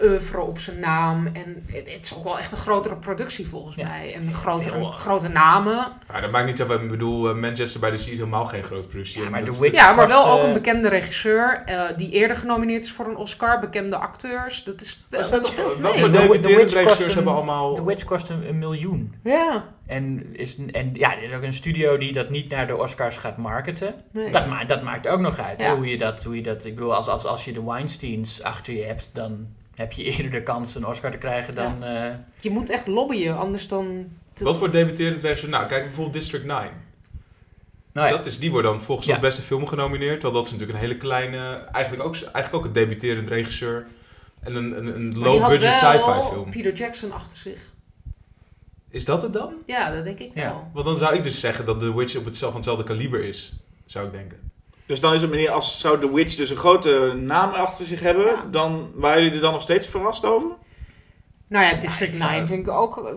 eh, 0.01 0.11
oeuvre 0.11 0.41
op 0.41 0.59
zijn 0.59 0.79
naam. 0.81 1.27
En 1.27 1.65
het, 1.67 1.93
het 1.93 2.05
is 2.05 2.15
ook 2.17 2.25
wel 2.25 2.39
echt 2.39 2.53
een 2.53 2.59
grotere 2.59 2.97
productie 2.97 3.49
volgens 3.49 3.77
Ja, 3.77 3.89
mij. 3.89 4.15
En 4.15 4.33
grotere, 4.33 4.75
veel- 4.75 4.85
grote 4.91 5.29
namen. 5.29 5.77
Ja, 6.13 6.21
dat 6.21 6.31
maakt 6.31 6.47
niet 6.47 6.57
zoveel. 6.57 6.81
Ik 6.81 6.89
bedoel, 6.91 7.29
eh, 7.29 7.35
Manchester 7.35 7.81
by 7.81 7.91
the 7.91 7.97
Sea 7.97 8.13
is 8.13 8.19
helemaal 8.19 8.47
geen 8.47 8.63
grote 8.63 8.89
productie. 8.89 9.23
Ja, 9.23 9.29
maar 9.31 9.45
dat- 9.45 9.55
The 9.55 9.61
Witch 9.61 9.77
Ja, 9.77 9.93
maar 9.93 10.05
kost, 10.07 10.17
wel 10.23 10.31
ook 10.33 10.39
eh, 10.41 10.47
een 10.47 10.53
bekende 10.53 10.89
regisseur. 10.89 11.63
eh, 11.67 11.83
die 11.97 12.11
eerder 12.11 12.37
genomineerd 12.37 12.83
is 12.83 12.93
voor 12.93 13.07
een 13.07 13.17
Oscar. 13.17 13.59
Bekende 13.59 13.97
acteurs. 13.97 14.65
Dat 14.65 14.81
is 14.81 15.05
wel... 15.11 15.21
Maar 15.21 15.29
zijn 15.29 15.41
dat 15.41 15.51
toch- 15.55 15.57
mee. 15.57 15.73
voor 15.75 16.39
kost 16.73 16.75
regisseurs 16.75 17.09
een- 17.09 17.15
hebben 17.15 17.33
allemaal... 17.35 17.75
The 17.75 17.85
Witch 17.85 18.05
kost 18.05 18.29
een, 18.29 18.49
een 18.49 18.59
miljoen. 18.59 19.15
Ja. 19.25 19.65
En, 19.89 20.37
is, 20.37 20.57
en 20.71 20.91
ja, 20.95 21.17
er 21.17 21.23
is 21.23 21.33
ook 21.33 21.43
een 21.43 21.53
studio 21.53 21.97
die 21.97 22.13
dat 22.13 22.31
niet 22.31 22.49
naar 22.51 22.67
de 22.67 22.77
Oscars 22.77 23.17
gaat 23.17 23.37
marketen. 23.37 23.95
Nee. 24.11 24.31
Dat, 24.33 24.47
ma 24.47 24.65
dat 24.65 24.83
maakt 24.83 25.09
ook 25.09 25.21
nog 25.21 25.39
uit. 25.39 25.61
Ja. 25.61 25.75
Hoe, 25.77 25.87
je 25.87 25.99
dat, 25.99 26.25
hoe 26.25 26.37
je 26.37 26.43
dat... 26.43 26.65
Ik 26.65 26.75
bedoel, 26.75 26.95
als, 26.95 27.07
als, 27.09 27.25
als 27.25 27.45
je 27.45 27.53
de 27.53 27.65
Weinsteins 27.65 28.43
achter 28.43 28.75
je 28.75 28.83
hebt... 28.85 29.11
dan 29.15 29.47
heb 29.75 29.93
je 29.93 30.03
eerder 30.05 30.31
de 30.31 30.43
kans 30.43 30.75
een 30.75 30.87
Oscar 30.87 31.11
te 31.11 31.19
krijgen 31.19 31.55
dan... 31.55 31.85
eh, 31.85 32.15
Je 32.41 32.51
moet 32.51 32.71
echt 32.71 32.87
lobbyen, 32.87 33.37
anders 33.39 33.69
dan... 33.69 34.09
Wat 34.39 34.57
voor 34.57 34.71
debuterend 34.71 35.23
regisseur? 35.23 35.51
Nou, 35.51 35.67
kijk 35.67 35.83
bijvoorbeeld 35.85 36.15
District 36.15 36.45
9. 36.45 36.71
nou 37.93 38.07
ja, 38.09 38.17
Dat 38.17 38.27
is, 38.27 38.39
die 38.39 38.51
wordt 38.51 38.67
dan 38.67 38.81
volgens 38.81 39.07
Ja. 39.07 39.15
de 39.15 39.21
beste 39.21 39.43
film 39.43 39.67
genomineerd. 39.67 40.21
Terwijl 40.21 40.35
dat 40.35 40.47
is 40.47 40.51
natuurlijk 40.53 40.79
een 40.79 40.85
hele 40.85 40.97
kleine... 40.99 41.55
Eigenlijk 41.73 42.05
ook, 42.07 42.15
eigenlijk 42.15 42.55
ook 42.55 42.65
een 42.65 42.73
debuterend 42.73 43.29
regisseur. 43.29 43.87
En 44.41 44.55
een, 44.55 44.77
een, 44.79 44.95
een 44.95 45.19
low-budget 45.19 45.71
had 45.81 45.93
sci-fi 45.93 46.07
wel 46.11 46.25
film. 46.31 46.51
Peter 46.51 46.73
Jackson 46.73 47.13
achter 47.13 47.37
zich. 47.37 47.61
Is 48.91 49.05
dat 49.05 49.23
het 49.23 49.33
dan? 49.33 49.53
Ja, 49.67 49.91
dat 49.95 50.05
denk 50.05 50.19
ik 50.19 50.31
Ja. 50.35 50.43
wel. 50.45 50.71
Want 50.73 50.87
dan 50.87 50.97
zou 50.97 51.15
ik 51.15 51.23
dus 51.23 51.41
zeggen 51.41 51.65
dat 51.65 51.81
The 51.81 51.95
Witch 51.97 52.17
op 52.17 52.25
hetzelfde, 52.25 52.47
van 52.61 52.71
hetzelfde 52.71 52.85
kaliber 52.95 53.25
is. 53.25 53.57
Zou 53.85 54.07
ik 54.07 54.13
denken. 54.13 54.51
Dus 54.87 55.01
dan 55.01 55.13
is 55.15 55.21
het 55.21 55.31
meneer, 55.31 55.51
als 55.51 55.81
zou 55.81 56.01
The 56.01 56.15
Witch 56.15 56.35
dus 56.37 56.51
een 56.51 56.57
grote 56.57 57.15
naam 57.21 57.51
achter 57.51 57.85
zich 57.85 58.01
hebben, 58.01 58.27
Ja. 58.27 58.45
dan 58.51 58.91
waren 58.95 59.19
jullie 59.23 59.37
er 59.37 59.43
dan 59.43 59.53
nog 59.53 59.63
steeds 59.63 59.87
verrast 59.87 60.25
over? 60.25 60.51
Nou 61.49 61.65
ja, 61.65 61.75
District 61.75 62.13
ik 62.13 62.19
zou- 62.19 62.31
9 62.31 62.47
vind 62.47 62.67
ik 62.67 62.73
ook... 62.73 63.07
eh, 63.07 63.13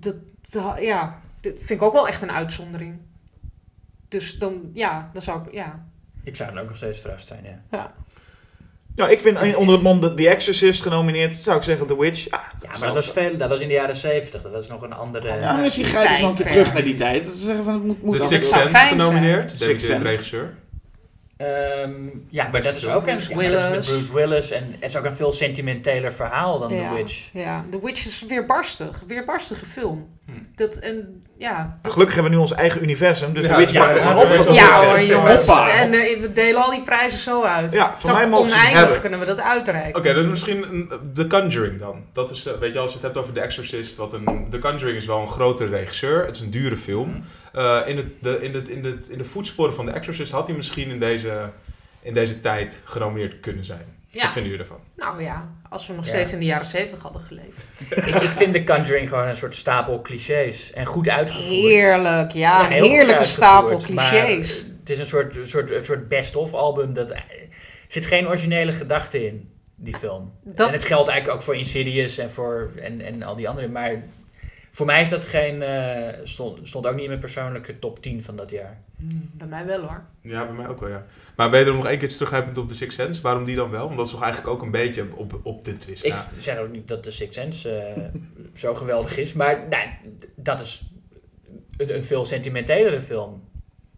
Dat, 0.00 0.14
dat- 0.50 0.78
ja, 0.80 1.20
dat 1.40 1.52
vind 1.56 1.70
ik 1.70 1.82
ook 1.82 1.92
wel 1.92 2.08
echt 2.08 2.22
een 2.22 2.32
uitzondering. 2.32 2.98
Dus 4.08 4.38
dan, 4.38 4.70
ja, 4.72 5.10
dan 5.12 5.22
zou 5.22 5.46
ik... 5.46 5.52
Ja. 5.54 5.86
ik 6.24 6.36
zou 6.36 6.52
dan 6.52 6.62
ook 6.62 6.68
nog 6.68 6.76
steeds 6.76 7.00
verrast 7.00 7.26
zijn, 7.26 7.44
ja. 7.44 7.62
Ja, 7.70 7.94
ik 8.94 9.20
vind 9.20 9.54
onder 9.56 9.74
het 9.74 9.82
mom 9.82 10.00
de 10.00 10.14
The 10.14 10.28
Exorcist 10.28 10.82
genomineerd, 10.82 11.36
zou 11.36 11.56
ik 11.56 11.62
zeggen 11.62 11.86
The 11.86 11.98
Witch. 12.00 12.24
Ja, 12.30 12.44
Ja, 12.62 12.68
maar 12.70 12.80
dat 12.80 12.94
was, 12.94 13.10
veel, 13.10 13.36
dat 13.36 13.48
was 13.48 13.60
in 13.60 13.68
de 13.68 13.74
jaren 13.74 13.96
zeventig. 13.96 14.42
Dat 14.42 14.52
was 14.52 14.68
nog 14.68 14.82
een 14.82 14.92
andere... 14.92 15.28
Ja, 15.28 15.52
maar 15.52 15.62
misschien 15.62 15.84
grijpen 15.84 16.14
ze 16.16 16.20
nog 16.20 16.30
een 16.30 16.36
keer 16.36 16.46
terug 16.52 16.72
naar 16.72 16.84
die 16.84 16.94
tijd. 16.94 17.24
Dat 17.24 17.34
ze 17.34 17.44
zeggen 17.44 17.64
van 17.64 17.72
het 17.74 17.82
moet, 17.84 18.02
moet 18.02 18.12
The 18.12 18.18
dat 18.18 18.28
Sixth 18.28 18.50
zou 18.50 18.64
Sense 18.66 18.86
genomineerd. 18.86 19.50
zijn. 19.52 19.58
Debuterend 19.58 19.80
Sixth 19.80 19.86
Sense. 19.86 20.04
regisseur. 20.08 20.54
Ehm, 21.36 21.90
ja, 22.30 22.48
maar 22.52 22.62
dat 22.62 22.74
is 22.74 22.88
ook 22.88 23.06
een, 23.06 23.14
Bruce 23.16 23.30
ja, 23.30 23.36
maar 23.36 23.50
dat 23.50 23.60
is 23.60 23.68
met 23.68 23.70
Willis. 23.86 23.86
Bruce 24.08 24.12
Willis. 24.14 24.50
En 24.50 24.74
het 24.80 24.90
is 24.90 24.96
ook 24.96 25.04
een 25.04 25.12
veel 25.12 25.32
sentimenteler 25.32 26.12
verhaal 26.12 26.58
dan 26.58 26.74
ja, 26.74 26.88
The 26.88 26.94
Witch. 26.94 27.28
Ja, 27.32 27.62
The 27.70 27.78
Witch 27.82 28.06
is 28.06 28.24
weer 28.28 28.44
barstig. 28.44 29.02
Weer 29.06 29.24
barstige 29.24 29.64
film. 29.66 30.08
Hm. 30.26 30.32
Dat, 30.54 30.76
en, 30.76 31.22
ja, 31.38 31.78
gelukkig 31.82 32.14
hebben 32.14 32.32
we 32.32 32.38
nu 32.38 32.42
ons 32.42 32.52
eigen 32.54 32.82
universum, 32.82 33.32
dus 33.34 33.44
Ja, 33.44 33.50
The 33.52 33.56
Witch 33.56 33.72
ja, 33.72 33.78
mag 33.78 33.88
er 33.88 33.96
ja, 33.96 34.16
op. 34.22 34.46
ja, 34.46 34.52
ja, 34.52 34.84
hoor 34.86 35.00
jongens. 35.02 35.46
Hoppa. 35.46 35.70
En 35.70 35.92
eh, 35.92 36.20
we 36.20 36.32
delen 36.32 36.62
al 36.64 36.70
die 36.70 36.82
prijzen 36.82 37.18
zo 37.18 37.42
uit. 37.42 37.72
Ja, 37.72 37.94
voor 37.96 38.12
mij 38.12 38.28
mogen 38.28 38.52
oneindig 38.52 38.72
hebben. 38.80 39.00
kunnen 39.00 39.18
we 39.18 39.26
dat 39.26 39.40
uitreiken. 39.40 39.96
Oké, 40.00 40.14
dus 40.14 40.26
misschien 40.26 40.62
een- 40.62 40.90
The 41.14 41.26
Conjuring 41.26 41.78
dan. 41.78 42.04
Dat 42.12 42.30
is, 42.30 42.46
eh, 42.46 42.52
weet 42.60 42.72
je, 42.72 42.78
als 42.78 42.88
je 42.90 42.94
het 42.96 43.02
hebt 43.06 43.16
over 43.16 43.32
The 43.32 43.40
Exorcist. 43.40 43.96
Wat 43.96 44.12
een, 44.12 44.46
The 44.50 44.58
Conjuring 44.58 44.96
is 44.96 45.06
wel 45.06 45.20
een 45.20 45.28
grote 45.32 45.66
regisseur. 45.66 46.26
Het 46.26 46.36
is 46.36 46.42
een 46.42 46.50
dure 46.50 46.76
film. 46.76 47.08
Mhm. 47.08 47.20
Eh, 47.54 47.80
in, 47.86 47.96
het, 47.96 48.06
de, 48.20 48.38
in, 48.40 48.54
het, 48.54 48.68
in, 48.68 48.84
het, 48.84 49.08
in 49.08 49.18
de 49.18 49.24
voetsporen 49.24 49.74
van 49.74 49.86
The 49.86 49.92
Exorcist 49.92 50.32
had 50.32 50.46
hij 50.46 50.56
misschien 50.56 50.90
in 50.90 50.98
deze, 50.98 51.50
in 52.02 52.14
deze 52.14 52.40
tijd 52.40 52.82
genomineerd 52.84 53.40
kunnen 53.40 53.64
zijn. 53.64 53.96
Ja. 54.08 54.22
Wat 54.22 54.32
vinden 54.32 54.50
jullie 54.50 54.66
ervan? 54.66 54.80
Nou 54.96 55.22
ja, 55.22 55.50
als 55.68 55.86
we 55.86 55.92
nog 55.94 56.04
Ja. 56.04 56.10
steeds 56.10 56.32
in 56.32 56.38
de 56.38 56.44
jaren 56.44 56.66
70 56.66 57.02
hadden 57.02 57.22
geleefd. 57.22 57.68
ik, 57.90 58.06
ik 58.06 58.28
vind 58.28 58.54
The 58.54 58.64
Conjuring 58.64 59.08
gewoon 59.08 59.26
een 59.28 59.36
soort 59.36 59.54
stapel 59.56 60.02
clichés. 60.02 60.72
En 60.72 60.86
goed 60.86 61.08
uitgevoerd. 61.08 61.48
Heerlijk, 61.48 62.30
ja. 62.30 62.64
Goed 62.64 62.72
heerlijke 62.74 63.24
stapel 63.24 63.80
maar 63.92 64.10
clichés. 64.10 64.64
Het 64.80 64.90
is 64.90 64.98
een 64.98 65.06
soort, 65.06 65.36
een 65.36 65.46
soort, 65.46 65.70
een 65.70 65.84
soort 65.84 66.08
best-of 66.08 66.52
album. 66.54 66.92
Dat, 66.92 67.10
er 67.10 67.24
zit 67.88 68.06
geen 68.06 68.26
originele 68.28 68.72
gedachte 68.72 69.26
in. 69.26 69.48
die 69.76 69.96
film. 69.96 70.32
Dat- 70.44 70.66
En 70.66 70.72
het 70.72 70.84
geldt 70.84 71.08
eigenlijk 71.08 71.38
ook 71.38 71.44
voor 71.44 71.56
Insidious 71.56 72.18
en, 72.18 72.30
voor, 72.30 72.70
en, 72.82 73.00
en 73.00 73.22
al 73.22 73.36
die 73.36 73.48
andere. 73.48 73.68
Maar 73.68 74.02
voor 74.74 74.86
mij 74.86 75.02
is 75.02 75.08
dat 75.08 75.24
geen, 75.24 75.62
eh, 75.62 76.20
stond, 76.22 76.58
stond 76.62 76.86
ook 76.86 76.92
niet 76.92 77.02
in 77.02 77.08
mijn 77.08 77.20
persoonlijke 77.20 77.78
top 77.78 78.02
10 78.02 78.24
van 78.24 78.36
dat 78.36 78.50
jaar. 78.50 78.80
Bij 79.32 79.46
mij 79.48 79.66
wel 79.66 79.80
hoor. 79.80 80.02
Ja, 80.20 80.44
bij 80.46 80.54
mij 80.54 80.68
ook 80.68 80.80
wel, 80.80 80.88
ja. 80.88 81.06
Maar 81.36 81.50
ben 81.50 81.60
je 81.60 81.66
er 81.66 81.74
nog 81.74 81.86
één 81.86 81.98
keer 81.98 82.08
teruggrijpend 82.08 82.56
op 82.56 82.68
de 82.68 82.74
Sixth 82.74 83.00
Sense? 83.00 83.22
Waarom 83.22 83.44
die 83.44 83.56
dan 83.56 83.70
wel? 83.70 83.86
Omdat 83.86 84.06
ze 84.06 84.12
toch 84.14 84.22
eigenlijk 84.22 84.52
ook 84.54 84.62
een 84.62 84.70
beetje 84.70 85.04
op, 85.14 85.40
op 85.42 85.64
de 85.64 85.76
twist 85.76 86.04
Ik 86.04 86.16
zeg 86.38 86.58
ook 86.58 86.70
niet 86.70 86.88
dat 86.88 87.04
de 87.04 87.10
Sixth 87.10 87.34
Sense 87.34 87.70
eh, 87.70 88.02
zo 88.62 88.74
geweldig 88.74 89.16
is, 89.16 89.32
maar 89.32 89.66
nee, 89.70 90.12
dat 90.36 90.60
is 90.60 90.82
een, 91.76 91.94
een 91.94 92.04
veel 92.04 92.24
sentimentelere 92.24 93.00
film. 93.00 93.42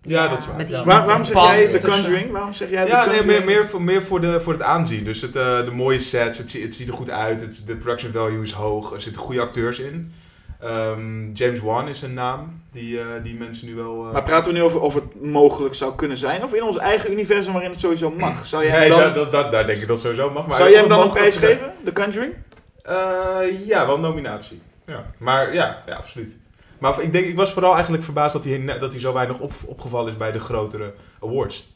Ja, 0.03 0.29
dat 0.29 0.39
is 0.39 0.47
waar. 0.47 0.57
Met 0.57 0.67
die, 0.67 0.77
Ja. 0.77 0.85
Waar- 0.85 0.97
met 0.99 1.07
waarom 1.07 1.25
zeg 1.25 1.37
jij 1.37 1.65
The 1.81 1.87
Conjuring? 1.87 2.31
Waarom 2.31 2.53
zeg 2.53 2.71
jij 2.71 2.85
The 2.85 2.91
Ja, 2.91 3.07
nee, 3.07 3.23
meer, 3.23 3.45
meer, 3.45 3.67
voor, 3.67 3.83
meer 3.83 4.03
voor, 4.03 4.21
de, 4.21 4.41
voor 4.41 4.53
het 4.53 4.63
aanzien. 4.63 5.05
Dus 5.05 5.21
het, 5.21 5.37
eh, 5.37 5.65
de 5.65 5.71
mooie 5.71 5.99
sets, 5.99 6.39
het, 6.39 6.53
het 6.53 6.75
ziet 6.75 6.89
er 6.89 6.95
goed 6.95 7.11
uit, 7.11 7.41
het, 7.41 7.63
de 7.67 7.77
production 7.77 8.13
value 8.13 8.43
is 8.43 8.53
hoog, 8.53 8.93
er 8.93 9.01
zitten 9.01 9.23
goede 9.23 9.41
acteurs 9.41 9.79
in. 9.79 10.13
Ehm, 10.61 11.33
James 11.33 11.61
Wan 11.61 11.89
is 11.89 12.03
een 12.03 12.15
naam 12.15 12.63
die, 12.73 13.01
eh, 13.01 13.07
die 13.23 13.35
mensen 13.35 13.67
nu 13.67 13.75
wel... 13.75 14.07
eh, 14.07 14.13
Maar 14.13 14.23
praten 14.23 14.53
we 14.53 14.57
nu 14.59 14.63
over 14.65 14.81
of 14.81 14.95
het 14.95 15.23
mogelijk 15.25 15.75
zou 15.75 15.95
kunnen 15.95 16.17
zijn? 16.17 16.43
Of 16.43 16.55
in 16.55 16.63
ons 16.63 16.77
eigen 16.77 17.13
universum 17.13 17.53
waarin 17.53 17.71
het 17.71 17.81
sowieso 17.81 18.11
mag? 18.11 18.47
Zou 18.47 18.65
jij 18.65 18.79
nee, 18.79 18.89
dan, 18.89 18.99
dat, 18.99 19.15
dat, 19.15 19.33
dat, 19.33 19.53
daar 19.53 19.67
denk 19.67 19.81
ik 19.81 19.89
dat 19.89 20.01
sowieso 20.01 20.31
mag. 20.31 20.47
Maar 20.47 20.57
zou 20.57 20.71
jij 20.71 20.81
hem 20.81 20.89
dan 20.89 21.01
een 21.01 21.11
prijs 21.11 21.37
geven? 21.37 21.73
The 21.85 21.93
Conjuring? 21.93 22.35
Eh, 22.83 23.67
ja, 23.67 23.87
wel 23.87 23.95
een 23.95 24.01
nominatie. 24.01 24.63
Ja. 24.87 25.05
Maar 25.19 25.55
ja, 25.55 25.83
ja, 25.87 25.95
absoluut. 25.95 26.37
Maar 26.79 27.01
ik, 27.03 27.13
denk, 27.13 27.27
ik 27.27 27.37
was 27.37 27.53
vooral 27.53 27.73
eigenlijk 27.75 28.05
verbaasd 28.05 28.33
dat 28.33 28.45
hij, 28.45 28.79
dat 28.79 28.93
hij 28.93 29.01
zo 29.01 29.13
weinig 29.13 29.39
op, 29.39 29.53
opgevallen 29.65 30.13
is 30.13 30.17
bij 30.19 30.33
de 30.33 30.41
grotere 30.41 30.93
awards 31.23 31.73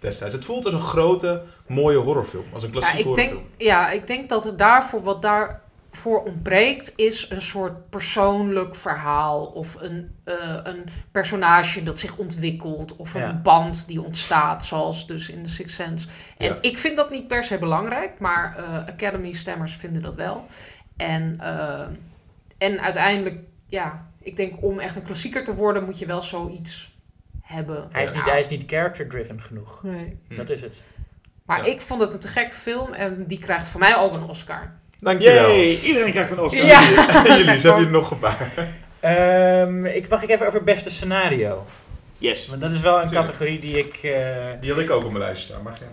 destijds. 0.00 0.34
Het 0.34 0.44
voelt 0.44 0.64
als 0.64 0.74
een 0.74 0.80
grote, 0.80 1.42
mooie 1.66 1.96
horrorfilm. 1.96 2.44
Als 2.52 2.62
een 2.62 2.70
Ja 2.72 2.78
klassieke 2.78 3.08
ik, 3.08 3.14
denk, 3.14 3.28
horrorfilm. 3.28 3.54
ja, 3.56 3.90
ik 3.90 4.06
denk 4.06 4.28
dat 4.28 4.44
het 4.44 4.58
daarvoor, 4.58 5.02
wat 5.02 5.22
daarvoor 5.96 6.22
ontbreekt, 6.22 6.92
is 6.96 7.30
een 7.30 7.40
soort 7.40 7.90
persoonlijk 7.90 8.74
verhaal. 8.74 9.44
Of 9.46 9.74
een, 9.80 10.14
eh, 10.24 10.58
een 10.62 10.84
personage 11.10 11.82
dat 11.82 11.98
zich 11.98 12.16
ontwikkelt. 12.16 12.96
Of 12.96 13.14
een 13.14 13.20
Ja. 13.20 13.34
band 13.34 13.86
die 13.86 14.02
ontstaat, 14.02 14.64
zoals 14.64 15.06
dus 15.06 15.28
in 15.28 15.44
The 15.44 15.50
Sixth 15.50 15.74
Sense. 15.76 16.08
En 16.36 16.46
Ja. 16.46 16.58
ik 16.60 16.78
vind 16.78 16.96
dat 16.96 17.10
niet 17.10 17.26
per 17.26 17.44
se 17.44 17.58
belangrijk, 17.58 18.18
maar 18.18 18.56
eh, 18.56 18.74
Academy-stemmers 18.86 19.72
vinden 19.72 20.02
dat 20.02 20.14
wel. 20.14 20.44
En, 20.96 21.40
eh, 21.40 21.86
en 22.58 22.80
uiteindelijk, 22.80 23.38
ja, 23.66 24.06
ik 24.22 24.36
denk 24.36 24.62
om 24.62 24.78
echt 24.78 24.96
een 24.96 25.04
klassieker 25.04 25.44
te 25.44 25.54
worden, 25.54 25.84
moet 25.84 25.98
je 25.98 26.06
wel 26.06 26.22
zoiets 26.22 26.94
hebben. 27.42 27.88
Hij 27.92 28.02
is 28.02 28.12
niet, 28.12 28.24
hij 28.24 28.38
is 28.38 28.48
niet 28.48 28.64
character-driven 28.66 29.42
genoeg. 29.42 29.82
Nee. 29.82 30.18
Hm. 30.28 30.36
Dat 30.36 30.50
is 30.50 30.60
het. 30.60 30.82
Maar 31.44 31.66
Ja. 31.66 31.72
ik 31.72 31.80
vond 31.80 32.00
het 32.00 32.14
een 32.14 32.20
te 32.20 32.28
gekke 32.28 32.54
film 32.54 32.92
en 32.92 33.26
die 33.26 33.38
krijgt 33.38 33.68
van 33.68 33.80
mij 33.80 33.96
ook 33.96 34.12
een 34.12 34.22
Oscar. 34.28 34.72
Dankjewel. 35.00 35.50
Yay, 35.50 35.78
iedereen 35.84 36.12
krijgt 36.12 36.30
een 36.30 36.40
Oscar. 36.40 36.64
Ja. 36.66 36.80
Jullie, 36.82 37.44
heb 37.50 37.60
je 37.60 37.68
er 37.70 37.90
nog 37.90 38.10
een 38.10 38.18
paar? 38.18 38.52
Ehm, 39.00 39.84
ik 39.84 40.08
mag 40.08 40.22
ik 40.22 40.30
even 40.30 40.46
over 40.46 40.62
beste 40.64 40.90
scenario. 40.90 41.66
Yes. 42.18 42.46
Want 42.48 42.60
dat 42.60 42.70
is 42.70 42.80
wel 42.80 42.94
een 43.00 43.02
Tuurlijk. 43.08 43.26
categorie 43.26 43.58
die 43.58 43.78
ik. 43.78 43.94
eh, 44.02 44.46
Die 44.60 44.70
had 44.72 44.80
ik 44.80 44.90
ook 44.90 45.04
op 45.04 45.10
mijn 45.12 45.24
lijstje 45.24 45.46
staan, 45.52 45.62
maar 45.62 45.76
geen 45.76 45.88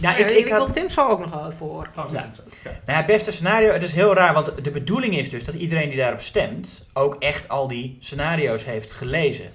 nou, 0.00 0.18
Ja, 0.18 0.24
ik, 0.24 0.30
ik, 0.30 0.36
ik 0.46 0.48
had, 0.52 0.64
wil 0.64 0.70
Tim 0.72 0.88
zo 0.88 1.08
ook 1.08 1.18
nog 1.18 1.30
wel 1.30 1.52
horen. 1.58 1.90
Oh, 1.96 2.04
Ja. 2.12 2.28
ja. 2.64 2.70
nou 2.92 3.06
beste 3.06 3.30
scenario, 3.32 3.72
het 3.72 3.82
is 3.82 3.92
heel 3.92 4.14
raar, 4.14 4.34
want 4.34 4.52
de 4.64 4.70
bedoeling 4.70 5.18
is 5.18 5.30
dus 5.30 5.44
dat 5.44 5.54
iedereen 5.54 5.88
die 5.88 5.98
daarop 5.98 6.20
stemt 6.20 6.84
ook 6.92 7.16
echt 7.18 7.48
al 7.48 7.68
die 7.68 7.96
scenario's 8.00 8.64
heeft 8.64 8.92
gelezen. 8.92 9.50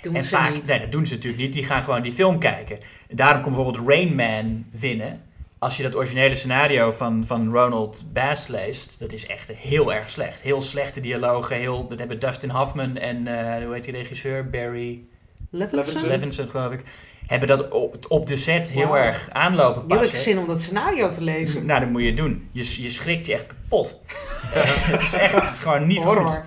Doen 0.00 0.14
en 0.14 0.22
ze 0.24 0.28
vaak, 0.36 0.52
niet. 0.52 0.66
nee, 0.66 0.80
dat 0.80 0.92
doen 0.92 1.06
ze 1.06 1.14
natuurlijk 1.14 1.42
niet, 1.42 1.52
die 1.52 1.64
gaan 1.64 1.82
gewoon 1.82 2.02
die 2.02 2.12
film 2.12 2.38
kijken. 2.38 2.78
En 3.08 3.16
daarom 3.16 3.42
komt 3.42 3.54
bijvoorbeeld 3.54 3.88
Rain 3.88 4.14
Man 4.14 4.64
winnen. 4.70 5.22
Als 5.62 5.76
je 5.76 5.82
dat 5.82 5.96
originele 5.96 6.34
scenario 6.34 6.90
van, 6.92 7.24
van 7.26 7.52
Ronald 7.52 8.04
Bass 8.12 8.46
leest, 8.46 8.98
dat 8.98 9.12
is 9.12 9.26
echt 9.26 9.48
heel 9.48 9.92
erg 9.92 10.10
slecht. 10.10 10.40
Heel 10.40 10.62
slechte 10.62 11.00
dialogen, 11.00 11.56
heel, 11.56 11.86
dat 11.88 11.98
hebben 11.98 12.20
Dustin 12.20 12.50
Hoffman 12.50 12.96
en, 12.96 13.26
eh, 13.26 13.64
hoe 13.64 13.74
heet 13.74 13.84
die 13.84 13.92
regisseur, 13.92 14.50
Barry 14.50 15.02
Levinson? 15.50 16.06
Levinson 16.06 16.48
geloof 16.48 16.72
ik, 16.72 16.82
hebben 17.26 17.48
dat 17.48 17.68
op, 17.68 17.96
op 18.08 18.26
de 18.26 18.36
set 18.36 18.70
heel 18.70 18.96
erg 18.96 19.28
aanlopen 19.30 19.82
Nu 19.86 19.94
heb 19.94 20.04
ik 20.04 20.10
passen. 20.10 20.18
zin 20.18 20.38
om 20.38 20.46
dat 20.46 20.60
scenario 20.60 21.10
te 21.10 21.22
lezen. 21.22 21.64
Nou, 21.66 21.80
dat 21.80 21.88
moet 21.88 22.02
je 22.02 22.14
doen. 22.14 22.48
Je, 22.52 22.82
je 22.82 22.90
schrikt 22.90 23.26
je 23.26 23.32
echt 23.32 23.46
kapot. 23.46 24.00
het 24.46 25.02
is 25.02 25.12
echt 25.12 25.34
het 25.34 25.42
is 25.42 25.62
gewoon 25.62 25.86
niet 25.86 26.02
Horror. 26.02 26.28
goed. 26.28 26.42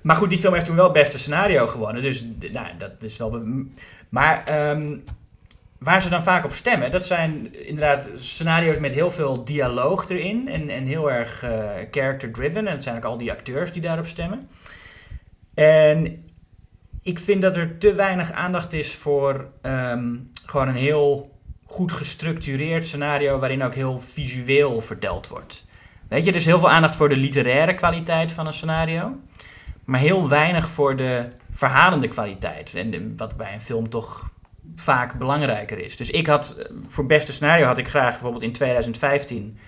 Maar 0.00 0.16
goed, 0.16 0.28
die 0.28 0.38
film 0.38 0.54
heeft 0.54 0.66
toen 0.66 0.76
wel 0.76 0.90
beste 0.90 1.18
scenario 1.18 1.66
gewonnen. 1.66 2.02
Dus 2.02 2.24
nou, 2.52 2.66
dat 2.78 2.92
is 2.98 3.16
wel... 3.16 3.42
Maar 4.08 4.44
ehm, 4.44 4.96
waar 5.82 6.02
ze 6.02 6.08
dan 6.08 6.22
vaak 6.22 6.44
op 6.44 6.52
stemmen, 6.52 6.90
dat 6.90 7.04
zijn 7.04 7.54
inderdaad 7.66 8.10
scenario's 8.14 8.78
met 8.78 8.92
heel 8.92 9.10
veel 9.10 9.44
dialoog 9.44 10.08
erin. 10.08 10.48
En, 10.48 10.68
en 10.68 10.86
heel 10.86 11.10
erg 11.10 11.42
eh, 11.42 11.70
character-driven. 11.90 12.66
En 12.66 12.72
het 12.72 12.82
zijn 12.82 12.96
ook 12.96 13.04
al 13.04 13.16
die 13.16 13.30
acteurs 13.30 13.72
die 13.72 13.82
daarop 13.82 14.06
stemmen. 14.06 14.48
En 15.54 16.24
ik 17.02 17.18
vind 17.18 17.42
dat 17.42 17.56
er 17.56 17.78
te 17.78 17.94
weinig 17.94 18.32
aandacht 18.32 18.72
is 18.72 18.94
voor 18.94 19.50
ehm, 19.62 20.14
gewoon 20.46 20.68
een 20.68 20.74
heel 20.74 21.36
goed 21.64 21.92
gestructureerd 21.92 22.86
scenario 22.86 23.38
waarin 23.38 23.62
ook 23.62 23.74
heel 23.74 24.00
visueel 24.00 24.80
verteld 24.80 25.28
wordt. 25.28 25.64
Weet 26.08 26.24
je, 26.24 26.30
er 26.30 26.36
is 26.36 26.46
heel 26.46 26.58
veel 26.58 26.70
aandacht 26.70 26.96
voor 26.96 27.08
de 27.08 27.16
literaire 27.16 27.74
kwaliteit 27.74 28.32
van 28.32 28.46
een 28.46 28.52
scenario, 28.52 29.16
maar 29.84 30.00
heel 30.00 30.28
weinig 30.28 30.68
voor 30.68 30.96
de 30.96 31.28
verhalende 31.52 32.08
kwaliteit. 32.08 32.74
En 32.74 33.16
wat 33.16 33.36
bij 33.36 33.54
een 33.54 33.60
film 33.60 33.88
toch 33.88 34.31
vaak 34.74 35.18
belangrijker 35.18 35.78
is. 35.78 35.96
Dus 35.96 36.10
ik 36.10 36.26
had, 36.26 36.56
voor 36.88 37.06
beste 37.06 37.32
scenario 37.32 37.66
had 37.66 37.78
ik 37.78 37.88
graag 37.88 38.10
bijvoorbeeld 38.10 38.42
in 38.42 38.52
2015 38.52 39.58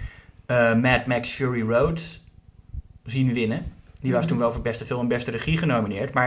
eh, 0.47 0.75
Mad 0.75 1.07
Max 1.07 1.31
Fury 1.31 1.63
Road 1.63 2.21
zien 3.05 3.33
winnen. 3.33 3.73
Die 4.01 4.13
was 4.13 4.27
toen 4.27 4.39
wel 4.39 4.53
voor 4.53 4.63
beste 4.63 4.87
film 4.87 5.01
en 5.01 5.09
beste 5.09 5.31
regie 5.31 5.59
genomineerd. 5.59 6.15
Maar 6.15 6.27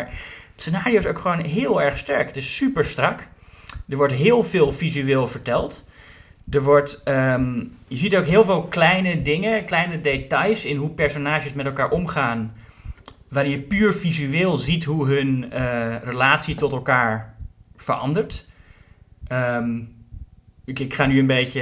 het 0.51 0.61
scenario 0.61 0.97
is 0.97 1.05
ook 1.05 1.19
gewoon 1.19 1.39
heel 1.39 1.81
erg 1.81 1.97
sterk. 1.97 2.27
Het 2.27 2.37
is 2.37 2.55
super 2.55 2.85
strak. 2.85 3.27
Er 3.89 3.97
wordt 3.97 4.13
heel 4.13 4.43
veel 4.43 4.71
visueel 4.71 5.27
verteld. 5.27 5.85
Er 6.49 6.63
wordt, 6.63 7.03
ehm, 7.03 7.55
je 7.87 7.97
ziet 7.97 8.15
ook 8.15 8.25
heel 8.25 8.45
veel 8.45 8.63
kleine 8.63 9.21
dingen, 9.21 9.65
kleine 9.65 10.01
details 10.01 10.65
in 10.65 10.75
hoe 10.75 10.89
personages 10.89 11.53
met 11.53 11.65
elkaar 11.65 11.89
omgaan. 11.89 12.55
Waarin 13.27 13.51
je 13.51 13.61
puur 13.61 13.93
visueel 13.93 14.57
ziet 14.57 14.83
hoe 14.83 15.07
hun 15.07 15.51
eh, 15.51 15.95
relatie 16.01 16.55
tot 16.55 16.71
elkaar 16.71 17.35
verandert. 17.75 18.45
Ehm, 19.27 19.79
ik, 20.65 20.79
ik 20.79 20.93
ga 20.93 21.05
nu 21.05 21.19
een 21.19 21.27
beetje 21.27 21.61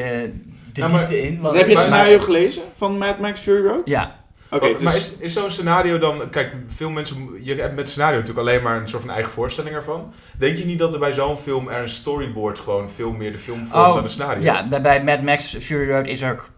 de 0.74 0.82
Ja, 0.82 0.88
maar- 0.88 0.97
diepte 0.97 1.22
in. 1.22 1.39
want- 1.41 1.57
heb 1.57 1.68
je 1.68 1.72
het 1.78 1.88
maar- 1.89 1.91
scenario 1.93 2.20
gelezen 2.20 2.61
van 2.76 2.97
Mad 2.97 3.20
Max 3.20 3.39
Fury 3.39 3.66
Road? 3.68 3.82
Ja, 3.88 4.24
Oké, 4.49 4.72
Wat- 4.72 4.82
Maar 4.82 4.93
dus... 4.93 5.11
is, 5.11 5.18
is 5.20 5.34
zo'n 5.34 5.49
scenario 5.51 5.97
dan... 5.97 6.30
Kijk, 6.30 6.53
veel 6.76 6.89
mensen... 6.89 7.30
Je 7.41 7.55
hebt 7.55 7.76
met 7.76 7.89
scenario 7.89 8.20
natuurlijk 8.20 8.47
alleen 8.47 8.63
maar 8.63 8.82
een 8.82 8.88
soort 8.88 9.01
van 9.01 9.11
eigen 9.11 9.32
voorstelling 9.32 9.76
ervan. 9.76 10.13
Denk 10.38 10.57
je 10.57 10.66
niet 10.66 10.80
dat 10.80 10.93
er 10.93 10.99
bij 10.99 11.13
zo'n 11.13 11.38
film 11.38 11.68
er 11.70 11.82
een 11.82 11.89
storyboard 11.89 12.59
gewoon 12.59 12.89
veel 12.89 13.11
meer 13.11 13.32
de 13.32 13.38
film 13.38 13.57
vormt 13.68 13.88
Oh, 13.88 13.93
dan 13.93 14.03
een 14.03 14.09
scenario? 14.09 14.43
ja 14.43 14.68
bij, 14.68 14.82
bij 14.82 15.03
Mad 15.03 15.22
Max 15.22 15.55
Fury 15.59 15.91
Road 15.91 16.07
is 16.07 16.24
ook 16.24 16.49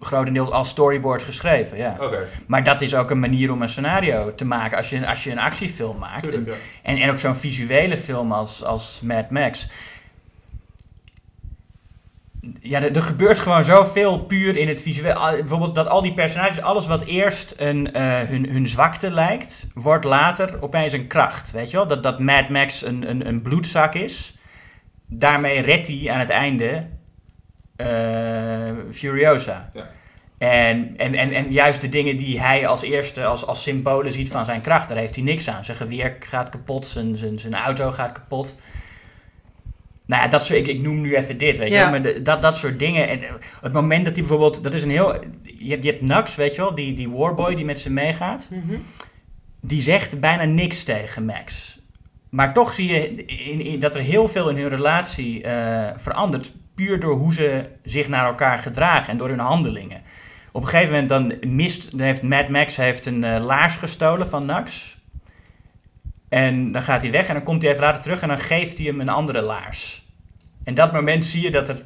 grotendeels 0.00 0.50
als 0.50 0.68
storyboard 0.68 1.22
geschreven. 1.22 1.76
Ja. 1.76 1.96
Oké, 2.00 2.26
Maar 2.46 2.64
dat 2.64 2.80
is 2.80 2.94
ook 2.94 3.10
een 3.10 3.20
manier 3.20 3.52
om 3.52 3.62
een 3.62 3.68
scenario 3.68 4.34
te 4.34 4.44
maken 4.44 4.76
als 4.76 4.90
je, 4.90 5.06
als 5.08 5.24
je 5.24 5.30
een 5.30 5.38
actiefilm 5.38 5.98
maakt. 5.98 6.22
tuurlijk, 6.22 6.46
ja. 6.48 6.54
En, 6.82 6.96
en 6.96 7.10
ook 7.10 7.18
zo'n 7.18 7.34
visuele 7.34 7.96
film 7.96 8.32
als, 8.32 8.64
als 8.64 9.00
Mad 9.02 9.30
Max. 9.30 9.68
Ja, 12.60 12.82
er, 12.82 12.96
er 12.96 13.02
gebeurt 13.02 13.38
gewoon 13.38 13.64
zoveel 13.64 14.18
puur 14.18 14.56
in 14.56 14.68
het 14.68 14.82
visueel. 14.82 15.12
Al- 15.12 15.36
Bijvoorbeeld 15.36 15.74
dat 15.74 15.88
al 15.88 16.02
die 16.02 16.14
personages, 16.14 16.60
alles 16.60 16.86
wat 16.86 17.04
eerst 17.04 17.54
een, 17.56 17.92
eh, 17.92 18.18
hun, 18.18 18.48
hun 18.50 18.68
zwakte 18.68 19.10
lijkt, 19.10 19.68
wordt 19.74 20.04
later 20.04 20.62
opeens 20.62 20.92
een 20.92 21.06
kracht. 21.06 21.50
Weet 21.50 21.70
je 21.70 21.76
wel? 21.76 21.86
Dat, 21.86 22.02
dat 22.02 22.20
Mad 22.20 22.48
Max 22.48 22.84
een, 22.84 23.10
een, 23.10 23.28
een 23.28 23.42
bloedzak 23.42 23.94
is. 23.94 24.34
Daarmee 25.06 25.60
redt 25.60 25.86
hij 25.86 26.10
aan 26.10 26.18
het 26.18 26.30
einde 26.30 26.86
eh, 27.76 28.72
Furiosa. 28.92 29.70
Ja. 29.74 29.90
En, 30.38 30.94
en, 30.96 31.14
en, 31.14 31.30
en 31.32 31.52
juist 31.52 31.80
de 31.80 31.88
dingen 31.88 32.16
die 32.16 32.40
hij 32.40 32.66
als 32.66 32.82
eerste 32.82 33.24
als, 33.24 33.46
als 33.46 33.62
symbolen 33.62 34.12
ziet 34.12 34.28
van 34.30 34.44
zijn 34.44 34.60
kracht, 34.60 34.88
daar 34.88 34.98
heeft 34.98 35.14
hij 35.14 35.24
niks 35.24 35.48
aan. 35.48 35.64
Zijn 35.64 35.76
geweer 35.76 36.16
gaat 36.20 36.48
kapot, 36.48 36.86
zijn, 36.86 37.16
zijn, 37.16 37.38
zijn 37.38 37.54
auto 37.54 37.90
gaat 37.90 38.12
kapot. 38.12 38.56
Nou 40.06 40.22
ja, 40.22 40.28
dat 40.28 40.44
soort, 40.44 40.58
ik, 40.58 40.66
ik 40.66 40.80
noem 40.80 41.00
nu 41.00 41.14
even 41.16 41.38
dit, 41.38 41.58
weet 41.58 41.68
je 41.68 41.74
Ja. 41.74 41.80
wel. 41.80 41.90
Maar 41.90 42.02
de- 42.02 42.22
dat, 42.22 42.42
dat 42.42 42.56
soort 42.56 42.78
dingen. 42.78 43.08
En 43.08 43.22
eh, 43.22 43.32
het 43.60 43.72
moment 43.72 44.04
dat 44.04 44.12
hij 44.12 44.22
bijvoorbeeld, 44.22 44.62
dat 44.62 44.74
is 44.74 44.82
een 44.82 44.90
heel... 44.90 45.12
Je 45.58 45.70
hebt, 45.70 45.84
je 45.84 45.90
hebt 45.90 46.02
Nux, 46.02 46.34
weet 46.36 46.54
je 46.54 46.60
wel, 46.60 46.74
die, 46.74 46.94
die 46.94 47.10
warboy 47.10 47.54
die 47.54 47.64
met 47.64 47.80
ze 47.80 47.90
meegaat. 47.90 48.48
Mhm. 48.52 48.74
Die 49.60 49.82
zegt 49.82 50.20
bijna 50.20 50.44
niks 50.44 50.82
tegen 50.82 51.24
Max. 51.24 51.78
Maar 52.30 52.52
toch 52.52 52.74
zie 52.74 52.88
je 52.92 53.14
in, 53.24 53.60
in, 53.64 53.80
dat 53.80 53.94
er 53.94 54.00
heel 54.00 54.28
veel 54.28 54.48
in 54.48 54.56
hun 54.56 54.68
relatie 54.68 55.42
eh, 55.42 55.88
verandert. 55.96 56.52
Puur 56.74 57.00
door 57.00 57.14
hoe 57.14 57.34
ze 57.34 57.64
zich 57.84 58.08
naar 58.08 58.26
elkaar 58.26 58.58
gedragen 58.58 59.10
en 59.12 59.18
door 59.18 59.28
hun 59.28 59.38
handelingen. 59.38 60.02
Op 60.52 60.62
een 60.62 60.68
gegeven 60.68 60.92
moment 60.92 61.08
dan 61.08 61.52
mist, 61.54 61.90
dan 61.90 62.00
heeft 62.00 62.22
Mad 62.22 62.48
Max 62.48 62.76
heeft 62.76 63.06
een 63.06 63.24
eh, 63.24 63.44
laars 63.44 63.76
gestolen 63.76 64.28
van 64.28 64.44
Nax. 64.46 64.96
En 66.28 66.72
dan 66.72 66.82
gaat 66.82 67.02
hij 67.02 67.10
weg 67.10 67.26
en 67.26 67.34
dan 67.34 67.42
komt 67.42 67.62
hij 67.62 67.70
even 67.70 67.82
later 67.84 68.02
terug 68.02 68.22
en 68.22 68.28
dan 68.28 68.38
geeft 68.38 68.78
hij 68.78 68.86
hem 68.86 69.00
een 69.00 69.08
andere 69.08 69.42
laars. 69.42 70.06
En 70.64 70.74
dat 70.74 70.92
moment 70.92 71.24
zie 71.24 71.42
je 71.42 71.50
dat 71.50 71.68
er 71.68 71.82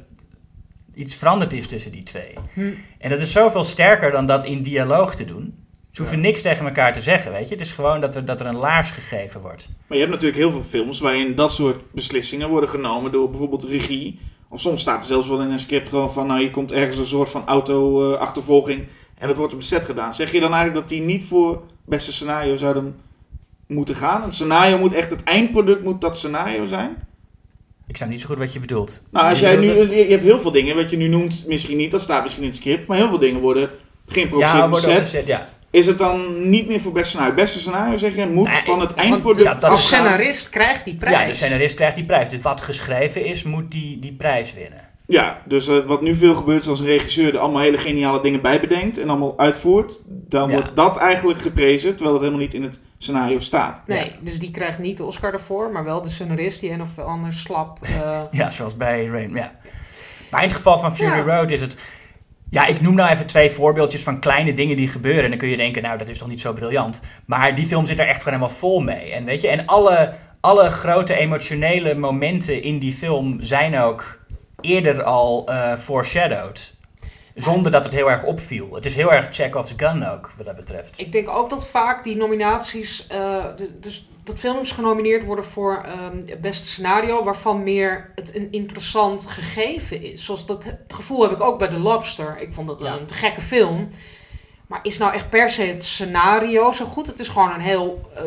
iets 0.93 1.15
veranderd 1.15 1.53
is 1.53 1.67
tussen 1.67 1.91
die 1.91 2.03
twee. 2.03 2.33
Hm. 2.53 2.71
En 2.97 3.09
dat 3.09 3.19
is 3.21 3.31
zoveel 3.31 3.63
sterker 3.63 4.11
dan 4.11 4.25
dat 4.25 4.45
in 4.45 4.61
dialoog 4.61 5.15
te 5.15 5.25
doen. 5.25 5.67
Ze 5.91 6.01
hoeven 6.01 6.17
Ja. 6.21 6.23
niks 6.23 6.41
tegen 6.41 6.65
elkaar 6.65 6.93
te 6.93 7.01
zeggen, 7.01 7.31
weet 7.31 7.47
je. 7.47 7.53
Het 7.55 7.63
is 7.63 7.71
gewoon 7.71 8.01
dat 8.01 8.15
er, 8.15 8.25
dat 8.25 8.39
er 8.39 8.45
een 8.45 8.55
laars 8.55 8.91
gegeven 8.91 9.41
wordt. 9.41 9.69
Maar 9.87 9.97
je 9.97 10.03
hebt 10.03 10.11
natuurlijk 10.15 10.41
heel 10.41 10.51
veel 10.51 10.63
films 10.63 10.99
waarin 10.99 11.35
dat 11.35 11.51
soort 11.51 11.91
beslissingen 11.91 12.49
worden 12.49 12.69
genomen 12.69 13.11
door 13.11 13.29
bijvoorbeeld 13.29 13.63
regie. 13.63 14.19
Of 14.49 14.59
soms 14.59 14.81
staat 14.81 15.01
er 15.01 15.07
zelfs 15.07 15.27
wel 15.27 15.41
in 15.41 15.51
een 15.51 15.59
script 15.59 15.89
gewoon 15.89 16.13
van, 16.13 16.27
nou, 16.27 16.41
je 16.41 16.51
komt 16.51 16.71
ergens 16.71 16.97
een 16.97 17.05
soort 17.05 17.29
van 17.29 17.47
auto-achtervolging 17.47 18.87
en 19.17 19.27
dat 19.27 19.37
wordt 19.37 19.53
op 19.53 19.61
set 19.61 19.85
gedaan. 19.85 20.13
Zeg 20.13 20.31
je 20.31 20.39
dan 20.39 20.53
eigenlijk 20.53 20.79
dat 20.79 20.89
die 20.89 21.01
niet 21.01 21.23
voor 21.23 21.63
beste 21.85 22.13
scenario 22.13 22.55
zouden 22.55 22.95
moeten 23.69 23.95
gaan? 23.95 24.23
Een 24.23 24.33
scenario 24.33 24.77
moet 24.77 24.93
echt, 24.93 25.09
het 25.09 25.23
eindproduct 25.23 25.83
moet 25.83 26.01
dat 26.01 26.17
scenario 26.17 26.65
zijn? 26.65 26.97
Ik 27.87 27.95
snap 27.95 28.09
niet 28.09 28.21
zo 28.21 28.27
goed 28.27 28.37
wat 28.37 28.53
je 28.53 28.59
bedoelt. 28.59 29.03
Nou, 29.11 29.29
als 29.29 29.39
Je 29.39 29.45
jij 29.45 29.55
nu, 29.55 29.95
je 29.95 30.11
hebt 30.11 30.23
heel 30.23 30.39
veel 30.39 30.51
dingen, 30.51 30.75
wat 30.75 30.89
je 30.89 30.97
nu 30.97 31.07
noemt, 31.07 31.43
misschien 31.47 31.77
niet, 31.77 31.91
dat 31.91 32.01
staat 32.01 32.21
misschien 32.21 32.43
in 32.43 32.49
het 32.49 32.57
script, 32.57 32.87
maar 32.87 32.97
heel 32.97 33.09
veel 33.09 33.19
dingen 33.19 33.41
worden 33.41 33.69
geïmproviseerd 34.07 34.97
Ja, 34.97 35.03
set, 35.03 35.27
ja. 35.27 35.49
Is 35.71 35.85
het 35.85 35.97
dan 35.97 36.49
niet 36.49 36.67
meer 36.67 36.81
voor 36.81 36.91
beste 36.91 37.09
scenario? 37.09 37.33
Beste 37.33 37.59
scenario, 37.59 37.97
zeg 37.97 38.15
je, 38.15 38.25
moet 38.25 38.47
Nee, 38.47 38.61
van 38.65 38.79
het 38.79 38.93
eindproduct 38.93 39.47
ja, 39.47 39.53
dat 39.53 39.69
de 39.69 39.75
scenarist 39.75 40.49
krijgt 40.49 40.85
die 40.85 40.95
prijs. 40.95 41.19
Ja, 41.19 41.25
de 41.25 41.33
scenarist 41.33 41.75
krijgt 41.75 41.95
die 41.95 42.05
prijs. 42.05 42.29
Dus 42.29 42.41
wat 42.41 42.61
geschreven 42.61 43.25
is, 43.25 43.43
moet 43.43 43.71
die, 43.71 43.99
die 43.99 44.13
prijs 44.13 44.53
winnen. 44.53 44.88
Ja, 45.11 45.41
dus 45.45 45.67
eh, 45.67 45.77
wat 45.85 46.01
nu 46.01 46.15
veel 46.15 46.35
gebeurt 46.35 46.61
is 46.61 46.67
als 46.67 46.79
een 46.79 46.85
regisseur 46.85 47.33
er 47.33 47.39
allemaal 47.39 47.61
hele 47.61 47.77
geniale 47.77 48.21
dingen 48.21 48.41
bij 48.41 48.59
bedenkt 48.59 48.97
en 48.99 49.09
allemaal 49.09 49.39
uitvoert, 49.39 50.03
dan 50.07 50.49
Ja. 50.49 50.55
wordt 50.55 50.75
dat 50.75 50.97
eigenlijk 50.97 51.41
geprezen, 51.41 51.89
terwijl 51.95 52.11
het 52.11 52.21
helemaal 52.23 52.43
niet 52.45 52.53
in 52.53 52.63
het 52.63 52.79
scenario 52.97 53.39
staat. 53.39 53.81
Nee, 53.87 54.11
dus 54.21 54.39
die 54.39 54.51
krijgt 54.51 54.79
niet 54.79 54.97
de 54.97 55.03
Oscar 55.03 55.31
daarvoor, 55.31 55.71
maar 55.71 55.83
wel 55.83 56.01
de 56.01 56.09
scenarist 56.09 56.59
die 56.59 56.71
een 56.71 56.81
of 56.81 56.99
ander 56.99 57.33
slap. 57.33 57.77
eh, 57.81 58.21
Ja, 58.31 58.49
zoals 58.49 58.77
bij 58.77 59.05
Rain. 59.05 59.29
Ja. 59.33 59.51
Maar 60.31 60.41
in 60.41 60.47
het 60.47 60.57
geval 60.57 60.79
van 60.79 60.95
Fury 60.95 61.17
Ja. 61.27 61.37
Road 61.37 61.51
is 61.51 61.61
het. 61.61 61.77
Ja, 62.49 62.65
ik 62.67 62.81
noem 62.81 62.95
nou 62.95 63.09
even 63.09 63.25
twee 63.25 63.49
voorbeeldjes 63.49 64.03
van 64.03 64.19
kleine 64.19 64.53
dingen 64.53 64.75
die 64.75 64.87
gebeuren. 64.87 65.23
En 65.23 65.29
dan 65.29 65.39
kun 65.39 65.47
je 65.47 65.57
denken, 65.57 65.81
nou, 65.81 65.97
dat 65.97 66.09
is 66.09 66.17
toch 66.17 66.27
niet 66.27 66.41
zo 66.41 66.53
briljant. 66.53 67.01
Maar 67.25 67.55
die 67.55 67.65
film 67.67 67.85
zit 67.85 67.99
er 67.99 68.07
echt 68.07 68.23
gewoon 68.23 68.39
helemaal 68.39 68.57
vol 68.59 68.79
mee. 68.79 69.11
En 69.11 69.25
weet 69.25 69.41
je, 69.41 69.47
en 69.47 69.65
alle, 69.65 70.13
alle 70.39 70.69
grote 70.69 71.13
emotionele 71.17 71.95
momenten 71.95 72.63
in 72.63 72.79
die 72.79 72.93
film 72.93 73.37
zijn 73.41 73.79
ook 73.79 74.17
eerder 74.61 75.03
al 75.03 75.45
eh 75.47 75.73
foreshadowed. 75.73 76.73
Zonder 77.35 77.71
dat 77.71 77.83
het 77.83 77.93
heel 77.93 78.11
erg 78.11 78.23
opviel. 78.23 78.73
Het 78.73 78.85
is 78.85 78.95
heel 78.95 79.13
erg 79.13 79.27
Chekhov's 79.31 79.73
gun 79.77 80.07
ook, 80.09 80.31
wat 80.37 80.45
dat 80.45 80.55
betreft. 80.55 80.99
Ik 80.99 81.11
denk 81.11 81.29
ook 81.29 81.49
dat 81.49 81.67
vaak 81.67 82.03
die 82.03 82.15
nominaties, 82.17 83.07
eh, 83.07 83.45
de- 83.55 83.79
dus 83.79 84.07
dat 84.23 84.39
films 84.39 84.71
genomineerd 84.71 85.25
worden 85.25 85.45
voor 85.45 85.81
ehm, 85.85 86.17
het 86.25 86.41
beste 86.41 86.67
scenario, 86.67 87.23
waarvan 87.23 87.63
meer 87.63 88.11
het 88.15 88.35
een 88.35 88.47
interessant 88.51 89.27
gegeven 89.27 90.01
is. 90.01 90.25
Zoals 90.25 90.45
dat 90.45 90.65
gevoel 90.87 91.21
heb 91.21 91.31
ik 91.31 91.41
ook 91.41 91.59
bij 91.59 91.67
The 91.67 91.77
Lobster. 91.79 92.37
Ik 92.39 92.53
vond 92.53 92.67
dat 92.67 92.77
Ja. 92.81 92.93
een 92.93 93.05
te 93.05 93.13
gekke 93.13 93.41
film. 93.41 93.87
Maar 94.67 94.79
is 94.83 94.97
nou 94.97 95.13
echt 95.13 95.29
per 95.29 95.49
se 95.49 95.63
het 95.63 95.83
scenario 95.83 96.71
zo 96.71 96.85
goed? 96.85 97.07
Het 97.07 97.19
is 97.19 97.27
gewoon 97.27 97.53
een 97.53 97.59
heel 97.61 98.09
eh, 98.15 98.23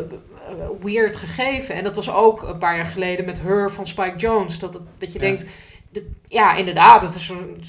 weird 0.81 1.15
gegeven. 1.15 1.75
En 1.75 1.83
dat 1.83 1.95
was 1.95 2.11
ook 2.11 2.41
een 2.41 2.57
paar 2.57 2.75
jaar 2.75 2.85
geleden 2.85 3.25
met 3.25 3.41
Her 3.41 3.71
van 3.71 3.87
Spike 3.87 4.15
Jones. 4.17 4.59
Dat, 4.59 4.73
het, 4.73 4.83
dat 4.97 5.13
je 5.13 5.19
Ja. 5.19 5.25
denkt, 5.25 5.45
ja 6.25 6.55
inderdaad, 6.55 7.01
het 7.01 7.15
is 7.15 7.29
een 7.29 7.63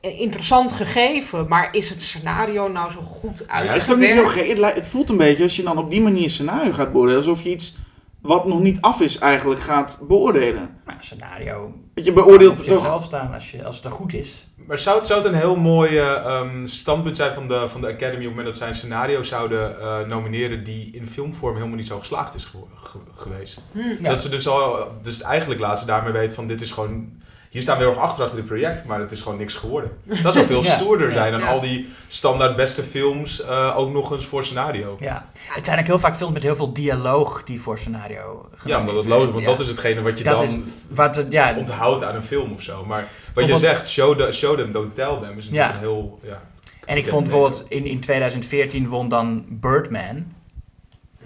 een 0.00 0.18
interessant 0.18 0.72
gegeven. 0.72 1.48
Maar 1.48 1.68
is 1.74 1.88
het 1.90 2.02
scenario 2.02 2.68
nou 2.68 2.90
zo 2.90 3.00
goed 3.00 3.38
Ja, 3.38 3.46
uitgewerkt? 3.46 3.72
het, 3.72 3.76
is 3.82 3.86
toch 3.86 3.98
niet 3.98 4.10
heel 4.10 4.26
gek. 4.26 4.46
Het, 4.46 4.74
het 4.74 4.86
voelt 4.86 5.08
een 5.10 5.16
beetje 5.16 5.42
als 5.42 5.56
je 5.56 5.62
dan 5.62 5.78
op 5.78 5.90
die 5.90 6.00
manier 6.00 6.22
een 6.22 6.30
scenario 6.30 6.72
gaat 6.72 6.92
beoordelen, 6.92 7.18
alsof 7.20 7.42
je 7.42 7.50
iets 7.50 7.76
wat 8.20 8.46
nog 8.46 8.60
niet 8.60 8.80
af 8.80 9.00
is 9.00 9.18
eigenlijk 9.18 9.60
gaat 9.60 9.98
beoordelen. 10.08 10.80
Nou, 10.86 10.98
scenario 11.00 11.74
je 11.94 12.12
beoordeelt 12.12 12.56
het 12.56 12.66
toch... 12.66 12.78
zichzelf 12.78 13.04
staan 13.04 13.34
als, 13.34 13.50
je, 13.50 13.64
als 13.64 13.76
het 13.76 13.84
er 13.84 13.90
goed 13.90 14.14
is. 14.14 14.46
Maar 14.66 14.78
zou 14.78 14.98
het, 14.98 15.06
zou 15.06 15.22
het 15.22 15.28
een 15.32 15.38
heel 15.38 15.56
mooi 15.56 15.98
eh, 15.98 16.10
ehm, 16.14 16.66
standpunt 16.66 17.16
zijn 17.16 17.34
van 17.34 17.48
de, 17.48 17.68
van 17.68 17.80
de 17.80 17.86
Academy 17.86 18.12
op 18.14 18.20
het 18.20 18.28
moment 18.28 18.46
dat 18.46 18.56
zij 18.56 18.68
een 18.68 18.74
scenario 18.74 19.22
zouden 19.22 19.80
eh, 19.80 20.00
nomineren 20.06 20.64
die 20.64 20.90
in 20.92 21.06
filmvorm 21.06 21.54
helemaal 21.56 21.76
niet 21.76 21.86
zo 21.86 21.98
geslaagd 21.98 22.34
is 22.34 22.44
ge- 22.44 22.98
geweest? 23.14 23.64
Hm. 23.72 23.78
Ja. 24.00 24.08
Dat 24.08 24.20
ze 24.20 24.28
dus 24.28 24.48
al, 24.48 24.88
dus 25.02 25.20
eigenlijk 25.22 25.60
laten 25.60 25.78
ze 25.78 25.86
daarmee 25.86 26.12
weten 26.12 26.36
van 26.36 26.46
dit 26.46 26.60
is 26.60 26.70
gewoon, 26.70 27.22
hier 27.52 27.62
staan 27.62 27.78
we 27.78 27.82
heel 27.82 27.92
erg 27.92 28.02
achter 28.02 28.22
achter 28.22 28.38
dit 28.38 28.46
project, 28.46 28.84
maar 28.84 29.00
het 29.00 29.12
is 29.12 29.20
gewoon 29.20 29.38
niks 29.38 29.54
geworden. 29.54 29.90
Dat 30.22 30.32
zou 30.32 30.46
veel 30.46 30.64
Ja, 30.64 30.76
stoerder 30.76 31.06
ja, 31.06 31.12
zijn 31.12 31.32
dan 31.32 31.42
al 31.42 31.60
die 31.60 31.88
standaard 32.08 32.56
beste 32.56 32.82
films 32.82 33.42
eh, 33.42 33.74
ook 33.76 33.92
nog 33.92 34.12
eens 34.12 34.26
voor 34.26 34.44
scenario. 34.44 34.96
Ja, 35.00 35.24
het 35.48 35.66
zijn 35.66 35.78
ook 35.78 35.86
heel 35.86 35.98
vaak 35.98 36.16
films 36.16 36.32
met 36.32 36.42
heel 36.42 36.56
veel 36.56 36.72
dialoog 36.72 37.44
die 37.44 37.60
voor 37.60 37.78
scenario 37.78 38.48
Ja, 38.64 38.78
genomineerd 38.78 39.06
logisch, 39.06 39.32
want 39.32 39.44
dat 39.44 39.60
is 39.60 39.68
hetgene 39.68 40.02
wat 40.02 40.18
je 40.18 40.24
Dat 40.24 40.38
dan 40.38 40.46
is 40.46 40.60
wat 40.88 41.26
ja, 41.28 41.56
onthoudt 41.56 42.02
aan 42.04 42.14
een 42.14 42.22
film 42.22 42.52
of 42.52 42.62
zo. 42.62 42.84
Maar 42.84 43.08
wat 43.34 43.46
je 43.46 43.58
zegt, 43.58 43.88
show, 43.88 44.18
the, 44.18 44.32
show 44.32 44.58
them, 44.58 44.72
don't 44.72 44.94
tell 44.94 45.18
them, 45.20 45.38
is 45.38 45.44
natuurlijk 45.44 45.74
een 45.74 45.80
heel... 45.80 46.20
Ja. 46.22 46.42
En 46.84 46.96
ik 46.96 47.06
vond 47.06 47.22
bijvoorbeeld 47.22 47.64
in, 47.68 47.86
in 47.86 48.00
2014 48.00 48.88
won 48.88 49.08
dan 49.08 49.44
Birdman. 49.48 50.24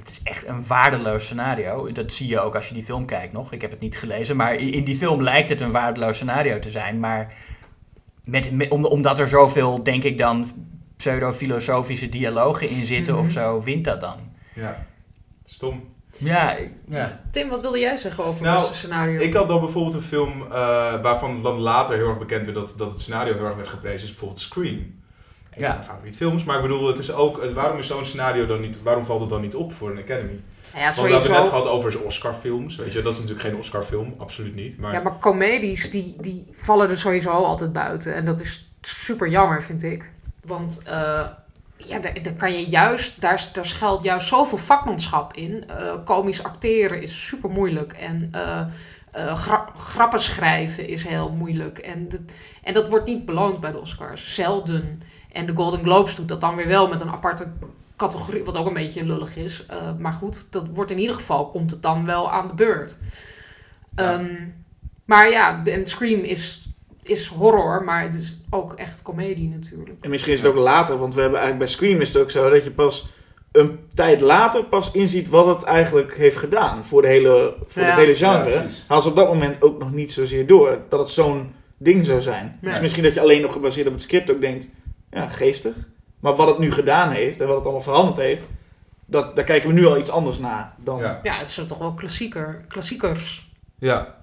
Het 0.06 0.10
is 0.14 0.20
echt 0.32 0.46
een 0.46 0.66
waardeloos 0.66 1.24
scenario. 1.24 1.92
Dat 1.92 2.12
zie 2.12 2.26
je 2.28 2.40
ook 2.40 2.54
als 2.54 2.68
je 2.68 2.74
die 2.74 2.84
film 2.84 3.06
kijkt 3.06 3.32
nog. 3.32 3.52
Ik 3.52 3.60
heb 3.60 3.70
het 3.70 3.80
niet 3.80 3.96
gelezen, 3.98 4.36
maar 4.36 4.54
in, 4.54 4.84
die 4.84 4.96
film 4.96 5.22
lijkt 5.22 5.48
het 5.48 5.60
een 5.60 5.70
waardeloos 5.72 6.16
scenario 6.16 6.58
te 6.58 6.70
zijn. 6.70 7.00
Maar 7.00 7.34
met, 8.24 8.50
met- 8.52 8.68
om, 8.68 8.84
omdat 8.84 9.18
er 9.18 9.28
zoveel, 9.28 9.82
denk 9.84 10.02
ik 10.02 10.18
dan, 10.18 10.50
pseudo-filosofische 10.96 12.08
dialogen 12.08 12.68
in 12.68 12.86
zitten 12.86 13.14
Mhm. 13.14 13.22
of 13.24 13.30
zo, 13.30 13.62
wint 13.62 13.84
dat 13.84 14.00
dan. 14.00 14.18
ja, 14.54 14.86
stom. 15.44 15.94
Ja. 16.18 16.56
Tim, 17.30 17.48
wat 17.48 17.60
wilde 17.60 17.78
jij 17.78 17.96
zeggen 17.96 18.24
over 18.24 18.42
Nou, 18.42 18.60
het 18.60 18.74
scenario? 18.74 19.20
Ik 19.20 19.34
had 19.34 19.48
dan 19.48 19.60
bijvoorbeeld 19.60 19.94
een 19.94 20.02
film 20.02 20.42
eh, 20.42 20.48
waarvan 21.02 21.42
dan 21.42 21.58
later 21.58 21.96
heel 21.96 22.08
erg 22.08 22.18
bekend 22.18 22.44
werd 22.46 22.58
dat, 22.58 22.74
dat 22.76 22.90
het 22.90 23.00
scenario 23.00 23.34
heel 23.34 23.44
erg 23.44 23.56
werd 23.56 23.68
geprezen, 23.68 24.02
is 24.02 24.10
bijvoorbeeld 24.10 24.40
Scream. 24.40 25.04
Ja. 25.56 25.66
van 25.68 25.76
mijn 25.76 25.88
favoriete 25.88 26.16
films, 26.18 26.44
maar 26.44 26.56
ik 26.56 26.62
bedoel, 26.62 26.86
het 26.86 26.98
is 26.98 27.12
ook, 27.12 27.44
waarom 27.54 27.78
is 27.78 27.86
zo'n 27.86 28.04
scenario 28.04 28.46
dan 28.46 28.60
niet, 28.60 28.82
waarom 28.82 29.04
valt 29.04 29.20
het 29.20 29.30
dan 29.30 29.40
niet 29.40 29.54
op 29.54 29.72
voor 29.74 29.90
een 29.90 29.98
Academy? 29.98 30.40
Nou 30.72 30.84
ja, 30.84 30.94
Want 30.94 31.08
we 31.08 31.14
hebben 31.14 31.32
het 31.32 31.40
net 31.42 31.48
gehad 31.48 31.66
over 31.66 32.02
Oscar-films, 32.02 32.76
weet 32.76 32.92
je, 32.92 33.02
dat 33.02 33.12
is 33.12 33.18
natuurlijk 33.20 33.48
geen 33.48 33.56
Oscar-film, 33.56 34.14
absoluut 34.18 34.54
niet. 34.54 34.78
Maar, 34.78 34.92
Ja, 34.92 35.00
maar 35.00 35.18
comedies 35.18 35.90
die, 35.90 36.14
die 36.20 36.42
vallen 36.56 36.90
er 36.90 36.98
sowieso 36.98 37.30
altijd 37.30 37.72
buiten. 37.72 38.14
En 38.14 38.24
dat 38.24 38.40
is 38.40 38.70
super 38.80 39.28
jammer, 39.28 39.62
vind 39.62 39.82
ik. 39.82 40.12
Want 40.44 40.80
eh, 40.84 41.26
ja, 41.76 41.98
daar, 41.98 42.22
daar 42.22 42.32
kan 42.32 42.52
je 42.52 42.64
juist, 42.68 43.20
daar, 43.20 43.48
daar 43.52 43.66
schuilt 43.66 44.02
juist 44.02 44.26
zoveel 44.28 44.58
vakmanschap 44.58 45.32
in. 45.36 45.64
Eh 45.68 45.94
komisch 46.04 46.42
acteren 46.42 47.02
is 47.02 47.26
super 47.26 47.50
moeilijk. 47.50 47.92
En 47.92 48.28
eh, 48.32 48.60
eh, 49.12 49.36
gra- 49.36 49.70
grappen 49.76 50.20
schrijven 50.20 50.88
is 50.88 51.04
heel 51.04 51.30
moeilijk. 51.32 51.78
En 51.78 52.08
dat, 52.08 52.20
en 52.62 52.74
dat 52.74 52.88
wordt 52.88 53.06
niet 53.06 53.24
beloond 53.26 53.60
bij 53.60 53.70
de 53.72 53.80
Oscars. 53.80 54.34
Zelden. 54.34 55.02
En 55.36 55.46
de 55.46 55.54
Golden 55.54 55.82
Globes 55.82 56.14
doet 56.14 56.28
dat 56.28 56.40
dan 56.40 56.56
weer 56.56 56.68
wel 56.68 56.88
met 56.88 57.00
een 57.00 57.10
aparte 57.10 57.46
categorie, 57.96 58.44
wat 58.44 58.56
ook 58.56 58.66
een 58.66 58.74
beetje 58.74 59.04
lullig 59.04 59.36
is. 59.36 59.66
Eh, 59.66 59.76
maar 59.98 60.12
goed, 60.12 60.52
dat 60.52 60.66
wordt 60.72 60.90
in 60.90 60.98
ieder 60.98 61.14
geval, 61.14 61.50
komt 61.50 61.70
het 61.70 61.82
dan 61.82 62.06
wel 62.06 62.30
aan 62.30 62.46
de 62.48 62.54
beurt. 62.54 62.98
Ja. 63.96 64.12
Ehm, 64.12 64.34
maar 65.04 65.30
ja, 65.30 65.64
en 65.64 65.86
Scream 65.86 66.20
is, 66.20 66.68
is 67.02 67.26
horror, 67.26 67.84
maar 67.84 68.02
het 68.02 68.14
is 68.14 68.38
ook 68.50 68.72
echt 68.72 69.02
comedie 69.02 69.48
natuurlijk. 69.48 69.90
En 70.00 70.10
misschien 70.10 70.32
is 70.32 70.40
het 70.40 70.48
ook 70.48 70.56
later, 70.56 70.98
want 70.98 71.14
we 71.14 71.20
hebben 71.20 71.38
eigenlijk 71.40 71.70
bij 71.70 71.74
Scream 71.78 72.00
is 72.00 72.08
het 72.08 72.22
ook 72.22 72.30
zo 72.30 72.50
dat 72.50 72.64
je 72.64 72.70
pas 72.70 73.08
een 73.52 73.78
tijd 73.94 74.20
later 74.20 74.64
pas 74.64 74.90
inziet 74.90 75.28
wat 75.28 75.46
het 75.46 75.62
eigenlijk 75.62 76.16
heeft 76.16 76.36
gedaan 76.36 76.84
voor, 76.84 77.02
de 77.02 77.08
hele, 77.08 77.56
voor 77.66 77.82
Ja. 77.82 77.88
het 77.88 77.98
hele 77.98 78.14
genre. 78.14 78.50
Ja. 78.50 78.66
Haal 78.86 79.00
ze 79.02 79.08
op 79.08 79.16
dat 79.16 79.28
moment 79.28 79.62
ook 79.62 79.78
nog 79.78 79.92
niet 79.92 80.12
zozeer 80.12 80.46
door 80.46 80.78
dat 80.88 81.00
het 81.00 81.10
zo'n 81.10 81.52
ding 81.78 82.06
zou 82.06 82.20
zijn. 82.20 82.58
Dus 82.60 82.80
misschien 82.80 83.02
dat 83.02 83.14
je 83.14 83.20
alleen 83.20 83.42
nog 83.42 83.52
gebaseerd 83.52 83.86
op 83.86 83.92
het 83.92 84.02
script 84.02 84.30
ook 84.30 84.40
denkt, 84.40 84.68
ja, 85.16 85.28
geestig. 85.28 85.74
Maar 86.20 86.34
wat 86.36 86.48
het 86.48 86.58
nu 86.58 86.72
gedaan 86.72 87.10
heeft 87.10 87.40
en 87.40 87.46
wat 87.46 87.54
het 87.56 87.64
allemaal 87.64 87.82
veranderd 87.82 88.16
heeft, 88.16 88.48
dat, 89.06 89.36
daar 89.36 89.44
kijken 89.44 89.68
we 89.68 89.74
nu 89.74 89.86
al 89.86 89.98
iets 89.98 90.10
anders 90.10 90.38
naar 90.38 90.72
dan... 90.78 90.98
ja. 90.98 91.20
Ja, 91.22 91.34
het 91.34 91.50
zijn 91.50 91.66
toch 91.66 91.78
wel 91.78 91.94
klassieker, 91.94 92.64
klassiekers. 92.68 93.50
Ja. 93.78 94.14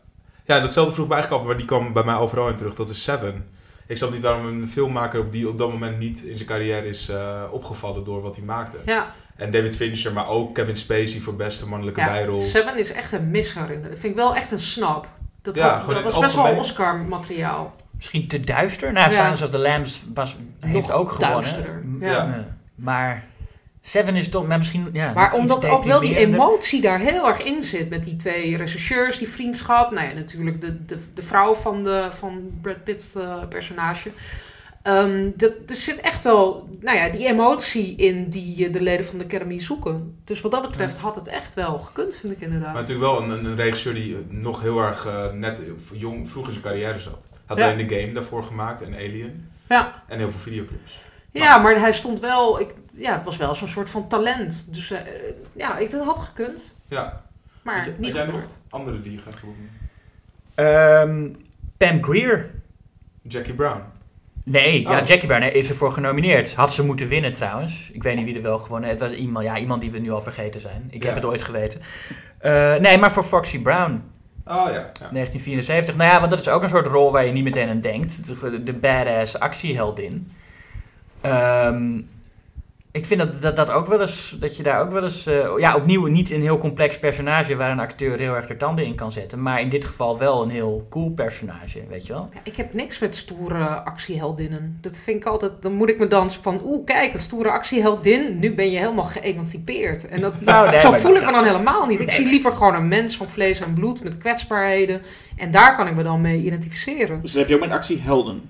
ja, 0.46 0.60
datzelfde 0.60 0.94
vroeg 0.94 1.08
me 1.08 1.14
eigenlijk 1.14 1.41
af, 1.41 1.48
maar 1.48 1.58
die 1.58 1.66
kwam 1.68 1.94
bij 1.94 2.04
mij 2.04 2.16
overal 2.16 2.48
in 2.50 2.56
terug, 2.56 2.76
dat 2.76 2.89
is 2.89 3.04
Seven. 3.04 3.48
Ik 3.88 3.98
snap 3.98 4.11
niet 4.11 4.22
waarom 4.22 4.45
een 4.45 4.68
filmmaker 4.70 5.20
op 5.20 5.32
die 5.32 5.49
op 5.49 5.57
dat 5.57 5.70
moment 5.72 5.99
niet 5.99 6.22
in 6.22 6.36
zijn 6.36 6.48
carrière 6.48 6.88
is 6.88 7.10
eh, 7.10 7.44
opgevallen 7.52 8.03
door 8.03 8.22
wat 8.22 8.36
hij 8.36 8.45
maakte. 8.45 8.78
Ja, 8.86 9.11
En 9.36 9.52
David 9.52 9.76
Fincher, 9.76 10.14
maar 10.14 10.28
ook 10.28 10.53
Kevin 10.56 10.76
Spacey 10.78 11.20
voor 11.20 11.36
beste 11.36 11.68
mannelijke 11.68 11.99
ja 11.99 12.07
bijrol. 12.07 12.41
Seven 12.41 12.78
is 12.78 12.91
echt 12.91 13.11
een 13.11 13.30
misser. 13.30 13.72
in. 13.72 13.82
Dat 13.82 13.91
vind 13.91 14.03
ik 14.03 14.15
wel 14.15 14.36
echt 14.36 14.52
een 14.52 14.60
snap. 14.60 15.07
Dat, 15.41 15.56
Ja, 15.56 15.78
had- 15.80 15.94
dat 15.94 16.03
was 16.03 16.20
best 16.20 16.36
wel. 16.36 16.56
Oscar-materiaal. 16.56 17.76
Misschien 18.04 18.28
te 18.28 18.40
duister. 18.40 18.92
Nou, 18.94 19.10
Ja. 19.12 19.16
Silence 19.16 19.44
of 19.44 19.50
the 19.50 19.58
Lambs 19.60 20.04
was, 20.14 20.38
heeft 20.60 20.88
Nog 20.88 20.92
ook 20.98 21.12
gewonnen. 21.12 21.42
duisterder, 21.42 21.82
M- 21.86 22.04
ja. 22.04 22.28
eh, 22.28 22.34
Maar 22.76 23.24
Seven 23.82 24.16
is 24.16 24.30
toch 24.30 24.48
maar 24.48 24.58
misschien... 24.58 24.90
Ja, 24.94 25.12
Maar 25.14 25.34
omdat 25.34 25.66
ook 25.66 25.84
wel 25.84 26.00
die 26.00 26.18
emotie 26.18 26.82
daar 26.82 27.00
heel 27.00 27.28
erg 27.28 27.42
in 27.44 27.62
zit 27.62 27.90
met 27.90 28.04
die 28.04 28.16
twee 28.16 28.58
regisseurs, 28.58 29.18
die 29.18 29.28
vriendschap. 29.30 29.92
Nou 29.92 30.08
ja, 30.08 30.14
natuurlijk 30.14 30.62
de, 30.62 30.86
de, 30.86 30.98
de 31.14 31.24
vrouw 31.24 31.54
van, 31.54 31.84
de, 31.84 32.08
van 32.12 32.52
Brad 32.62 32.84
Pitt 32.84 33.14
eh, 33.18 33.48
personage. 33.50 34.12
Ehm, 34.84 35.31
dat, 35.35 35.51
er 35.68 35.76
zit 35.76 35.99
echt 35.99 36.23
wel, 36.23 36.69
nou 36.81 36.97
ja, 36.97 37.10
die 37.10 37.27
emotie 37.27 37.95
in 37.95 38.30
die 38.30 38.65
eh, 38.68 38.73
de 38.73 38.81
leden 38.81 39.05
van 39.05 39.18
de 39.18 39.23
Academy 39.23 39.60
zoeken. 39.60 40.18
Dus 40.23 40.41
wat 40.41 40.51
dat 40.51 40.61
betreft 40.61 40.97
had 40.97 41.15
het 41.15 41.27
echt 41.27 41.53
wel 41.53 41.80
gekund, 41.80 42.15
vind 42.15 42.34
ik 42.34 42.39
inderdaad. 42.41 42.73
Maar 42.73 42.81
natuurlijk 42.81 43.11
wel 43.11 43.22
een, 43.22 43.30
een, 43.30 43.45
een 43.45 43.55
regisseur 43.55 43.93
die 43.93 44.18
nog 44.30 44.61
heel 44.61 44.80
erg 44.80 45.05
eh, 45.05 45.31
net 45.31 45.61
jong, 45.93 46.30
vroeg 46.30 46.45
in 46.45 46.51
zijn 46.51 46.64
carrière 46.64 46.99
zat. 46.99 47.27
Had 47.45 47.57
Ja. 47.57 47.72
alleen 47.72 47.88
de 47.88 47.99
game 47.99 48.11
daarvoor 48.14 48.43
gemaakt 48.43 48.81
en 48.81 48.93
Alien. 48.93 49.47
Ja. 49.69 50.03
En 50.07 50.18
heel 50.18 50.31
veel 50.31 50.39
videoclips. 50.39 50.99
Ja, 51.31 51.57
maar 51.57 51.80
hij 51.80 51.93
stond 51.93 52.19
wel, 52.19 52.60
ik, 52.60 52.73
ja, 52.91 53.14
het 53.15 53.23
was 53.23 53.38
wel 53.38 53.55
zo'n 53.55 53.68
soort 53.68 53.89
van 53.89 54.07
talent. 54.07 54.73
Dus 54.73 54.91
eh, 54.91 54.99
ja, 55.53 55.77
ik, 55.77 55.91
dat 55.91 56.05
had 56.05 56.19
gekund, 56.19 56.76
Ja. 56.88 57.23
maar 57.61 57.85
jij- 57.85 57.95
niet 57.97 58.14
nog 58.14 58.26
gebeurd. 58.26 58.60
andere 58.69 59.01
die 59.01 59.11
je 59.11 59.19
noemen? 59.43 59.69
Ehm, 60.55 61.34
Pam 61.77 62.03
Grier. 62.03 62.51
Jackie 63.22 63.53
Brown. 63.53 63.81
Nee, 64.45 64.82
ja, 64.82 64.99
Oh. 64.99 65.06
Jackie 65.06 65.28
Brown 65.28 65.44
is 65.44 65.70
ervoor 65.70 65.91
genomineerd. 65.91 66.53
Had 66.56 66.74
ze 66.74 66.84
moeten 66.84 67.07
winnen 67.07 67.34
trouwens. 67.34 67.90
Ik 67.94 68.03
weet 68.03 68.15
niet 68.15 68.26
wie 68.26 68.36
er 68.36 68.41
wel 68.41 68.57
gewonnen. 68.57 68.90
Het 68.90 68.99
was 68.99 69.11
iemand, 69.11 69.45
ja, 69.45 69.57
iemand 69.57 69.82
die 69.82 69.91
we 69.91 69.99
nu 69.99 70.11
al 70.11 70.22
vergeten 70.22 70.61
zijn. 70.61 70.88
Ik 70.90 71.02
Ja. 71.02 71.06
heb 71.07 71.15
het 71.15 71.26
ooit 71.26 71.41
geweten. 71.41 71.80
Eh, 72.40 72.76
nee, 72.76 72.98
maar 72.98 73.11
voor 73.11 73.24
Foxy 73.24 73.60
Brown, 73.61 74.03
Oh 74.45 74.53
ja. 74.65 74.72
ja. 74.72 74.91
1974. 75.11 75.95
Nou 75.95 76.11
ja, 76.11 76.20
want 76.20 76.32
dat 76.32 76.40
is 76.40 76.49
ook 76.49 76.64
een 76.64 76.70
soort 76.70 76.88
rol 76.88 77.11
waar 77.11 77.26
je 77.26 77.32
niet 77.32 77.44
meteen 77.44 77.70
aan 77.70 77.82
denkt. 77.82 78.26
De, 78.41 78.64
de 78.64 78.74
badass 78.74 79.40
actieheldin. 79.40 80.32
Ehm, 81.22 82.02
ik 82.95 83.06
vind 83.06 83.20
dat, 83.20 83.41
dat 83.41 83.56
dat 83.56 83.72
ook 83.72 83.88
wel 83.88 84.02
eens, 84.02 84.36
dat 84.40 84.57
je 84.57 84.64
daar 84.64 84.82
ook 84.82 84.91
wel 84.91 85.03
eens, 85.03 85.26
eh, 85.26 85.49
ja, 85.57 85.76
opnieuw 85.76 86.06
niet 86.06 86.32
een 86.32 86.41
heel 86.41 86.57
complex 86.57 86.99
personage 86.99 87.56
waar 87.56 87.72
een 87.72 87.80
acteur 87.80 88.20
heel 88.20 88.36
erg 88.36 88.48
de 88.48 88.57
tanden 88.57 88.86
in 88.86 88.95
kan 88.95 89.11
zetten, 89.11 89.41
maar 89.41 89.61
in 89.61 89.70
dit 89.70 89.86
geval 89.86 90.18
wel 90.18 90.44
een 90.44 90.49
heel 90.49 90.86
cool 90.90 91.10
personage, 91.11 91.80
weet 91.90 92.07
je 92.07 92.14
wel? 92.14 92.30
Ja, 92.34 92.40
ik 92.44 92.56
heb 92.56 92.74
niks 92.74 92.99
met 92.99 93.15
stoere 93.15 93.84
actieheldinnen. 93.84 94.78
Dat 94.82 94.99
vind 94.99 95.18
ik 95.18 95.26
altijd, 95.26 95.52
dan 95.60 95.74
moet 95.74 95.90
ik 95.90 95.99
me 95.99 96.07
dan 96.07 96.32
van, 96.32 96.61
oeh, 96.65 96.86
kijk, 96.86 97.14
een 97.14 97.20
stoere 97.20 97.49
actieheldin, 97.49 98.40
nu 98.40 98.53
ben 98.53 98.72
je 98.72 98.78
helemaal 98.78 99.03
geëmancipeerd. 99.03 100.07
En 100.07 100.22
dat, 100.22 100.34
Nou, 100.41 100.70
nee, 100.70 100.80
zo 100.80 100.91
voel 100.91 101.15
ik 101.15 101.26
me 101.26 101.32
dan 101.32 101.45
helemaal 101.45 101.86
niet. 101.86 101.99
Ik 101.99 102.06
Nee, 102.06 102.15
zie 102.15 102.26
liever 102.26 102.52
gewoon 102.52 102.76
een 102.76 102.88
mens 102.88 103.18
van 103.18 103.30
vlees 103.30 103.60
en 103.60 103.74
bloed 103.74 104.03
met 104.03 104.18
kwetsbaarheden. 104.18 105.02
En 105.36 105.52
daar 105.52 105.76
kan 105.76 105.88
ik 105.88 105.95
me 105.95 106.03
dan 106.03 106.22
mee 106.22 106.41
identificeren. 106.44 107.22
Dus 107.22 107.32
dan 107.32 107.40
heb 107.40 107.49
je 107.49 107.56
ook 107.56 107.61
met 107.61 107.72
actie 107.72 108.02
helden. 108.02 108.41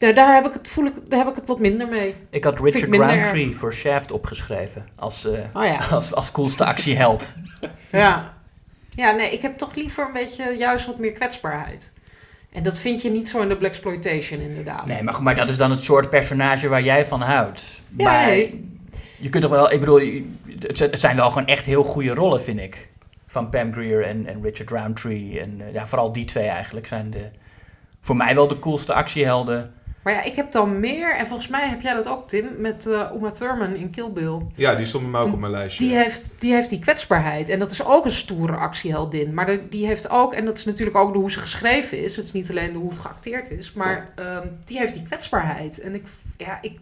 Daar, 0.00 0.14
daar, 0.14 0.34
heb 0.34 0.46
ik 0.46 0.52
het, 0.52 0.68
voel 0.68 0.84
ik, 0.84 0.94
daar 1.08 1.18
heb 1.18 1.28
ik 1.28 1.34
het 1.34 1.46
wat 1.46 1.58
minder 1.58 1.88
mee. 1.88 2.14
Ik 2.30 2.44
had 2.44 2.60
Richard 2.60 2.94
Roundtree 2.94 3.56
voor 3.56 3.72
Shaft 3.72 4.12
opgeschreven 4.12 4.86
als, 4.96 5.24
eh, 5.24 5.40
Oh 5.54 5.64
ja. 5.64 5.78
als, 5.96 6.14
als 6.14 6.30
coolste 6.30 6.64
actieheld. 6.64 7.34
Ja. 7.92 8.34
Ja, 8.90 9.10
nee, 9.10 9.30
ik 9.30 9.42
heb 9.42 9.56
toch 9.56 9.74
liever 9.74 10.06
een 10.06 10.12
beetje 10.12 10.56
juist 10.58 10.86
wat 10.86 10.98
meer 10.98 11.12
kwetsbaarheid. 11.12 11.92
En 12.52 12.62
dat 12.62 12.78
vind 12.78 13.02
je 13.02 13.10
niet 13.10 13.28
zo 13.28 13.40
in 13.40 13.48
de 13.48 13.56
Blaxploitation 13.56 14.40
inderdaad. 14.40 14.86
Nee, 14.86 15.02
maar, 15.02 15.22
maar 15.22 15.34
dat 15.34 15.48
is 15.48 15.56
dan 15.56 15.70
het 15.70 15.82
soort 15.82 16.10
personage 16.10 16.68
waar 16.68 16.82
jij 16.82 17.04
van 17.04 17.20
houdt. 17.20 17.82
Ja, 17.96 18.04
maar 18.04 18.26
nee. 18.26 18.68
je 19.18 19.28
kunt 19.28 19.42
toch 19.42 19.52
wel, 19.52 19.72
ik 19.72 19.80
bedoel, 19.80 20.00
het 20.58 21.00
zijn- 21.00 21.16
wel 21.16 21.28
gewoon 21.30 21.46
echt 21.46 21.64
heel 21.66 21.84
goede 21.84 22.14
rollen, 22.14 22.42
vind 22.42 22.60
ik. 22.60 22.88
Van 23.26 23.50
Pam 23.50 23.72
Grier 23.72 24.04
en, 24.04 24.26
en 24.26 24.42
Richard 24.42 24.70
Roundtree. 24.70 25.40
En 25.40 25.60
eh, 25.60 25.72
ja, 25.72 25.86
vooral 25.86 26.12
die 26.12 26.24
twee 26.24 26.48
eigenlijk 26.48 26.86
zijn 26.86 27.10
de, 27.10 27.30
voor 28.00 28.16
mij 28.16 28.34
wel 28.34 28.48
de 28.48 28.58
coolste 28.58 28.94
actiehelden. 28.94 29.74
Maar 30.02 30.12
ja, 30.12 30.22
ik 30.22 30.34
heb 30.36 30.52
dan 30.52 30.80
meer, 30.80 31.16
en 31.16 31.26
volgens 31.26 31.48
mij 31.48 31.68
heb 31.68 31.80
jij 31.80 31.94
dat 31.94 32.08
ook, 32.08 32.28
Tim, 32.28 32.46
met 32.58 32.86
eh 32.86 33.10
Uma 33.16 33.30
Thurman 33.30 33.74
in 33.74 33.90
Kill 33.90 34.10
Bill. 34.12 34.38
Ja, 34.54 34.74
die 34.74 34.86
stond 34.86 35.02
bij 35.02 35.12
mij 35.12 35.20
ook 35.20 35.32
op 35.32 35.38
mijn 35.40 35.52
lijstje. 35.52 35.84
Die 35.84 35.94
heeft, 35.96 36.28
die 36.38 36.52
heeft 36.52 36.68
die 36.68 36.78
kwetsbaarheid. 36.78 37.48
En 37.48 37.58
dat 37.58 37.70
is 37.70 37.84
ook 37.84 38.04
een 38.04 38.10
stoere 38.10 38.56
actieheldin. 38.56 39.34
Maar 39.34 39.46
de- 39.46 39.68
die 39.68 39.86
heeft 39.86 40.10
ook, 40.10 40.34
en 40.34 40.44
dat 40.44 40.56
is 40.58 40.64
natuurlijk 40.64 40.96
ook 40.96 41.12
de 41.12 41.18
hoe 41.18 41.30
ze 41.30 41.38
geschreven 41.38 42.02
is. 42.02 42.16
Het 42.16 42.24
is 42.24 42.32
niet 42.32 42.50
alleen 42.50 42.72
de 42.72 42.78
hoe 42.78 42.90
het 42.90 42.98
geacteerd 42.98 43.50
is. 43.50 43.72
Maar 43.72 44.08
ehm, 44.14 44.46
die 44.64 44.78
heeft 44.78 44.92
die 44.92 45.02
kwetsbaarheid. 45.02 45.80
En 45.80 45.94
ik, 45.94 46.08
ja, 46.36 46.58
ik, 46.60 46.78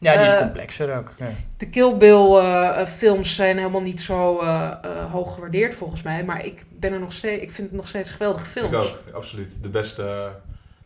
Ja, 0.00 0.16
die 0.16 0.24
is 0.26 0.32
Eh, 0.32 0.38
complexer 0.40 0.96
ook. 0.96 1.14
Ja. 1.18 1.26
de 1.56 1.68
Kill 1.68 1.96
Bill 1.96 2.36
eh, 2.36 2.86
films 2.86 3.34
zijn 3.34 3.56
helemaal 3.56 3.80
niet 3.80 4.00
zo 4.00 4.38
eh, 4.38 4.72
eh, 4.82 5.12
hoog 5.12 5.34
gewaardeerd 5.34 5.74
volgens 5.74 6.02
mij. 6.02 6.24
Maar 6.24 6.44
ik, 6.44 6.64
ben 6.78 6.92
er 6.92 7.00
nog 7.00 7.12
steeds, 7.12 7.42
ik 7.42 7.50
vind 7.50 7.68
het 7.68 7.76
nog 7.76 7.88
steeds 7.88 8.10
geweldige 8.10 8.46
films. 8.46 8.68
Ik 8.90 8.94
ook, 9.08 9.14
absoluut. 9.14 9.58
De 9.62 9.68
beste 9.68 10.30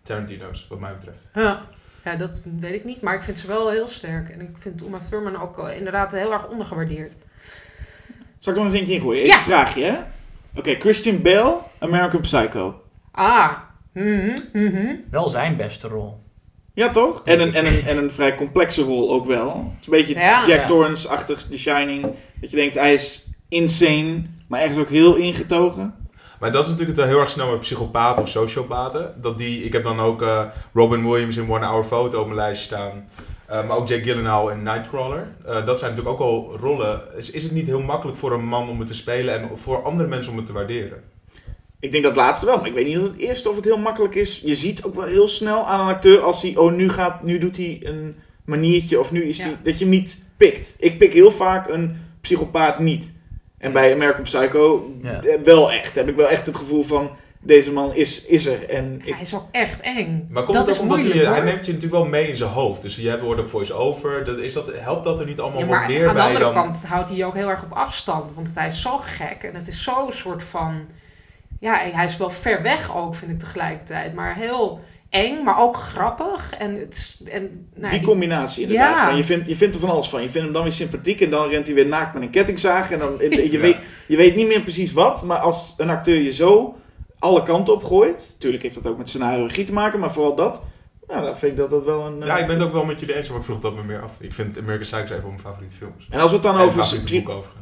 Tarantino's, 0.03 0.67
wat 0.69 0.81
mij 0.81 0.93
betreft. 0.97 1.29
Ja. 1.35 1.61
ja, 2.05 2.17
dat 2.17 2.43
weet 2.61 2.75
ik 2.75 2.85
niet. 2.85 3.01
Maar 3.01 3.15
ik 3.15 3.23
vind 3.23 3.39
ze 3.39 3.47
wel 3.47 3.71
heel 3.71 3.89
sterk. 3.89 4.29
En 4.29 4.41
ik 4.41 4.57
vind 4.59 4.83
Uma 4.83 4.99
Thurman 4.99 5.41
ook 5.41 5.69
inderdaad 5.69 6.13
heel 6.13 6.33
erg 6.33 6.49
ondergewaardeerd. 6.49 7.17
Zal 8.39 8.53
ik 8.53 8.59
nog 8.59 8.69
eens 8.69 8.79
eentje 8.79 8.95
ingooien? 8.95 9.25
Ja. 9.25 9.29
Even 9.29 9.39
een 9.39 9.45
vraagje, 9.45 9.85
hè? 9.85 9.99
Oké, 10.55 10.75
Christian 10.75 11.23
Bale, 11.23 11.57
American 11.79 12.21
Psycho. 12.21 12.83
Ah. 13.11 13.53
Mhm, 13.93 14.37
mhm. 14.53 14.95
Wel 15.11 15.29
zijn 15.29 15.57
beste 15.57 15.89
rol. 15.89 16.21
Ja, 16.75 16.91
toch? 16.91 17.23
En 17.25 17.41
een, 17.41 17.55
en, 17.55 17.67
een, 17.67 17.83
en 17.87 17.97
een 17.97 18.11
vrij 18.11 18.35
complexe 18.35 18.83
rol 18.83 19.13
ook 19.13 19.27
wel. 19.27 19.49
Het 19.49 19.81
is 19.81 19.87
een 19.87 19.93
beetje 19.93 20.15
Ja. 20.15 20.47
Jack 20.47 20.61
Ja. 20.61 20.67
Torrance-achtig, 20.67 21.43
The 21.51 21.59
Shining. 21.59 22.03
Dat 22.41 22.51
je 22.51 22.57
denkt, 22.57 22.75
hij 22.75 22.95
is 22.95 23.27
insane, 23.49 24.23
maar 24.47 24.61
ergens 24.61 24.79
ook 24.79 24.89
heel 24.89 25.15
ingetogen. 25.15 25.95
Maar 26.43 26.51
dat 26.53 26.65
is 26.65 26.71
natuurlijk 26.71 26.99
het 26.99 27.07
heel 27.07 27.19
erg 27.19 27.31
snel 27.31 27.51
met 27.51 27.61
psychopaten 27.61 28.23
of 28.23 28.29
sociopaten. 28.29 29.15
Dat 29.21 29.39
die, 29.39 29.65
ik 29.65 29.73
heb 29.73 29.83
dan 29.83 30.01
ook 30.01 30.23
eh, 30.23 30.45
Robin 30.73 31.11
Williams 31.11 31.37
in 31.37 31.51
One 31.51 31.67
Hour 31.67 31.85
Photo 31.85 32.21
op 32.21 32.25
mijn 32.25 32.37
lijstje 32.39 32.67
staan. 32.67 33.09
Eh, 33.47 33.67
maar 33.67 33.77
ook 33.77 33.89
Jake 33.89 34.03
Gyllenhaal 34.03 34.51
in 34.51 34.63
Nightcrawler. 34.63 35.29
Eh, 35.47 35.67
dat 35.67 35.79
zijn 35.79 35.91
natuurlijk 35.91 36.21
ook 36.21 36.29
al 36.29 36.57
rollen. 36.57 37.01
Is, 37.17 37.31
is 37.31 37.43
het 37.43 37.53
niet 37.53 37.67
heel 37.67 37.81
makkelijk 37.81 38.19
voor 38.19 38.33
een 38.33 38.45
man 38.45 38.69
om 38.69 38.79
het 38.79 38.89
te 38.89 38.95
spelen 38.95 39.41
en 39.41 39.59
voor 39.59 39.83
andere 39.83 40.09
mensen 40.09 40.31
om 40.31 40.37
het 40.37 40.47
te 40.47 40.53
waarderen? 40.53 41.03
Ik 41.81 41.93
denk 41.93 42.05
dat 42.05 42.17
laatste 42.17 42.47
wel, 42.47 42.57
maar 42.57 42.67
ik 42.67 42.75
weet 42.75 42.87
niet 42.87 42.99
of 42.99 43.05
het 43.05 43.17
eerste 43.17 43.49
of 43.49 43.57
het 43.57 43.65
heel 43.65 43.79
makkelijk 43.79 44.15
is. 44.15 44.41
Je 44.45 44.55
ziet 44.55 44.85
ook 44.85 44.95
wel 44.95 45.07
heel 45.07 45.29
snel 45.29 45.67
aan 45.67 45.81
een 45.81 45.95
acteur 45.95 46.21
als 46.21 46.43
hij, 46.43 46.57
oh 46.57 46.73
nu, 46.73 46.89
gaat, 46.89 47.23
nu 47.23 47.39
doet 47.39 47.57
hij 47.57 47.81
een 47.83 48.17
maniertje 48.45 49.01
of 49.01 49.13
nu 49.13 49.25
is 49.25 49.37
Ja. 49.37 49.45
hij, 49.45 49.57
dat 49.63 49.79
je 49.79 49.85
hem 49.85 49.95
niet 49.95 50.25
pikt. 50.37 50.75
Ik 50.79 50.99
pik 50.99 51.13
heel 51.13 51.31
vaak 51.31 51.69
een 51.69 51.97
psychopaat 52.21 52.79
niet. 52.79 53.12
En 53.63 53.73
bij 53.73 53.93
American 53.95 54.23
Psycho 54.23 54.95
Ja. 54.99 55.23
eh, 55.23 55.41
wel 55.45 55.73
echt. 55.73 55.95
Heb 55.95 56.09
ik 56.09 56.17
wel 56.17 56.29
echt 56.29 56.47
het 56.47 56.57
gevoel 56.57 56.85
van, 56.85 57.11
deze 57.41 57.73
man 57.73 57.95
is, 57.95 58.25
is 58.25 58.47
er. 58.47 58.69
En 58.69 59.01
ik, 59.05 59.13
Hij 59.13 59.21
is 59.23 59.35
ook 59.35 59.47
echt 59.51 59.81
eng. 59.81 60.29
Maar 60.31 60.43
komt 60.45 60.57
dat 60.57 60.67
het 60.67 60.77
is 60.77 60.83
ook 60.83 60.89
omdat 60.89 60.99
moeilijk 60.99 61.25
hij, 61.25 61.33
hij 61.33 61.43
neemt 61.43 61.67
je 61.67 61.73
natuurlijk 61.73 62.03
wel 62.03 62.11
mee 62.11 62.29
in 62.29 62.37
zijn 62.37 62.51
hoofd. 62.51 62.83
Dus 62.83 62.97
je 62.97 63.09
hebt 63.09 63.23
hoort 63.23 63.41
ook 63.41 63.49
voice-over. 63.49 64.25
Dat, 64.25 64.39
is 64.39 64.53
dat, 64.53 64.71
helpt 64.75 65.05
dat 65.05 65.21
er 65.21 65.27
niet 65.27 65.41
allemaal 65.41 65.61
Ja, 65.61 65.67
wat 65.67 65.77
maar 65.77 65.87
meer 65.89 66.03
aan 66.03 66.09
de 66.09 66.15
bij 66.15 66.23
andere 66.27 66.45
dan... 66.45 66.55
kant 66.55 66.87
houdt 66.87 67.09
hij 67.09 67.19
je 67.19 67.25
ook 67.25 67.35
heel 67.35 67.51
erg 67.51 67.63
op 67.63 67.73
afstand. 67.73 68.35
Want 68.35 68.51
hij 68.55 68.67
is 68.67 68.81
zo 68.81 68.97
gek 68.97 69.43
en 69.43 69.55
het 69.55 69.69
is 69.69 69.83
zo'n 69.83 70.13
soort 70.13 70.43
van... 70.43 70.87
Ja, 71.61 71.79
hij 71.93 72.05
is 72.05 72.17
wel 72.17 72.31
ver 72.31 72.63
weg 72.63 72.97
ook, 72.97 73.15
vind 73.15 73.31
ik 73.31 73.39
tegelijkertijd. 73.39 74.15
Maar 74.15 74.35
heel 74.35 74.81
eng, 75.13 75.43
maar 75.45 75.59
ook 75.61 75.77
grappig. 75.77 76.53
En 76.59 76.75
het 76.75 77.19
en, 77.25 77.67
nou, 77.75 77.91
die 77.91 77.99
die- 77.99 78.09
combinatie 78.09 78.63
inderdaad. 78.63 78.97
Ja. 78.97 79.07
Van, 79.07 79.17
je, 79.17 79.25
vindt, 79.25 79.49
je 79.49 79.57
vindt 79.57 79.75
er 79.75 79.81
van 79.81 79.91
alles 79.91 80.09
van. 80.09 80.23
Je 80.23 80.29
vindt 80.29 80.45
hem 80.45 80.53
dan 80.53 80.63
weer 80.63 80.73
sympathiek 80.73 81.21
en 81.21 81.31
dan 81.31 81.49
rent 81.49 81.67
hij 81.67 81.75
weer 81.75 81.87
naakt 81.87 82.15
met 82.15 82.23
een 82.23 82.31
kettingzaag. 82.31 82.91
En 82.91 82.99
dan, 82.99 83.13
je, 83.19 83.53
Ja. 83.53 83.59
weet, 83.61 83.77
je 84.07 84.17
weet 84.17 84.35
niet 84.35 84.47
meer 84.49 84.61
precies 84.61 84.93
wat. 84.93 85.23
Maar 85.23 85.39
als 85.39 85.75
een 85.77 85.91
acteur 85.91 86.17
je 86.21 86.33
zo 86.33 86.77
alle 87.19 87.43
kanten 87.43 87.75
op 87.75 87.85
gooit. 87.85 88.29
Natuurlijk 88.33 88.63
heeft 88.63 88.75
dat 88.75 88.87
ook 88.87 88.99
met 88.99 89.09
scenario 89.09 89.45
regie 89.45 89.65
te 89.65 89.73
maken, 89.73 90.01
maar 90.01 90.13
vooral 90.13 90.35
dat. 90.35 90.63
Nou, 91.09 91.25
dan 91.25 91.37
vind 91.37 91.53
ik 91.53 91.59
dat 91.59 91.71
dat 91.71 91.85
wel 91.85 92.07
een... 92.07 92.19
Ja, 92.19 92.35
eh, 92.35 92.41
ik 92.41 92.47
ben 92.47 92.57
het 92.59 92.67
ook 92.67 92.73
wel 92.73 92.85
met 92.85 93.01
jullie 93.01 93.15
eens, 93.15 93.29
maar 93.29 93.39
ik 93.39 93.45
vroeg 93.45 93.61
dat 93.61 93.75
me 93.75 93.83
meer 93.83 94.01
af. 94.03 94.13
Ik 94.21 94.35
vind 94.35 94.59
American 94.59 95.01
Psycho 95.01 95.15
een 95.15 95.21
van 95.21 95.29
mijn 95.31 95.41
favoriete 95.41 95.77
films. 95.77 96.07
En 96.11 96.21
als 96.21 96.29
we 96.31 96.37
het 96.37 96.45
dan 96.45 96.55
En 96.59 96.61
over 96.65 96.85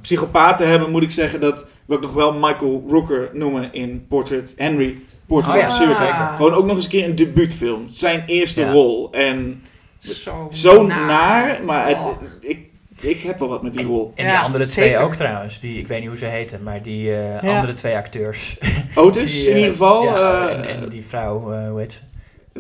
psychopaten 0.01 0.69
hebben, 0.69 0.91
moet 0.91 1.03
ik 1.03 1.11
zeggen 1.11 1.41
dat 1.41 1.67
we 1.87 1.95
ook 1.95 2.01
nog 2.01 2.13
wel 2.13 2.33
Michael 2.33 2.85
Rooker 2.89 3.31
noemen 3.33 3.73
in 3.73 4.07
Portrait 4.09 4.55
Henry. 4.57 4.99
Oh 5.31 5.45
ja, 5.45 5.49
of 5.49 5.57
a 5.65 5.69
Serial 5.71 5.95
Killer. 5.97 6.13
zeker. 6.13 6.29
Gewoon 6.37 6.53
ook 6.55 6.65
nog 6.65 6.75
eens 6.77 6.85
een 6.85 6.91
keer 6.91 7.05
een 7.05 7.15
debuutfilm. 7.17 7.87
Zijn 7.91 8.23
eerste 8.27 8.61
Ja. 8.61 8.71
rol. 8.73 9.09
En 9.13 9.63
Zo, 9.99 10.49
zo 10.53 10.87
naar, 10.87 11.65
maar 11.65 11.87
het, 11.89 11.99
ik, 12.41 12.59
ik 13.01 13.21
heb 13.21 13.39
wel 13.39 13.49
wat 13.49 13.63
met 13.63 13.75
die 13.75 13.85
rol. 13.87 14.13
En 14.15 14.25
Ja, 14.25 14.31
die 14.31 14.41
andere 14.41 14.67
twee 14.67 14.89
zeker. 14.89 15.01
ook 15.03 15.15
trouwens. 15.15 15.61
Die, 15.61 15.79
ik 15.79 15.87
weet 15.87 15.99
niet 16.01 16.09
hoe 16.09 16.17
ze 16.19 16.25
heten, 16.27 16.63
maar 16.63 16.83
die 16.83 17.15
eh, 17.17 17.41
Ja. 17.43 17.55
andere 17.57 17.75
twee 17.75 17.97
acteurs. 17.97 18.57
Otis 18.95 19.33
Die, 19.33 19.45
in 19.47 19.51
eh, 19.51 19.57
ieder 19.59 19.71
geval. 19.71 20.05
ja, 20.05 20.49
eh, 20.49 20.57
en, 20.71 20.83
en 20.83 20.89
die 20.89 21.05
vrouw, 21.05 21.53
eh, 21.53 21.69
hoe 21.69 21.79
heet 21.81 21.93
ze? 21.93 22.01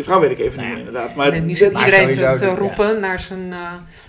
De 0.00 0.06
vrouw 0.06 0.20
weet 0.20 0.30
ik 0.30 0.38
even 0.38 0.56
Nou 0.56 0.68
niet 0.68 0.68
ja. 0.68 0.76
meer 0.76 0.86
inderdaad. 0.86 1.14
Maar, 1.16 1.32
En 1.32 1.46
nu 1.46 1.54
zit 1.54 1.72
maar 1.72 1.84
iedereen 1.84 2.36
te, 2.36 2.54
roepen 2.54 3.00
naar 3.00 3.18
zijn 3.18 3.52
eh, 3.52 3.58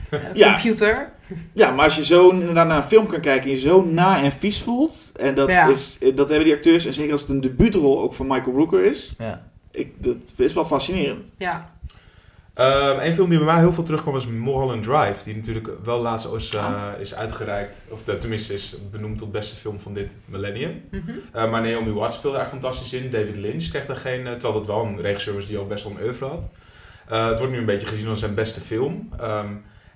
eh, 0.09 0.19
Ja. 0.33 0.51
computer. 0.53 1.11
ja, 1.53 1.71
maar 1.71 1.85
als 1.85 1.95
je 1.95 2.05
zo 2.05 2.29
inderdaad 2.29 2.67
naar 2.67 2.77
een 2.77 2.83
film 2.83 3.07
kan 3.07 3.19
kijken 3.21 3.43
en 3.43 3.55
je 3.55 3.59
zo 3.61 3.85
na 3.85 4.23
en 4.23 4.31
vies 4.31 4.61
voelt. 4.61 5.11
En 5.19 5.35
dat, 5.35 5.49
Ja. 5.49 5.67
is, 5.67 5.97
eh, 6.01 6.15
dat 6.15 6.27
hebben 6.29 6.45
die 6.47 6.55
acteurs. 6.55 6.85
En 6.85 6.93
zeker 6.93 7.11
als 7.11 7.21
het 7.21 7.29
een 7.29 7.41
debuutrol 7.41 8.01
ook 8.01 8.13
van 8.13 8.27
Michael 8.27 8.55
Rooker 8.55 8.85
is. 8.85 9.13
Ja. 9.17 9.41
Ik, 9.71 10.03
dat 10.03 10.15
is 10.37 10.53
wel 10.53 10.65
fascinerend. 10.65 11.25
Ja. 11.37 11.69
Ehm, 12.61 12.99
een 13.07 13.13
film 13.13 13.29
die 13.29 13.37
bij 13.37 13.47
mij 13.47 13.59
heel 13.59 13.73
veel 13.73 13.83
terugkwam 13.83 14.13
was 14.13 14.27
Mulholland 14.27 14.83
Drive. 14.83 15.23
Die 15.23 15.35
natuurlijk 15.35 15.69
wel 15.83 16.01
laatst 16.01 16.27
is, 16.35 16.53
eh, 16.53 16.65
Ah. 16.65 16.99
is 16.99 17.15
uitgereikt. 17.15 17.75
Of 17.89 18.03
de, 18.03 18.17
tenminste 18.17 18.53
is 18.53 18.75
benoemd 18.91 19.17
tot 19.17 19.31
beste 19.31 19.55
film 19.55 19.79
van 19.79 19.93
dit 19.93 20.15
millennium. 20.25 20.81
Mhm. 20.91 21.11
Eh, 21.33 21.51
maar 21.51 21.61
Naomi 21.61 21.91
Watts 21.91 22.15
speelde 22.15 22.37
er 22.37 22.47
fantastisch 22.47 22.93
in. 22.93 23.09
David 23.09 23.35
Lynch 23.35 23.67
kreeg 23.69 23.85
daar 23.85 23.95
geen... 23.95 24.27
eh, 24.27 24.31
terwijl 24.33 24.53
dat 24.53 24.67
wel 24.67 24.85
een 24.85 25.01
regisseur 25.01 25.33
was 25.33 25.45
die 25.45 25.57
al 25.57 25.67
best 25.67 25.83
wel 25.83 25.93
een 25.97 26.03
oeuvre 26.03 26.25
had. 26.25 26.49
Eh, 27.07 27.27
het 27.27 27.37
wordt 27.37 27.53
nu 27.53 27.59
een 27.59 27.65
beetje 27.65 27.87
gezien 27.87 28.07
als 28.07 28.19
zijn 28.19 28.33
beste 28.33 28.59
film. 28.59 29.09
Ehm, 29.19 29.47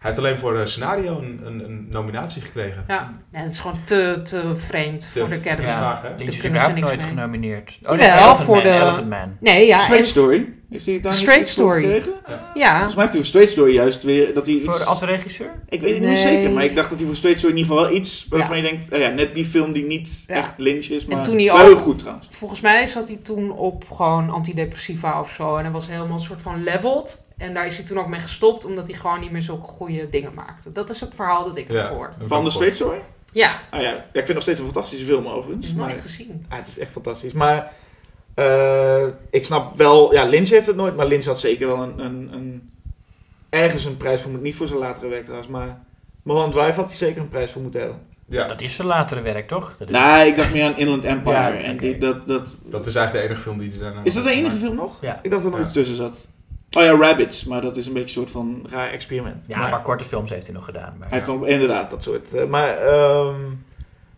heeft 0.05 0.17
alleen 0.17 0.37
voor 0.37 0.59
eh, 0.59 0.65
scenario 0.65 1.19
een, 1.19 1.41
een, 1.43 1.63
een 1.65 1.87
nominatie 1.89 2.41
gekregen. 2.41 2.83
Ja. 2.87 3.13
ja, 3.31 3.39
het 3.39 3.51
is 3.51 3.59
gewoon 3.59 3.77
te, 3.83 4.19
te 4.23 4.51
vreemd 4.55 5.13
Te- 5.13 5.19
voor 5.19 5.29
de 5.29 5.35
Academy. 5.35 5.67
Ja. 5.67 5.79
Ja? 6.03 6.15
Lynch 6.17 6.29
is 6.29 6.45
überhaupt 6.45 6.79
nooit 6.79 6.97
mee. 7.01 7.07
genomineerd. 7.09 7.79
Oh, 7.83 7.89
nee, 7.97 8.07
Elephant 8.11 8.37
voor 8.39 8.55
Man, 8.55 8.63
de- 8.63 8.69
Elephant 8.69 9.09
Man. 9.09 9.37
Nee, 9.39 9.67
ja, 9.67 9.79
Strange 9.79 9.99
en- 9.99 10.05
Story. 10.05 10.53
Heeft 10.69 10.85
hij 10.85 10.99
daar 11.01 11.11
Straight 11.13 11.39
niet 11.39 11.49
Story. 11.49 11.83
gekregen? 11.83 12.11
Ja, 12.53 12.71
Volgens 12.73 12.95
mij 12.95 13.03
heeft 13.03 13.11
hij 13.13 13.21
voor 13.21 13.25
Straight 13.25 13.51
Story 13.51 13.73
juist 13.73 14.03
weer 14.03 14.33
dat 14.33 14.45
hij 14.45 14.55
iets... 14.55 14.65
Voor, 14.65 14.83
als 14.83 15.01
regisseur? 15.01 15.51
Ik 15.69 15.81
weet 15.81 15.89
het 15.91 15.99
niet 15.99 16.09
Nee. 16.09 16.17
zeker, 16.17 16.51
maar 16.51 16.63
ik 16.63 16.75
dacht 16.75 16.89
dat 16.89 16.97
hij 16.97 17.07
voor 17.07 17.15
Straight 17.15 17.39
Story 17.41 17.53
in 17.55 17.59
ieder 17.59 17.75
geval 17.75 17.89
wel 17.89 17.97
iets 17.99 18.25
waarvan 18.29 18.57
Ja. 18.57 18.63
je 18.63 18.69
denkt, 18.69 18.93
oh 18.93 18.99
ja, 18.99 19.07
net 19.09 19.35
die 19.35 19.45
film 19.45 19.73
die 19.73 19.85
niet 19.85 20.23
Ja. 20.27 20.35
echt 20.35 20.51
Lynch 20.57 20.85
is, 20.85 21.05
maar 21.05 21.23
toen 21.23 21.37
hij 21.37 21.51
ook- 21.51 21.59
heel 21.59 21.75
goed 21.75 21.97
trouwens. 21.99 22.27
volgens 22.29 22.61
mij 22.61 22.85
zat 22.85 23.07
hij 23.07 23.17
toen 23.23 23.51
op 23.51 23.83
gewoon 23.91 24.29
antidepressiva 24.29 25.19
of 25.19 25.31
zo. 25.31 25.55
En 25.55 25.63
hij 25.63 25.71
was 25.73 25.87
helemaal 25.87 26.13
een 26.13 26.19
soort 26.19 26.41
van 26.41 26.63
leveled. 26.63 27.24
En 27.37 27.53
daar 27.53 27.65
is 27.65 27.77
hij 27.77 27.85
toen 27.85 27.99
ook 27.99 28.07
mee 28.07 28.19
gestopt, 28.19 28.65
omdat 28.65 28.87
hij 28.87 28.95
gewoon 28.99 29.19
niet 29.19 29.31
meer 29.31 29.41
zulke 29.41 29.67
goede 29.67 30.09
dingen 30.09 30.33
maakte. 30.33 30.71
Dat 30.71 30.89
is 30.89 30.99
het 31.01 31.15
verhaal 31.15 31.45
dat 31.45 31.57
ik 31.57 31.67
heb 31.67 31.77
Ja. 31.77 31.87
gehoord. 31.87 32.15
Van 32.27 32.43
de 32.43 32.49
Straight 32.49 32.75
Story? 32.75 32.99
Ja, 33.33 33.59
Ah 33.71 33.81
ja, 33.81 33.89
ja, 33.89 33.95
ik 33.95 34.03
vind 34.13 34.25
het 34.27 34.33
nog 34.33 34.43
steeds 34.43 34.59
een 34.59 34.65
fantastische 34.65 35.05
film 35.05 35.27
overigens. 35.27 35.73
Maar, 35.73 35.87
nooit 35.87 36.01
gezien. 36.01 36.45
ah, 36.49 36.57
het 36.57 36.67
is 36.67 36.79
echt 36.79 36.91
fantastisch. 36.91 37.33
Maar 37.33 37.73
eh, 38.33 39.05
ik 39.29 39.45
snap 39.45 39.77
wel, 39.77 40.13
ja, 40.13 40.23
Lynch 40.25 40.49
heeft 40.49 40.67
het 40.67 40.75
nooit, 40.75 40.95
maar 40.95 41.05
Lynch 41.05 41.25
had 41.25 41.39
zeker 41.39 41.67
wel 41.67 41.81
een, 41.83 41.99
een, 41.99 42.29
een 42.33 42.69
ergens 43.49 43.85
een 43.85 43.97
prijs 43.97 44.21
voor, 44.21 44.29
moeten- 44.29 44.47
niet 44.47 44.55
voor 44.57 44.67
zijn 44.67 44.79
latere 44.79 45.07
werk 45.07 45.23
trouwens, 45.23 45.49
maar 45.49 45.79
Mulholland 46.23 46.53
Drive 46.53 46.79
had 46.79 46.87
hij 46.87 46.95
zeker 46.95 47.21
een 47.21 47.27
prijs 47.29 47.51
voor 47.51 47.61
moeten 47.61 47.79
hebben. 47.81 47.99
Ja, 48.27 48.47
Dat 48.47 48.61
is 48.61 48.75
zijn 48.75 48.87
latere 48.87 49.21
werk, 49.21 49.47
toch? 49.47 49.75
Dat 49.77 49.89
is... 49.89 49.95
Nee, 49.95 50.27
ik 50.27 50.35
dacht 50.35 50.53
meer 50.53 50.65
aan 50.65 50.77
Inland 50.77 51.03
Empire. 51.03 51.35
Ja, 51.37 51.53
en 51.57 51.77
die, 51.77 51.97
dat, 51.97 52.27
dat, 52.27 52.55
dat 52.63 52.85
is 52.85 52.95
eigenlijk 52.95 53.25
de 53.27 53.31
enige 53.33 53.41
film 53.49 53.57
die 53.57 53.69
hij 53.69 53.79
daarna 53.79 54.01
is 54.03 54.13
dat 54.13 54.23
de 54.23 54.31
enige 54.31 54.55
film 54.55 54.75
nog? 54.75 54.97
Ja. 55.01 55.19
Ik 55.21 55.29
dacht 55.31 55.43
dat 55.43 55.51
er 55.53 55.59
nog 55.59 55.59
Ja. 55.59 55.63
iets 55.63 55.73
tussen 55.73 55.95
zat. 55.95 56.27
Oh 56.75 56.83
ja, 56.83 56.97
Rabbits, 56.97 57.43
maar 57.45 57.61
dat 57.61 57.77
is 57.77 57.85
een 57.87 57.93
beetje 57.93 58.19
een 58.19 58.27
soort 58.27 58.31
van 58.31 58.65
raar 58.69 58.89
experiment. 58.91 59.43
Ja, 59.47 59.67
maar 59.69 59.81
korte 59.81 60.03
films 60.03 60.29
heeft 60.29 60.45
hij 60.45 60.55
nog 60.55 60.65
gedaan. 60.65 60.93
Maar 60.99 61.07
Hij 61.09 61.17
heeft 61.17 61.25
dan 61.29 61.47
inderdaad 61.47 61.89
dat 61.89 62.03
soort. 62.03 62.33
eh, 62.33 62.45
maar, 62.47 62.77
ehm, 62.77 63.35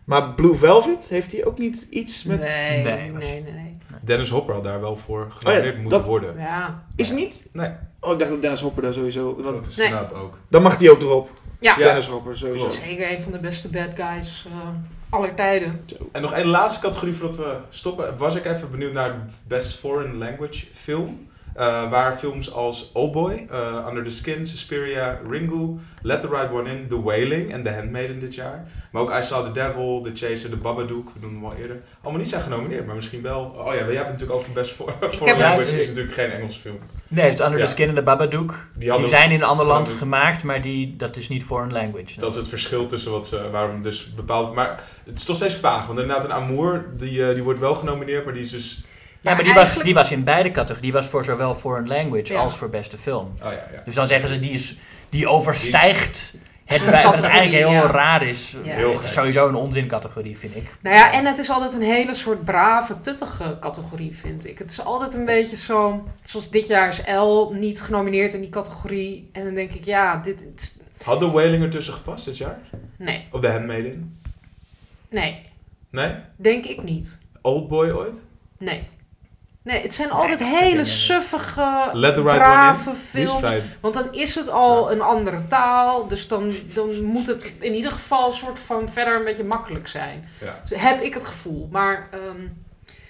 maar 0.04 0.28
Blue 0.34 0.54
Velvet, 0.54 1.04
heeft 1.08 1.32
hij 1.32 1.44
ook 1.44 1.58
niet 1.58 1.86
iets 1.90 2.24
met... 2.24 2.40
Nee, 2.40 2.82
nee, 2.82 2.94
Nee, 2.94 3.12
was- 3.12 3.24
nee, 3.28 3.42
nee. 3.42 3.76
Dennis 4.02 4.30
Hopper 4.30 4.54
had 4.54 4.64
daar 4.64 4.80
wel 4.80 4.96
voor 4.96 5.26
genomineerd 5.30 5.78
moeten 5.78 5.98
Oh 5.98 6.04
dat- 6.04 6.06
worden. 6.12 6.38
Ja, 6.38 6.84
Is 6.96 7.08
het 7.08 7.18
niet? 7.18 7.34
Nee, 7.52 7.70
Oh, 8.00 8.12
ik 8.12 8.18
dacht 8.18 8.30
dat 8.30 8.40
Dennis 8.42 8.60
Hopper 8.60 8.82
daar 8.82 8.92
sowieso... 8.92 9.24
want- 9.34 9.46
grote 9.46 9.80
Nee. 9.80 9.86
snap 9.88 10.12
ook. 10.12 10.38
dan 10.48 10.62
mag 10.62 10.78
hij 10.78 10.90
ook 10.90 11.00
erop. 11.00 11.30
ja. 11.60 11.74
Ja. 11.78 11.84
Dennis 11.84 12.06
Hopper, 12.06 12.36
sowieso. 12.36 12.68
Zeker 12.68 13.10
een 13.12 13.22
van 13.22 13.32
de 13.32 13.38
beste 13.38 13.68
bad 13.68 13.88
guys 13.94 14.46
eh, 14.52 14.68
aller 15.08 15.34
tijden. 15.34 15.80
En 16.12 16.22
nog 16.22 16.32
één 16.32 16.46
laatste 16.46 16.80
categorie 16.80 17.14
voordat 17.14 17.36
we 17.36 17.56
stoppen. 17.68 18.16
Was 18.16 18.34
ik 18.34 18.44
even 18.44 18.70
benieuwd 18.70 18.92
naar 18.92 19.14
Best 19.46 19.78
Foreign 19.78 20.16
Language 20.18 20.66
Film. 20.74 21.27
Eh, 21.58 21.90
waar 21.90 22.16
films 22.16 22.52
als 22.52 22.90
Oldboy, 22.92 23.46
eh, 23.50 23.86
Under 23.88 24.04
the 24.04 24.10
Skin, 24.10 24.46
Suspiria, 24.46 25.20
Ringu, 25.30 25.78
Let 26.02 26.20
the 26.20 26.28
Right 26.28 26.52
One 26.52 26.70
In, 26.70 26.86
The 26.88 27.02
Wailing 27.02 27.52
en 27.52 27.62
The 27.62 27.70
Handmaiden 27.70 28.20
dit 28.20 28.34
jaar. 28.34 28.66
Maar 28.92 29.02
ook 29.02 29.10
I 29.18 29.22
Saw 29.22 29.44
the 29.44 29.52
Devil, 29.52 30.00
The 30.00 30.10
Chaser, 30.14 30.50
The 30.50 30.56
Babadook, 30.56 31.10
we 31.14 31.20
doen 31.20 31.34
hem 31.34 31.44
al 31.44 31.54
eerder. 31.54 31.76
Allemaal 32.02 32.20
niet 32.20 32.30
zijn 32.30 32.42
genomineerd, 32.42 32.86
maar 32.86 32.94
misschien 32.94 33.22
wel. 33.22 33.40
Oh 33.56 33.66
ja, 33.66 33.72
jij 33.74 33.84
hebt 33.84 33.96
het 33.98 34.06
natuurlijk 34.08 34.38
over 34.38 34.52
Best 34.52 34.70
For- 34.72 34.92
Foreign 35.00 35.26
heb 35.26 35.36
het- 35.36 35.38
Language, 35.38 35.80
is 35.80 35.86
natuurlijk 35.86 36.14
geen 36.14 36.30
Engelse 36.30 36.60
film. 36.60 36.78
Nee, 37.08 37.28
het 37.30 37.40
Under 37.40 37.58
Ja. 37.58 37.64
the 37.64 37.70
Skin 37.70 37.88
en 37.88 37.94
de 37.94 38.02
Babadook. 38.02 38.54
Die 38.74 39.06
zijn 39.08 39.30
in 39.30 39.40
een 39.40 39.46
ander 39.46 39.66
land 39.66 39.90
gemaakt, 39.90 40.44
maar 40.44 40.62
die, 40.62 40.96
dat 40.96 41.16
is 41.16 41.28
niet 41.28 41.44
foreign 41.44 41.72
language. 41.72 42.20
Dat 42.20 42.30
is 42.30 42.36
het 42.36 42.48
verschil 42.48 42.86
tussen 42.86 43.10
wat 43.10 43.26
ze, 43.26 43.50
waarom 43.50 43.82
dus 43.82 44.14
bepaald. 44.14 44.54
Maar 44.54 44.82
het 45.04 45.18
is 45.18 45.24
toch 45.24 45.36
steeds 45.36 45.56
vaag, 45.56 45.86
want 45.86 45.98
inderdaad, 45.98 46.24
een 46.24 46.32
Amour, 46.32 46.84
die, 46.96 47.26
eh, 47.28 47.34
die 47.34 47.42
wordt 47.42 47.60
wel 47.60 47.74
genomineerd, 47.74 48.24
maar 48.24 48.34
die 48.34 48.42
is 48.42 48.50
dus. 48.50 48.80
Ja, 49.20 49.34
maar 49.34 49.44
die, 49.44 49.52
eigenlijk- 49.52 49.74
was, 49.74 49.84
die 49.84 49.94
was 49.94 50.10
in 50.10 50.24
beide 50.24 50.50
categorieën. 50.50 50.82
Die 50.92 51.00
was 51.00 51.06
voor 51.10 51.24
zowel 51.24 51.54
foreign 51.54 51.88
language 51.88 52.32
Ja. 52.32 52.38
als 52.38 52.56
voor 52.56 52.68
beste 52.68 52.96
film. 52.98 53.26
Oh 53.42 53.52
ja, 53.52 53.68
ja. 53.72 53.82
Dus 53.84 53.94
dan 53.94 54.06
zeggen 54.06 54.28
ze, 54.28 54.40
die, 54.40 54.50
is, 54.50 54.76
die 55.08 55.28
overstijgt 55.28 56.34
het 56.64 56.78
Zijn 56.78 56.90
bij, 56.90 57.04
wat 57.04 57.24
eigenlijk 57.24 57.52
heel 57.56 57.70
ja. 57.82 57.86
raar 57.90 58.22
is. 58.22 58.56
Ja. 58.64 58.72
Heel 58.74 58.92
het 58.94 59.04
is 59.04 59.12
sowieso 59.12 59.48
een 59.48 59.54
onzincategorie, 59.54 60.38
vind 60.38 60.56
ik. 60.56 60.76
Nou 60.82 60.96
ja, 60.96 61.12
en 61.12 61.24
het 61.26 61.38
is 61.38 61.50
altijd 61.50 61.74
een 61.74 61.82
hele 61.82 62.14
soort 62.14 62.44
brave, 62.44 63.00
tuttige 63.00 63.56
categorie, 63.60 64.16
vind 64.16 64.46
ik. 64.48 64.58
Het 64.58 64.70
is 64.70 64.80
altijd 64.84 65.14
een 65.14 65.24
beetje 65.24 65.56
zo... 65.56 66.08
Zoals 66.24 66.50
dit 66.50 66.66
jaar 66.66 66.88
is 66.88 67.00
L 67.16 67.50
niet 67.52 67.80
genomineerd 67.80 68.34
in 68.34 68.40
die 68.40 68.50
categorie. 68.50 69.28
En 69.32 69.44
dan 69.44 69.54
denk 69.54 69.72
ik, 69.72 69.84
ja, 69.84 70.16
dit... 70.16 70.40
het- 70.40 70.76
Had 71.04 71.18
The 71.18 71.30
Wailing 71.30 71.62
ertussen 71.62 71.94
gepast 71.94 72.24
dit 72.24 72.36
jaar? 72.36 72.58
nee, 72.96 73.26
Of 73.30 73.40
The 73.40 73.48
Handmaiden? 73.50 74.20
nee, 75.10 75.40
Nee? 75.90 76.14
denk 76.36 76.64
ik 76.64 76.82
niet. 76.82 77.18
Oldboy 77.42 77.90
ooit? 77.90 78.22
Nee. 78.58 78.88
Nee, 79.68 79.82
het 79.82 79.94
zijn 79.94 80.10
altijd 80.10 80.38
hele 80.44 80.84
suffige, 80.84 81.90
Let 81.92 82.14
the 82.14 82.22
Right 82.22 82.38
brave 82.38 82.88
One 82.90 82.96
In? 82.96 83.02
Die 83.12 83.22
is 83.22 83.30
films. 83.30 83.62
Want 83.80 83.94
dan 83.94 84.12
is 84.12 84.34
het 84.34 84.48
al 84.50 84.92
een 84.92 85.00
andere 85.00 85.46
taal. 85.46 86.08
Dus 86.08 86.28
dan, 86.28 86.52
dan 86.74 87.04
moet 87.04 87.26
het 87.26 87.52
in 87.60 87.74
ieder 87.74 87.90
geval 87.90 88.26
een 88.26 88.32
soort 88.32 88.58
van 88.58 88.88
verder 88.88 89.16
een 89.16 89.24
beetje 89.24 89.44
makkelijk 89.44 89.88
zijn. 89.88 90.28
Ja. 90.40 90.60
Dus 90.68 90.80
heb 90.80 91.00
ik 91.00 91.14
het 91.14 91.24
gevoel. 91.24 91.68
Maar 91.72 92.08
ehm, 92.10 92.40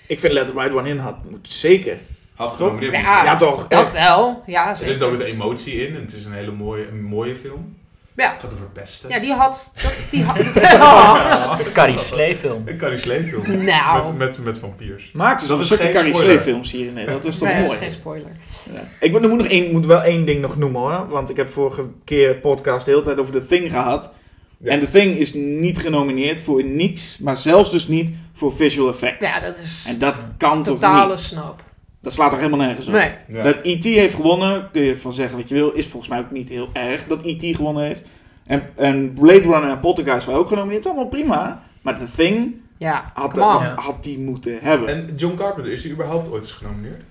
Ik 0.06 0.18
vind 0.20 0.32
Let 0.32 0.46
the 0.46 0.52
Right 0.52 0.72
One 0.74 0.88
In 0.88 0.98
had 0.98 1.30
moet 1.30 1.48
zeker. 1.48 1.98
Had 2.34 2.52
genomineerd 2.52 2.94
Ja, 2.94 3.36
toch? 3.36 3.66
dat 3.68 3.82
echt. 3.82 3.92
wel. 3.92 4.42
Ja, 4.46 4.68
Er 4.70 4.76
zeker. 4.76 4.92
zit 4.92 5.02
ook 5.02 5.12
een 5.12 5.20
emotie 5.20 5.86
in 5.86 5.94
en 5.94 6.00
het 6.00 6.12
is 6.14 6.24
een 6.24 6.32
hele 6.32 6.52
mooie, 6.52 6.88
een 6.88 7.02
mooie 7.02 7.36
film. 7.36 7.76
Ja. 8.18 8.32
Het 8.32 8.40
gaat 8.40 8.52
over 8.52 8.64
het 8.64 8.72
beste. 8.72 9.08
Ja, 9.08 9.18
die 9.20 9.32
had... 9.32 9.72
Dat, 9.82 9.92
die 10.10 10.24
had 10.24 10.38
Oh. 10.38 11.56
De 11.56 11.72
Carrie 11.72 11.98
Slee 11.98 12.36
film. 12.36 12.62
Een 12.66 12.76
Carrie 12.76 12.98
Slee 12.98 13.22
film. 13.22 13.64
Nou. 13.64 14.06
Met, 14.06 14.18
met, 14.18 14.44
met 14.44 14.58
vampiers. 14.58 15.10
Maakt 15.12 15.42
ze 15.42 15.48
Dat 15.48 15.60
is 15.60 15.70
geen 15.70 15.92
Carrie. 15.92 16.14
Slee 16.14 16.38
films 16.38 16.72
hier 16.72 16.86
in 16.86 16.92
Nederland. 16.94 17.22
Dat 17.22 17.32
is 17.32 17.38
toch 17.38 17.48
nee, 17.48 17.56
dat 17.56 17.66
mooi? 17.66 17.78
is 17.78 17.84
geen 17.84 17.94
spoiler. 17.94 18.30
Ja. 18.72 18.80
Ik 19.00 19.12
moet, 19.12 19.22
er 19.22 19.28
moet, 19.28 19.38
nog 19.38 19.46
één, 19.46 19.72
moet 19.72 19.86
wel 19.86 20.02
één 20.02 20.24
ding 20.26 20.40
nog 20.40 20.56
noemen 20.56 20.80
hoor. 20.80 21.08
Want 21.08 21.30
ik 21.30 21.36
heb 21.36 21.48
vorige 21.48 21.84
keer 22.04 22.34
podcast 22.34 22.84
de 22.84 22.90
hele 22.90 23.02
tijd 23.02 23.18
over 23.18 23.32
The 23.32 23.46
Thing 23.46 23.70
gehad. 23.70 24.12
Ja. 24.58 24.70
En 24.70 24.80
The 24.80 24.90
Thing 24.90 25.16
is 25.16 25.34
niet 25.34 25.78
genomineerd 25.78 26.42
voor 26.42 26.64
niks. 26.64 27.18
Maar 27.18 27.36
zelfs 27.36 27.70
dus 27.70 27.88
niet 27.88 28.10
voor 28.32 28.54
visual 28.54 28.88
effects. 28.88 29.26
Ja, 29.26 29.40
dat 29.40 29.58
is 29.58 29.84
En 29.86 29.98
dat 29.98 30.20
kan 30.36 30.62
toch 30.62 30.74
totale 30.74 31.10
niet? 31.10 31.18
snap. 31.18 31.62
Dat 32.00 32.12
slaat 32.12 32.30
toch 32.30 32.38
helemaal 32.40 32.66
nergens 32.66 32.86
op? 32.86 32.92
Nee. 32.92 33.10
Ja. 33.28 33.42
Dat 33.42 33.56
E.T. 33.62 33.84
heeft 33.84 34.14
gewonnen, 34.14 34.68
kun 34.72 34.82
je 34.82 34.96
van 34.96 35.12
zeggen 35.12 35.38
wat 35.38 35.48
je 35.48 35.54
wil. 35.54 35.70
Is 35.70 35.86
volgens 35.86 36.10
mij 36.10 36.20
ook 36.20 36.30
niet 36.30 36.48
heel 36.48 36.68
erg 36.72 37.04
dat 37.06 37.22
E.T. 37.24 37.56
gewonnen 37.56 37.84
heeft. 37.84 38.02
En, 38.46 38.62
en 38.76 39.12
Blade 39.12 39.40
Runner 39.40 39.70
en 39.70 39.80
Poltergeist 39.80 40.26
waren 40.26 40.40
ook 40.40 40.48
genomineerd. 40.48 40.84
Het 40.84 40.92
is 40.92 40.98
allemaal 40.98 41.18
prima. 41.20 41.62
Maar 41.82 41.98
The 41.98 42.04
Thing 42.16 42.54
Ja, 42.76 43.10
had, 43.14 43.36
had 43.76 44.02
die 44.02 44.18
moeten 44.18 44.58
hebben. 44.60 44.88
En 44.88 45.12
John 45.16 45.36
Carpenter, 45.36 45.72
is 45.72 45.82
hij 45.82 45.92
überhaupt 45.92 46.30
ooit 46.30 46.42
eens 46.42 46.52
genomineerd? 46.52 47.02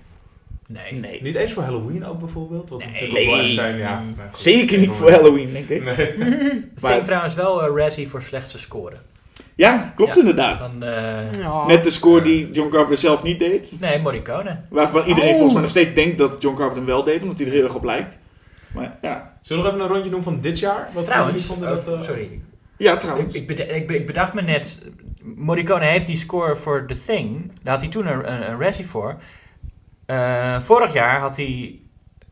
Nee. 0.66 0.92
nee. 1.00 1.22
Niet 1.22 1.34
eens 1.34 1.52
voor 1.52 1.62
Halloween 1.62 2.06
ook 2.06 2.18
bijvoorbeeld? 2.18 2.68
Wat 2.70 2.78
Nee. 2.78 3.26
eens 3.28 3.54
zijn, 3.54 3.76
ja. 3.76 4.00
nee, 4.00 4.14
goed. 4.30 4.40
Zeker 4.40 4.78
niet 4.78 4.90
voor 4.90 5.10
Halloween, 5.10 5.52
denk 5.52 5.68
ik. 5.68 5.84
Nee. 5.84 5.94
Ik 6.74 6.80
Maar- 6.80 6.92
vind 6.92 7.04
trouwens 7.04 7.34
wel 7.34 7.62
eh, 7.62 7.76
Razzie 7.82 8.08
voor 8.08 8.22
slechtste 8.22 8.58
score. 8.58 8.96
Ja, 9.58 9.92
klopt 9.96 10.14
Ja. 10.14 10.20
inderdaad. 10.20 10.58
Van, 10.58 10.82
eh, 10.82 11.34
Ja. 11.34 11.66
Net 11.66 11.82
de 11.82 11.90
score 11.90 12.22
die 12.22 12.50
John 12.50 12.68
Carpenter 12.70 12.96
zelf 12.98 13.22
niet 13.22 13.38
deed. 13.38 13.76
nee, 13.80 14.00
Morricone. 14.00 14.60
Waarvan 14.70 15.04
iedereen 15.06 15.28
Oh. 15.28 15.34
volgens 15.34 15.52
mij 15.52 15.62
nog 15.62 15.70
steeds 15.70 15.94
denkt 15.94 16.18
dat 16.18 16.42
John 16.42 16.56
Carpenter 16.56 16.76
hem 16.82 16.86
wel 16.94 17.04
deed, 17.04 17.22
omdat 17.22 17.38
hij 17.38 17.46
er 17.46 17.52
heel 17.52 17.64
erg 17.64 17.74
op 17.74 17.84
lijkt. 17.84 18.18
Maar 18.74 18.96
ja, 19.02 19.36
Zullen 19.40 19.62
we 19.64 19.68
nog 19.70 19.76
even 19.78 19.88
een 19.88 19.94
rondje 19.94 20.10
doen 20.10 20.22
van 20.22 20.40
dit 20.40 20.58
jaar? 20.58 20.88
Wat 20.94 21.04
Trouwens, 21.04 21.32
jullie 21.42 21.46
vonden 21.46 21.68
oh, 21.78 21.84
dat... 21.84 21.94
eh, 21.98 22.02
sorry. 22.06 22.40
ja 22.76 22.96
trouwens. 22.96 23.34
ik, 23.34 23.48
ik, 23.50 23.86
be- 23.86 23.94
ik 23.96 24.06
bedacht 24.06 24.34
me 24.34 24.42
net, 24.42 24.82
Morricone 25.22 25.84
heeft 25.84 26.06
die 26.06 26.16
score 26.16 26.54
voor 26.54 26.86
The 26.86 27.02
Thing, 27.06 27.52
daar 27.62 27.72
had 27.72 27.82
hij 27.82 27.90
toen 27.90 28.06
een, 28.06 28.32
een, 28.32 28.50
een 28.50 28.60
Razzie 28.60 28.86
voor. 28.86 29.16
Eh, 30.06 30.60
vorig 30.60 30.92
jaar 30.92 31.20
had 31.20 31.36
hij 31.36 31.78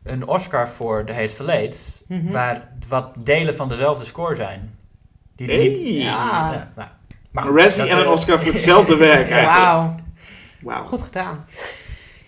een 0.03 0.27
Oscar 0.27 0.69
voor 0.69 1.03
The 1.05 1.13
Hateful 1.13 1.49
Eight, 1.49 2.03
Mhm. 2.07 2.31
waar 2.31 2.71
wat 2.87 3.13
delen 3.23 3.55
van 3.55 3.69
dezelfde 3.69 4.05
score 4.05 4.35
zijn. 4.35 4.75
Die 5.35 5.47
die 5.47 5.69
niet- 5.69 6.01
Ja. 6.01 6.69
nou, 6.75 6.87
maar 7.37 7.47
Een 7.47 7.57
Razzie 7.57 7.89
en 7.89 7.97
een 7.97 8.07
Oscar 8.07 8.39
voor 8.39 8.53
hetzelfde 8.53 8.97
werk 8.97 9.29
eigenlijk. 9.31 9.65
Wauw. 9.65 9.95
Wauw. 10.61 10.85
Goed 10.85 11.01
gedaan. 11.01 11.45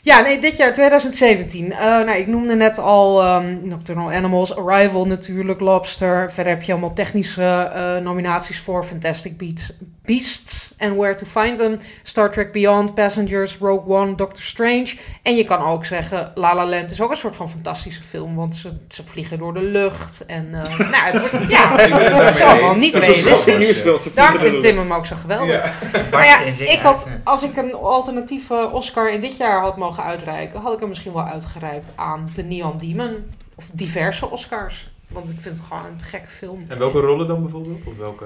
Ja, 0.01 0.19
nee, 0.19 0.39
dit 0.39 0.57
jaar 0.57 0.73
2017. 0.73 1.71
Eh, 1.71 1.79
nou, 1.79 2.11
ik 2.11 2.27
noemde 2.27 2.55
net 2.55 2.77
al 2.77 3.23
ehm, 3.23 3.57
Nocturnal 3.67 4.11
Animals, 4.11 4.55
Arrival 4.55 5.07
natuurlijk, 5.07 5.59
Lobster. 5.59 6.31
Verder 6.31 6.53
heb 6.53 6.61
je 6.61 6.71
allemaal 6.71 6.93
technische 6.93 7.43
eh, 7.43 7.97
nominaties 7.97 8.59
voor 8.59 8.83
Fantastic 8.83 9.37
Beasts, 9.37 9.73
Beasts 10.09 10.73
and 10.79 10.95
Where 10.95 11.15
to 11.15 11.25
Find 11.25 11.57
Them, 11.57 11.79
Star 12.03 12.31
Trek 12.31 12.51
Beyond, 12.51 12.95
Passengers, 12.95 13.57
Rogue 13.57 13.95
One, 13.95 14.15
Doctor 14.15 14.43
Strange. 14.43 14.95
En 15.21 15.35
je 15.35 15.43
kan 15.43 15.61
ook 15.61 15.85
zeggen, 15.85 16.31
La 16.35 16.55
La 16.55 16.65
Land 16.65 16.91
is 16.91 17.01
ook 17.01 17.09
een 17.11 17.17
soort 17.17 17.35
van 17.35 17.49
fantastische 17.49 18.03
film, 18.03 18.35
want 18.35 18.55
ze, 18.55 18.71
ze 18.87 19.05
vliegen 19.05 19.37
door 19.37 19.53
de 19.53 19.63
lucht. 19.63 20.25
En 20.25 20.53
eh, 20.53 20.79
nou, 20.93 21.03
het 21.03 21.19
wordt, 21.19 21.49
ja, 21.49 21.75
het 21.75 22.17
dat 22.17 22.29
is 22.29 22.41
allemaal 22.41 22.75
niet 22.75 22.93
realistisch. 22.93 23.81
vliegen 23.81 24.39
vindt 24.39 24.61
Tim 24.61 24.77
hem 24.77 24.93
ook 24.93 25.05
zo 25.05 25.15
geweldig. 25.15 25.91
Ja. 25.91 26.07
Maar 26.11 26.25
ja, 26.25 26.39
ik 26.43 26.79
had, 26.79 27.07
als 27.23 27.43
ik 27.43 27.57
een 27.57 27.73
alternatieve 27.73 28.69
Oscar 28.71 29.11
in 29.11 29.19
dit 29.19 29.37
jaar 29.37 29.61
had 29.61 29.77
mogen 29.77 30.03
uitreiken, 30.03 30.59
had 30.59 30.73
ik 30.73 30.79
hem 30.79 30.89
misschien 30.89 31.13
wel 31.13 31.25
uitgereikt 31.25 31.91
aan 31.95 32.29
The 32.33 32.41
Neon 32.41 32.77
Demon. 32.77 33.31
Of 33.55 33.69
diverse 33.73 34.29
Oscars. 34.29 34.89
Want 35.09 35.29
ik 35.29 35.35
vind 35.39 35.57
het 35.57 35.67
gewoon 35.67 35.85
een 35.85 36.01
gekke 36.01 36.29
film. 36.29 36.63
En 36.67 36.79
welke 36.79 36.99
rollen 36.99 37.27
dan 37.27 37.41
bijvoorbeeld? 37.41 37.85
Of 37.85 37.97
welke... 37.97 38.25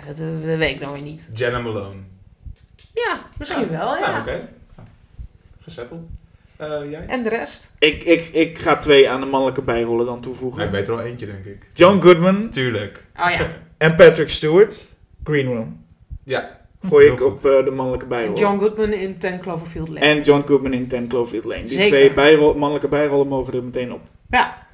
Ja, 0.00 0.06
dat, 0.06 0.18
eh, 0.18 0.26
dat 0.48 0.56
weet 0.58 0.70
ik 0.74 0.80
dan 0.80 0.92
weer 0.92 1.02
niet. 1.02 1.30
Jenna 1.34 1.58
Malone. 1.58 2.00
Ja, 2.94 3.20
misschien 3.38 3.68
wel, 3.68 3.86
Nou, 3.90 3.98
ja. 4.00 4.18
oké. 4.20 4.48
Nou, 4.76 4.88
Gezetteld. 5.60 6.08
Eh, 6.56 6.90
jij? 6.90 7.06
En 7.06 7.22
de 7.22 7.28
rest? 7.28 7.70
Ik, 7.78 8.02
ik, 8.04 8.28
ik 8.32 8.58
ga 8.58 8.76
twee 8.76 9.10
aan 9.10 9.20
de 9.20 9.26
mannelijke 9.26 9.62
bijrollen 9.62 10.06
dan 10.06 10.06
Nou, 10.06 10.20
toevoegen. 10.20 10.64
ik 10.64 10.70
weet 10.70 10.88
er 10.88 10.94
al 10.94 11.00
eentje, 11.00 11.26
denk 11.26 11.44
ik. 11.44 11.66
John 11.72 12.00
Goodman 12.00 12.50
Tuurlijk. 12.50 13.04
Oh 13.20 13.30
ja. 13.30 13.50
en 13.78 13.94
Patrick 13.94 14.28
Stewart. 14.30 14.84
Green 15.24 15.46
Room. 15.46 15.84
Ja. 16.24 16.60
gooi 16.88 17.04
Heel 17.04 17.12
ik 17.14 17.18
goed. 17.20 17.28
op 17.32 17.36
eh, 17.44 17.64
de 17.64 17.70
mannelijke 17.70 18.04
En 18.04 18.10
bijrol. 18.10 18.36
John 18.36 18.58
Goodman 18.58 18.92
in 18.92 19.18
Ten 19.18 19.40
Cloverfield 19.40 19.88
Lane. 19.88 20.00
En 20.00 20.22
John 20.22 20.42
Goodman 20.46 20.72
in 20.72 20.88
Ten 20.88 21.08
Cloverfield 21.08 21.44
Lane. 21.44 21.62
Die 21.62 21.68
Zeker. 21.70 21.86
twee 21.86 22.12
bijrol, 22.12 22.54
mannelijke 22.54 22.88
bijrollen 22.88 23.28
mogen 23.28 23.54
er 23.54 23.62
meteen 23.64 23.92
op. 23.92 24.00
Ja. 24.30 24.65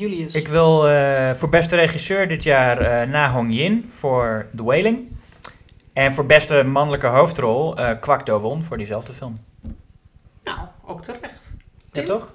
Julius. 0.00 0.34
Ik 0.34 0.48
wil 0.48 0.88
eh, 0.88 1.30
voor 1.34 1.48
beste 1.48 1.76
regisseur 1.76 2.28
dit 2.28 2.42
jaar 2.42 2.78
eh 2.78 3.08
Na 3.08 3.30
Hong 3.30 3.52
Yin 3.54 3.90
voor 3.98 4.46
The 4.56 4.64
Wailing. 4.64 4.98
En 5.92 6.12
voor 6.12 6.26
beste 6.26 6.62
mannelijke 6.62 7.06
hoofdrol 7.06 7.76
eh 7.76 7.90
Kwak 8.00 8.26
Do 8.26 8.38
Won 8.40 8.64
voor 8.64 8.76
diezelfde 8.76 9.12
film. 9.12 9.40
Nou, 10.44 10.58
ook 10.86 11.02
terecht. 11.02 11.52
Ja, 11.56 11.86
Tim? 11.90 12.04
toch? 12.04 12.32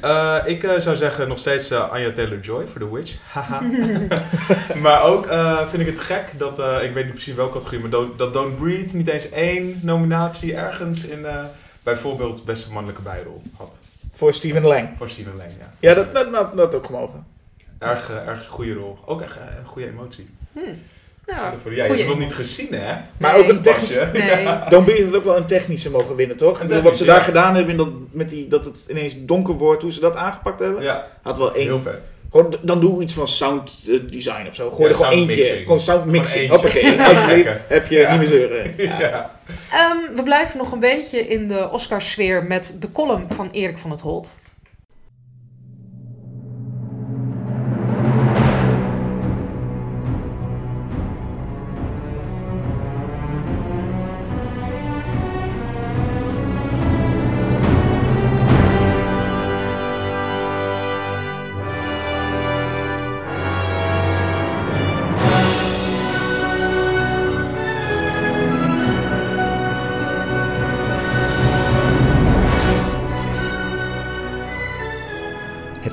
Eh, 0.00 0.36
ik 0.44 0.64
eh, 0.64 0.78
zou 0.78 0.96
zeggen 0.96 1.28
nog 1.28 1.38
steeds 1.38 1.70
eh, 1.70 1.90
Anya 1.92 2.12
Taylor-Joy 2.12 2.66
voor 2.66 2.80
The 2.80 2.94
Witch. 2.94 3.14
Maar 4.82 5.02
ook 5.02 5.26
eh, 5.26 5.66
vind 5.68 5.82
ik 5.82 5.88
het 5.88 6.00
gek 6.00 6.24
dat, 6.38 6.58
eh, 6.58 6.82
ik 6.82 6.92
weet 6.94 7.04
niet 7.04 7.12
precies 7.12 7.34
welke 7.34 7.52
categorie, 7.52 7.80
maar 7.80 7.90
Don't- 7.90 8.18
dat 8.18 8.32
Don't 8.34 8.58
Breathe 8.58 8.96
niet 8.96 9.08
eens 9.08 9.30
één 9.30 9.78
nominatie 9.82 10.54
ergens 10.54 11.04
in 11.04 11.26
eh, 11.26 11.44
bijvoorbeeld 11.82 12.44
beste 12.44 12.72
mannelijke 12.72 13.02
bijrol 13.02 13.42
had. 13.56 13.80
Voor 14.18 14.34
Steven 14.34 14.62
Lang. 14.62 14.88
Voor 14.96 15.08
Steven 15.08 15.36
Lane, 15.36 15.50
ja. 15.58 15.72
Ja, 15.78 15.94
dat, 15.94 16.14
dat, 16.14 16.32
dat, 16.32 16.56
dat 16.56 16.74
ook 16.74 16.86
gemogen. 16.86 17.26
Erg, 17.78 18.10
eh, 18.10 18.26
erg 18.28 18.46
goede 18.46 18.72
rol. 18.74 18.98
Ook 19.06 19.22
echt 19.22 19.36
eh, 19.36 19.42
een 19.60 19.66
goede 19.66 19.88
emotie. 19.88 20.28
Nou, 21.26 21.58
Voor- 21.62 21.74
ja, 21.74 21.84
je 21.84 21.88
goeie 21.88 21.88
hebt 21.88 21.98
het 21.98 22.08
nog 22.08 22.18
niet 22.18 22.34
gezien, 22.34 22.72
hè? 22.72 22.94
Maar 23.16 23.32
Nee. 23.32 23.42
ook 23.42 23.48
een 23.48 23.60
technisch... 23.62 23.96
Pasje. 23.96 24.10
Nee. 24.12 24.44
Don't 24.68 24.84
Breathe 24.84 25.04
had 25.04 25.14
ook 25.14 25.24
wel 25.24 25.36
een 25.36 25.46
technische 25.46 25.90
mogen 25.90 26.16
winnen, 26.16 26.36
toch? 26.36 26.60
Bedoel, 26.60 26.82
wat 26.82 26.96
ze 26.96 27.04
daar 27.04 27.16
ja. 27.18 27.22
gedaan 27.22 27.54
hebben, 27.54 27.70
in 27.70 27.76
dat, 27.76 27.88
met 28.10 28.30
die, 28.30 28.48
dat 28.48 28.64
het 28.64 28.84
ineens 28.88 29.14
donker 29.18 29.54
wordt, 29.54 29.82
hoe 29.82 29.92
ze 29.92 30.00
dat 30.00 30.16
aangepakt 30.16 30.58
hebben. 30.60 30.82
Ja, 30.82 31.06
Had 31.22 31.36
wel 31.38 31.54
één. 31.54 31.64
heel 31.66 31.78
vet. 31.80 32.10
Gewoon, 32.30 32.54
dan 32.62 32.80
doe 32.80 33.02
iets 33.02 33.12
van 33.12 33.28
sound 33.28 33.72
eh, 33.88 34.00
design 34.06 34.46
of 34.48 34.54
zo. 34.54 34.70
Gooi 34.70 34.82
Ja, 34.82 34.88
er 34.88 34.94
gewoon 34.94 35.12
eentje. 35.12 35.36
mixing. 35.36 35.58
Gewoon 35.62 35.80
sound 35.80 36.04
mixing. 36.04 36.50
Hoppakee. 36.50 37.00
Alsjeblieft, 37.08 37.50
heb 37.68 37.86
je 37.88 37.96
Ja. 37.98 38.10
niet 38.10 38.18
meer 38.18 38.28
zeuren. 38.28 38.74
Ja. 38.98 39.40
Ehm, 39.72 40.14
we 40.14 40.22
blijven 40.22 40.58
nog 40.58 40.72
een 40.72 40.80
beetje 40.80 41.18
in 41.26 41.48
de 41.48 41.70
Oscarsfeer 41.70 42.44
met 42.44 42.76
de 42.80 42.92
column 42.92 43.26
van 43.28 43.48
Erik 43.52 43.78
van 43.78 43.90
het 43.90 44.00
Holt. 44.00 44.38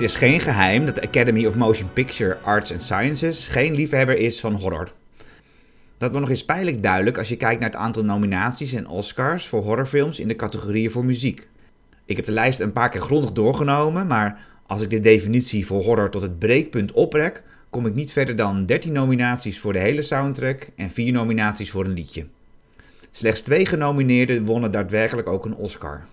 Is 0.05 0.15
geen 0.15 0.39
geheim 0.39 0.85
dat 0.85 0.95
de 0.95 1.01
Academy 1.01 1.45
of 1.45 1.55
Motion 1.55 1.93
Picture 1.93 2.37
Arts 2.41 2.71
and 2.71 2.81
Sciences 2.81 3.47
geen 3.47 3.75
liefhebber 3.75 4.17
is 4.17 4.39
van 4.39 4.53
horror. 4.53 4.91
Dat 5.97 6.09
wordt 6.09 6.19
nog 6.19 6.29
eens 6.29 6.45
pijnlijk 6.45 6.83
duidelijk 6.83 7.17
als 7.17 7.29
je 7.29 7.37
kijkt 7.37 7.59
naar 7.59 7.69
het 7.69 7.79
aantal 7.79 8.03
nominaties 8.03 8.73
en 8.73 8.87
Oscars 8.87 9.47
voor 9.47 9.63
horrorfilms 9.63 10.19
in 10.19 10.27
de 10.27 10.35
categorieën 10.35 10.91
voor 10.91 11.05
muziek. 11.05 11.47
Ik 12.05 12.15
heb 12.15 12.25
de 12.25 12.31
lijst 12.31 12.59
een 12.59 12.71
paar 12.71 12.89
keer 12.89 13.01
grondig 13.01 13.31
doorgenomen, 13.31 14.07
maar 14.07 14.39
als 14.67 14.81
ik 14.81 14.89
de 14.89 14.99
definitie 14.99 15.65
voor 15.65 15.83
horror 15.83 16.09
tot 16.09 16.21
het 16.21 16.39
breekpunt 16.39 16.91
oprek, 16.91 17.43
kom 17.69 17.85
ik 17.85 17.93
niet 17.93 18.11
verder 18.11 18.35
dan 18.35 18.65
13 18.65 18.93
nominaties 18.93 19.59
voor 19.59 19.73
de 19.73 19.79
hele 19.79 20.01
soundtrack 20.01 20.69
en 20.75 20.91
4 20.91 21.11
nominaties 21.11 21.71
voor 21.71 21.85
een 21.85 21.93
liedje. 21.93 22.25
Slechts 23.11 23.41
twee 23.41 23.65
genomineerden 23.65 24.45
wonnen 24.45 24.71
daadwerkelijk 24.71 25.27
ook 25.27 25.45
een 25.45 25.55
Oscar. 25.55 26.05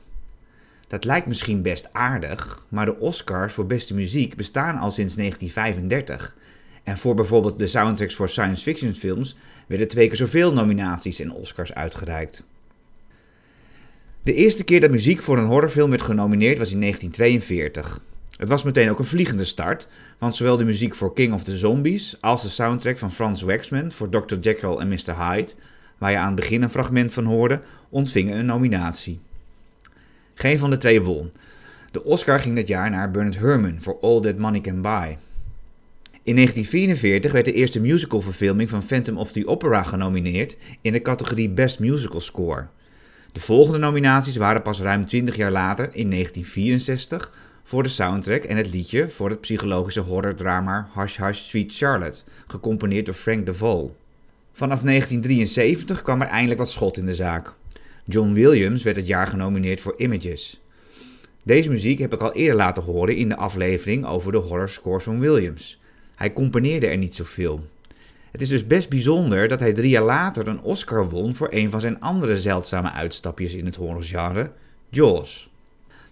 Dat 0.92 1.04
lijkt 1.04 1.26
misschien 1.26 1.62
best 1.62 1.88
aardig, 1.92 2.62
maar 2.68 2.84
de 2.84 2.98
Oscars 2.98 3.52
voor 3.52 3.66
beste 3.66 3.94
muziek 3.94 4.36
bestaan 4.36 4.78
al 4.78 4.90
sinds 4.90 5.14
1935. 5.14 6.36
En 6.82 6.98
voor 6.98 7.14
bijvoorbeeld 7.14 7.58
de 7.58 7.66
soundtracks 7.66 8.14
voor 8.14 8.28
science 8.28 8.62
fiction 8.62 8.94
films 8.94 9.36
werden 9.66 9.88
twee 9.88 10.08
keer 10.08 10.16
zoveel 10.16 10.52
nominaties 10.52 11.20
en 11.20 11.32
Oscars 11.32 11.74
uitgereikt. 11.74 12.42
De 14.22 14.34
eerste 14.34 14.64
keer 14.64 14.80
dat 14.80 14.90
muziek 14.90 15.20
voor 15.22 15.38
een 15.38 15.44
horrorfilm 15.44 15.90
werd 15.90 16.02
genomineerd 16.02 16.58
was 16.58 16.72
in 16.72 16.80
1942. 16.80 18.00
Het 18.36 18.48
was 18.48 18.62
meteen 18.62 18.90
ook 18.90 18.98
een 18.98 19.04
vliegende 19.04 19.44
start, 19.44 19.88
want 20.18 20.36
zowel 20.36 20.56
de 20.56 20.64
muziek 20.64 20.94
voor 20.94 21.14
King 21.14 21.32
of 21.32 21.44
the 21.44 21.56
Zombies 21.56 22.16
als 22.20 22.42
de 22.42 22.48
soundtrack 22.48 22.98
van 22.98 23.12
Franz 23.12 23.42
Waxman 23.42 23.92
voor 23.92 24.08
Dr. 24.08 24.36
Jekyll 24.40 24.76
en 24.76 24.88
Mr. 24.88 25.16
Hyde, 25.18 25.52
waar 25.98 26.10
je 26.10 26.16
aan 26.16 26.26
het 26.26 26.40
begin 26.40 26.62
een 26.62 26.70
fragment 26.70 27.12
van 27.12 27.24
hoorde, 27.24 27.60
ontvingen 27.88 28.38
een 28.38 28.46
nominatie. 28.46 29.20
Geen 30.34 30.58
van 30.58 30.70
de 30.70 30.78
twee 30.78 31.02
won. 31.02 31.30
De 31.90 32.04
Oscar 32.04 32.40
ging 32.40 32.56
dat 32.56 32.68
jaar 32.68 32.90
naar 32.90 33.10
Bernard 33.10 33.38
Herrmann 33.38 33.78
voor 33.80 33.98
All 34.00 34.20
That 34.20 34.38
Money 34.38 34.60
Can 34.60 34.82
Buy. 34.82 35.18
In 36.24 36.34
1944 36.34 37.32
werd 37.32 37.44
de 37.44 37.52
eerste 37.52 37.80
musicalverfilming 37.80 38.70
van 38.70 38.82
Phantom 38.82 39.18
of 39.18 39.32
the 39.32 39.46
Opera 39.46 39.82
genomineerd 39.82 40.56
in 40.80 40.92
de 40.92 41.02
categorie 41.02 41.48
Best 41.48 41.78
Musical 41.78 42.20
Score. 42.20 42.66
De 43.32 43.40
volgende 43.40 43.78
nominaties 43.78 44.36
waren 44.36 44.62
pas 44.62 44.80
ruim 44.80 45.04
20 45.04 45.36
jaar 45.36 45.50
later, 45.50 45.84
in 45.84 46.10
1964, 46.10 47.32
voor 47.62 47.82
de 47.82 47.88
soundtrack 47.88 48.42
en 48.42 48.56
het 48.56 48.72
liedje 48.72 49.08
voor 49.08 49.30
het 49.30 49.40
psychologische 49.40 50.00
horrordrama 50.00 50.88
Hush 50.94 51.16
Hush 51.16 51.38
Sweet 51.38 51.76
Charlotte, 51.76 52.22
gecomponeerd 52.46 53.06
door 53.06 53.14
Frank 53.14 53.46
DeVol. 53.46 53.96
Vanaf 54.52 54.80
1973 54.82 56.02
kwam 56.02 56.20
er 56.20 56.28
eindelijk 56.28 56.58
wat 56.60 56.70
schot 56.70 56.96
in 56.96 57.06
de 57.06 57.14
zaak. 57.14 57.54
John 58.12 58.32
Williams 58.32 58.82
werd 58.82 58.96
het 58.96 59.06
jaar 59.06 59.26
genomineerd 59.26 59.80
voor 59.80 59.94
Images. 59.96 60.60
Deze 61.42 61.70
muziek 61.70 61.98
heb 61.98 62.12
ik 62.12 62.20
al 62.20 62.32
eerder 62.32 62.56
laten 62.56 62.82
horen 62.82 63.16
in 63.16 63.28
de 63.28 63.36
aflevering 63.36 64.06
over 64.06 64.32
de 64.32 64.38
horror 64.38 64.68
scores 64.68 65.04
van 65.04 65.20
Williams. 65.20 65.80
Hij 66.14 66.32
componeerde 66.32 66.86
er 66.86 66.96
niet 66.96 67.14
zoveel. 67.14 67.60
Het 68.30 68.42
is 68.42 68.48
dus 68.48 68.66
best 68.66 68.88
bijzonder 68.88 69.48
dat 69.48 69.60
hij 69.60 69.72
drie 69.72 69.90
jaar 69.90 70.04
later 70.04 70.48
een 70.48 70.60
Oscar 70.60 71.08
won 71.08 71.34
voor 71.34 71.48
een 71.50 71.70
van 71.70 71.80
zijn 71.80 72.00
andere 72.00 72.40
zeldzame 72.40 72.90
uitstapjes 72.92 73.54
in 73.54 73.64
het 73.64 73.76
horrorgenre, 73.76 74.52
Jaws. 74.88 75.50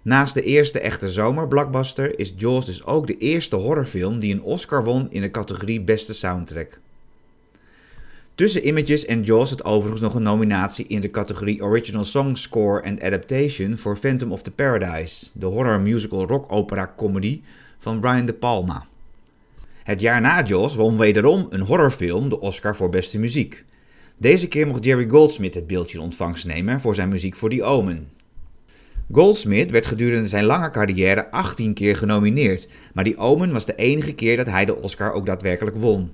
Naast 0.02 0.34
de 0.34 0.42
eerste 0.42 0.80
echte 0.80 1.08
zomerblockbuster 1.08 2.18
is 2.18 2.34
Jaws 2.36 2.66
dus 2.66 2.84
ook 2.84 3.06
de 3.06 3.18
eerste 3.18 3.56
horrorfilm 3.56 4.18
die 4.18 4.34
een 4.34 4.42
Oscar 4.42 4.84
won 4.84 5.10
in 5.10 5.20
de 5.20 5.30
categorie 5.30 5.80
beste 5.80 6.14
soundtrack. 6.14 6.80
Tussen 8.40 8.66
Images 8.66 9.04
en 9.06 9.22
Jaws 9.22 9.48
zit 9.48 9.64
overigens 9.64 10.00
nog 10.00 10.14
een 10.14 10.22
nominatie 10.22 10.86
in 10.86 11.00
de 11.00 11.10
categorie 11.10 11.62
Original 11.62 12.04
Song 12.04 12.34
Score 12.36 12.82
and 12.82 13.02
Adaptation 13.02 13.78
voor 13.78 13.98
Phantom 13.98 14.32
of 14.32 14.42
the 14.42 14.50
Paradise, 14.50 15.26
de 15.34 15.46
horror 15.46 15.80
musical 15.80 16.26
rock 16.26 16.52
opera 16.52 16.92
comedy 16.96 17.40
van 17.78 18.00
Brian 18.00 18.26
De 18.26 18.32
Palma. 18.32 18.86
Het 19.82 20.00
jaar 20.00 20.20
na 20.20 20.42
Jaws 20.42 20.74
won 20.74 20.98
wederom 20.98 21.46
een 21.50 21.60
horrorfilm 21.60 22.28
de 22.28 22.40
Oscar 22.40 22.76
voor 22.76 22.88
beste 22.88 23.18
muziek. 23.18 23.64
Deze 24.16 24.48
keer 24.48 24.66
mocht 24.66 24.84
Jerry 24.84 25.08
Goldsmith 25.08 25.54
het 25.54 25.66
beeldje 25.66 25.98
in 25.98 26.04
ontvangst 26.04 26.46
nemen 26.46 26.80
voor 26.80 26.94
zijn 26.94 27.08
muziek 27.08 27.34
voor 27.34 27.50
The 27.50 27.62
Omen. 27.64 28.08
Goldsmith 29.12 29.70
werd 29.70 29.86
gedurende 29.86 30.28
zijn 30.28 30.44
lange 30.44 30.70
carrière 30.70 31.30
18 31.30 31.74
keer 31.74 31.96
genomineerd, 31.96 32.68
maar 32.94 33.04
The 33.04 33.16
Omen 33.16 33.52
was 33.52 33.66
de 33.66 33.74
enige 33.74 34.12
keer 34.12 34.36
dat 34.36 34.46
hij 34.46 34.64
de 34.64 34.76
Oscar 34.76 35.12
ook 35.12 35.26
daadwerkelijk 35.26 35.76
won. 35.76 36.10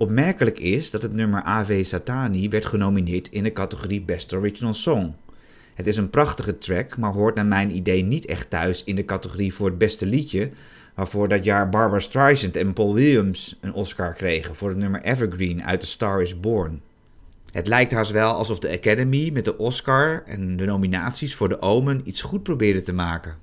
Opmerkelijk 0.00 0.58
is 0.58 0.90
dat 0.90 1.02
het 1.02 1.12
nummer 1.12 1.42
Ave 1.42 1.84
Satani 1.84 2.48
werd 2.48 2.66
genomineerd 2.66 3.28
in 3.28 3.42
de 3.42 3.52
categorie 3.52 4.00
Best 4.00 4.32
Original 4.34 4.74
Song. 4.74 5.14
Het 5.74 5.86
is 5.86 5.96
een 5.96 6.10
prachtige 6.10 6.58
track, 6.58 6.96
maar 6.96 7.12
hoort 7.12 7.34
naar 7.34 7.46
mijn 7.46 7.76
idee 7.76 8.02
niet 8.02 8.24
echt 8.24 8.50
thuis 8.50 8.84
in 8.84 8.94
de 8.94 9.04
categorie 9.04 9.54
voor 9.54 9.66
het 9.66 9.78
beste 9.78 10.06
liedje, 10.06 10.50
waarvoor 10.94 11.28
dat 11.28 11.44
jaar 11.44 11.68
Barbara 11.68 12.00
Streisand 12.00 12.56
en 12.56 12.72
Paul 12.72 12.94
Williams 12.94 13.58
een 13.60 13.72
Oscar 13.72 14.14
kregen 14.14 14.54
voor 14.54 14.68
het 14.68 14.78
nummer 14.78 15.02
Evergreen 15.02 15.64
uit 15.64 15.80
The 15.80 15.86
Star 15.86 16.22
is 16.22 16.40
Born. 16.40 16.80
Het 17.50 17.66
lijkt 17.66 17.92
haast 17.92 18.10
wel 18.10 18.34
alsof 18.34 18.58
de 18.58 18.70
Academy 18.70 19.30
met 19.32 19.44
de 19.44 19.58
Oscar 19.58 20.22
en 20.26 20.56
de 20.56 20.64
nominaties 20.64 21.34
voor 21.34 21.48
de 21.48 21.60
Omen 21.60 22.00
iets 22.04 22.22
goed 22.22 22.42
probeerde 22.42 22.82
te 22.82 22.92
maken. 22.92 23.36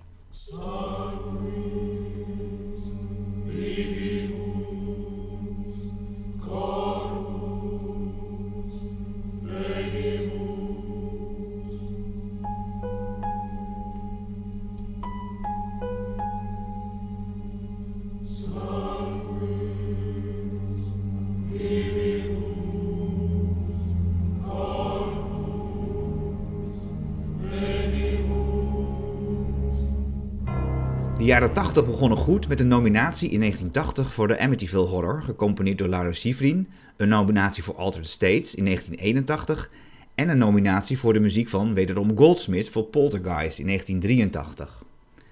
Jaren 31.27 31.53
80 31.53 31.85
begonnen 31.85 32.17
goed 32.17 32.47
met 32.47 32.59
een 32.59 32.67
nominatie 32.67 33.29
in 33.29 33.39
1980 33.39 34.13
voor 34.13 34.27
de 34.27 34.39
Amityville 34.39 34.85
Horror, 34.85 35.21
gecomponeerd 35.21 35.77
door 35.77 35.87
Laura 35.87 36.11
Schifrin, 36.13 36.67
een 36.97 37.07
nominatie 37.07 37.63
voor 37.63 37.75
Altered 37.75 38.07
States 38.07 38.55
in 38.55 38.65
1981 38.65 39.69
en 40.15 40.29
een 40.29 40.37
nominatie 40.37 40.97
voor 40.97 41.13
de 41.13 41.19
muziek 41.19 41.47
van 41.47 41.73
wederom 41.73 42.17
Goldsmith 42.17 42.69
voor 42.69 42.83
Poltergeist 42.83 43.59
in 43.59 43.65
1983. 43.65 44.83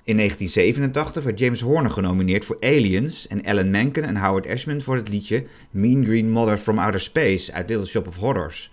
In 0.03 0.17
1987 0.17 1.23
werd 1.23 1.39
James 1.39 1.61
Horner 1.61 1.91
genomineerd 1.91 2.45
voor 2.45 2.57
Aliens 2.59 3.27
en 3.27 3.43
Alan 3.43 3.69
Menken 3.69 4.03
en 4.03 4.17
Howard 4.17 4.47
Ashman 4.47 4.81
voor 4.81 4.95
het 4.95 5.09
liedje 5.09 5.43
Mean 5.71 6.05
Green 6.05 6.31
Mother 6.31 6.57
from 6.57 6.79
Outer 6.79 7.01
Space 7.01 7.53
uit 7.53 7.69
Little 7.69 7.85
Shop 7.85 8.07
of 8.07 8.17
Horrors. 8.17 8.71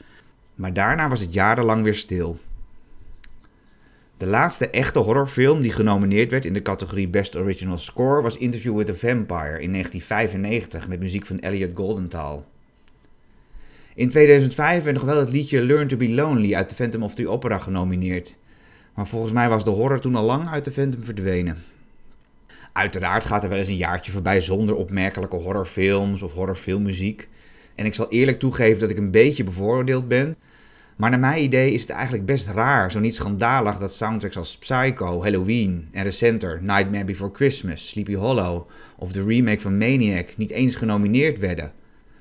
Maar 0.55 0.73
daarna 0.73 1.09
was 1.09 1.20
het 1.20 1.32
jarenlang 1.32 1.82
weer 1.82 1.94
stil. 1.94 2.39
De 4.23 4.28
laatste 4.28 4.70
echte 4.70 4.99
horrorfilm 4.99 5.61
die 5.61 5.73
genomineerd 5.73 6.31
werd 6.31 6.44
in 6.44 6.53
de 6.53 6.62
categorie 6.62 7.09
Best 7.09 7.36
Original 7.36 7.77
Score 7.77 8.23
was 8.23 8.36
Interview 8.36 8.77
with 8.77 8.90
a 8.90 8.94
Vampire 8.94 9.61
in 9.61 9.73
1995 9.73 10.89
met 10.89 11.01
muziek 11.01 11.27
van 11.27 11.40
Elliot 11.40 11.70
Goldenthal. 11.74 12.47
In 13.94 14.09
2005 14.09 14.85
werd 14.85 14.97
nog 14.97 15.05
wel 15.05 15.19
het 15.19 15.31
liedje 15.31 15.62
Learn 15.62 15.89
to 15.89 15.97
be 15.97 16.09
Lonely 16.09 16.55
uit 16.55 16.69
The 16.69 16.74
Phantom 16.74 17.03
of 17.03 17.15
the 17.15 17.28
Opera 17.28 17.59
genomineerd. 17.59 18.36
Maar 18.94 19.07
volgens 19.07 19.32
mij 19.32 19.49
was 19.49 19.65
de 19.65 19.70
horror 19.70 20.01
toen 20.01 20.15
al 20.15 20.24
lang 20.24 20.49
uit 20.49 20.65
de 20.65 20.73
Phantom 20.73 21.05
verdwenen. 21.05 21.57
Uiteraard 22.73 23.24
gaat 23.24 23.43
er 23.43 23.49
wel 23.49 23.59
eens 23.59 23.69
een 23.69 23.77
jaartje 23.77 24.12
voorbij 24.12 24.40
zonder 24.40 24.77
opmerkelijke 24.77 25.36
horrorfilms 25.36 26.23
of 26.23 26.32
horrorfilmmuziek. 26.32 27.28
En 27.74 27.86
ik 27.86 27.94
zal 27.94 28.11
eerlijk 28.11 28.39
toegeven 28.39 28.81
dat 28.81 28.90
ik 28.90 28.99
een 28.99 29.11
beetje 29.11 29.44
bevooroordeeld 29.44 30.09
ben. 30.09 30.36
Maar 30.97 31.10
naar 31.10 31.19
mijn 31.19 31.43
idee 31.43 31.73
is 31.73 31.81
het 31.81 31.90
eigenlijk 31.90 32.27
best 32.27 32.48
raar, 32.48 32.90
zo 32.93 33.01
niet 33.01 33.14
schandalig, 33.14 33.78
dat 33.78 33.94
soundtracks 33.94 34.36
als 34.36 34.59
Psycho, 34.59 35.23
Halloween 35.23 35.89
en 35.93 36.02
recenter 36.02 36.59
Nightmare 36.62 37.05
Before 37.05 37.35
Christmas, 37.35 37.89
Sleepy 37.89 38.14
Hollow 38.14 38.69
of 38.97 39.12
de 39.12 39.24
remake 39.24 39.60
van 39.60 39.78
Maniac 39.78 40.36
niet 40.36 40.51
eens 40.51 40.77
genomineerd 40.77 41.39
werden. 41.39 41.73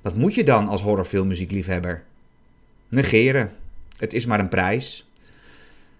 Wat 0.01 0.15
moet 0.15 0.35
je 0.35 0.43
dan 0.43 0.67
als 0.67 0.81
horrorfilmmuziekliefhebber? 0.81 2.03
Negeren. 2.89 3.51
Het 3.97 4.13
is 4.13 4.25
maar 4.25 4.39
een 4.39 4.49
prijs. 4.49 5.09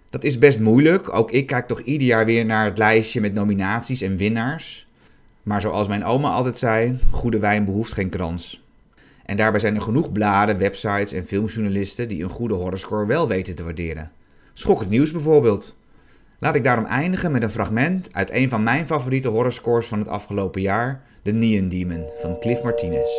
Dat 0.09 0.23
is 0.23 0.37
best 0.37 0.59
moeilijk. 0.59 1.13
Ook 1.13 1.31
ik 1.31 1.47
kijk 1.47 1.67
toch 1.67 1.81
ieder 1.81 2.07
jaar 2.07 2.25
weer 2.25 2.45
naar 2.45 2.65
het 2.65 2.77
lijstje 2.77 3.21
met 3.21 3.33
nominaties 3.33 4.01
en 4.01 4.17
winnaars. 4.17 4.87
Maar 5.43 5.61
zoals 5.61 5.87
mijn 5.87 6.03
oma 6.03 6.29
altijd 6.29 6.57
zei, 6.57 6.99
goede 7.11 7.39
wijn 7.39 7.65
behoeft 7.65 7.93
geen 7.93 8.09
krans. 8.09 8.63
En 9.25 9.37
daarbij 9.37 9.59
zijn 9.59 9.75
er 9.75 9.81
genoeg 9.81 10.11
bladen, 10.11 10.57
websites 10.57 11.13
en 11.13 11.25
filmjournalisten 11.25 12.07
die 12.07 12.23
een 12.23 12.29
goede 12.29 12.53
horrorscore 12.53 13.05
wel 13.05 13.27
weten 13.27 13.55
te 13.55 13.63
waarderen. 13.63 14.11
Schok 14.53 14.79
het 14.79 14.89
nieuws 14.89 15.11
bijvoorbeeld. 15.11 15.75
Laat 16.39 16.55
ik 16.55 16.63
daarom 16.63 16.85
eindigen 16.85 17.31
met 17.31 17.43
een 17.43 17.49
fragment 17.49 18.09
uit 18.13 18.31
een 18.31 18.49
van 18.49 18.63
mijn 18.63 18.85
favoriete 18.87 19.29
horrorscores 19.29 19.87
van 19.87 19.99
het 19.99 20.07
afgelopen 20.07 20.61
jaar, 20.61 21.03
The 21.23 21.31
Neon 21.31 21.69
Demon 21.69 22.09
van 22.21 22.39
Cliff 22.39 22.63
Martinez. 22.63 23.09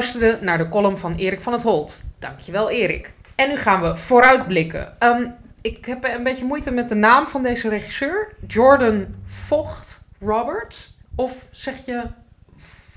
Luisterde 0.00 0.38
naar 0.44 0.58
de 0.58 0.68
column 0.68 0.98
van 0.98 1.14
Erik 1.14 1.40
van 1.40 1.52
het 1.52 1.62
Holt. 1.62 2.02
Dankjewel, 2.18 2.70
Erik. 2.70 3.12
En 3.34 3.48
nu 3.48 3.56
gaan 3.56 3.82
we 3.82 3.96
vooruitblikken. 3.96 4.94
Ehm, 4.98 5.26
ik 5.60 5.86
heb 5.86 6.04
een 6.04 6.22
beetje 6.22 6.44
moeite 6.44 6.70
met 6.70 6.88
de 6.88 6.94
naam 6.94 7.26
van 7.26 7.42
deze 7.42 7.68
regisseur. 7.68 8.34
Jordan 8.46 9.06
Vogt 9.26 10.02
Roberts. 10.20 10.96
Of 11.14 11.48
zeg 11.50 11.86
je 11.86 12.02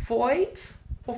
Voigt? 0.04 0.78
Of... 1.06 1.18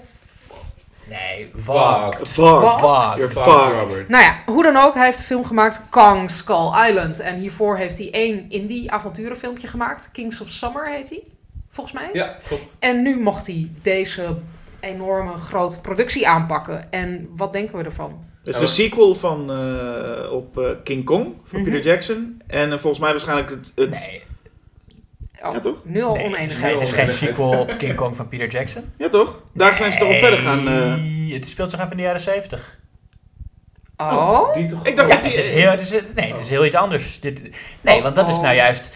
Nee, 1.09 1.49
Fuck. 1.51 1.63
Vag. 1.63 2.15
Fuck. 2.15 2.25
Vag. 2.25 3.17
You're 3.17 3.33
Fuck, 3.33 3.43
fucked. 3.43 3.79
Robert. 3.79 4.09
Nou 4.09 4.23
ja, 4.23 4.37
hoe 4.45 4.63
dan 4.63 4.77
ook, 4.77 4.93
hij 4.93 5.05
heeft 5.05 5.17
een 5.17 5.23
film 5.23 5.45
gemaakt, 5.45 5.81
Kong 5.89 6.31
Skull 6.31 6.87
Island. 6.87 7.19
En 7.19 7.35
hiervoor 7.35 7.77
heeft 7.77 7.97
hij 7.97 8.11
één 8.11 8.49
indie 8.49 8.91
avonturenfilmpje 8.91 9.67
gemaakt. 9.67 10.09
Kings 10.11 10.41
of 10.41 10.49
Summer 10.49 10.89
heet 10.89 11.09
hij, 11.09 11.23
volgens 11.69 11.95
mij. 11.95 12.09
Ja, 12.13 12.37
klopt. 12.47 12.73
En 12.79 13.01
nu 13.01 13.19
mocht 13.19 13.47
hij 13.47 13.71
deze 13.81 14.37
enorme 14.79 15.37
grote 15.37 15.79
productie 15.79 16.27
aanpakken. 16.27 16.91
En 16.91 17.29
wat 17.35 17.53
denken 17.53 17.77
we 17.77 17.83
ervan? 17.83 18.23
Het 18.43 18.53
is 18.55 18.59
de 18.61 18.67
sequel 18.67 19.15
van, 19.15 19.51
eh, 19.51 20.31
op 20.31 20.57
eh, 20.59 20.69
King 20.83 21.05
Kong 21.05 21.33
van 21.45 21.61
Mhm. 21.61 21.69
Peter 21.71 21.85
Jackson. 21.85 22.41
En 22.47 22.71
eh, 22.71 22.77
volgens 22.77 23.01
mij 23.01 23.11
waarschijnlijk 23.11 23.49
het... 23.49 23.71
het 23.75 23.89
Nee, 23.89 24.21
Oh, 25.43 25.53
Ja, 25.53 25.59
toch? 25.59 25.77
Nu 25.83 26.01
al 26.03 26.15
nee 26.15 26.23
het, 26.25 26.33
is 26.33 26.55
oneenigheid. 26.57 26.61
geen, 26.61 26.73
het 26.73 26.81
is 26.83 26.91
geen 26.91 26.99
oneenigheid. 27.03 27.35
sequel 27.35 27.59
op 27.59 27.77
King 27.77 27.95
Kong 27.95 28.15
van 28.15 28.27
Peter 28.27 28.47
Jackson. 28.47 28.83
Ja, 28.97 29.09
toch? 29.09 29.41
Daar 29.53 29.75
zijn 29.75 29.91
ze 29.91 29.97
toch 29.97 30.07
op 30.09 30.15
verder 30.15 30.39
gaan. 30.39 30.67
eh. 30.67 31.31
Het 31.33 31.45
speelt 31.45 31.69
zich 31.69 31.79
af 31.79 31.91
in 31.91 31.97
de 31.97 32.03
jaren 32.03 32.19
70. 32.19 32.77
Oh? 33.97 34.53
Die 34.53 34.65
toch 34.65 34.85
Ik 34.87 34.95
dacht 34.95 35.07
Ja, 35.09 35.15
dat 35.15 35.23
het 35.23 35.33
die... 35.33 35.41
is 35.41 35.49
heel, 35.49 35.69
het 35.71 35.81
is, 35.81 35.89
nee, 36.15 36.31
het 36.31 36.39
is 36.39 36.49
heel 36.49 36.65
iets 36.65 36.75
anders. 36.75 37.19
Dit, 37.19 37.41
nee, 37.81 38.01
want 38.01 38.15
dat 38.15 38.29
is 38.29 38.35
nou 38.35 38.47
Oh. 38.47 38.53
juist... 38.55 38.93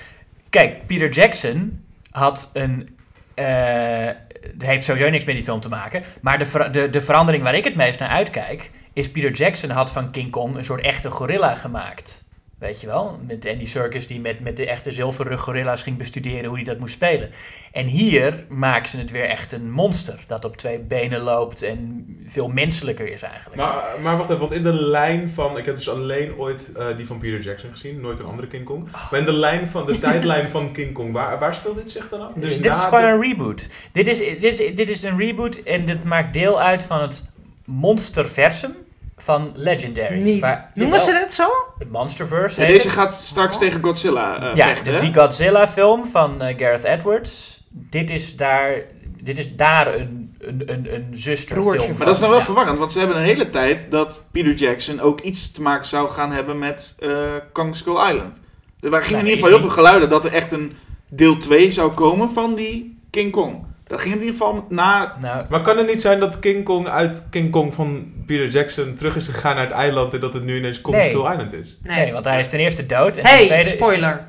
Kijk, 0.49 0.87
Peter 0.87 1.09
Jackson 1.09 1.85
had 2.11 2.49
een... 2.53 2.97
eh, 3.39 4.15
het 4.41 4.63
heeft 4.63 4.83
sowieso 4.83 5.09
niks 5.09 5.25
met 5.25 5.35
die 5.35 5.43
film 5.43 5.59
te 5.59 5.69
maken. 5.69 6.03
Maar 6.21 6.37
de, 6.37 6.69
de, 6.71 6.89
de 6.89 7.01
verandering 7.01 7.43
waar 7.43 7.55
ik 7.55 7.63
het 7.63 7.75
meest 7.75 7.99
naar 7.99 8.09
uitkijk... 8.09 8.71
is 8.93 9.11
Peter 9.11 9.31
Jackson 9.31 9.69
had 9.69 9.91
van 9.91 10.11
King 10.11 10.31
Kong 10.31 10.55
een 10.55 10.65
soort 10.65 10.81
echte 10.81 11.09
gorilla 11.09 11.55
gemaakt. 11.55 12.23
Weet 12.59 12.81
je 12.81 12.87
wel? 12.87 13.19
Met 13.27 13.47
Andy 13.49 13.65
Serkis 13.65 14.07
die 14.07 14.19
met, 14.19 14.39
met 14.39 14.57
de 14.57 14.67
echte 14.69 14.91
zilverrug 14.91 15.41
gorilla's 15.41 15.83
ging 15.83 15.97
bestuderen 15.97 16.45
hoe 16.45 16.55
hij 16.55 16.63
dat 16.63 16.79
moest 16.79 16.93
spelen. 16.93 17.29
En 17.71 17.85
hier 17.85 18.45
maken 18.49 18.89
ze 18.89 18.97
het 18.97 19.11
weer 19.11 19.23
echt 19.23 19.51
een 19.51 19.71
monster. 19.71 20.19
Dat 20.27 20.45
op 20.45 20.57
twee 20.57 20.79
benen 20.79 21.19
loopt 21.21 21.61
en 21.61 22.05
veel 22.25 22.47
menselijker 22.47 23.11
is 23.11 23.21
eigenlijk. 23.21 23.55
Maar, 23.55 23.83
maar 24.03 24.17
wacht 24.17 24.29
even, 24.29 24.39
want 24.41 24.51
in 24.53 24.63
de 24.63 24.73
lijn 24.73 25.29
van... 25.29 25.57
Ik 25.57 25.65
heb 25.65 25.75
dus 25.75 25.89
alleen 25.89 26.35
ooit 26.35 26.71
eh, 26.71 26.85
die 26.97 27.05
van 27.05 27.17
Peter 27.17 27.39
Jackson 27.41 27.69
gezien, 27.71 28.01
nooit 28.01 28.19
een 28.19 28.25
andere 28.25 28.47
King 28.47 28.63
Kong. 28.65 28.87
Maar 29.11 29.19
in 29.19 29.25
de 29.25 29.33
lijn 29.33 29.67
van 29.67 29.85
de 29.85 29.97
tijdlijn 30.07 30.45
van 30.47 30.71
King 30.71 30.93
Kong, 30.93 31.11
waar, 31.13 31.39
waar 31.39 31.53
speelt 31.53 31.75
dit 31.77 31.91
zich 31.91 32.09
dan 32.09 32.21
af? 32.21 32.31
Dus 32.35 32.55
dit 32.55 32.63
na 32.65 32.77
is 32.77 32.83
gewoon 32.83 33.01
de- 33.01 33.07
een 33.07 33.21
reboot. 33.21 33.69
Dit 33.91 34.07
is, 34.07 34.17
dit, 34.17 34.43
is, 34.59 34.75
dit 34.75 34.89
is 34.89 35.03
een 35.03 35.17
reboot 35.17 35.55
en 35.55 35.85
dit 35.85 36.03
maakt 36.03 36.33
deel 36.33 36.61
uit 36.61 36.83
van 36.83 37.01
het 37.01 37.23
monsterversum 37.65 38.75
van 39.21 39.51
Legendary. 39.55 40.21
Niet. 40.21 40.41
Waar- 40.41 40.71
Noemen 40.75 40.99
ze 40.99 41.11
dit 41.11 41.33
zo? 41.33 41.49
Het 41.77 41.91
Monsterverse 41.91 42.61
Ja, 42.61 42.67
deze 42.67 42.87
het. 42.87 42.97
gaat 42.97 43.13
straks 43.13 43.55
Oh. 43.55 43.61
tegen 43.61 43.83
Godzilla 43.83 44.41
eh 44.49 44.55
Ja, 44.55 44.65
vechten, 44.67 44.85
dus 44.85 44.95
hè? 44.95 44.99
die 45.11 45.13
Godzilla-film 45.21 46.05
van 46.05 46.41
eh, 46.41 46.57
Gareth 46.57 46.83
Edwards. 46.83 47.63
Dit 47.69 48.09
is 48.09 48.35
daar, 48.35 48.81
dit 49.21 49.37
is 49.37 49.55
daar 49.55 49.93
een, 49.95 50.35
een, 50.39 50.61
een, 50.65 50.93
een 50.95 51.07
zusterfilm 51.11 51.75
van. 51.79 51.87
Maar 51.97 52.05
dat 52.05 52.15
is 52.15 52.19
dan 52.21 52.29
wel 52.29 52.39
Ja. 52.39 52.45
verwarrend, 52.45 52.77
want 52.79 52.91
ze 52.91 52.99
hebben 52.99 53.17
een 53.17 53.23
hele 53.23 53.49
tijd 53.49 53.91
dat 53.91 54.23
Peter 54.31 54.53
Jackson 54.53 54.99
ook 54.99 55.21
iets 55.21 55.51
te 55.51 55.61
maken 55.61 55.85
zou 55.85 56.09
gaan 56.09 56.31
hebben 56.31 56.59
met 56.59 56.95
eh 56.99 57.09
Kong 57.51 57.75
Skull 57.75 58.09
Island. 58.11 58.41
Er 58.81 58.89
waren 58.89 59.05
gingen 59.05 59.19
in 59.19 59.25
Nee, 59.25 59.35
ieder 59.35 59.45
geval 59.49 59.49
heel 59.49 59.59
veel 59.59 59.83
geluiden 59.83 60.09
dat 60.09 60.25
er 60.25 60.33
echt 60.33 60.51
een 60.51 60.75
deel 61.09 61.37
2 61.37 61.71
zou 61.71 61.91
komen 61.91 62.29
van 62.29 62.55
die 62.55 62.99
King 63.09 63.31
Kong. 63.31 63.65
Dat 63.89 64.01
ging 64.01 64.13
in 64.13 64.19
ieder 64.19 64.35
geval 64.35 64.65
na... 64.69 65.15
Nou, 65.21 65.45
Maar 65.49 65.61
kan 65.61 65.77
het 65.77 65.87
niet 65.87 66.01
zijn 66.01 66.19
dat 66.19 66.39
King 66.39 66.63
Kong 66.63 66.87
uit 66.87 67.23
King 67.29 67.51
Kong 67.51 67.73
van 67.73 68.11
Peter 68.25 68.47
Jackson 68.47 68.93
terug 68.95 69.15
is 69.15 69.25
gegaan 69.25 69.55
naar 69.55 69.63
het 69.65 69.73
eiland 69.73 70.13
en 70.13 70.19
dat 70.19 70.33
het 70.33 70.43
nu 70.43 70.57
ineens 70.57 70.81
Kong 70.81 70.95
Nee. 70.97 71.09
Skull 71.09 71.31
Island 71.31 71.53
is? 71.53 71.77
nee. 71.83 72.11
want 72.13 72.25
hij 72.25 72.39
is 72.39 72.47
ten 72.49 72.59
eerste 72.59 72.85
dood. 72.85 73.17
En 73.17 73.23
ten 73.23 73.31
Hey, 73.31 73.45
tweede 73.45 73.63
is 73.63 73.69
spoiler. 73.69 74.09
het- 74.09 74.21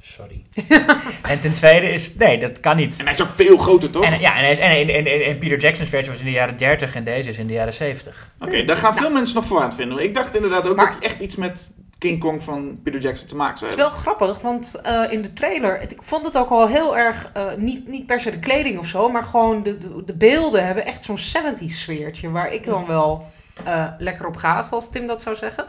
Sorry. 0.00 0.42
en 1.32 1.40
ten 1.40 1.54
tweede 1.54 1.88
is... 1.90 2.14
Nee, 2.14 2.38
dat 2.38 2.60
kan 2.60 2.76
niet. 2.76 2.98
En 2.98 3.04
hij 3.04 3.14
is 3.14 3.22
ook 3.22 3.28
veel 3.28 3.56
groter, 3.56 3.90
toch? 3.90 4.04
En, 4.04 4.20
ja, 4.20 4.36
en, 4.36 4.42
hij 4.42 4.52
is, 4.52 4.58
en, 4.58 4.70
en, 4.70 5.06
en, 5.06 5.20
en 5.22 5.38
Peter 5.38 5.58
Jackson's 5.58 5.90
versie 5.90 6.10
was 6.10 6.20
in 6.20 6.26
de 6.26 6.32
jaren 6.32 6.56
30 6.56 6.94
en 6.94 7.04
deze 7.04 7.28
is 7.28 7.38
in 7.38 7.46
de 7.46 7.52
jaren 7.52 7.72
70. 7.72 8.30
Oké, 8.40 8.64
daar 8.64 8.76
gaan 8.76 8.94
veel 8.96 9.10
mensen 9.10 9.34
nog 9.36 9.46
verwaard 9.46 9.74
vinden. 9.74 9.98
Ik 10.02 10.14
dacht 10.14 10.34
inderdaad 10.34 10.66
ook 10.68 10.76
Maar- 10.76 10.84
dat 10.90 10.96
hij 11.00 11.08
echt 11.08 11.20
iets 11.20 11.36
met 11.36 11.70
King 11.98 12.20
Kong 12.20 12.42
van 12.42 12.80
Peter 12.82 13.00
Jackson 13.00 13.26
te 13.28 13.36
maken 13.36 13.58
zou 13.58 13.70
Het 13.70 13.78
is 13.78 13.84
wel 13.86 13.94
grappig, 13.96 14.40
want 14.40 14.74
eh, 14.82 15.04
in 15.12 15.22
de 15.22 15.32
trailer, 15.32 15.80
het- 15.80 15.92
ik 15.92 16.02
vond 16.02 16.24
het 16.26 16.38
ook 16.38 16.50
al 16.50 16.68
heel 16.68 16.96
erg, 16.96 17.30
eh, 17.34 17.54
niet, 17.56 17.88
niet 17.88 18.06
per 18.06 18.20
se 18.20 18.30
de 18.30 18.38
kleding 18.38 18.78
of 18.78 18.86
zo, 18.86 19.08
maar 19.08 19.24
gewoon 19.24 19.62
de, 19.62 19.78
de, 19.78 20.02
de 20.04 20.14
beelden 20.14 20.66
hebben 20.66 20.86
echt 20.86 21.04
zo'n 21.04 21.18
70s 21.18 21.78
sfeertje, 21.80 22.30
waar 22.30 22.52
ik 22.52 22.64
dan 22.66 22.86
wel 22.86 23.26
eh, 23.64 23.86
lekker 23.98 24.26
op 24.26 24.36
ga, 24.36 24.62
zoals 24.62 24.88
Tim 24.90 25.06
dat 25.06 25.22
zou 25.22 25.36
zeggen. 25.36 25.64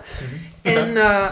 En 0.62 0.98
eh, 0.98 1.26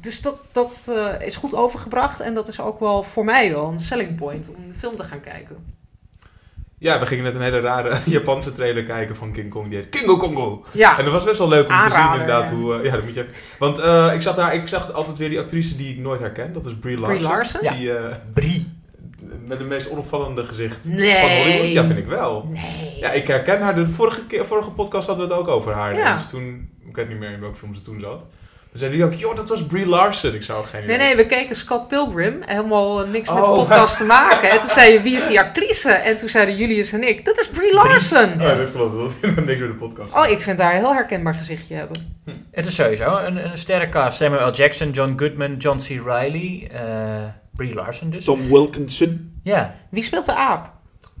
dus 0.00 0.20
dat, 0.20 0.36
dat 0.52 0.86
eh, 0.88 1.26
is 1.26 1.36
goed 1.36 1.54
overgebracht 1.54 2.20
en 2.20 2.34
dat 2.34 2.48
is 2.48 2.60
ook 2.60 2.80
wel 2.80 3.02
voor 3.02 3.24
mij 3.24 3.50
wel 3.52 3.66
een 3.68 3.78
selling 3.78 4.14
point 4.16 4.48
om 4.48 4.68
de 4.68 4.78
film 4.78 4.96
te 4.96 5.02
gaan 5.04 5.20
kijken. 5.20 5.73
Ja, 6.84 6.98
we 6.98 7.06
gingen 7.06 7.24
net 7.24 7.34
een 7.34 7.40
hele 7.40 7.60
rare 7.60 7.96
Japanse 8.06 8.52
trailer 8.52 8.82
kijken 8.84 9.16
van 9.16 9.32
King 9.32 9.50
Kong. 9.50 9.68
Die 9.68 9.76
heet 9.78 9.88
Kingo 9.88 10.16
Kongo. 10.16 10.64
Ja, 10.72 10.98
En 10.98 11.04
dat 11.04 11.12
was 11.12 11.24
best 11.24 11.38
wel 11.38 11.48
leuk 11.48 11.68
om 11.68 11.82
te 11.84 11.90
zien 11.90 12.10
inderdaad 12.12 12.48
ja. 12.48 12.54
hoe... 12.54 12.74
eh, 12.74 12.84
ja, 12.84 12.90
dat 12.90 13.04
moet 13.04 13.14
je 13.14 13.20
even... 13.20 13.34
Want 13.58 13.78
eh, 13.78 14.10
ik, 14.14 14.22
zag 14.22 14.34
daar, 14.34 14.54
ik 14.54 14.68
zag 14.68 14.92
altijd 14.92 15.18
weer 15.18 15.28
die 15.28 15.38
actrice 15.40 15.76
die 15.76 15.92
ik 15.92 15.98
nooit 15.98 16.20
herken. 16.20 16.52
Dat 16.52 16.64
is 16.64 16.74
Brie 16.74 16.98
Larson. 16.98 17.16
Brie 17.18 17.28
Larson? 17.28 17.60
Ja. 17.62 17.72
Die, 17.72 17.96
eh, 17.96 18.14
Brie. 18.34 18.72
met 19.46 19.58
de 19.58 19.64
meest 19.64 19.90
onopvallende 19.90 20.44
gezicht 20.44 20.84
Nee. 20.84 21.20
van 21.20 21.30
Hollywood. 21.30 21.72
Ja, 21.72 21.84
vind 21.84 21.98
ik 21.98 22.06
wel. 22.06 22.48
Nee. 22.52 22.96
Ja, 23.00 23.10
ik 23.10 23.26
herken 23.26 23.60
haar. 23.62 23.74
De 23.74 23.86
vorige, 23.86 24.26
keer, 24.26 24.46
vorige 24.46 24.70
podcast 24.70 25.06
hadden 25.06 25.28
we 25.28 25.32
het 25.34 25.40
ook 25.42 25.48
over 25.48 25.72
haar. 25.72 25.94
Ja. 25.94 26.00
ineens. 26.00 26.28
Toen, 26.28 26.68
ik 26.88 26.96
weet 26.96 27.08
niet 27.08 27.18
meer 27.18 27.30
in 27.30 27.40
welke 27.40 27.56
film 27.56 27.74
ze 27.74 27.80
toen 27.80 28.00
zat. 28.00 28.24
Toen 28.74 28.82
zei 28.82 28.94
die 28.94 29.04
ook, 29.04 29.14
joh, 29.14 29.36
dat 29.36 29.48
was 29.48 29.66
Brie 29.66 29.86
Larson. 29.86 30.34
Ik 30.34 30.42
zou 30.42 30.64
geen 30.66 30.86
Nee, 30.86 30.96
idee. 30.96 31.06
nee, 31.06 31.16
we 31.16 31.26
keken 31.26 31.56
Scott 31.56 31.88
Pilgrim. 31.88 32.42
Helemaal 32.44 33.06
niks 33.06 33.28
met 33.32 33.44
de 33.44 33.50
Oh. 33.50 33.56
podcast 33.56 33.98
te 33.98 34.04
maken. 34.04 34.50
En 34.50 34.60
toen 34.60 34.70
zei 34.70 34.92
je, 34.92 35.00
wie 35.02 35.16
is 35.16 35.26
die 35.26 35.40
actrice? 35.40 35.90
En 35.90 36.16
toen 36.16 36.28
zeiden 36.28 36.56
Julius 36.56 36.92
en 36.92 37.08
ik, 37.08 37.24
dat 37.24 37.38
is 37.38 37.48
Brie 37.48 37.74
Larson. 37.74 38.32
Oh, 38.32 38.56
dat 38.56 38.70
klopt. 38.72 38.92
Dat 38.94 39.12
heeft 39.34 39.46
niks 39.46 39.58
met 39.58 39.68
de 39.68 39.74
podcast. 39.78 40.14
Oh, 40.14 40.28
ik 40.30 40.38
vind 40.38 40.58
haar 40.58 40.72
een 40.74 40.78
heel 40.80 40.94
herkenbaar 40.94 41.34
gezichtje 41.34 41.74
hebben. 41.74 42.22
Het 42.50 42.66
is 42.66 42.74
sowieso 42.74 43.16
een, 43.18 43.50
een 43.50 43.56
sterrencast. 43.58 44.16
Samuel 44.16 44.48
L. 44.48 44.52
Jackson, 44.52 44.90
John 44.90 45.12
Goodman, 45.16 45.56
John 45.56 45.78
C. 45.78 46.04
Reilly, 46.06 46.68
eh 46.72 47.24
Brie 47.52 47.74
Larson 47.74 48.10
dus. 48.10 48.24
Tom 48.24 48.48
Wilkinson. 48.48 49.38
Ja. 49.42 49.74
Wie 49.90 50.02
speelt 50.02 50.26
de 50.26 50.34
aap? 50.34 50.72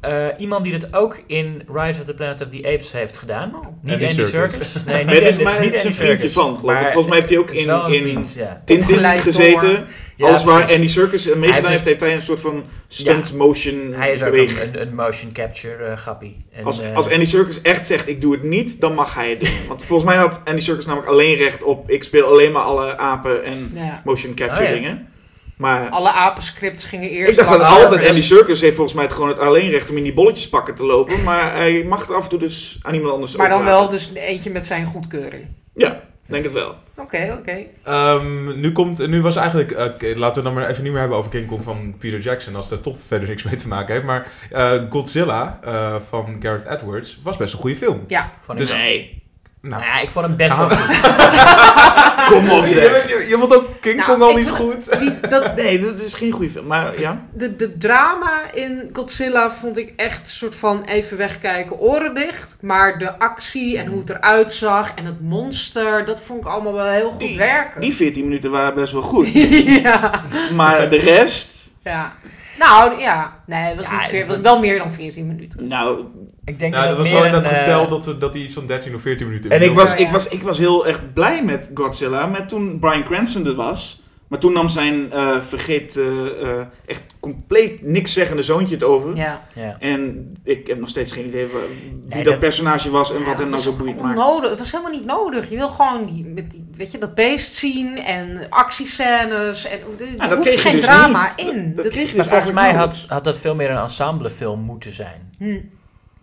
Eh, 0.04 0.26
iemand 0.38 0.64
die 0.64 0.72
het 0.72 0.94
ook 0.94 1.20
in 1.26 1.62
Rise 1.72 1.98
of 2.00 2.04
the 2.06 2.14
Planet 2.14 2.40
of 2.40 2.48
the 2.48 2.58
Apes 2.58 2.92
heeft 2.92 3.16
gedaan. 3.16 3.54
Oh. 3.54 3.66
Niet 3.80 4.02
Andy. 4.02 4.24
Serkis. 4.24 4.76
Nee, 4.86 5.04
niet 5.04 5.14
het 5.14 5.26
is, 5.26 5.38
maar 5.38 5.60
niet 5.60 5.66
het 5.68 5.76
is 5.76 5.84
een 5.84 5.92
vriendje 5.94 6.30
van, 6.30 6.58
geloof 6.58 6.76
ik. 6.76 6.82
Maar 6.82 6.92
Volgens 6.92 7.06
mij 7.06 7.16
heeft 7.16 7.28
hij 7.28 7.38
ook 7.38 7.50
in, 7.50 7.68
een 7.68 7.92
in 7.92 8.02
vriend, 8.02 8.34
ja. 8.34 8.62
Tintin 8.64 8.98
gezeten. 9.20 9.86
Ja, 10.16 10.26
Alles 10.26 10.44
waar 10.44 10.58
precies. 10.58 10.76
Andy 10.76 10.88
Serkis 10.92 11.24
mee 11.26 11.34
Hij 11.34 11.40
gedaan 11.42 11.54
heeft 11.54 11.68
heeft, 11.68 11.84
heeft 11.84 12.00
hij 12.00 12.14
een 12.14 12.20
soort 12.20 12.40
van 12.40 12.64
stunt 12.88 13.32
motion 13.32 13.92
Hij 13.92 14.12
is 14.12 14.22
ook 14.22 14.30
beweging. 14.30 14.60
een, 14.60 14.80
een, 14.80 14.88
een 14.88 14.94
motion 14.94 15.32
capture 15.32 15.84
eh, 15.84 15.96
grappie. 15.96 16.44
En, 16.52 16.64
Als, 16.64 16.80
eh, 16.80 16.96
als 16.96 17.10
Andy 17.10 17.24
Serkis 17.24 17.62
echt 17.62 17.86
zegt, 17.86 18.08
ik 18.08 18.20
doe 18.20 18.32
het 18.32 18.42
niet, 18.42 18.80
dan 18.80 18.94
mag 18.94 19.14
hij 19.14 19.30
het 19.30 19.40
doen. 19.40 19.48
Want 19.68 19.84
volgens 19.84 20.08
mij 20.08 20.18
had 20.18 20.40
Andy 20.44 20.60
Serkis 20.60 20.84
namelijk 20.84 21.10
alleen 21.10 21.34
recht 21.36 21.62
op, 21.62 21.90
ik 21.90 22.02
speel 22.02 22.26
alleen 22.26 22.52
maar 22.52 22.62
alle 22.62 22.98
apen 22.98 23.44
en 23.44 23.70
Ja. 23.74 24.00
motion 24.04 24.34
capture 24.34 24.62
Oh, 24.64 24.68
ja. 24.68 24.74
dingen. 24.74 25.08
Maar 25.56 25.88
Alle 25.88 26.10
apenscripts 26.12 26.84
gingen 26.84 27.08
eerst 27.10 27.30
ik 27.30 27.36
dacht 27.36 27.58
dat 27.58 27.68
altijd. 27.68 28.08
Andy 28.08 28.20
Serkis 28.20 28.60
heeft 28.60 28.74
volgens 28.74 28.94
mij 28.96 29.04
het 29.04 29.12
gewoon 29.12 29.28
het 29.28 29.38
alleenrecht 29.38 29.90
om 29.90 29.96
in 29.96 30.02
die 30.02 30.12
bolletjes 30.14 30.48
pakken 30.48 30.74
te 30.74 30.84
lopen. 30.84 31.22
Maar 31.22 31.56
hij 31.56 31.84
mag 31.84 32.08
er 32.08 32.14
af 32.14 32.22
en 32.22 32.28
toe 32.28 32.38
dus 32.38 32.78
aan 32.82 32.94
iemand 32.94 33.12
anders 33.12 33.36
Maar 33.36 33.48
dan 33.48 33.64
wel 33.64 33.88
dus 33.88 34.10
eentje 34.14 34.50
met 34.50 34.66
zijn 34.66 34.86
goedkeuring. 34.86 35.46
Ja, 35.74 36.00
denk 36.26 36.42
het 36.44 36.52
wel. 36.52 36.74
Oké, 36.96 37.36
oké. 37.40 37.64
Ehm, 37.84 38.60
nu, 38.60 38.72
komt, 38.72 39.06
nu 39.06 39.22
was 39.22 39.36
eigenlijk, 39.36 39.70
eh, 39.70 40.16
laten 40.16 40.42
we 40.42 40.48
dan 40.48 40.58
maar 40.58 40.68
even 40.70 40.82
niet 40.82 40.92
meer 40.92 41.00
hebben 41.00 41.18
over 41.18 41.30
King 41.30 41.46
Kong 41.46 41.62
van 41.62 41.94
Peter 41.98 42.20
Jackson, 42.20 42.56
als 42.56 42.68
dat 42.68 42.82
toch 42.82 42.96
verder 43.06 43.28
niks 43.28 43.42
mee 43.42 43.54
te 43.54 43.68
maken 43.68 43.94
heeft. 43.94 44.06
Maar 44.06 44.32
eh, 44.50 44.82
Godzilla 44.90 45.58
eh, 45.62 45.96
van 46.08 46.36
Gareth 46.40 46.66
Edwards 46.66 47.20
was 47.22 47.36
best 47.36 47.52
een 47.52 47.58
goede 47.58 47.76
film. 47.76 48.04
Ja, 48.06 48.32
ik 48.48 48.56
dus- 48.56 48.72
Nee. 48.72 49.22
Nou, 49.64 49.82
Nou 49.82 49.82
ja, 49.94 50.00
ik 50.00 50.10
vond 50.10 50.26
hem 50.26 50.36
best 50.36 50.56
wel 50.56 50.68
Gaan 50.68 50.78
goed. 50.78 52.28
Kom 52.32 52.50
op 52.50 52.64
je, 52.64 52.70
zeg. 52.70 53.08
je, 53.08 53.26
je 53.28 53.36
vond 53.38 53.54
ook 53.54 53.64
King 53.80 53.96
Nou, 53.96 54.08
Kong 54.10 54.22
al 54.22 54.36
niet 54.36 54.50
goed? 54.50 54.98
die, 55.00 55.20
dat, 55.28 55.56
Nee, 55.56 55.80
dat 55.80 55.98
is 56.00 56.14
geen 56.14 56.32
goede 56.32 56.50
film. 56.50 56.66
Maar 56.66 57.00
ja. 57.00 57.22
de, 57.32 57.52
de 57.56 57.76
drama 57.78 58.52
in 58.52 58.90
Godzilla 58.92 59.50
vond 59.50 59.78
ik 59.78 59.92
echt 59.96 60.18
een 60.20 60.26
soort 60.26 60.56
van 60.56 60.82
even 60.84 61.16
wegkijken, 61.16 61.78
oren 61.78 62.14
dicht. 62.14 62.56
Maar 62.60 62.98
de 62.98 63.18
actie 63.18 63.78
en 63.78 63.86
hoe 63.86 63.98
het 63.98 64.10
eruit 64.10 64.52
zag 64.52 64.92
en 64.94 65.04
het 65.04 65.20
monster, 65.20 66.04
dat 66.04 66.20
vond 66.20 66.40
ik 66.40 66.46
allemaal 66.50 66.72
wel 66.72 66.86
heel 66.86 67.10
goed 67.10 67.18
Die- 67.20 67.36
werken. 67.38 67.80
Die 67.80 67.94
14 67.94 68.24
minuten 68.24 68.50
waren 68.50 68.74
best 68.74 68.92
wel 68.92 69.02
goed. 69.02 69.28
ja, 69.82 70.22
Maar 70.54 70.88
de 70.90 70.98
rest... 70.98 71.70
ja. 71.82 72.12
Nou, 72.58 73.00
ja. 73.00 73.42
Nee, 73.46 73.60
het 73.60 73.76
was, 73.76 73.84
Ja, 73.86 73.98
niet 73.98 74.08
veer- 74.08 74.26
was- 74.26 74.34
het 74.36 74.42
was 74.44 74.52
wel 74.52 74.60
meer 74.60 74.78
dan 74.78 74.92
14 74.92 75.26
minuten. 75.26 75.68
Nou, 75.68 76.04
Ik 76.44 76.58
denk 76.58 76.74
Nou, 76.74 76.86
dat 76.86 76.96
dat 76.96 76.98
het 76.98 76.98
was 76.98 77.06
meer 77.08 77.16
wel 77.16 77.26
in 77.26 77.32
dat 77.42 77.44
een, 77.52 77.58
eh, 77.58 77.64
getel 77.64 77.88
dat, 77.88 78.20
dat 78.20 78.34
hij 78.34 78.42
iets 78.42 78.54
van 78.54 78.66
13 78.66 78.94
of 78.94 79.00
14 79.02 79.26
minuten 79.26 79.50
En 79.50 79.62
ik 79.62 79.72
was, 79.74 79.90
Ja, 79.92 79.98
ja. 79.98 80.04
ik, 80.06 80.12
was, 80.12 80.28
ik 80.28 80.42
was 80.42 80.58
heel 80.58 80.86
erg 80.86 81.12
blij 81.12 81.42
met 81.44 81.70
Godzilla, 81.74 82.26
met 82.26 82.48
toen 82.48 82.78
Brian 82.78 83.04
Cranston 83.04 83.46
er 83.46 83.54
was. 83.54 84.02
Maar 84.34 84.42
toen 84.42 84.52
nam 84.52 84.68
zijn 84.68 85.12
eh, 85.12 85.40
vergeet 85.40 85.96
eh, 85.96 86.26
eh, 86.42 86.66
echt 86.86 87.02
compleet 87.20 87.82
niks 87.82 88.12
zeggende 88.12 88.42
zoontje 88.42 88.74
het 88.74 88.84
over. 88.84 89.16
Ja. 89.16 89.46
Ja. 89.52 89.76
En 89.80 90.32
ik 90.44 90.66
heb 90.66 90.78
nog 90.80 90.88
steeds 90.88 91.12
geen 91.12 91.26
idee 91.26 91.46
wie 91.46 91.92
Nee, 92.06 92.22
dat, 92.22 92.32
dat- 92.32 92.38
personage 92.38 92.90
was 92.90 93.12
en 93.12 93.18
Ja, 93.18 93.24
wat 93.24 93.34
hem 93.34 93.44
nou 93.46 93.56
is 93.58 93.62
zo 93.62 93.72
boeiend 93.72 94.00
maakt. 94.02 94.18
onnodig. 94.18 94.50
Het 94.50 94.58
was 94.58 94.70
helemaal 94.70 94.92
niet 94.92 95.04
nodig. 95.04 95.50
Je 95.50 95.56
wil 95.56 95.68
gewoon 95.68 96.04
die, 96.06 96.24
met 96.24 96.50
die, 96.50 96.66
weet 96.74 96.90
je, 96.92 96.98
dat 96.98 97.14
beest 97.14 97.54
zien 97.54 97.98
en 97.98 98.46
actiescènes. 98.50 99.64
En, 99.66 99.78
er 99.98 100.06
Ja, 100.16 100.28
dat 100.28 100.38
hoeft 100.38 100.50
kreeg 100.50 100.62
geen 100.62 100.74
dus 100.74 100.84
drama 100.84 101.32
niet. 101.36 101.46
in. 101.48 101.64
Dat, 101.66 101.74
dat 101.74 101.84
Dat- 101.84 101.92
kreeg 101.92 102.08
je 102.10 102.14
Maar 102.16 102.24
dus 102.24 102.32
volgens 102.32 102.52
mij 102.52 102.72
had, 102.72 103.04
had 103.08 103.24
dat 103.24 103.38
veel 103.38 103.54
meer 103.54 103.70
een 103.70 103.76
ensemblefilm 103.82 104.60
moeten 104.60 104.92
zijn. 104.92 105.30
Hm. 105.38 105.60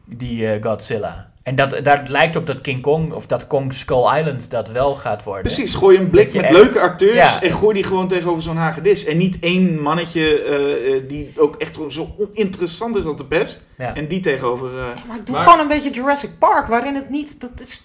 Die 0.05 0.47
eh, 0.47 0.63
Godzilla. 0.63 1.30
En 1.43 1.55
dat, 1.55 1.79
daar 1.83 2.03
lijkt 2.07 2.35
op 2.35 2.47
dat 2.47 2.61
King 2.61 2.81
Kong, 2.81 3.13
of 3.13 3.25
dat 3.27 3.47
Kong 3.47 3.73
Skull 3.73 4.17
Island 4.17 4.51
dat 4.51 4.69
wel 4.69 4.95
gaat 4.95 5.23
worden. 5.23 5.41
Precies, 5.43 5.75
gooi 5.75 5.97
een 5.97 6.09
blik 6.09 6.33
met 6.33 6.43
echt- 6.43 6.53
leuke 6.53 6.79
acteurs 6.79 7.15
ja. 7.15 7.41
en 7.41 7.51
gooi 7.51 7.73
die 7.73 7.83
gewoon 7.83 8.07
tegenover 8.07 8.43
zo'n 8.43 8.55
hagedis. 8.57 9.05
En 9.05 9.17
niet 9.17 9.37
één 9.39 9.79
mannetje 9.81 10.43
eh, 10.43 10.95
eh, 10.95 11.03
die 11.07 11.33
ook 11.37 11.55
echt 11.55 11.77
zo 11.87 12.15
oninteressant 12.17 12.95
is 12.95 13.03
als 13.05 13.15
de 13.15 13.25
pest. 13.25 13.65
Ja. 13.77 13.95
En 13.95 14.07
die 14.07 14.19
tegenover... 14.19 14.67
eh, 14.67 14.83
Maar 15.07 15.17
doe 15.23 15.35
Maar- 15.35 15.43
gewoon 15.43 15.59
een 15.59 15.67
beetje 15.67 15.89
Jurassic 15.91 16.29
Park, 16.39 16.67
waarin 16.67 16.95
het 16.95 17.09
niet... 17.09 17.41
Dat 17.41 17.51
is, 17.55 17.83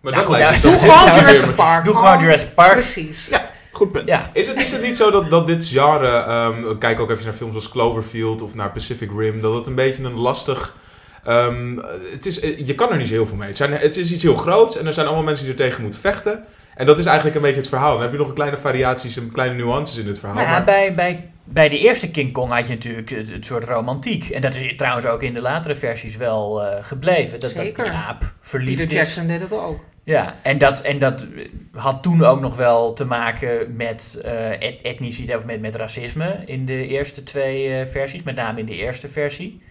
Maar 0.00 0.12
Ja, 0.12 0.18
dat 0.18 0.26
goed, 0.28 0.36
lijkt 0.38 0.62
nou, 0.62 0.76
doe 0.76 0.88
gewoon 0.90 1.04
Ja, 1.06 1.20
Jurassic 1.20 1.54
Park. 1.54 1.84
Doe 1.84 1.96
gewoon 1.96 2.20
Jurassic 2.20 2.54
Park. 2.54 2.72
Precies. 2.72 3.28
goed 3.72 3.92
punt. 3.92 4.08
Ja. 4.08 4.30
Is 4.32 4.46
het, 4.46 4.62
is 4.62 4.72
het 4.72 4.82
niet 4.82 4.96
zo 4.96 5.10
dat, 5.10 5.30
dat 5.30 5.46
dit 5.46 5.66
genre, 5.66 6.08
ehm, 6.08 6.78
kijk 6.78 7.00
ook 7.00 7.10
even 7.10 7.24
naar 7.24 7.32
films 7.32 7.54
als 7.54 7.68
Cloverfield 7.68 8.42
of 8.42 8.54
naar 8.54 8.70
Pacific 8.70 9.10
Rim, 9.16 9.40
dat 9.40 9.54
het 9.54 9.66
een 9.66 9.74
beetje 9.74 10.02
een 10.04 10.18
lastig... 10.18 10.76
ehm, 11.24 11.78
het 12.12 12.26
is, 12.26 12.40
eh, 12.40 12.66
je 12.66 12.74
kan 12.74 12.90
er 12.90 12.96
niet 12.96 13.08
zo 13.08 13.14
heel 13.14 13.26
veel 13.26 13.36
mee. 13.36 13.48
Het, 13.48 13.56
zijn, 13.56 13.72
het 13.72 13.96
is 13.96 14.12
iets 14.12 14.22
heel 14.22 14.36
groots 14.36 14.76
en 14.78 14.86
er 14.86 14.92
zijn 14.92 15.06
allemaal 15.06 15.24
mensen 15.24 15.44
die 15.44 15.54
er 15.54 15.60
tegen 15.60 15.82
moeten 15.82 16.00
vechten. 16.00 16.44
En 16.74 16.86
dat 16.86 16.98
is 16.98 17.04
eigenlijk 17.06 17.36
een 17.36 17.42
beetje 17.42 17.56
het 17.60 17.68
verhaal. 17.68 17.92
Dan 17.92 18.02
heb 18.02 18.12
je 18.12 18.18
nog 18.18 18.28
een 18.28 18.34
kleine 18.34 18.56
variaties 18.56 19.16
en 19.16 19.32
kleine 19.32 19.54
nuances 19.56 19.96
in 19.96 20.06
het 20.06 20.18
verhaal. 20.18 20.36
Nou 20.36 20.46
ja, 20.48 20.52
maar- 20.52 20.64
bij, 20.64 20.94
bij, 20.94 21.30
bij 21.44 21.68
de 21.68 21.78
eerste 21.78 22.10
King 22.10 22.32
Kong 22.32 22.52
had 22.52 22.66
je 22.66 22.72
natuurlijk 22.74 23.10
het, 23.10 23.30
het 23.30 23.46
soort 23.46 23.64
romantiek. 23.64 24.28
En 24.28 24.40
dat 24.40 24.54
is 24.54 24.72
trouwens 24.76 25.06
ook 25.06 25.22
in 25.22 25.34
de 25.34 25.40
latere 25.40 25.74
versies 25.74 26.16
wel 26.16 26.64
eh, 26.64 26.84
gebleven. 26.84 27.40
Dat, 27.40 27.52
dat 27.54 27.64
Zeker. 27.64 27.84
die 27.84 27.92
aap 27.92 28.32
verliefd 28.40 28.78
Peter 28.78 28.94
is. 28.94 29.00
Jackson 29.00 29.26
deed 29.26 29.40
het 29.40 29.52
ook. 29.52 29.84
Ja, 30.02 30.34
en 30.42 30.58
dat, 30.58 30.80
en 30.80 30.98
dat 30.98 31.26
had 31.72 32.02
toen 32.02 32.24
ook 32.24 32.40
nog 32.40 32.56
wel 32.56 32.92
te 32.92 33.04
maken 33.04 33.76
met 33.76 34.18
eh 34.22 34.50
et- 34.50 34.82
etniciteit 34.82 35.38
of 35.38 35.44
met, 35.44 35.60
met 35.60 35.74
racisme 35.74 36.42
in 36.46 36.66
de 36.66 36.86
eerste 36.86 37.22
twee 37.22 37.68
eh, 37.78 37.86
versies. 37.86 38.22
Met 38.22 38.36
name 38.36 38.60
in 38.60 38.66
de 38.66 38.76
eerste 38.76 39.08
versie. 39.08 39.62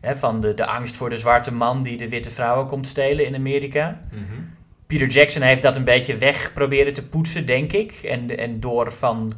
Hè, 0.00 0.16
van 0.16 0.40
de, 0.40 0.54
de 0.54 0.66
angst 0.66 0.96
voor 0.96 1.10
de 1.10 1.18
zwarte 1.18 1.52
man 1.52 1.82
die 1.82 1.96
de 1.96 2.08
witte 2.08 2.30
vrouwen 2.30 2.66
komt 2.66 2.86
stelen 2.86 3.26
in 3.26 3.34
Amerika. 3.34 4.00
Mhm. 4.10 4.40
Peter 4.86 5.06
Jackson 5.06 5.42
heeft 5.42 5.62
dat 5.62 5.76
een 5.76 5.84
beetje 5.84 6.16
weg 6.16 6.52
proberen 6.52 6.92
te 6.92 7.06
poetsen, 7.06 7.46
denk 7.46 7.72
ik. 7.72 7.92
En, 7.92 8.38
en 8.38 8.60
door 8.60 8.92
van 8.92 9.32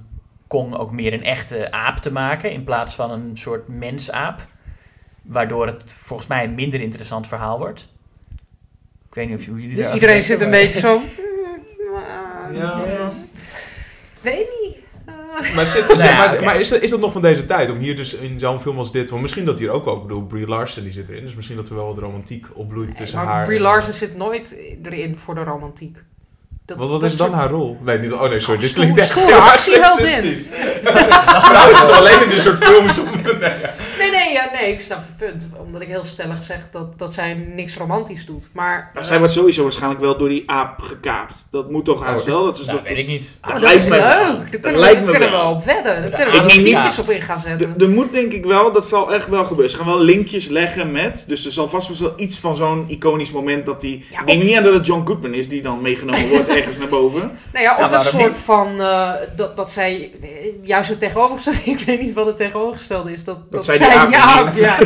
Kong 0.46 0.74
ook 0.74 0.92
meer 0.92 1.12
een 1.12 1.24
echte 1.24 1.70
aap 1.70 1.96
te 1.96 2.12
maken 2.12 2.50
in 2.50 2.64
plaats 2.64 2.94
van 2.94 3.10
een 3.10 3.36
soort 3.36 3.68
mensaap. 3.68 4.46
Waardoor 5.22 5.66
het 5.66 5.92
volgens 5.92 6.28
mij 6.28 6.44
een 6.44 6.54
minder 6.54 6.80
interessant 6.80 7.26
verhaal 7.26 7.58
wordt. 7.58 7.88
Ik 9.08 9.14
weet 9.14 9.28
niet 9.28 9.38
of 9.38 9.44
jullie 9.44 9.76
daar 9.76 9.94
Iedereen 9.94 10.22
zit 10.22 10.40
een 10.40 10.50
beetje 10.50 10.80
zo... 10.80 11.00
Ja. 12.52 13.10
Weet 14.20 14.48
niet. 14.60 14.81
Maar, 15.54 15.66
zit, 15.66 15.86
Nou 15.88 15.98
maar, 16.14 16.44
maar 16.44 16.60
is, 16.60 16.68
dat, 16.68 16.80
is 16.80 16.90
dat 16.90 17.00
nog 17.00 17.12
van 17.12 17.22
deze 17.22 17.44
tijd? 17.44 17.70
Om 17.70 17.76
hier 17.78 17.96
dus 17.96 18.14
in 18.14 18.38
zo'n 18.38 18.60
film 18.60 18.78
als 18.78 18.92
dit... 18.92 19.10
Want 19.10 19.22
misschien 19.22 19.44
dat 19.44 19.58
hier 19.58 19.70
ook 19.70 19.84
wel... 19.84 19.96
Ik 19.96 20.02
bedoel, 20.02 20.22
Brie 20.22 20.46
Larson 20.46 20.82
die 20.82 20.92
zit 20.92 21.08
erin. 21.08 21.22
Dus 21.22 21.34
misschien 21.34 21.56
dat 21.56 21.68
er 21.68 21.74
wel 21.74 21.86
wat 21.86 21.98
romantiek 21.98 22.46
opbloeit 22.54 22.96
tussen 22.96 23.18
maar 23.18 23.26
haar... 23.26 23.44
Brie 23.44 23.56
en- 23.56 23.62
Larson 23.62 23.92
zit 23.92 24.16
nooit 24.16 24.56
erin 24.82 25.18
voor 25.18 25.34
de 25.34 25.42
romantiek. 25.44 26.02
Dat, 26.64 26.76
Wat, 26.76 26.88
wat 26.88 27.00
dat 27.00 27.10
is 27.10 27.16
dan 27.16 27.26
soort- 27.26 27.38
haar 27.38 27.50
rol? 27.50 27.78
Nee, 27.84 27.98
niet... 27.98 28.12
Oh 28.12 28.28
nee, 28.28 28.38
sorry. 28.38 28.60
Dit 28.60 28.72
klinkt 28.72 28.98
echt 28.98 29.14
heel 29.20 29.36
actieheldin. 29.52 30.06
seksistisch. 30.06 30.46
Vrouwen 31.42 31.76
zitten 31.76 31.96
alleen 31.96 32.22
in 32.22 32.28
dit 32.28 32.40
soort 32.42 32.64
films 32.64 32.98
om... 32.98 33.06
Nee. 33.40 33.50
Nee, 34.62 34.72
ik 34.72 34.80
snap 34.80 34.98
het 34.98 35.16
punt. 35.16 35.48
Omdat 35.66 35.80
ik 35.80 35.88
heel 35.88 36.04
stellig 36.04 36.42
zeg 36.42 36.68
dat, 36.70 36.98
dat 36.98 37.14
zij 37.14 37.34
niks 37.34 37.76
romantisch 37.76 38.26
doet. 38.26 38.48
Maar, 38.52 38.90
Nou, 38.94 39.06
zij 39.06 39.18
wordt 39.18 39.32
sowieso 39.32 39.62
waarschijnlijk 39.62 40.00
wel 40.00 40.16
door 40.18 40.28
die 40.28 40.42
aap 40.50 40.80
gekaapt. 40.80 41.46
Dat 41.50 41.70
moet 41.70 41.84
toch 41.84 42.04
haast 42.04 42.24
Oh, 42.26 42.28
wel? 42.28 42.44
Dat 42.44 42.58
is 42.58 42.64
Nou, 42.66 42.78
dat, 42.78 42.88
weet 42.88 42.98
ik 42.98 43.06
niet. 43.06 43.38
Oh, 43.40 43.44
dat 43.52 43.52
dat 43.52 43.62
lijkt 43.62 43.82
is 43.82 43.88
me 43.88 43.96
leuk. 43.96 44.04
wel. 44.04 44.18
Daar 44.18 44.36
Dat 44.36 44.50
kunnen, 44.50 44.72
we, 44.72 44.78
lijkt 44.78 44.94
daar 44.96 45.04
me 45.04 45.10
kunnen 45.10 45.30
we 45.30 45.36
wel. 45.36 45.50
op 45.52 45.64
wedden. 45.64 45.84
Daar 45.84 46.04
Ik 46.04 46.10
kunnen 46.10 46.26
we 46.26 46.32
wel 46.32 46.40
aan. 46.84 46.98
op 47.00 47.06
in 47.06 47.22
gaan 47.22 47.38
zetten. 47.38 47.74
Er 47.78 47.88
moet 47.88 48.12
denk 48.12 48.32
ik 48.32 48.44
wel, 48.44 48.72
dat 48.72 48.88
zal 48.88 49.12
echt 49.14 49.28
wel 49.28 49.44
gebeuren. 49.44 49.70
Ze 49.70 49.76
gaan 49.76 49.86
wel 49.86 50.00
linkjes 50.00 50.48
leggen 50.48 50.92
met. 50.92 51.24
Dus 51.26 51.44
er 51.44 51.52
zal 51.52 51.68
vast 51.68 51.98
wel 51.98 52.12
iets 52.16 52.38
van 52.38 52.56
zo'n 52.56 52.84
iconisch 52.88 53.30
moment 53.30 53.66
dat 53.66 53.80
die. 53.80 54.06
Ja, 54.10 54.20
ik 54.20 54.26
denk 54.26 54.42
niet 54.42 54.56
aan 54.56 54.62
dat 54.64 54.74
het 54.74 54.86
John 54.86 55.06
Goodman 55.06 55.34
is 55.34 55.48
die 55.48 55.62
dan 55.62 55.82
meegenomen 55.82 56.28
wordt 56.28 56.48
ergens 56.48 56.78
naar 56.78 56.88
boven. 56.88 57.20
Nou 57.52 57.64
ja, 57.64 57.72
of 57.72 57.78
Ja, 57.90 57.92
een 57.94 58.00
soort 58.00 58.26
niet? 58.26 58.36
van 58.36 58.80
eh, 58.80 59.10
dat, 59.36 59.56
dat 59.56 59.70
zij 59.70 60.10
juist 60.62 60.90
het 60.90 60.98
tegenovergestelde. 60.98 61.60
Ik 61.70 61.78
weet 61.78 62.00
niet 62.00 62.14
wat 62.14 62.26
het 62.26 62.36
tegenovergestelde 62.36 63.12
is. 63.12 63.24
Dat, 63.24 63.38
dat, 63.50 63.64
zij 63.64 63.78
die 63.78 63.86
zij 63.86 63.96
aap 63.96 64.12
ja. 64.12 64.51
Ja. 64.56 64.78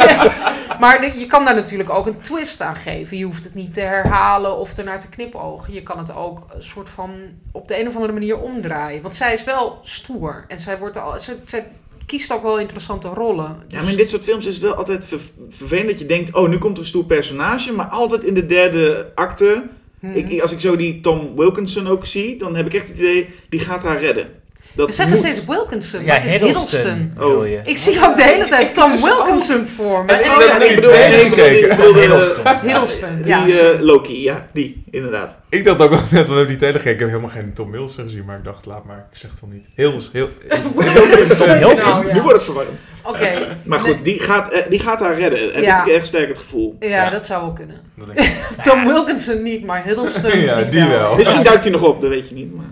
maar 0.80 1.18
je 1.18 1.26
kan 1.26 1.44
daar 1.44 1.54
natuurlijk 1.54 1.90
ook 1.90 2.06
een 2.06 2.20
twist 2.20 2.60
aan 2.60 2.76
geven. 2.76 3.16
Je 3.16 3.24
hoeft 3.24 3.44
het 3.44 3.54
niet 3.54 3.74
te 3.74 3.80
herhalen 3.80 4.56
of 4.56 4.76
ernaar 4.78 5.00
te 5.00 5.08
knipogen. 5.08 5.72
Je 5.72 5.82
kan 5.82 5.98
het 5.98 6.14
ook 6.14 6.46
een 6.54 6.62
soort 6.62 6.90
van 6.90 7.10
op 7.52 7.68
de 7.68 7.80
een 7.80 7.86
of 7.86 7.94
andere 7.94 8.12
manier 8.12 8.38
omdraaien. 8.38 9.02
Want 9.02 9.14
zij 9.14 9.32
is 9.32 9.44
wel 9.44 9.78
stoer 9.82 10.44
en 10.48 10.58
zij 10.58 10.78
wordt 10.78 10.96
al. 10.96 11.18
Zij, 11.18 11.36
zij 11.44 11.66
kiest 12.06 12.32
ook 12.32 12.42
wel 12.42 12.58
interessante 12.58 13.08
rollen. 13.08 13.62
Ja, 13.68 13.80
maar 13.82 13.90
in 13.90 13.96
dit 13.96 14.10
soort 14.10 14.24
films 14.24 14.46
is 14.46 14.54
het 14.54 14.62
wel 14.62 14.74
altijd 14.74 15.04
ver- 15.04 15.20
vervelend 15.48 15.88
dat 15.88 15.98
je 15.98 16.06
denkt: 16.06 16.34
oh, 16.34 16.48
nu 16.48 16.58
komt 16.58 16.76
er 16.76 16.82
een 16.82 16.88
stoer 16.88 17.04
personage. 17.04 17.72
Maar 17.72 17.86
altijd 17.86 18.24
in 18.24 18.34
de 18.34 18.46
derde 18.46 19.12
acte. 19.14 19.62
Hmm. 20.00 20.12
Ik- 20.14 20.40
als 20.40 20.52
ik 20.52 20.60
zo 20.60 20.76
die 20.76 21.00
Tom 21.00 21.36
Wilkinson 21.36 21.86
ook 21.88 22.06
zie, 22.06 22.36
dan 22.38 22.56
heb 22.56 22.66
ik 22.66 22.74
echt 22.74 22.88
het 22.88 22.98
idee: 22.98 23.34
die 23.48 23.60
gaat 23.60 23.82
haar 23.82 24.00
redden. 24.00 24.28
Dat 24.76 24.86
We 24.86 24.92
zeggen 24.92 25.14
moet. 25.14 25.24
steeds 25.24 25.44
Wilkinson, 25.46 26.00
Ja, 26.00 26.06
maar 26.06 26.16
het 26.16 26.24
is 26.24 26.30
Hiddleston 26.32 26.84
Hiddleston. 26.90 27.30
Oh. 27.38 27.48
je. 27.48 27.60
Ik 27.64 27.76
zie 27.76 28.04
ook 28.04 28.16
de 28.16 28.22
hele 28.22 28.48
tijd 28.48 28.74
Tom 28.74 28.90
Wilkinson 29.02 29.66
voor 29.66 30.04
me. 30.04 30.12
En 30.12 30.20
ik, 30.20 30.26
Oh, 30.30 30.36
ben- 30.38 30.46
ja, 30.46 30.52
ik 30.54 30.58
nee, 30.58 30.74
bedoel, 30.74 31.94
Hiddleston. 31.94 32.44
Hiddleston, 32.62 33.22
Die 33.22 33.60
eh, 33.60 33.80
Loki, 33.80 34.22
ja, 34.22 34.46
die, 34.52 34.82
inderdaad. 34.90 35.38
Ik 35.48 35.64
dacht 35.64 35.80
ook 35.80 35.90
wel 35.90 36.00
net, 36.10 36.28
we 36.28 36.34
hebben 36.34 36.58
die 36.58 36.72
gekeken. 36.72 36.90
Ik 36.92 36.98
heb 36.98 37.08
helemaal 37.08 37.30
geen 37.30 37.52
Tom 37.52 37.70
Wilson 37.70 38.04
gezien, 38.04 38.24
maar 38.24 38.36
ik 38.38 38.44
dacht, 38.44 38.66
laat 38.66 38.84
maar. 38.84 39.06
Ik 39.12 39.18
zeg 39.18 39.30
het 39.30 39.40
wel 39.40 39.50
niet. 39.50 39.66
Heel, 39.74 40.00
heel... 40.12 40.28
Wilkinson, 40.74 41.48
nou. 41.48 42.12
Nu 42.12 42.20
wordt 42.20 42.32
het 42.36 42.42
verwarrend. 42.42 42.78
Oké. 43.02 43.56
Maar 43.64 43.80
goed, 43.80 44.04
die 44.04 44.20
gaat, 44.20 44.50
eh, 44.52 44.62
die 44.70 44.78
gaat 44.78 45.00
haar 45.00 45.18
redden. 45.18 45.52
Heb 45.54 45.64
Ja. 45.64 45.84
ik 45.84 45.92
echt 45.92 46.06
sterk 46.06 46.28
het 46.28 46.38
gevoel. 46.38 46.76
Ja, 46.80 46.88
Ja. 46.88 47.10
dat 47.10 47.26
zou 47.26 47.40
wel 47.42 47.52
kunnen. 47.52 47.76
Tom 48.62 48.84
Wilkinson 48.86 49.42
niet, 49.42 49.64
maar 49.66 49.84
Hiddleston 49.84 50.38
Ja, 50.40 50.54
die, 50.54 50.68
die 50.68 50.84
wel. 50.88 51.14
Misschien 51.16 51.42
duikt 51.42 51.62
hij 51.64 51.72
nog 51.72 51.82
op, 51.82 52.00
dat 52.00 52.10
weet 52.10 52.28
je 52.28 52.34
niet. 52.34 52.54
Maar... 52.54 52.64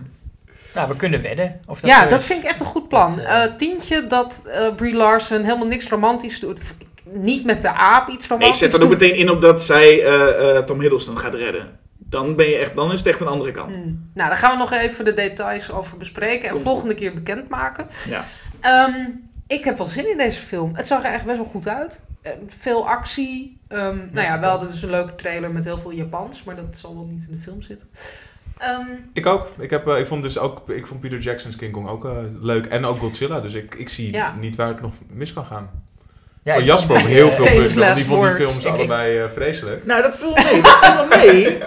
Nou, 0.75 0.89
we 0.89 0.97
kunnen 0.97 1.23
wedden. 1.23 1.61
Of 1.69 1.81
dat 1.81 1.91
Ja, 1.91 2.07
dat 2.07 2.21
is. 2.21 2.27
vind 2.27 2.43
ik 2.45 2.49
echt 2.51 2.61
een 2.61 2.67
goed 2.67 2.89
plan. 2.89 3.17
Dat, 3.17 3.25
eh, 3.25 3.45
Eh, 3.45 3.53
tientje 3.57 4.07
dat 4.07 4.43
eh 4.47 4.75
Brie 4.75 4.95
Larson 4.95 5.43
helemaal 5.43 5.67
niks 5.67 5.89
romantisch 5.89 6.41
doet. 6.41 6.61
Niet 7.05 7.45
met 7.45 7.63
de 7.63 7.73
aap 7.73 8.09
iets 8.09 8.29
Nee, 8.29 8.39
romantisch 8.39 8.59
zet 8.61 8.71
dan 8.71 8.83
ook 8.83 8.89
doet. 8.91 8.99
meteen 9.01 9.17
in 9.17 9.31
op 9.31 9.41
dat 9.41 9.63
zij 9.63 10.05
eh, 10.05 10.57
eh, 10.57 10.65
Tom 10.65 10.81
Hiddleston 10.81 11.19
gaat 11.19 11.35
redden. 11.35 11.79
Dan, 11.99 12.37
ben 12.37 12.49
je 12.49 12.57
echt, 12.57 12.75
dan 12.77 12.93
is 12.93 12.99
het 12.99 13.09
echt 13.09 13.21
een 13.21 13.27
andere 13.27 13.51
kant. 13.51 13.75
Hmm. 13.77 14.11
Nou, 14.15 14.29
daar 14.29 14.39
gaan 14.39 14.51
we 14.53 14.57
nog 14.59 14.73
even 14.73 15.05
de 15.05 15.15
details 15.15 15.71
over 15.71 15.97
bespreken 15.97 16.45
en 16.49 16.53
Komt 16.55 16.65
volgende 16.67 16.95
keer 16.95 17.13
bekendmaken. 17.15 17.87
Ja. 18.09 18.25
Ehm, 18.61 18.95
ik 19.47 19.65
heb 19.65 19.79
wel 19.79 19.87
zin 19.87 20.11
in 20.11 20.17
deze 20.19 20.41
film. 20.41 20.71
Het 20.75 20.87
zag 20.87 21.05
er 21.05 21.13
echt 21.13 21.25
best 21.25 21.37
wel 21.37 21.47
goed 21.47 21.69
uit. 21.69 22.01
Veel 22.47 22.89
actie. 22.89 23.61
Ehm, 23.69 23.97
nou 23.97 24.27
ja, 24.27 24.35
ik 24.35 24.41
we 24.41 24.47
ook. 24.47 24.51
hadden 24.51 24.69
dus 24.69 24.83
een 24.83 24.91
leuke 24.91 25.15
trailer 25.15 25.51
met 25.51 25.65
heel 25.65 25.79
veel 25.79 25.93
Japans, 25.93 26.45
maar 26.45 26.57
dat 26.57 26.77
zal 26.79 26.95
wel 26.95 27.05
niet 27.05 27.25
in 27.29 27.35
de 27.35 27.41
film 27.43 27.63
zitten. 27.63 27.89
Ehm, 28.59 28.87
Ik 29.13 29.27
ook. 29.27 29.49
Ik, 29.59 29.71
heb, 29.71 29.89
eh, 29.89 29.99
ik 29.99 30.07
vond 30.07 30.23
dus 30.23 30.39
ook, 30.39 30.69
ik 30.69 30.87
vond 30.87 31.01
Peter 31.01 31.19
Jackson's 31.19 31.57
King 31.57 31.73
Kong 31.73 31.89
ook 31.89 32.05
eh, 32.05 32.11
leuk. 32.41 32.67
En 32.67 32.85
ook 32.85 32.97
Godzilla. 32.97 33.41
Dus 33.41 33.55
ik, 33.55 33.75
ik 33.75 33.89
zie 33.89 34.13
Ja. 34.13 34.35
niet 34.41 34.57
waar 34.57 34.69
het 34.69 34.81
nog 34.81 34.93
mis 35.13 35.33
kan 35.33 35.45
gaan. 35.45 35.71
Ja, 36.43 36.55
ik 36.55 36.65
Jasper 36.65 36.95
vond 36.97 37.03
ook 37.09 37.13
heel 37.15 37.31
veel 37.31 37.45
plezier. 37.57 37.81
Want 37.85 37.97
die 37.97 38.05
vond 38.05 38.23
die 38.37 38.47
films 38.47 38.65
Ik- 38.65 38.73
allebei 38.73 39.19
eh, 39.19 39.29
vreselijk. 39.31 39.87
Nou, 39.87 40.03
dat 40.03 40.17
viel 40.19 40.33
mee. 40.35 40.63
Dat 40.63 40.79
viel 40.79 41.09
wel 41.09 41.19
mee. 41.33 41.59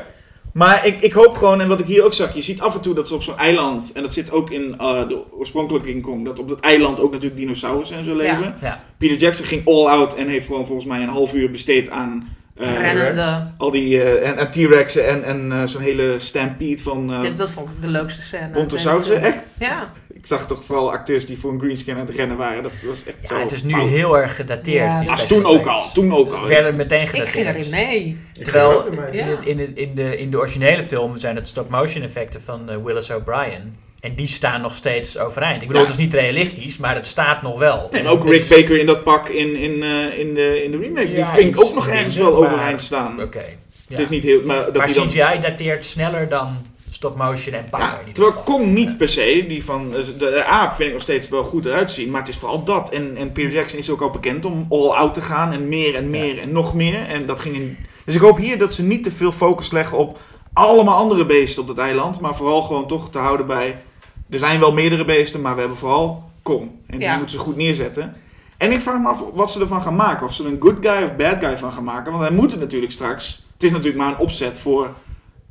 Maar 0.53 0.85
ik, 0.85 1.01
ik 1.01 1.13
hoop 1.13 1.37
gewoon, 1.37 1.61
en 1.61 1.67
wat 1.67 1.79
ik 1.79 1.85
hier 1.85 2.03
ook 2.05 2.13
zag, 2.13 2.33
je 2.35 2.41
ziet 2.41 2.61
af 2.61 2.75
en 2.75 2.81
toe 2.81 2.93
dat 2.93 3.07
ze 3.07 3.13
op 3.15 3.23
zo'n 3.23 3.37
eiland, 3.37 3.91
en 3.91 4.01
dat 4.01 4.13
zit 4.13 4.31
ook 4.31 4.49
in 4.51 4.75
eh, 4.77 5.07
de 5.07 5.23
oorspronkelijke 5.33 5.87
King 5.87 6.01
Kong, 6.01 6.25
dat 6.25 6.39
op 6.39 6.47
dat 6.49 6.59
eiland 6.59 6.99
ook 6.99 7.11
natuurlijk 7.11 7.37
dinosaurussen 7.39 7.97
en 7.97 8.03
zo 8.03 8.15
leven. 8.15 8.55
Ja. 8.61 8.83
Peter 8.97 9.17
Jackson 9.17 9.45
ging 9.45 9.67
all 9.67 9.85
out 9.85 10.15
en 10.15 10.27
heeft 10.27 10.45
gewoon 10.45 10.65
volgens 10.65 10.87
mij 10.87 11.01
een 11.01 11.09
half 11.09 11.33
uur 11.33 11.51
besteed 11.51 11.89
aan 11.89 12.35
rennende. 12.55 13.51
al 13.57 13.71
die 13.71 14.01
eh, 14.01 14.29
en, 14.29 14.37
en 14.37 14.49
T-Rexen 14.51 15.07
en, 15.07 15.23
en 15.23 15.51
eh, 15.51 15.67
zo'n 15.67 15.81
hele 15.81 16.19
stampede 16.19 16.77
van 16.81 17.13
eh 17.13 17.21
Dit, 17.21 17.37
dat 17.37 17.49
vond 17.51 17.69
ik 17.69 17.81
de 17.81 17.87
leukste 17.87 18.21
scène. 18.21 18.49
Brontosaurussen. 18.49 19.21
Echt? 19.21 19.43
Ja. 19.59 19.91
Ik 20.13 20.25
zag 20.27 20.47
toch 20.47 20.63
vooral 20.65 20.91
acteurs 20.91 21.25
die 21.25 21.37
voor 21.39 21.51
een 21.51 21.59
greenscreen 21.59 21.95
aan 21.97 22.05
het 22.05 22.15
rennen 22.15 22.37
waren. 22.37 22.63
Dat 22.63 22.71
was 22.87 23.03
echt 23.05 23.17
zo 23.27 23.35
Ja, 23.35 23.41
het 23.41 23.51
is 23.51 23.63
nu 23.63 23.71
fout. 23.71 23.89
heel 23.89 24.17
erg 24.17 24.35
gedateerd. 24.35 24.91
Ja, 25.07 25.15
toen 25.15 25.45
ook 25.45 25.65
al, 25.65 25.91
toen 25.93 26.13
ook 26.13 26.31
al. 26.31 26.47
Werden 26.47 26.75
meteen 26.75 27.01
Ik 27.01 27.07
gedateerd. 27.09 27.35
ging 27.35 27.47
erin 27.47 27.69
mee. 27.69 28.17
Terwijl 28.43 28.87
Ik 28.87 28.95
er 28.95 29.13
in, 29.13 29.27
het, 29.27 29.43
in, 29.45 29.59
het, 29.59 29.73
in, 29.77 29.95
de, 29.95 30.17
in 30.17 30.31
de 30.31 30.37
originele 30.37 30.83
film 30.83 31.19
zijn 31.19 31.35
het 31.35 31.47
stop-motion 31.47 32.03
effecten 32.03 32.41
van 32.41 32.69
eh, 32.69 32.75
Willis 32.83 33.11
O'Brien. 33.11 33.77
En 34.05 34.15
die 34.15 34.27
staan 34.27 34.61
nog 34.61 34.75
steeds 34.75 35.17
overeind. 35.17 35.61
Ik 35.61 35.67
bedoel, 35.67 35.81
Ja. 35.83 35.87
het 35.89 35.97
is 35.99 36.03
niet 36.03 36.13
realistisch, 36.13 36.77
maar 36.77 36.95
het 36.95 37.07
staat 37.07 37.41
nog 37.41 37.59
wel. 37.59 37.89
En 37.91 38.07
ook 38.07 38.27
Rick 38.27 38.39
is- 38.41 38.47
Baker 38.47 38.77
in 38.79 38.85
dat 38.85 39.03
pak 39.03 39.27
in, 39.29 39.55
in, 39.55 39.83
eh, 39.83 40.19
in, 40.19 40.33
de, 40.33 40.63
in 40.63 40.71
de 40.71 40.77
remake. 40.77 41.13
die 41.13 41.25
vind 41.25 41.55
ik 41.57 41.63
ook 41.63 41.73
nog 41.73 41.87
ergens 41.87 42.15
wel 42.15 42.35
overeind 42.35 42.81
staan. 42.81 43.21
Oké. 43.21 43.39
ja. 43.39 43.45
Het 43.87 43.99
is 43.99 44.09
niet 44.09 44.23
heel... 44.23 44.41
Maar, 44.43 44.65
dat 44.65 44.75
maar 44.75 44.85
die 44.85 44.95
dan, 44.95 45.07
CGI 45.07 45.39
dateert 45.41 45.85
sneller 45.85 46.29
dan 46.29 46.57
stop-motion 46.89 47.53
en 47.53 47.67
pakken 47.69 47.89
ja, 47.89 48.11
terwijl 48.13 48.35
geval. 48.35 48.43
Kong 48.43 48.65
niet 48.65 48.97
per 48.97 49.07
se, 49.07 49.45
die 49.47 49.63
van 49.63 49.95
eh, 49.95 50.03
de, 50.05 50.13
de 50.17 50.43
aap 50.43 50.73
vind 50.73 50.87
ik 50.87 50.93
nog 50.93 51.01
steeds 51.03 51.29
wel 51.29 51.43
goed 51.43 51.65
eruit 51.65 51.91
zien. 51.91 52.09
Maar 52.09 52.19
het 52.21 52.29
is 52.29 52.37
vooral 52.37 52.63
dat. 52.63 52.89
En, 52.89 53.17
en 53.17 53.31
Peter 53.31 53.51
Jackson 53.51 53.79
is 53.79 53.89
ook 53.89 54.01
al 54.01 54.09
bekend 54.09 54.45
om 54.45 54.65
all 54.69 54.89
out 54.89 55.13
te 55.13 55.21
gaan. 55.21 55.51
En 55.53 55.67
meer 55.69 55.95
en 55.95 56.09
meer 56.09 56.39
en 56.39 56.51
nog 56.51 56.73
meer. 56.73 57.07
En 57.07 57.25
dat 57.25 57.39
ging 57.39 57.55
in... 57.55 57.77
Dus 58.05 58.15
ik 58.15 58.21
hoop 58.21 58.37
hier 58.37 58.57
dat 58.57 58.73
ze 58.73 58.83
niet 58.83 59.03
te 59.03 59.11
veel 59.11 59.31
focus 59.31 59.71
leggen 59.71 59.97
op 59.97 60.19
allemaal 60.53 60.97
andere 60.97 61.25
beesten 61.25 61.61
op 61.61 61.67
dat 61.67 61.77
eiland. 61.77 62.19
Maar 62.19 62.35
vooral 62.35 62.61
gewoon 62.61 62.87
toch 62.87 63.09
te 63.09 63.17
houden 63.17 63.45
bij... 63.47 63.81
Er 64.29 64.39
zijn 64.39 64.59
wel 64.59 64.73
meerdere 64.73 65.05
beesten, 65.05 65.41
maar 65.41 65.53
we 65.53 65.59
hebben 65.59 65.77
vooral 65.77 66.23
Kong. 66.41 66.61
En 66.87 66.97
die 66.97 67.07
Ja. 67.07 67.17
moeten 67.17 67.37
ze 67.37 67.43
goed 67.43 67.55
neerzetten. 67.55 68.15
En 68.57 68.71
ik 68.71 68.79
vraag 68.79 68.99
me 68.99 69.07
af 69.07 69.23
wat 69.33 69.51
ze 69.51 69.59
ervan 69.59 69.81
gaan 69.81 69.95
maken. 69.95 70.25
Of 70.25 70.33
ze 70.33 70.43
er 70.43 70.49
een 70.49 70.61
good 70.61 70.77
guy 70.81 71.03
of 71.03 71.15
bad 71.15 71.35
guy 71.39 71.57
van 71.57 71.73
gaan 71.73 71.83
maken. 71.83 72.11
Want 72.11 72.23
hij 72.27 72.35
moet 72.35 72.51
het 72.51 72.59
natuurlijk 72.59 72.91
straks... 72.91 73.45
Het 73.53 73.63
is 73.63 73.71
natuurlijk 73.71 73.97
maar 73.97 74.07
een 74.11 74.17
opzet 74.17 74.59
voor 74.59 74.89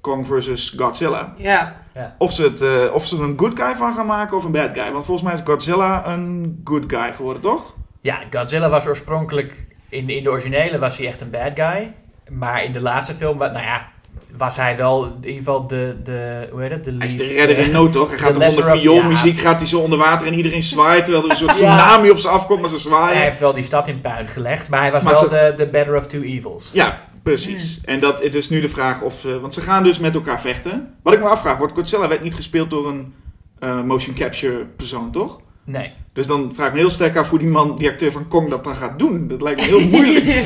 Kong 0.01 0.27
versus 0.27 0.75
Godzilla. 0.77 1.35
Ja. 1.37 1.83
Of 2.19 2.33
ze, 2.33 2.43
het, 2.43 2.61
eh, 2.61 2.95
of 2.95 3.07
ze 3.07 3.17
er 3.17 3.23
een 3.23 3.39
good 3.39 3.61
guy 3.61 3.75
van 3.75 3.95
gaan 3.95 4.07
maken 4.07 4.37
of 4.37 4.45
een 4.45 4.53
bad 4.53 4.71
guy. 4.73 4.93
Want 4.93 5.05
volgens 5.05 5.27
mij 5.29 5.35
is 5.37 5.41
Godzilla 5.45 6.07
een 6.07 6.61
good 6.65 6.85
guy 6.87 7.15
geworden, 7.15 7.43
toch? 7.43 7.75
Ja, 8.01 8.19
Godzilla 8.31 8.69
was 8.69 8.87
oorspronkelijk... 8.87 9.67
In, 9.89 10.09
in 10.09 10.23
de 10.23 10.31
originele 10.31 10.79
was 10.79 10.99
hij 10.99 11.07
echt 11.07 11.21
een 11.21 11.31
bad 11.31 11.51
guy. 11.55 11.95
Maar 12.31 12.65
in 12.65 12.73
de 12.73 12.81
laatste 12.81 13.15
film, 13.15 13.39
nou 13.39 13.53
ja, 13.59 13.89
was 14.36 14.57
hij 14.57 14.77
wel 14.77 15.05
in 15.05 15.12
ieder 15.20 15.35
geval 15.36 15.66
de... 15.66 15.97
de 16.05 16.49
hoe 16.53 16.61
heet 16.62 16.70
het? 16.70 16.85
De 16.85 16.95
Hij 16.99 17.07
is 17.07 17.15
least, 17.15 17.31
de 17.31 17.36
redder 17.36 17.59
in 17.59 17.70
nood, 17.70 17.93
toch? 17.93 18.09
Hij 18.09 18.19
gaat 18.19 18.35
toch 18.35 18.49
onder 18.59 18.78
vioolmuziek, 18.78 19.39
gaat 19.39 19.59
hij 19.59 19.66
zo 19.69 19.78
onder 19.81 19.99
water 19.99 20.27
en 20.27 20.35
iedereen 20.35 20.62
zwaait. 20.62 21.05
Terwijl 21.05 21.24
er 21.24 21.31
een 21.31 21.36
soort 21.36 21.51
Ja. 21.59 21.77
tsunami 21.77 22.11
op 22.11 22.19
ze 22.19 22.28
afkomt, 22.28 22.61
maar 22.61 22.70
ze 22.70 22.78
zwaaien. 22.78 23.16
Hij 23.16 23.24
heeft 23.24 23.41
wel 23.41 23.55
die 23.55 23.65
stad 23.65 23.89
in 23.89 24.01
puin 24.01 24.27
gelegd, 24.27 24.69
maar 24.70 24.81
hij 24.81 24.91
was 24.93 25.03
Maar 25.03 25.12
wel 25.12 25.23
ze- 25.23 25.28
de, 25.28 25.53
de 25.57 25.70
better 25.70 25.97
of 25.97 26.07
two 26.07 26.20
evils. 26.23 26.73
Ja, 26.73 27.01
precies. 27.23 27.81
En 27.85 27.99
dat 27.99 28.23
is 28.23 28.31
dus 28.31 28.49
nu 28.49 28.61
de 28.61 28.69
vraag 28.69 29.01
of 29.03 29.15
ze... 29.15 29.41
Want 29.41 29.55
ze 29.55 29.61
gaan 29.61 29.82
dus 29.82 29.99
met 29.99 30.15
elkaar 30.15 30.41
vechten. 30.41 30.95
Wat 31.03 31.15
ik 31.15 31.20
me 31.20 31.27
afvraag, 31.28 31.57
wordt 31.59 31.74
Godzilla 31.74 32.09
werd 32.09 32.23
niet 32.23 32.35
gespeeld 32.35 32.70
door 32.70 32.89
een 32.89 33.15
eh, 33.59 33.82
motion 33.82 34.15
capture 34.15 34.65
persoon, 34.77 35.11
toch? 35.11 35.41
Nee. 35.65 35.93
Dus 36.15 36.27
dan 36.27 36.53
vraag 36.55 36.66
ik 36.66 36.73
me 36.73 36.78
heel 36.78 36.91
sterk 36.91 37.16
af 37.16 37.31
hoe 37.31 37.39
die 37.39 37.49
man, 37.49 37.77
die 37.77 37.89
acteur 37.89 38.12
van 38.12 38.28
Kong, 38.28 38.51
dat 38.51 38.65
dan 38.65 38.77
gaat 38.77 38.99
doen. 38.99 39.28
Dat 39.28 39.43
lijkt 39.43 39.61
me 39.61 39.66
heel 39.66 39.89
moeilijk. 39.89 40.24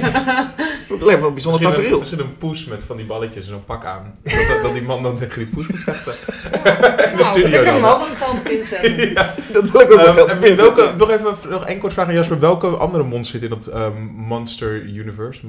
Dat 0.89 1.03
lijkt 1.03 1.21
me 1.21 1.27
een 1.27 1.35
bijzonder 1.35 1.61
Misschien 1.61 1.63
een, 1.63 1.73
tafereel. 1.73 1.99
misschien 1.99 2.21
een 2.21 2.39
poes 2.39 2.65
met 2.65 2.85
van 2.85 2.97
die 2.97 3.07
balletjes 3.07 3.45
en 3.45 3.51
zo'n 3.51 3.65
pak 3.65 3.85
aan. 3.85 4.15
Dat, 4.23 4.63
dat, 4.63 4.73
die 4.73 4.83
man 4.83 5.03
dan 5.03 5.17
tegen 5.17 5.39
die 5.39 5.47
poes 5.47 5.67
moet 5.67 5.79
vechten. 5.79 6.13
Nou, 7.17 7.25
studio 7.25 7.51
kunnen 7.51 7.75
we 7.75 7.81
dan. 7.81 7.91
ook 7.91 7.99
wel 7.99 8.09
een 8.09 8.17
foto 8.17 8.39
op 8.39 8.49
inzetten. 8.49 9.15
Dat 9.53 9.71
wil 9.71 9.81
ik 9.81 9.93
ook 9.93 10.15
wel 10.15 10.29
Ehm, 10.29 10.57
welke, 10.57 10.95
nog 10.99 11.11
even 11.11 11.37
nog 11.51 11.67
één 11.67 11.79
kort 11.79 11.93
vraag 11.93 12.07
aan 12.09 12.15
Jasper. 12.15 12.39
Welke 12.39 12.67
andere 12.67 13.05
monster 13.05 13.41
zit 13.41 13.51
in 13.51 13.57
dat 13.57 13.67
ehm, 13.67 14.03
Monster 14.17 14.83
Universe? 14.83 15.41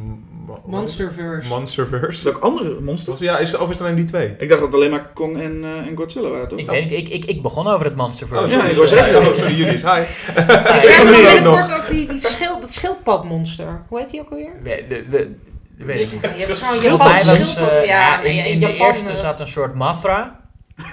Monsterverse. 0.65 1.47
Monsterverse. 1.47 2.09
Is 2.19 2.25
er 2.25 2.35
ook 2.35 2.43
andere 2.43 2.79
monsters? 2.79 3.19
Was- 3.19 3.27
Ja, 3.27 3.37
is, 3.37 3.57
of 3.57 3.69
is 3.69 3.77
het 3.77 3.81
alleen 3.81 3.95
die 3.95 4.05
twee? 4.05 4.35
Ik 4.37 4.49
dacht 4.49 4.49
dat 4.49 4.61
het 4.61 4.73
alleen 4.73 4.89
maar 4.89 5.11
Kong 5.13 5.41
en, 5.41 5.63
eh, 5.63 5.87
en 5.87 5.95
Godzilla 5.97 6.29
waren, 6.29 6.47
toch? 6.47 6.59
Ik 6.59 6.67
weet 6.69 6.81
niet, 6.81 6.91
ik, 6.91 7.07
ik, 7.07 7.25
ik 7.25 7.41
begon 7.41 7.67
over 7.67 7.85
het 7.85 7.95
Monsterverse. 7.95 8.43
Oh, 8.45 8.49
ja, 8.51 8.63
ik 8.65 8.71
sorry. 8.71 8.87
zeggen. 8.87 9.17
Oh, 9.17 9.23
sorry, 9.35 9.53
jullie 9.55 9.73
is 9.73 9.81
hi. 9.81 9.89
We 9.89 10.41
Ik 10.41 10.45
krijgen 10.47 11.05
binnenkort 11.11 11.73
ook 11.73 11.89
die, 11.89 12.07
die 12.07 12.17
schild, 12.17 12.61
dat 12.61 12.71
schildpadmonster. 12.73 13.81
Hoe 13.87 13.99
heet 13.99 14.09
die 14.09 14.19
ook 14.21 14.29
alweer? 14.29 14.51
We- 14.63 14.85
de, 14.89 15.09
de, 15.09 15.35
weet 15.77 15.99
ik 16.01 16.11
niet. 16.11 16.21
Je 16.21 16.27
hebt 16.27 16.39
zo'n 16.41 16.65
Volgens 16.65 16.83
Japans 16.85 17.25
mij 17.25 17.37
was, 17.37 17.51
schildpad. 17.51 17.77
eh, 17.77 17.85
Ja, 17.85 18.13
ja, 18.15 18.21
nee, 18.21 18.37
in, 18.37 18.45
in 18.45 18.59
Japan, 18.59 18.77
de 18.77 18.83
eerste 18.83 19.09
eh, 19.11 19.15
zat 19.17 19.39
een 19.39 19.47
soort 19.47 19.75
Mothra. 19.75 20.38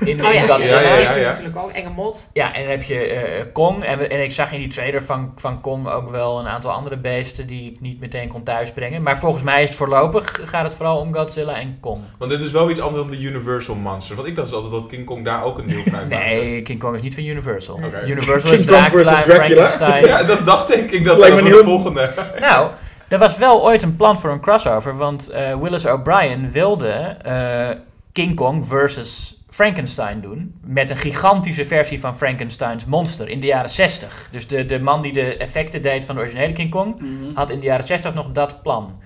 In, 0.01 0.25
Oh 0.25 0.33
in 0.33 0.41
ja, 0.41 0.47
Godzilla. 0.47 0.81
Ja, 0.81 0.89
ja, 0.89 0.95
ja, 0.97 1.11
ja, 1.11 1.15
ja. 1.17 1.29
natuurlijk 1.29 1.57
ook. 1.57 1.71
Enge 1.71 1.91
mot. 1.91 2.29
Ja, 2.33 2.55
en 2.55 2.61
dan 2.61 2.71
heb 2.71 2.83
je 2.83 2.99
eh, 3.05 3.45
Kong. 3.53 3.85
En, 3.85 3.99
we- 3.99 4.07
en 4.09 4.23
ik 4.23 4.33
zag 4.33 4.53
in 4.53 4.59
die 4.59 4.69
trailer 4.69 5.03
van, 5.03 5.33
van 5.37 5.61
Kong 5.61 5.89
ook 5.89 6.11
wel 6.11 6.39
een 6.39 6.49
aantal 6.49 6.71
andere 6.71 6.97
beesten 6.97 7.47
die 7.47 7.71
ik 7.73 7.81
niet 7.81 8.01
meteen 8.01 8.29
kon 8.29 8.43
thuisbrengen. 8.43 9.03
Maar 9.03 9.19
volgens 9.19 9.43
mij 9.43 9.63
is 9.63 9.69
het 9.69 9.77
voorlopig, 9.79 10.41
gaat 10.45 10.65
het 10.65 10.75
vooral 10.75 10.99
om 10.99 11.15
Godzilla 11.15 11.59
en 11.61 11.77
Kong. 11.81 12.01
Want 12.19 12.31
dit 12.31 12.41
is 12.41 12.51
wel 12.51 12.71
iets 12.71 12.81
anders 12.81 13.03
dan 13.07 13.11
de 13.19 13.23
Universal 13.23 13.75
Monsters. 13.75 14.17
Want 14.17 14.29
ik 14.29 14.37
dacht 14.37 14.53
altijd 14.53 14.73
dat 14.73 14.87
King 14.87 15.05
Kong 15.05 15.25
daar 15.25 15.45
ook 15.45 15.59
een 15.59 15.69
deel 15.69 15.83
van. 15.91 16.09
Nee, 16.09 16.63
King 16.63 16.79
Kong 16.79 16.95
is 16.97 17.03
niet 17.03 17.15
van 17.15 17.25
Universal. 17.25 17.81
Universal 18.07 18.51
King 18.51 18.61
is 18.63 18.67
Dracula, 18.67 19.03
Dracula. 19.23 19.35
Frankenstein. 19.35 20.05
Ja, 20.17 20.23
dat 20.23 20.47
dacht 20.47 20.75
ik. 20.77 20.91
Ik 20.91 21.05
dacht 21.05 21.19
Lijkt 21.19 21.35
dat 21.37 21.45
was 21.49 21.59
de 21.59 21.65
volgende. 21.65 22.11
Nou, 22.41 22.71
er 23.09 23.19
was 23.19 23.37
wel 23.39 23.63
ooit 23.65 23.83
een 23.83 23.97
plan 23.97 24.19
voor 24.21 24.31
een 24.31 24.41
crossover, 24.41 24.97
want 24.97 25.29
eh, 25.31 25.55
Willis 25.61 25.87
O'Brien 25.87 26.51
wilde 26.53 26.89
eh, 27.23 27.69
King 28.13 28.35
Kong 28.37 28.67
versus 28.67 29.36
Frankenstein 29.57 30.20
doen. 30.20 30.55
Met 30.65 30.91
een 30.91 30.97
gigantische 30.97 31.65
versie 31.65 32.01
van 32.01 32.16
Frankensteins 32.16 32.85
monster 32.85 33.28
in 33.28 33.41
de 33.41 33.47
jaren 33.47 33.69
60. 33.70 34.28
Dus 34.31 34.47
de, 34.47 34.66
de 34.66 34.81
man 34.81 35.03
die 35.03 35.12
de 35.12 35.37
effecten 35.37 35.83
deed 35.83 36.05
van 36.05 36.15
de 36.15 36.20
originele 36.20 36.53
King 36.53 36.70
Kong, 36.70 37.01
had 37.35 37.51
in 37.51 37.61
de 37.61 37.66
jaren 37.66 37.87
60 37.87 38.15
nog 38.15 38.33
dat 38.33 38.62
plan. 38.62 39.01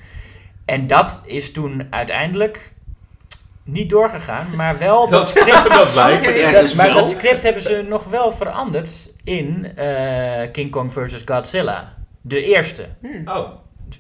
En 0.65 0.87
dat 0.87 1.23
is 1.25 1.53
toen 1.53 1.87
uiteindelijk 1.91 2.75
niet 3.65 3.91
doorgegaan, 3.91 4.47
maar 4.57 4.79
wel 4.79 5.01
dat, 5.09 5.11
Dat, 5.11 5.29
script. 5.29 5.69
dat 5.69 5.91
blijkt. 5.93 6.53
Dat- 6.53 6.63
dus 6.63 6.75
maar 6.75 6.93
dat 6.95 7.09
script 7.09 7.43
hebben 7.43 7.63
ze 7.63 7.85
nog 7.89 8.05
wel 8.05 8.33
veranderd 8.33 9.13
in 9.25 9.77
eh, 9.77 10.51
King 10.53 10.71
Kong 10.71 10.93
vs. 10.93 11.23
Godzilla. 11.25 11.95
De 12.21 12.43
eerste. 12.45 12.87
Hm. 13.01 13.29
Oh, 13.29 13.49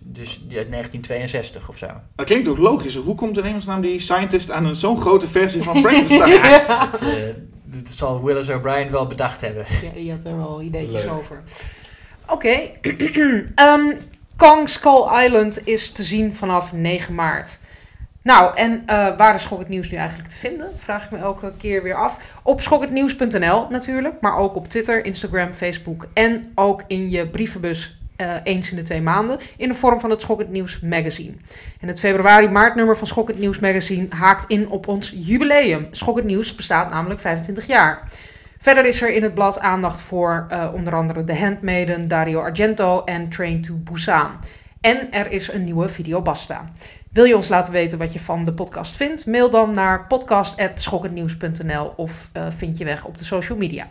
Dus 0.02 0.28
die 0.48 0.58
uit 0.58 0.70
1962 0.70 1.68
of 1.68 1.76
zo. 1.76 1.86
Dat 2.16 2.26
klinkt 2.26 2.48
ook 2.48 2.58
logisch. 2.58 2.94
Hoe 2.94 3.14
komt 3.14 3.36
in 3.38 3.44
hemelsnaam 3.44 3.80
die 3.80 3.98
scientist 3.98 4.50
aan 4.50 4.64
een 4.64 4.74
zo'n 4.74 5.00
grote 5.00 5.28
versie 5.28 5.62
van 5.62 5.76
Frankenstein? 5.84 6.42
Dat, 6.66 7.02
eh, 7.02 7.10
dat 7.64 7.90
zal 7.90 8.24
Willis 8.24 8.50
O'Brien 8.50 8.90
wel 8.90 9.06
bedacht 9.06 9.40
hebben. 9.40 9.64
Ja, 9.82 9.90
die 9.94 10.10
had 10.10 10.24
er 10.24 10.36
wel 10.36 10.62
ideetjes 10.62 11.02
Leuk. 11.02 11.12
over. 11.12 11.42
Oké. 12.28 12.56
Ehm, 13.54 13.96
Kong 14.36 14.68
Skull 14.68 15.24
Island 15.24 15.66
is 15.66 15.90
te 15.90 16.02
zien 16.02 16.34
vanaf 16.34 16.72
9 16.72 17.14
maart. 17.14 17.58
Nou, 18.22 18.56
en 18.56 18.82
eh, 18.86 19.16
waar 19.16 19.34
is 19.34 19.42
Schok 19.42 19.58
het 19.58 19.68
Nieuws 19.68 19.90
nu 19.90 19.96
eigenlijk 19.96 20.28
te 20.28 20.36
vinden? 20.36 20.70
Vraag 20.76 21.04
ik 21.04 21.10
me 21.10 21.18
elke 21.18 21.52
keer 21.58 21.82
weer 21.82 21.94
af. 21.94 22.34
Op 22.42 22.60
schokhetnieuws.nl 22.60 23.66
natuurlijk, 23.68 24.20
maar 24.20 24.36
ook 24.36 24.54
op 24.54 24.68
Twitter, 24.68 25.04
Instagram, 25.04 25.52
Facebook 25.52 26.06
en 26.14 26.42
ook 26.54 26.82
in 26.86 27.10
je 27.10 27.28
brievenbus 27.28 27.99
eh, 28.20 28.34
eens 28.42 28.70
in 28.70 28.76
de 28.76 28.82
twee 28.82 29.01
maanden 29.01 29.38
in 29.56 29.68
de 29.68 29.74
vorm 29.74 30.01
van 30.01 30.10
het 30.10 30.20
Schok 30.20 30.38
het 30.38 30.51
Nieuws 30.51 30.80
magazine. 30.80 31.32
En 31.80 31.88
het 31.88 31.98
februari-maart 31.98 32.74
nummer 32.74 32.97
van 32.97 33.06
Schok 33.06 33.28
het 33.28 33.38
Nieuws 33.38 33.59
magazine 33.59 34.06
haakt 34.10 34.51
in 34.51 34.68
op 34.68 34.88
ons 34.88 35.14
jubileum. 35.16 35.88
Schok 35.90 36.16
het 36.16 36.24
Nieuws 36.24 36.55
bestaat 36.55 36.90
namelijk 36.90 37.20
25 37.20 37.66
jaar. 37.66 38.09
Verder 38.59 38.86
is 38.86 39.02
er 39.02 39.12
in 39.12 39.22
het 39.22 39.34
blad 39.34 39.60
aandacht 39.60 40.01
voor 40.01 40.47
eh, 40.48 40.70
onder 40.74 40.94
andere 40.94 41.24
The 41.24 41.38
Handmaiden, 41.38 42.09
Dario 42.09 42.40
Argento 42.40 43.05
en 43.05 43.28
Train 43.28 43.62
to 43.62 43.74
Busan. 43.74 44.30
En 44.80 45.12
er 45.12 45.30
is 45.30 45.52
een 45.52 45.64
nieuwe 45.64 45.88
video 45.88 46.22
Basta. 46.22 46.64
Wil 47.12 47.24
je 47.24 47.36
ons 47.36 47.48
laten 47.48 47.72
weten 47.72 47.98
wat 47.98 48.12
je 48.12 48.20
van 48.20 48.44
de 48.44 48.52
podcast 48.52 48.97
vindt? 48.97 49.26
Mail 49.26 49.51
dan 49.51 49.70
naar 49.70 50.06
podcast.schokkendnieuws.nl 50.06 51.92
of 51.97 52.30
eh, 52.32 52.47
vind 52.51 52.78
je 52.78 52.84
weg 52.84 53.05
op 53.05 53.18
de 53.18 53.24
social 53.24 53.59
media. 53.59 53.86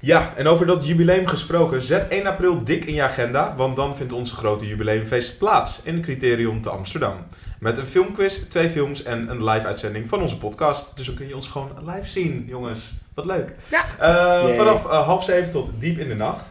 Ja, 0.00 0.32
en 0.36 0.46
over 0.46 0.66
dat 0.66 0.86
jubileum 0.86 1.26
gesproken, 1.26 1.82
zet 1.82 2.08
1 2.08 2.26
april 2.26 2.64
dik 2.64 2.84
in 2.84 2.94
je 2.94 3.02
agenda, 3.02 3.54
want 3.56 3.76
dan 3.76 3.96
vindt 3.96 4.12
ons 4.12 4.32
grote 4.32 4.66
jubileumfeest 4.66 5.38
plaats 5.38 5.80
in 5.82 6.02
Criterion 6.02 6.60
te 6.60 6.70
Amsterdam. 6.70 7.14
Met 7.60 7.78
een 7.78 7.86
filmquiz, 7.86 8.38
twee 8.48 8.68
films 8.68 9.02
en 9.02 9.28
een 9.30 9.44
live 9.44 9.66
uitzending 9.66 10.08
van 10.08 10.22
onze 10.22 10.38
podcast. 10.38 10.96
Dus 10.96 11.06
dan 11.06 11.14
kun 11.14 11.28
je 11.28 11.34
ons 11.34 11.48
gewoon 11.48 11.70
live 11.84 12.08
zien, 12.08 12.44
jongens. 12.48 12.94
Wat 13.14 13.24
leuk. 13.24 13.52
Ja. 13.70 13.84
Eh, 13.98 14.42
Yay. 14.48 14.56
vanaf 14.56 14.84
eh, 14.86 15.04
half 15.06 15.24
zeven 15.24 15.50
tot 15.50 15.72
diep 15.78 15.98
in 15.98 16.08
de 16.08 16.14
nacht. 16.14 16.44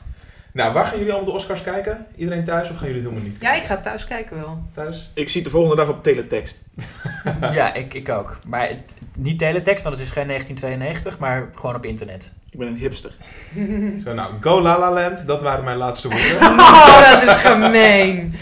Nou, 0.54 0.74
waar 0.74 0.86
gaan 0.86 0.98
jullie 0.98 1.14
allemaal 1.14 1.32
de 1.32 1.38
Oscars 1.38 1.62
kijken? 1.62 2.06
Iedereen 2.16 2.44
thuis 2.46 2.70
of 2.70 2.78
gaan 2.78 2.88
jullie 2.88 3.02
het 3.02 3.12
helemaal 3.12 3.32
niet 3.32 3.42
Ja, 3.42 3.54
ik 3.54 3.64
ga 3.64 3.78
thuis 3.78 4.06
kijken 4.06 4.38
wel. 4.40 4.64
thuis? 4.74 5.10
Ik 5.14 5.28
zie 5.30 5.42
het 5.42 5.52
de 5.52 5.58
volgende 5.58 5.76
dag 5.86 5.90
op 5.96 6.04
teletext. 6.04 6.62
Ja, 7.52 7.74
ik, 7.74 7.94
ik 7.94 8.10
ook. 8.10 8.38
Maar 8.48 8.68
het- 8.68 8.94
niet 9.18 9.40
teletext, 9.40 9.84
want 9.84 9.96
het 9.96 10.06
is 10.06 10.12
geen 10.12 10.28
1992, 10.28 11.20
maar 11.20 11.50
gewoon 11.56 11.76
op 11.76 11.86
internet. 11.86 12.34
Ik 12.50 12.60
ben 12.60 12.68
een 12.68 12.76
hipster. 12.76 13.12
Zo, 14.04 14.14
nou, 14.14 14.34
go 14.40 14.62
La 14.62 14.80
La 14.80 14.92
Land, 14.94 15.28
dat 15.28 15.42
waren 15.42 15.64
mijn 15.64 15.78
laatste 15.78 16.08
woorden. 16.08 16.42
Oh, 16.66 17.12
dat 17.12 17.24
is 17.24 17.36
gemeen. 17.36 18.34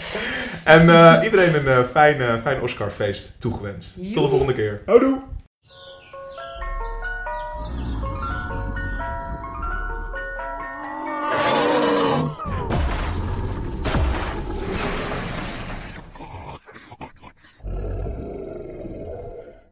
en 0.64 0.88
eh, 0.88 1.24
iedereen 1.24 1.54
een 1.54 1.66
eh, 1.66 1.84
fijn, 1.90 2.20
eh, 2.20 2.34
fijn 2.42 2.60
Oscarfeest 2.60 3.32
toegewenst. 3.38 3.94
Tot 4.12 4.22
de 4.22 4.28
volgende 4.28 4.54
keer. 4.54 4.82
Houdoe! 4.86 5.22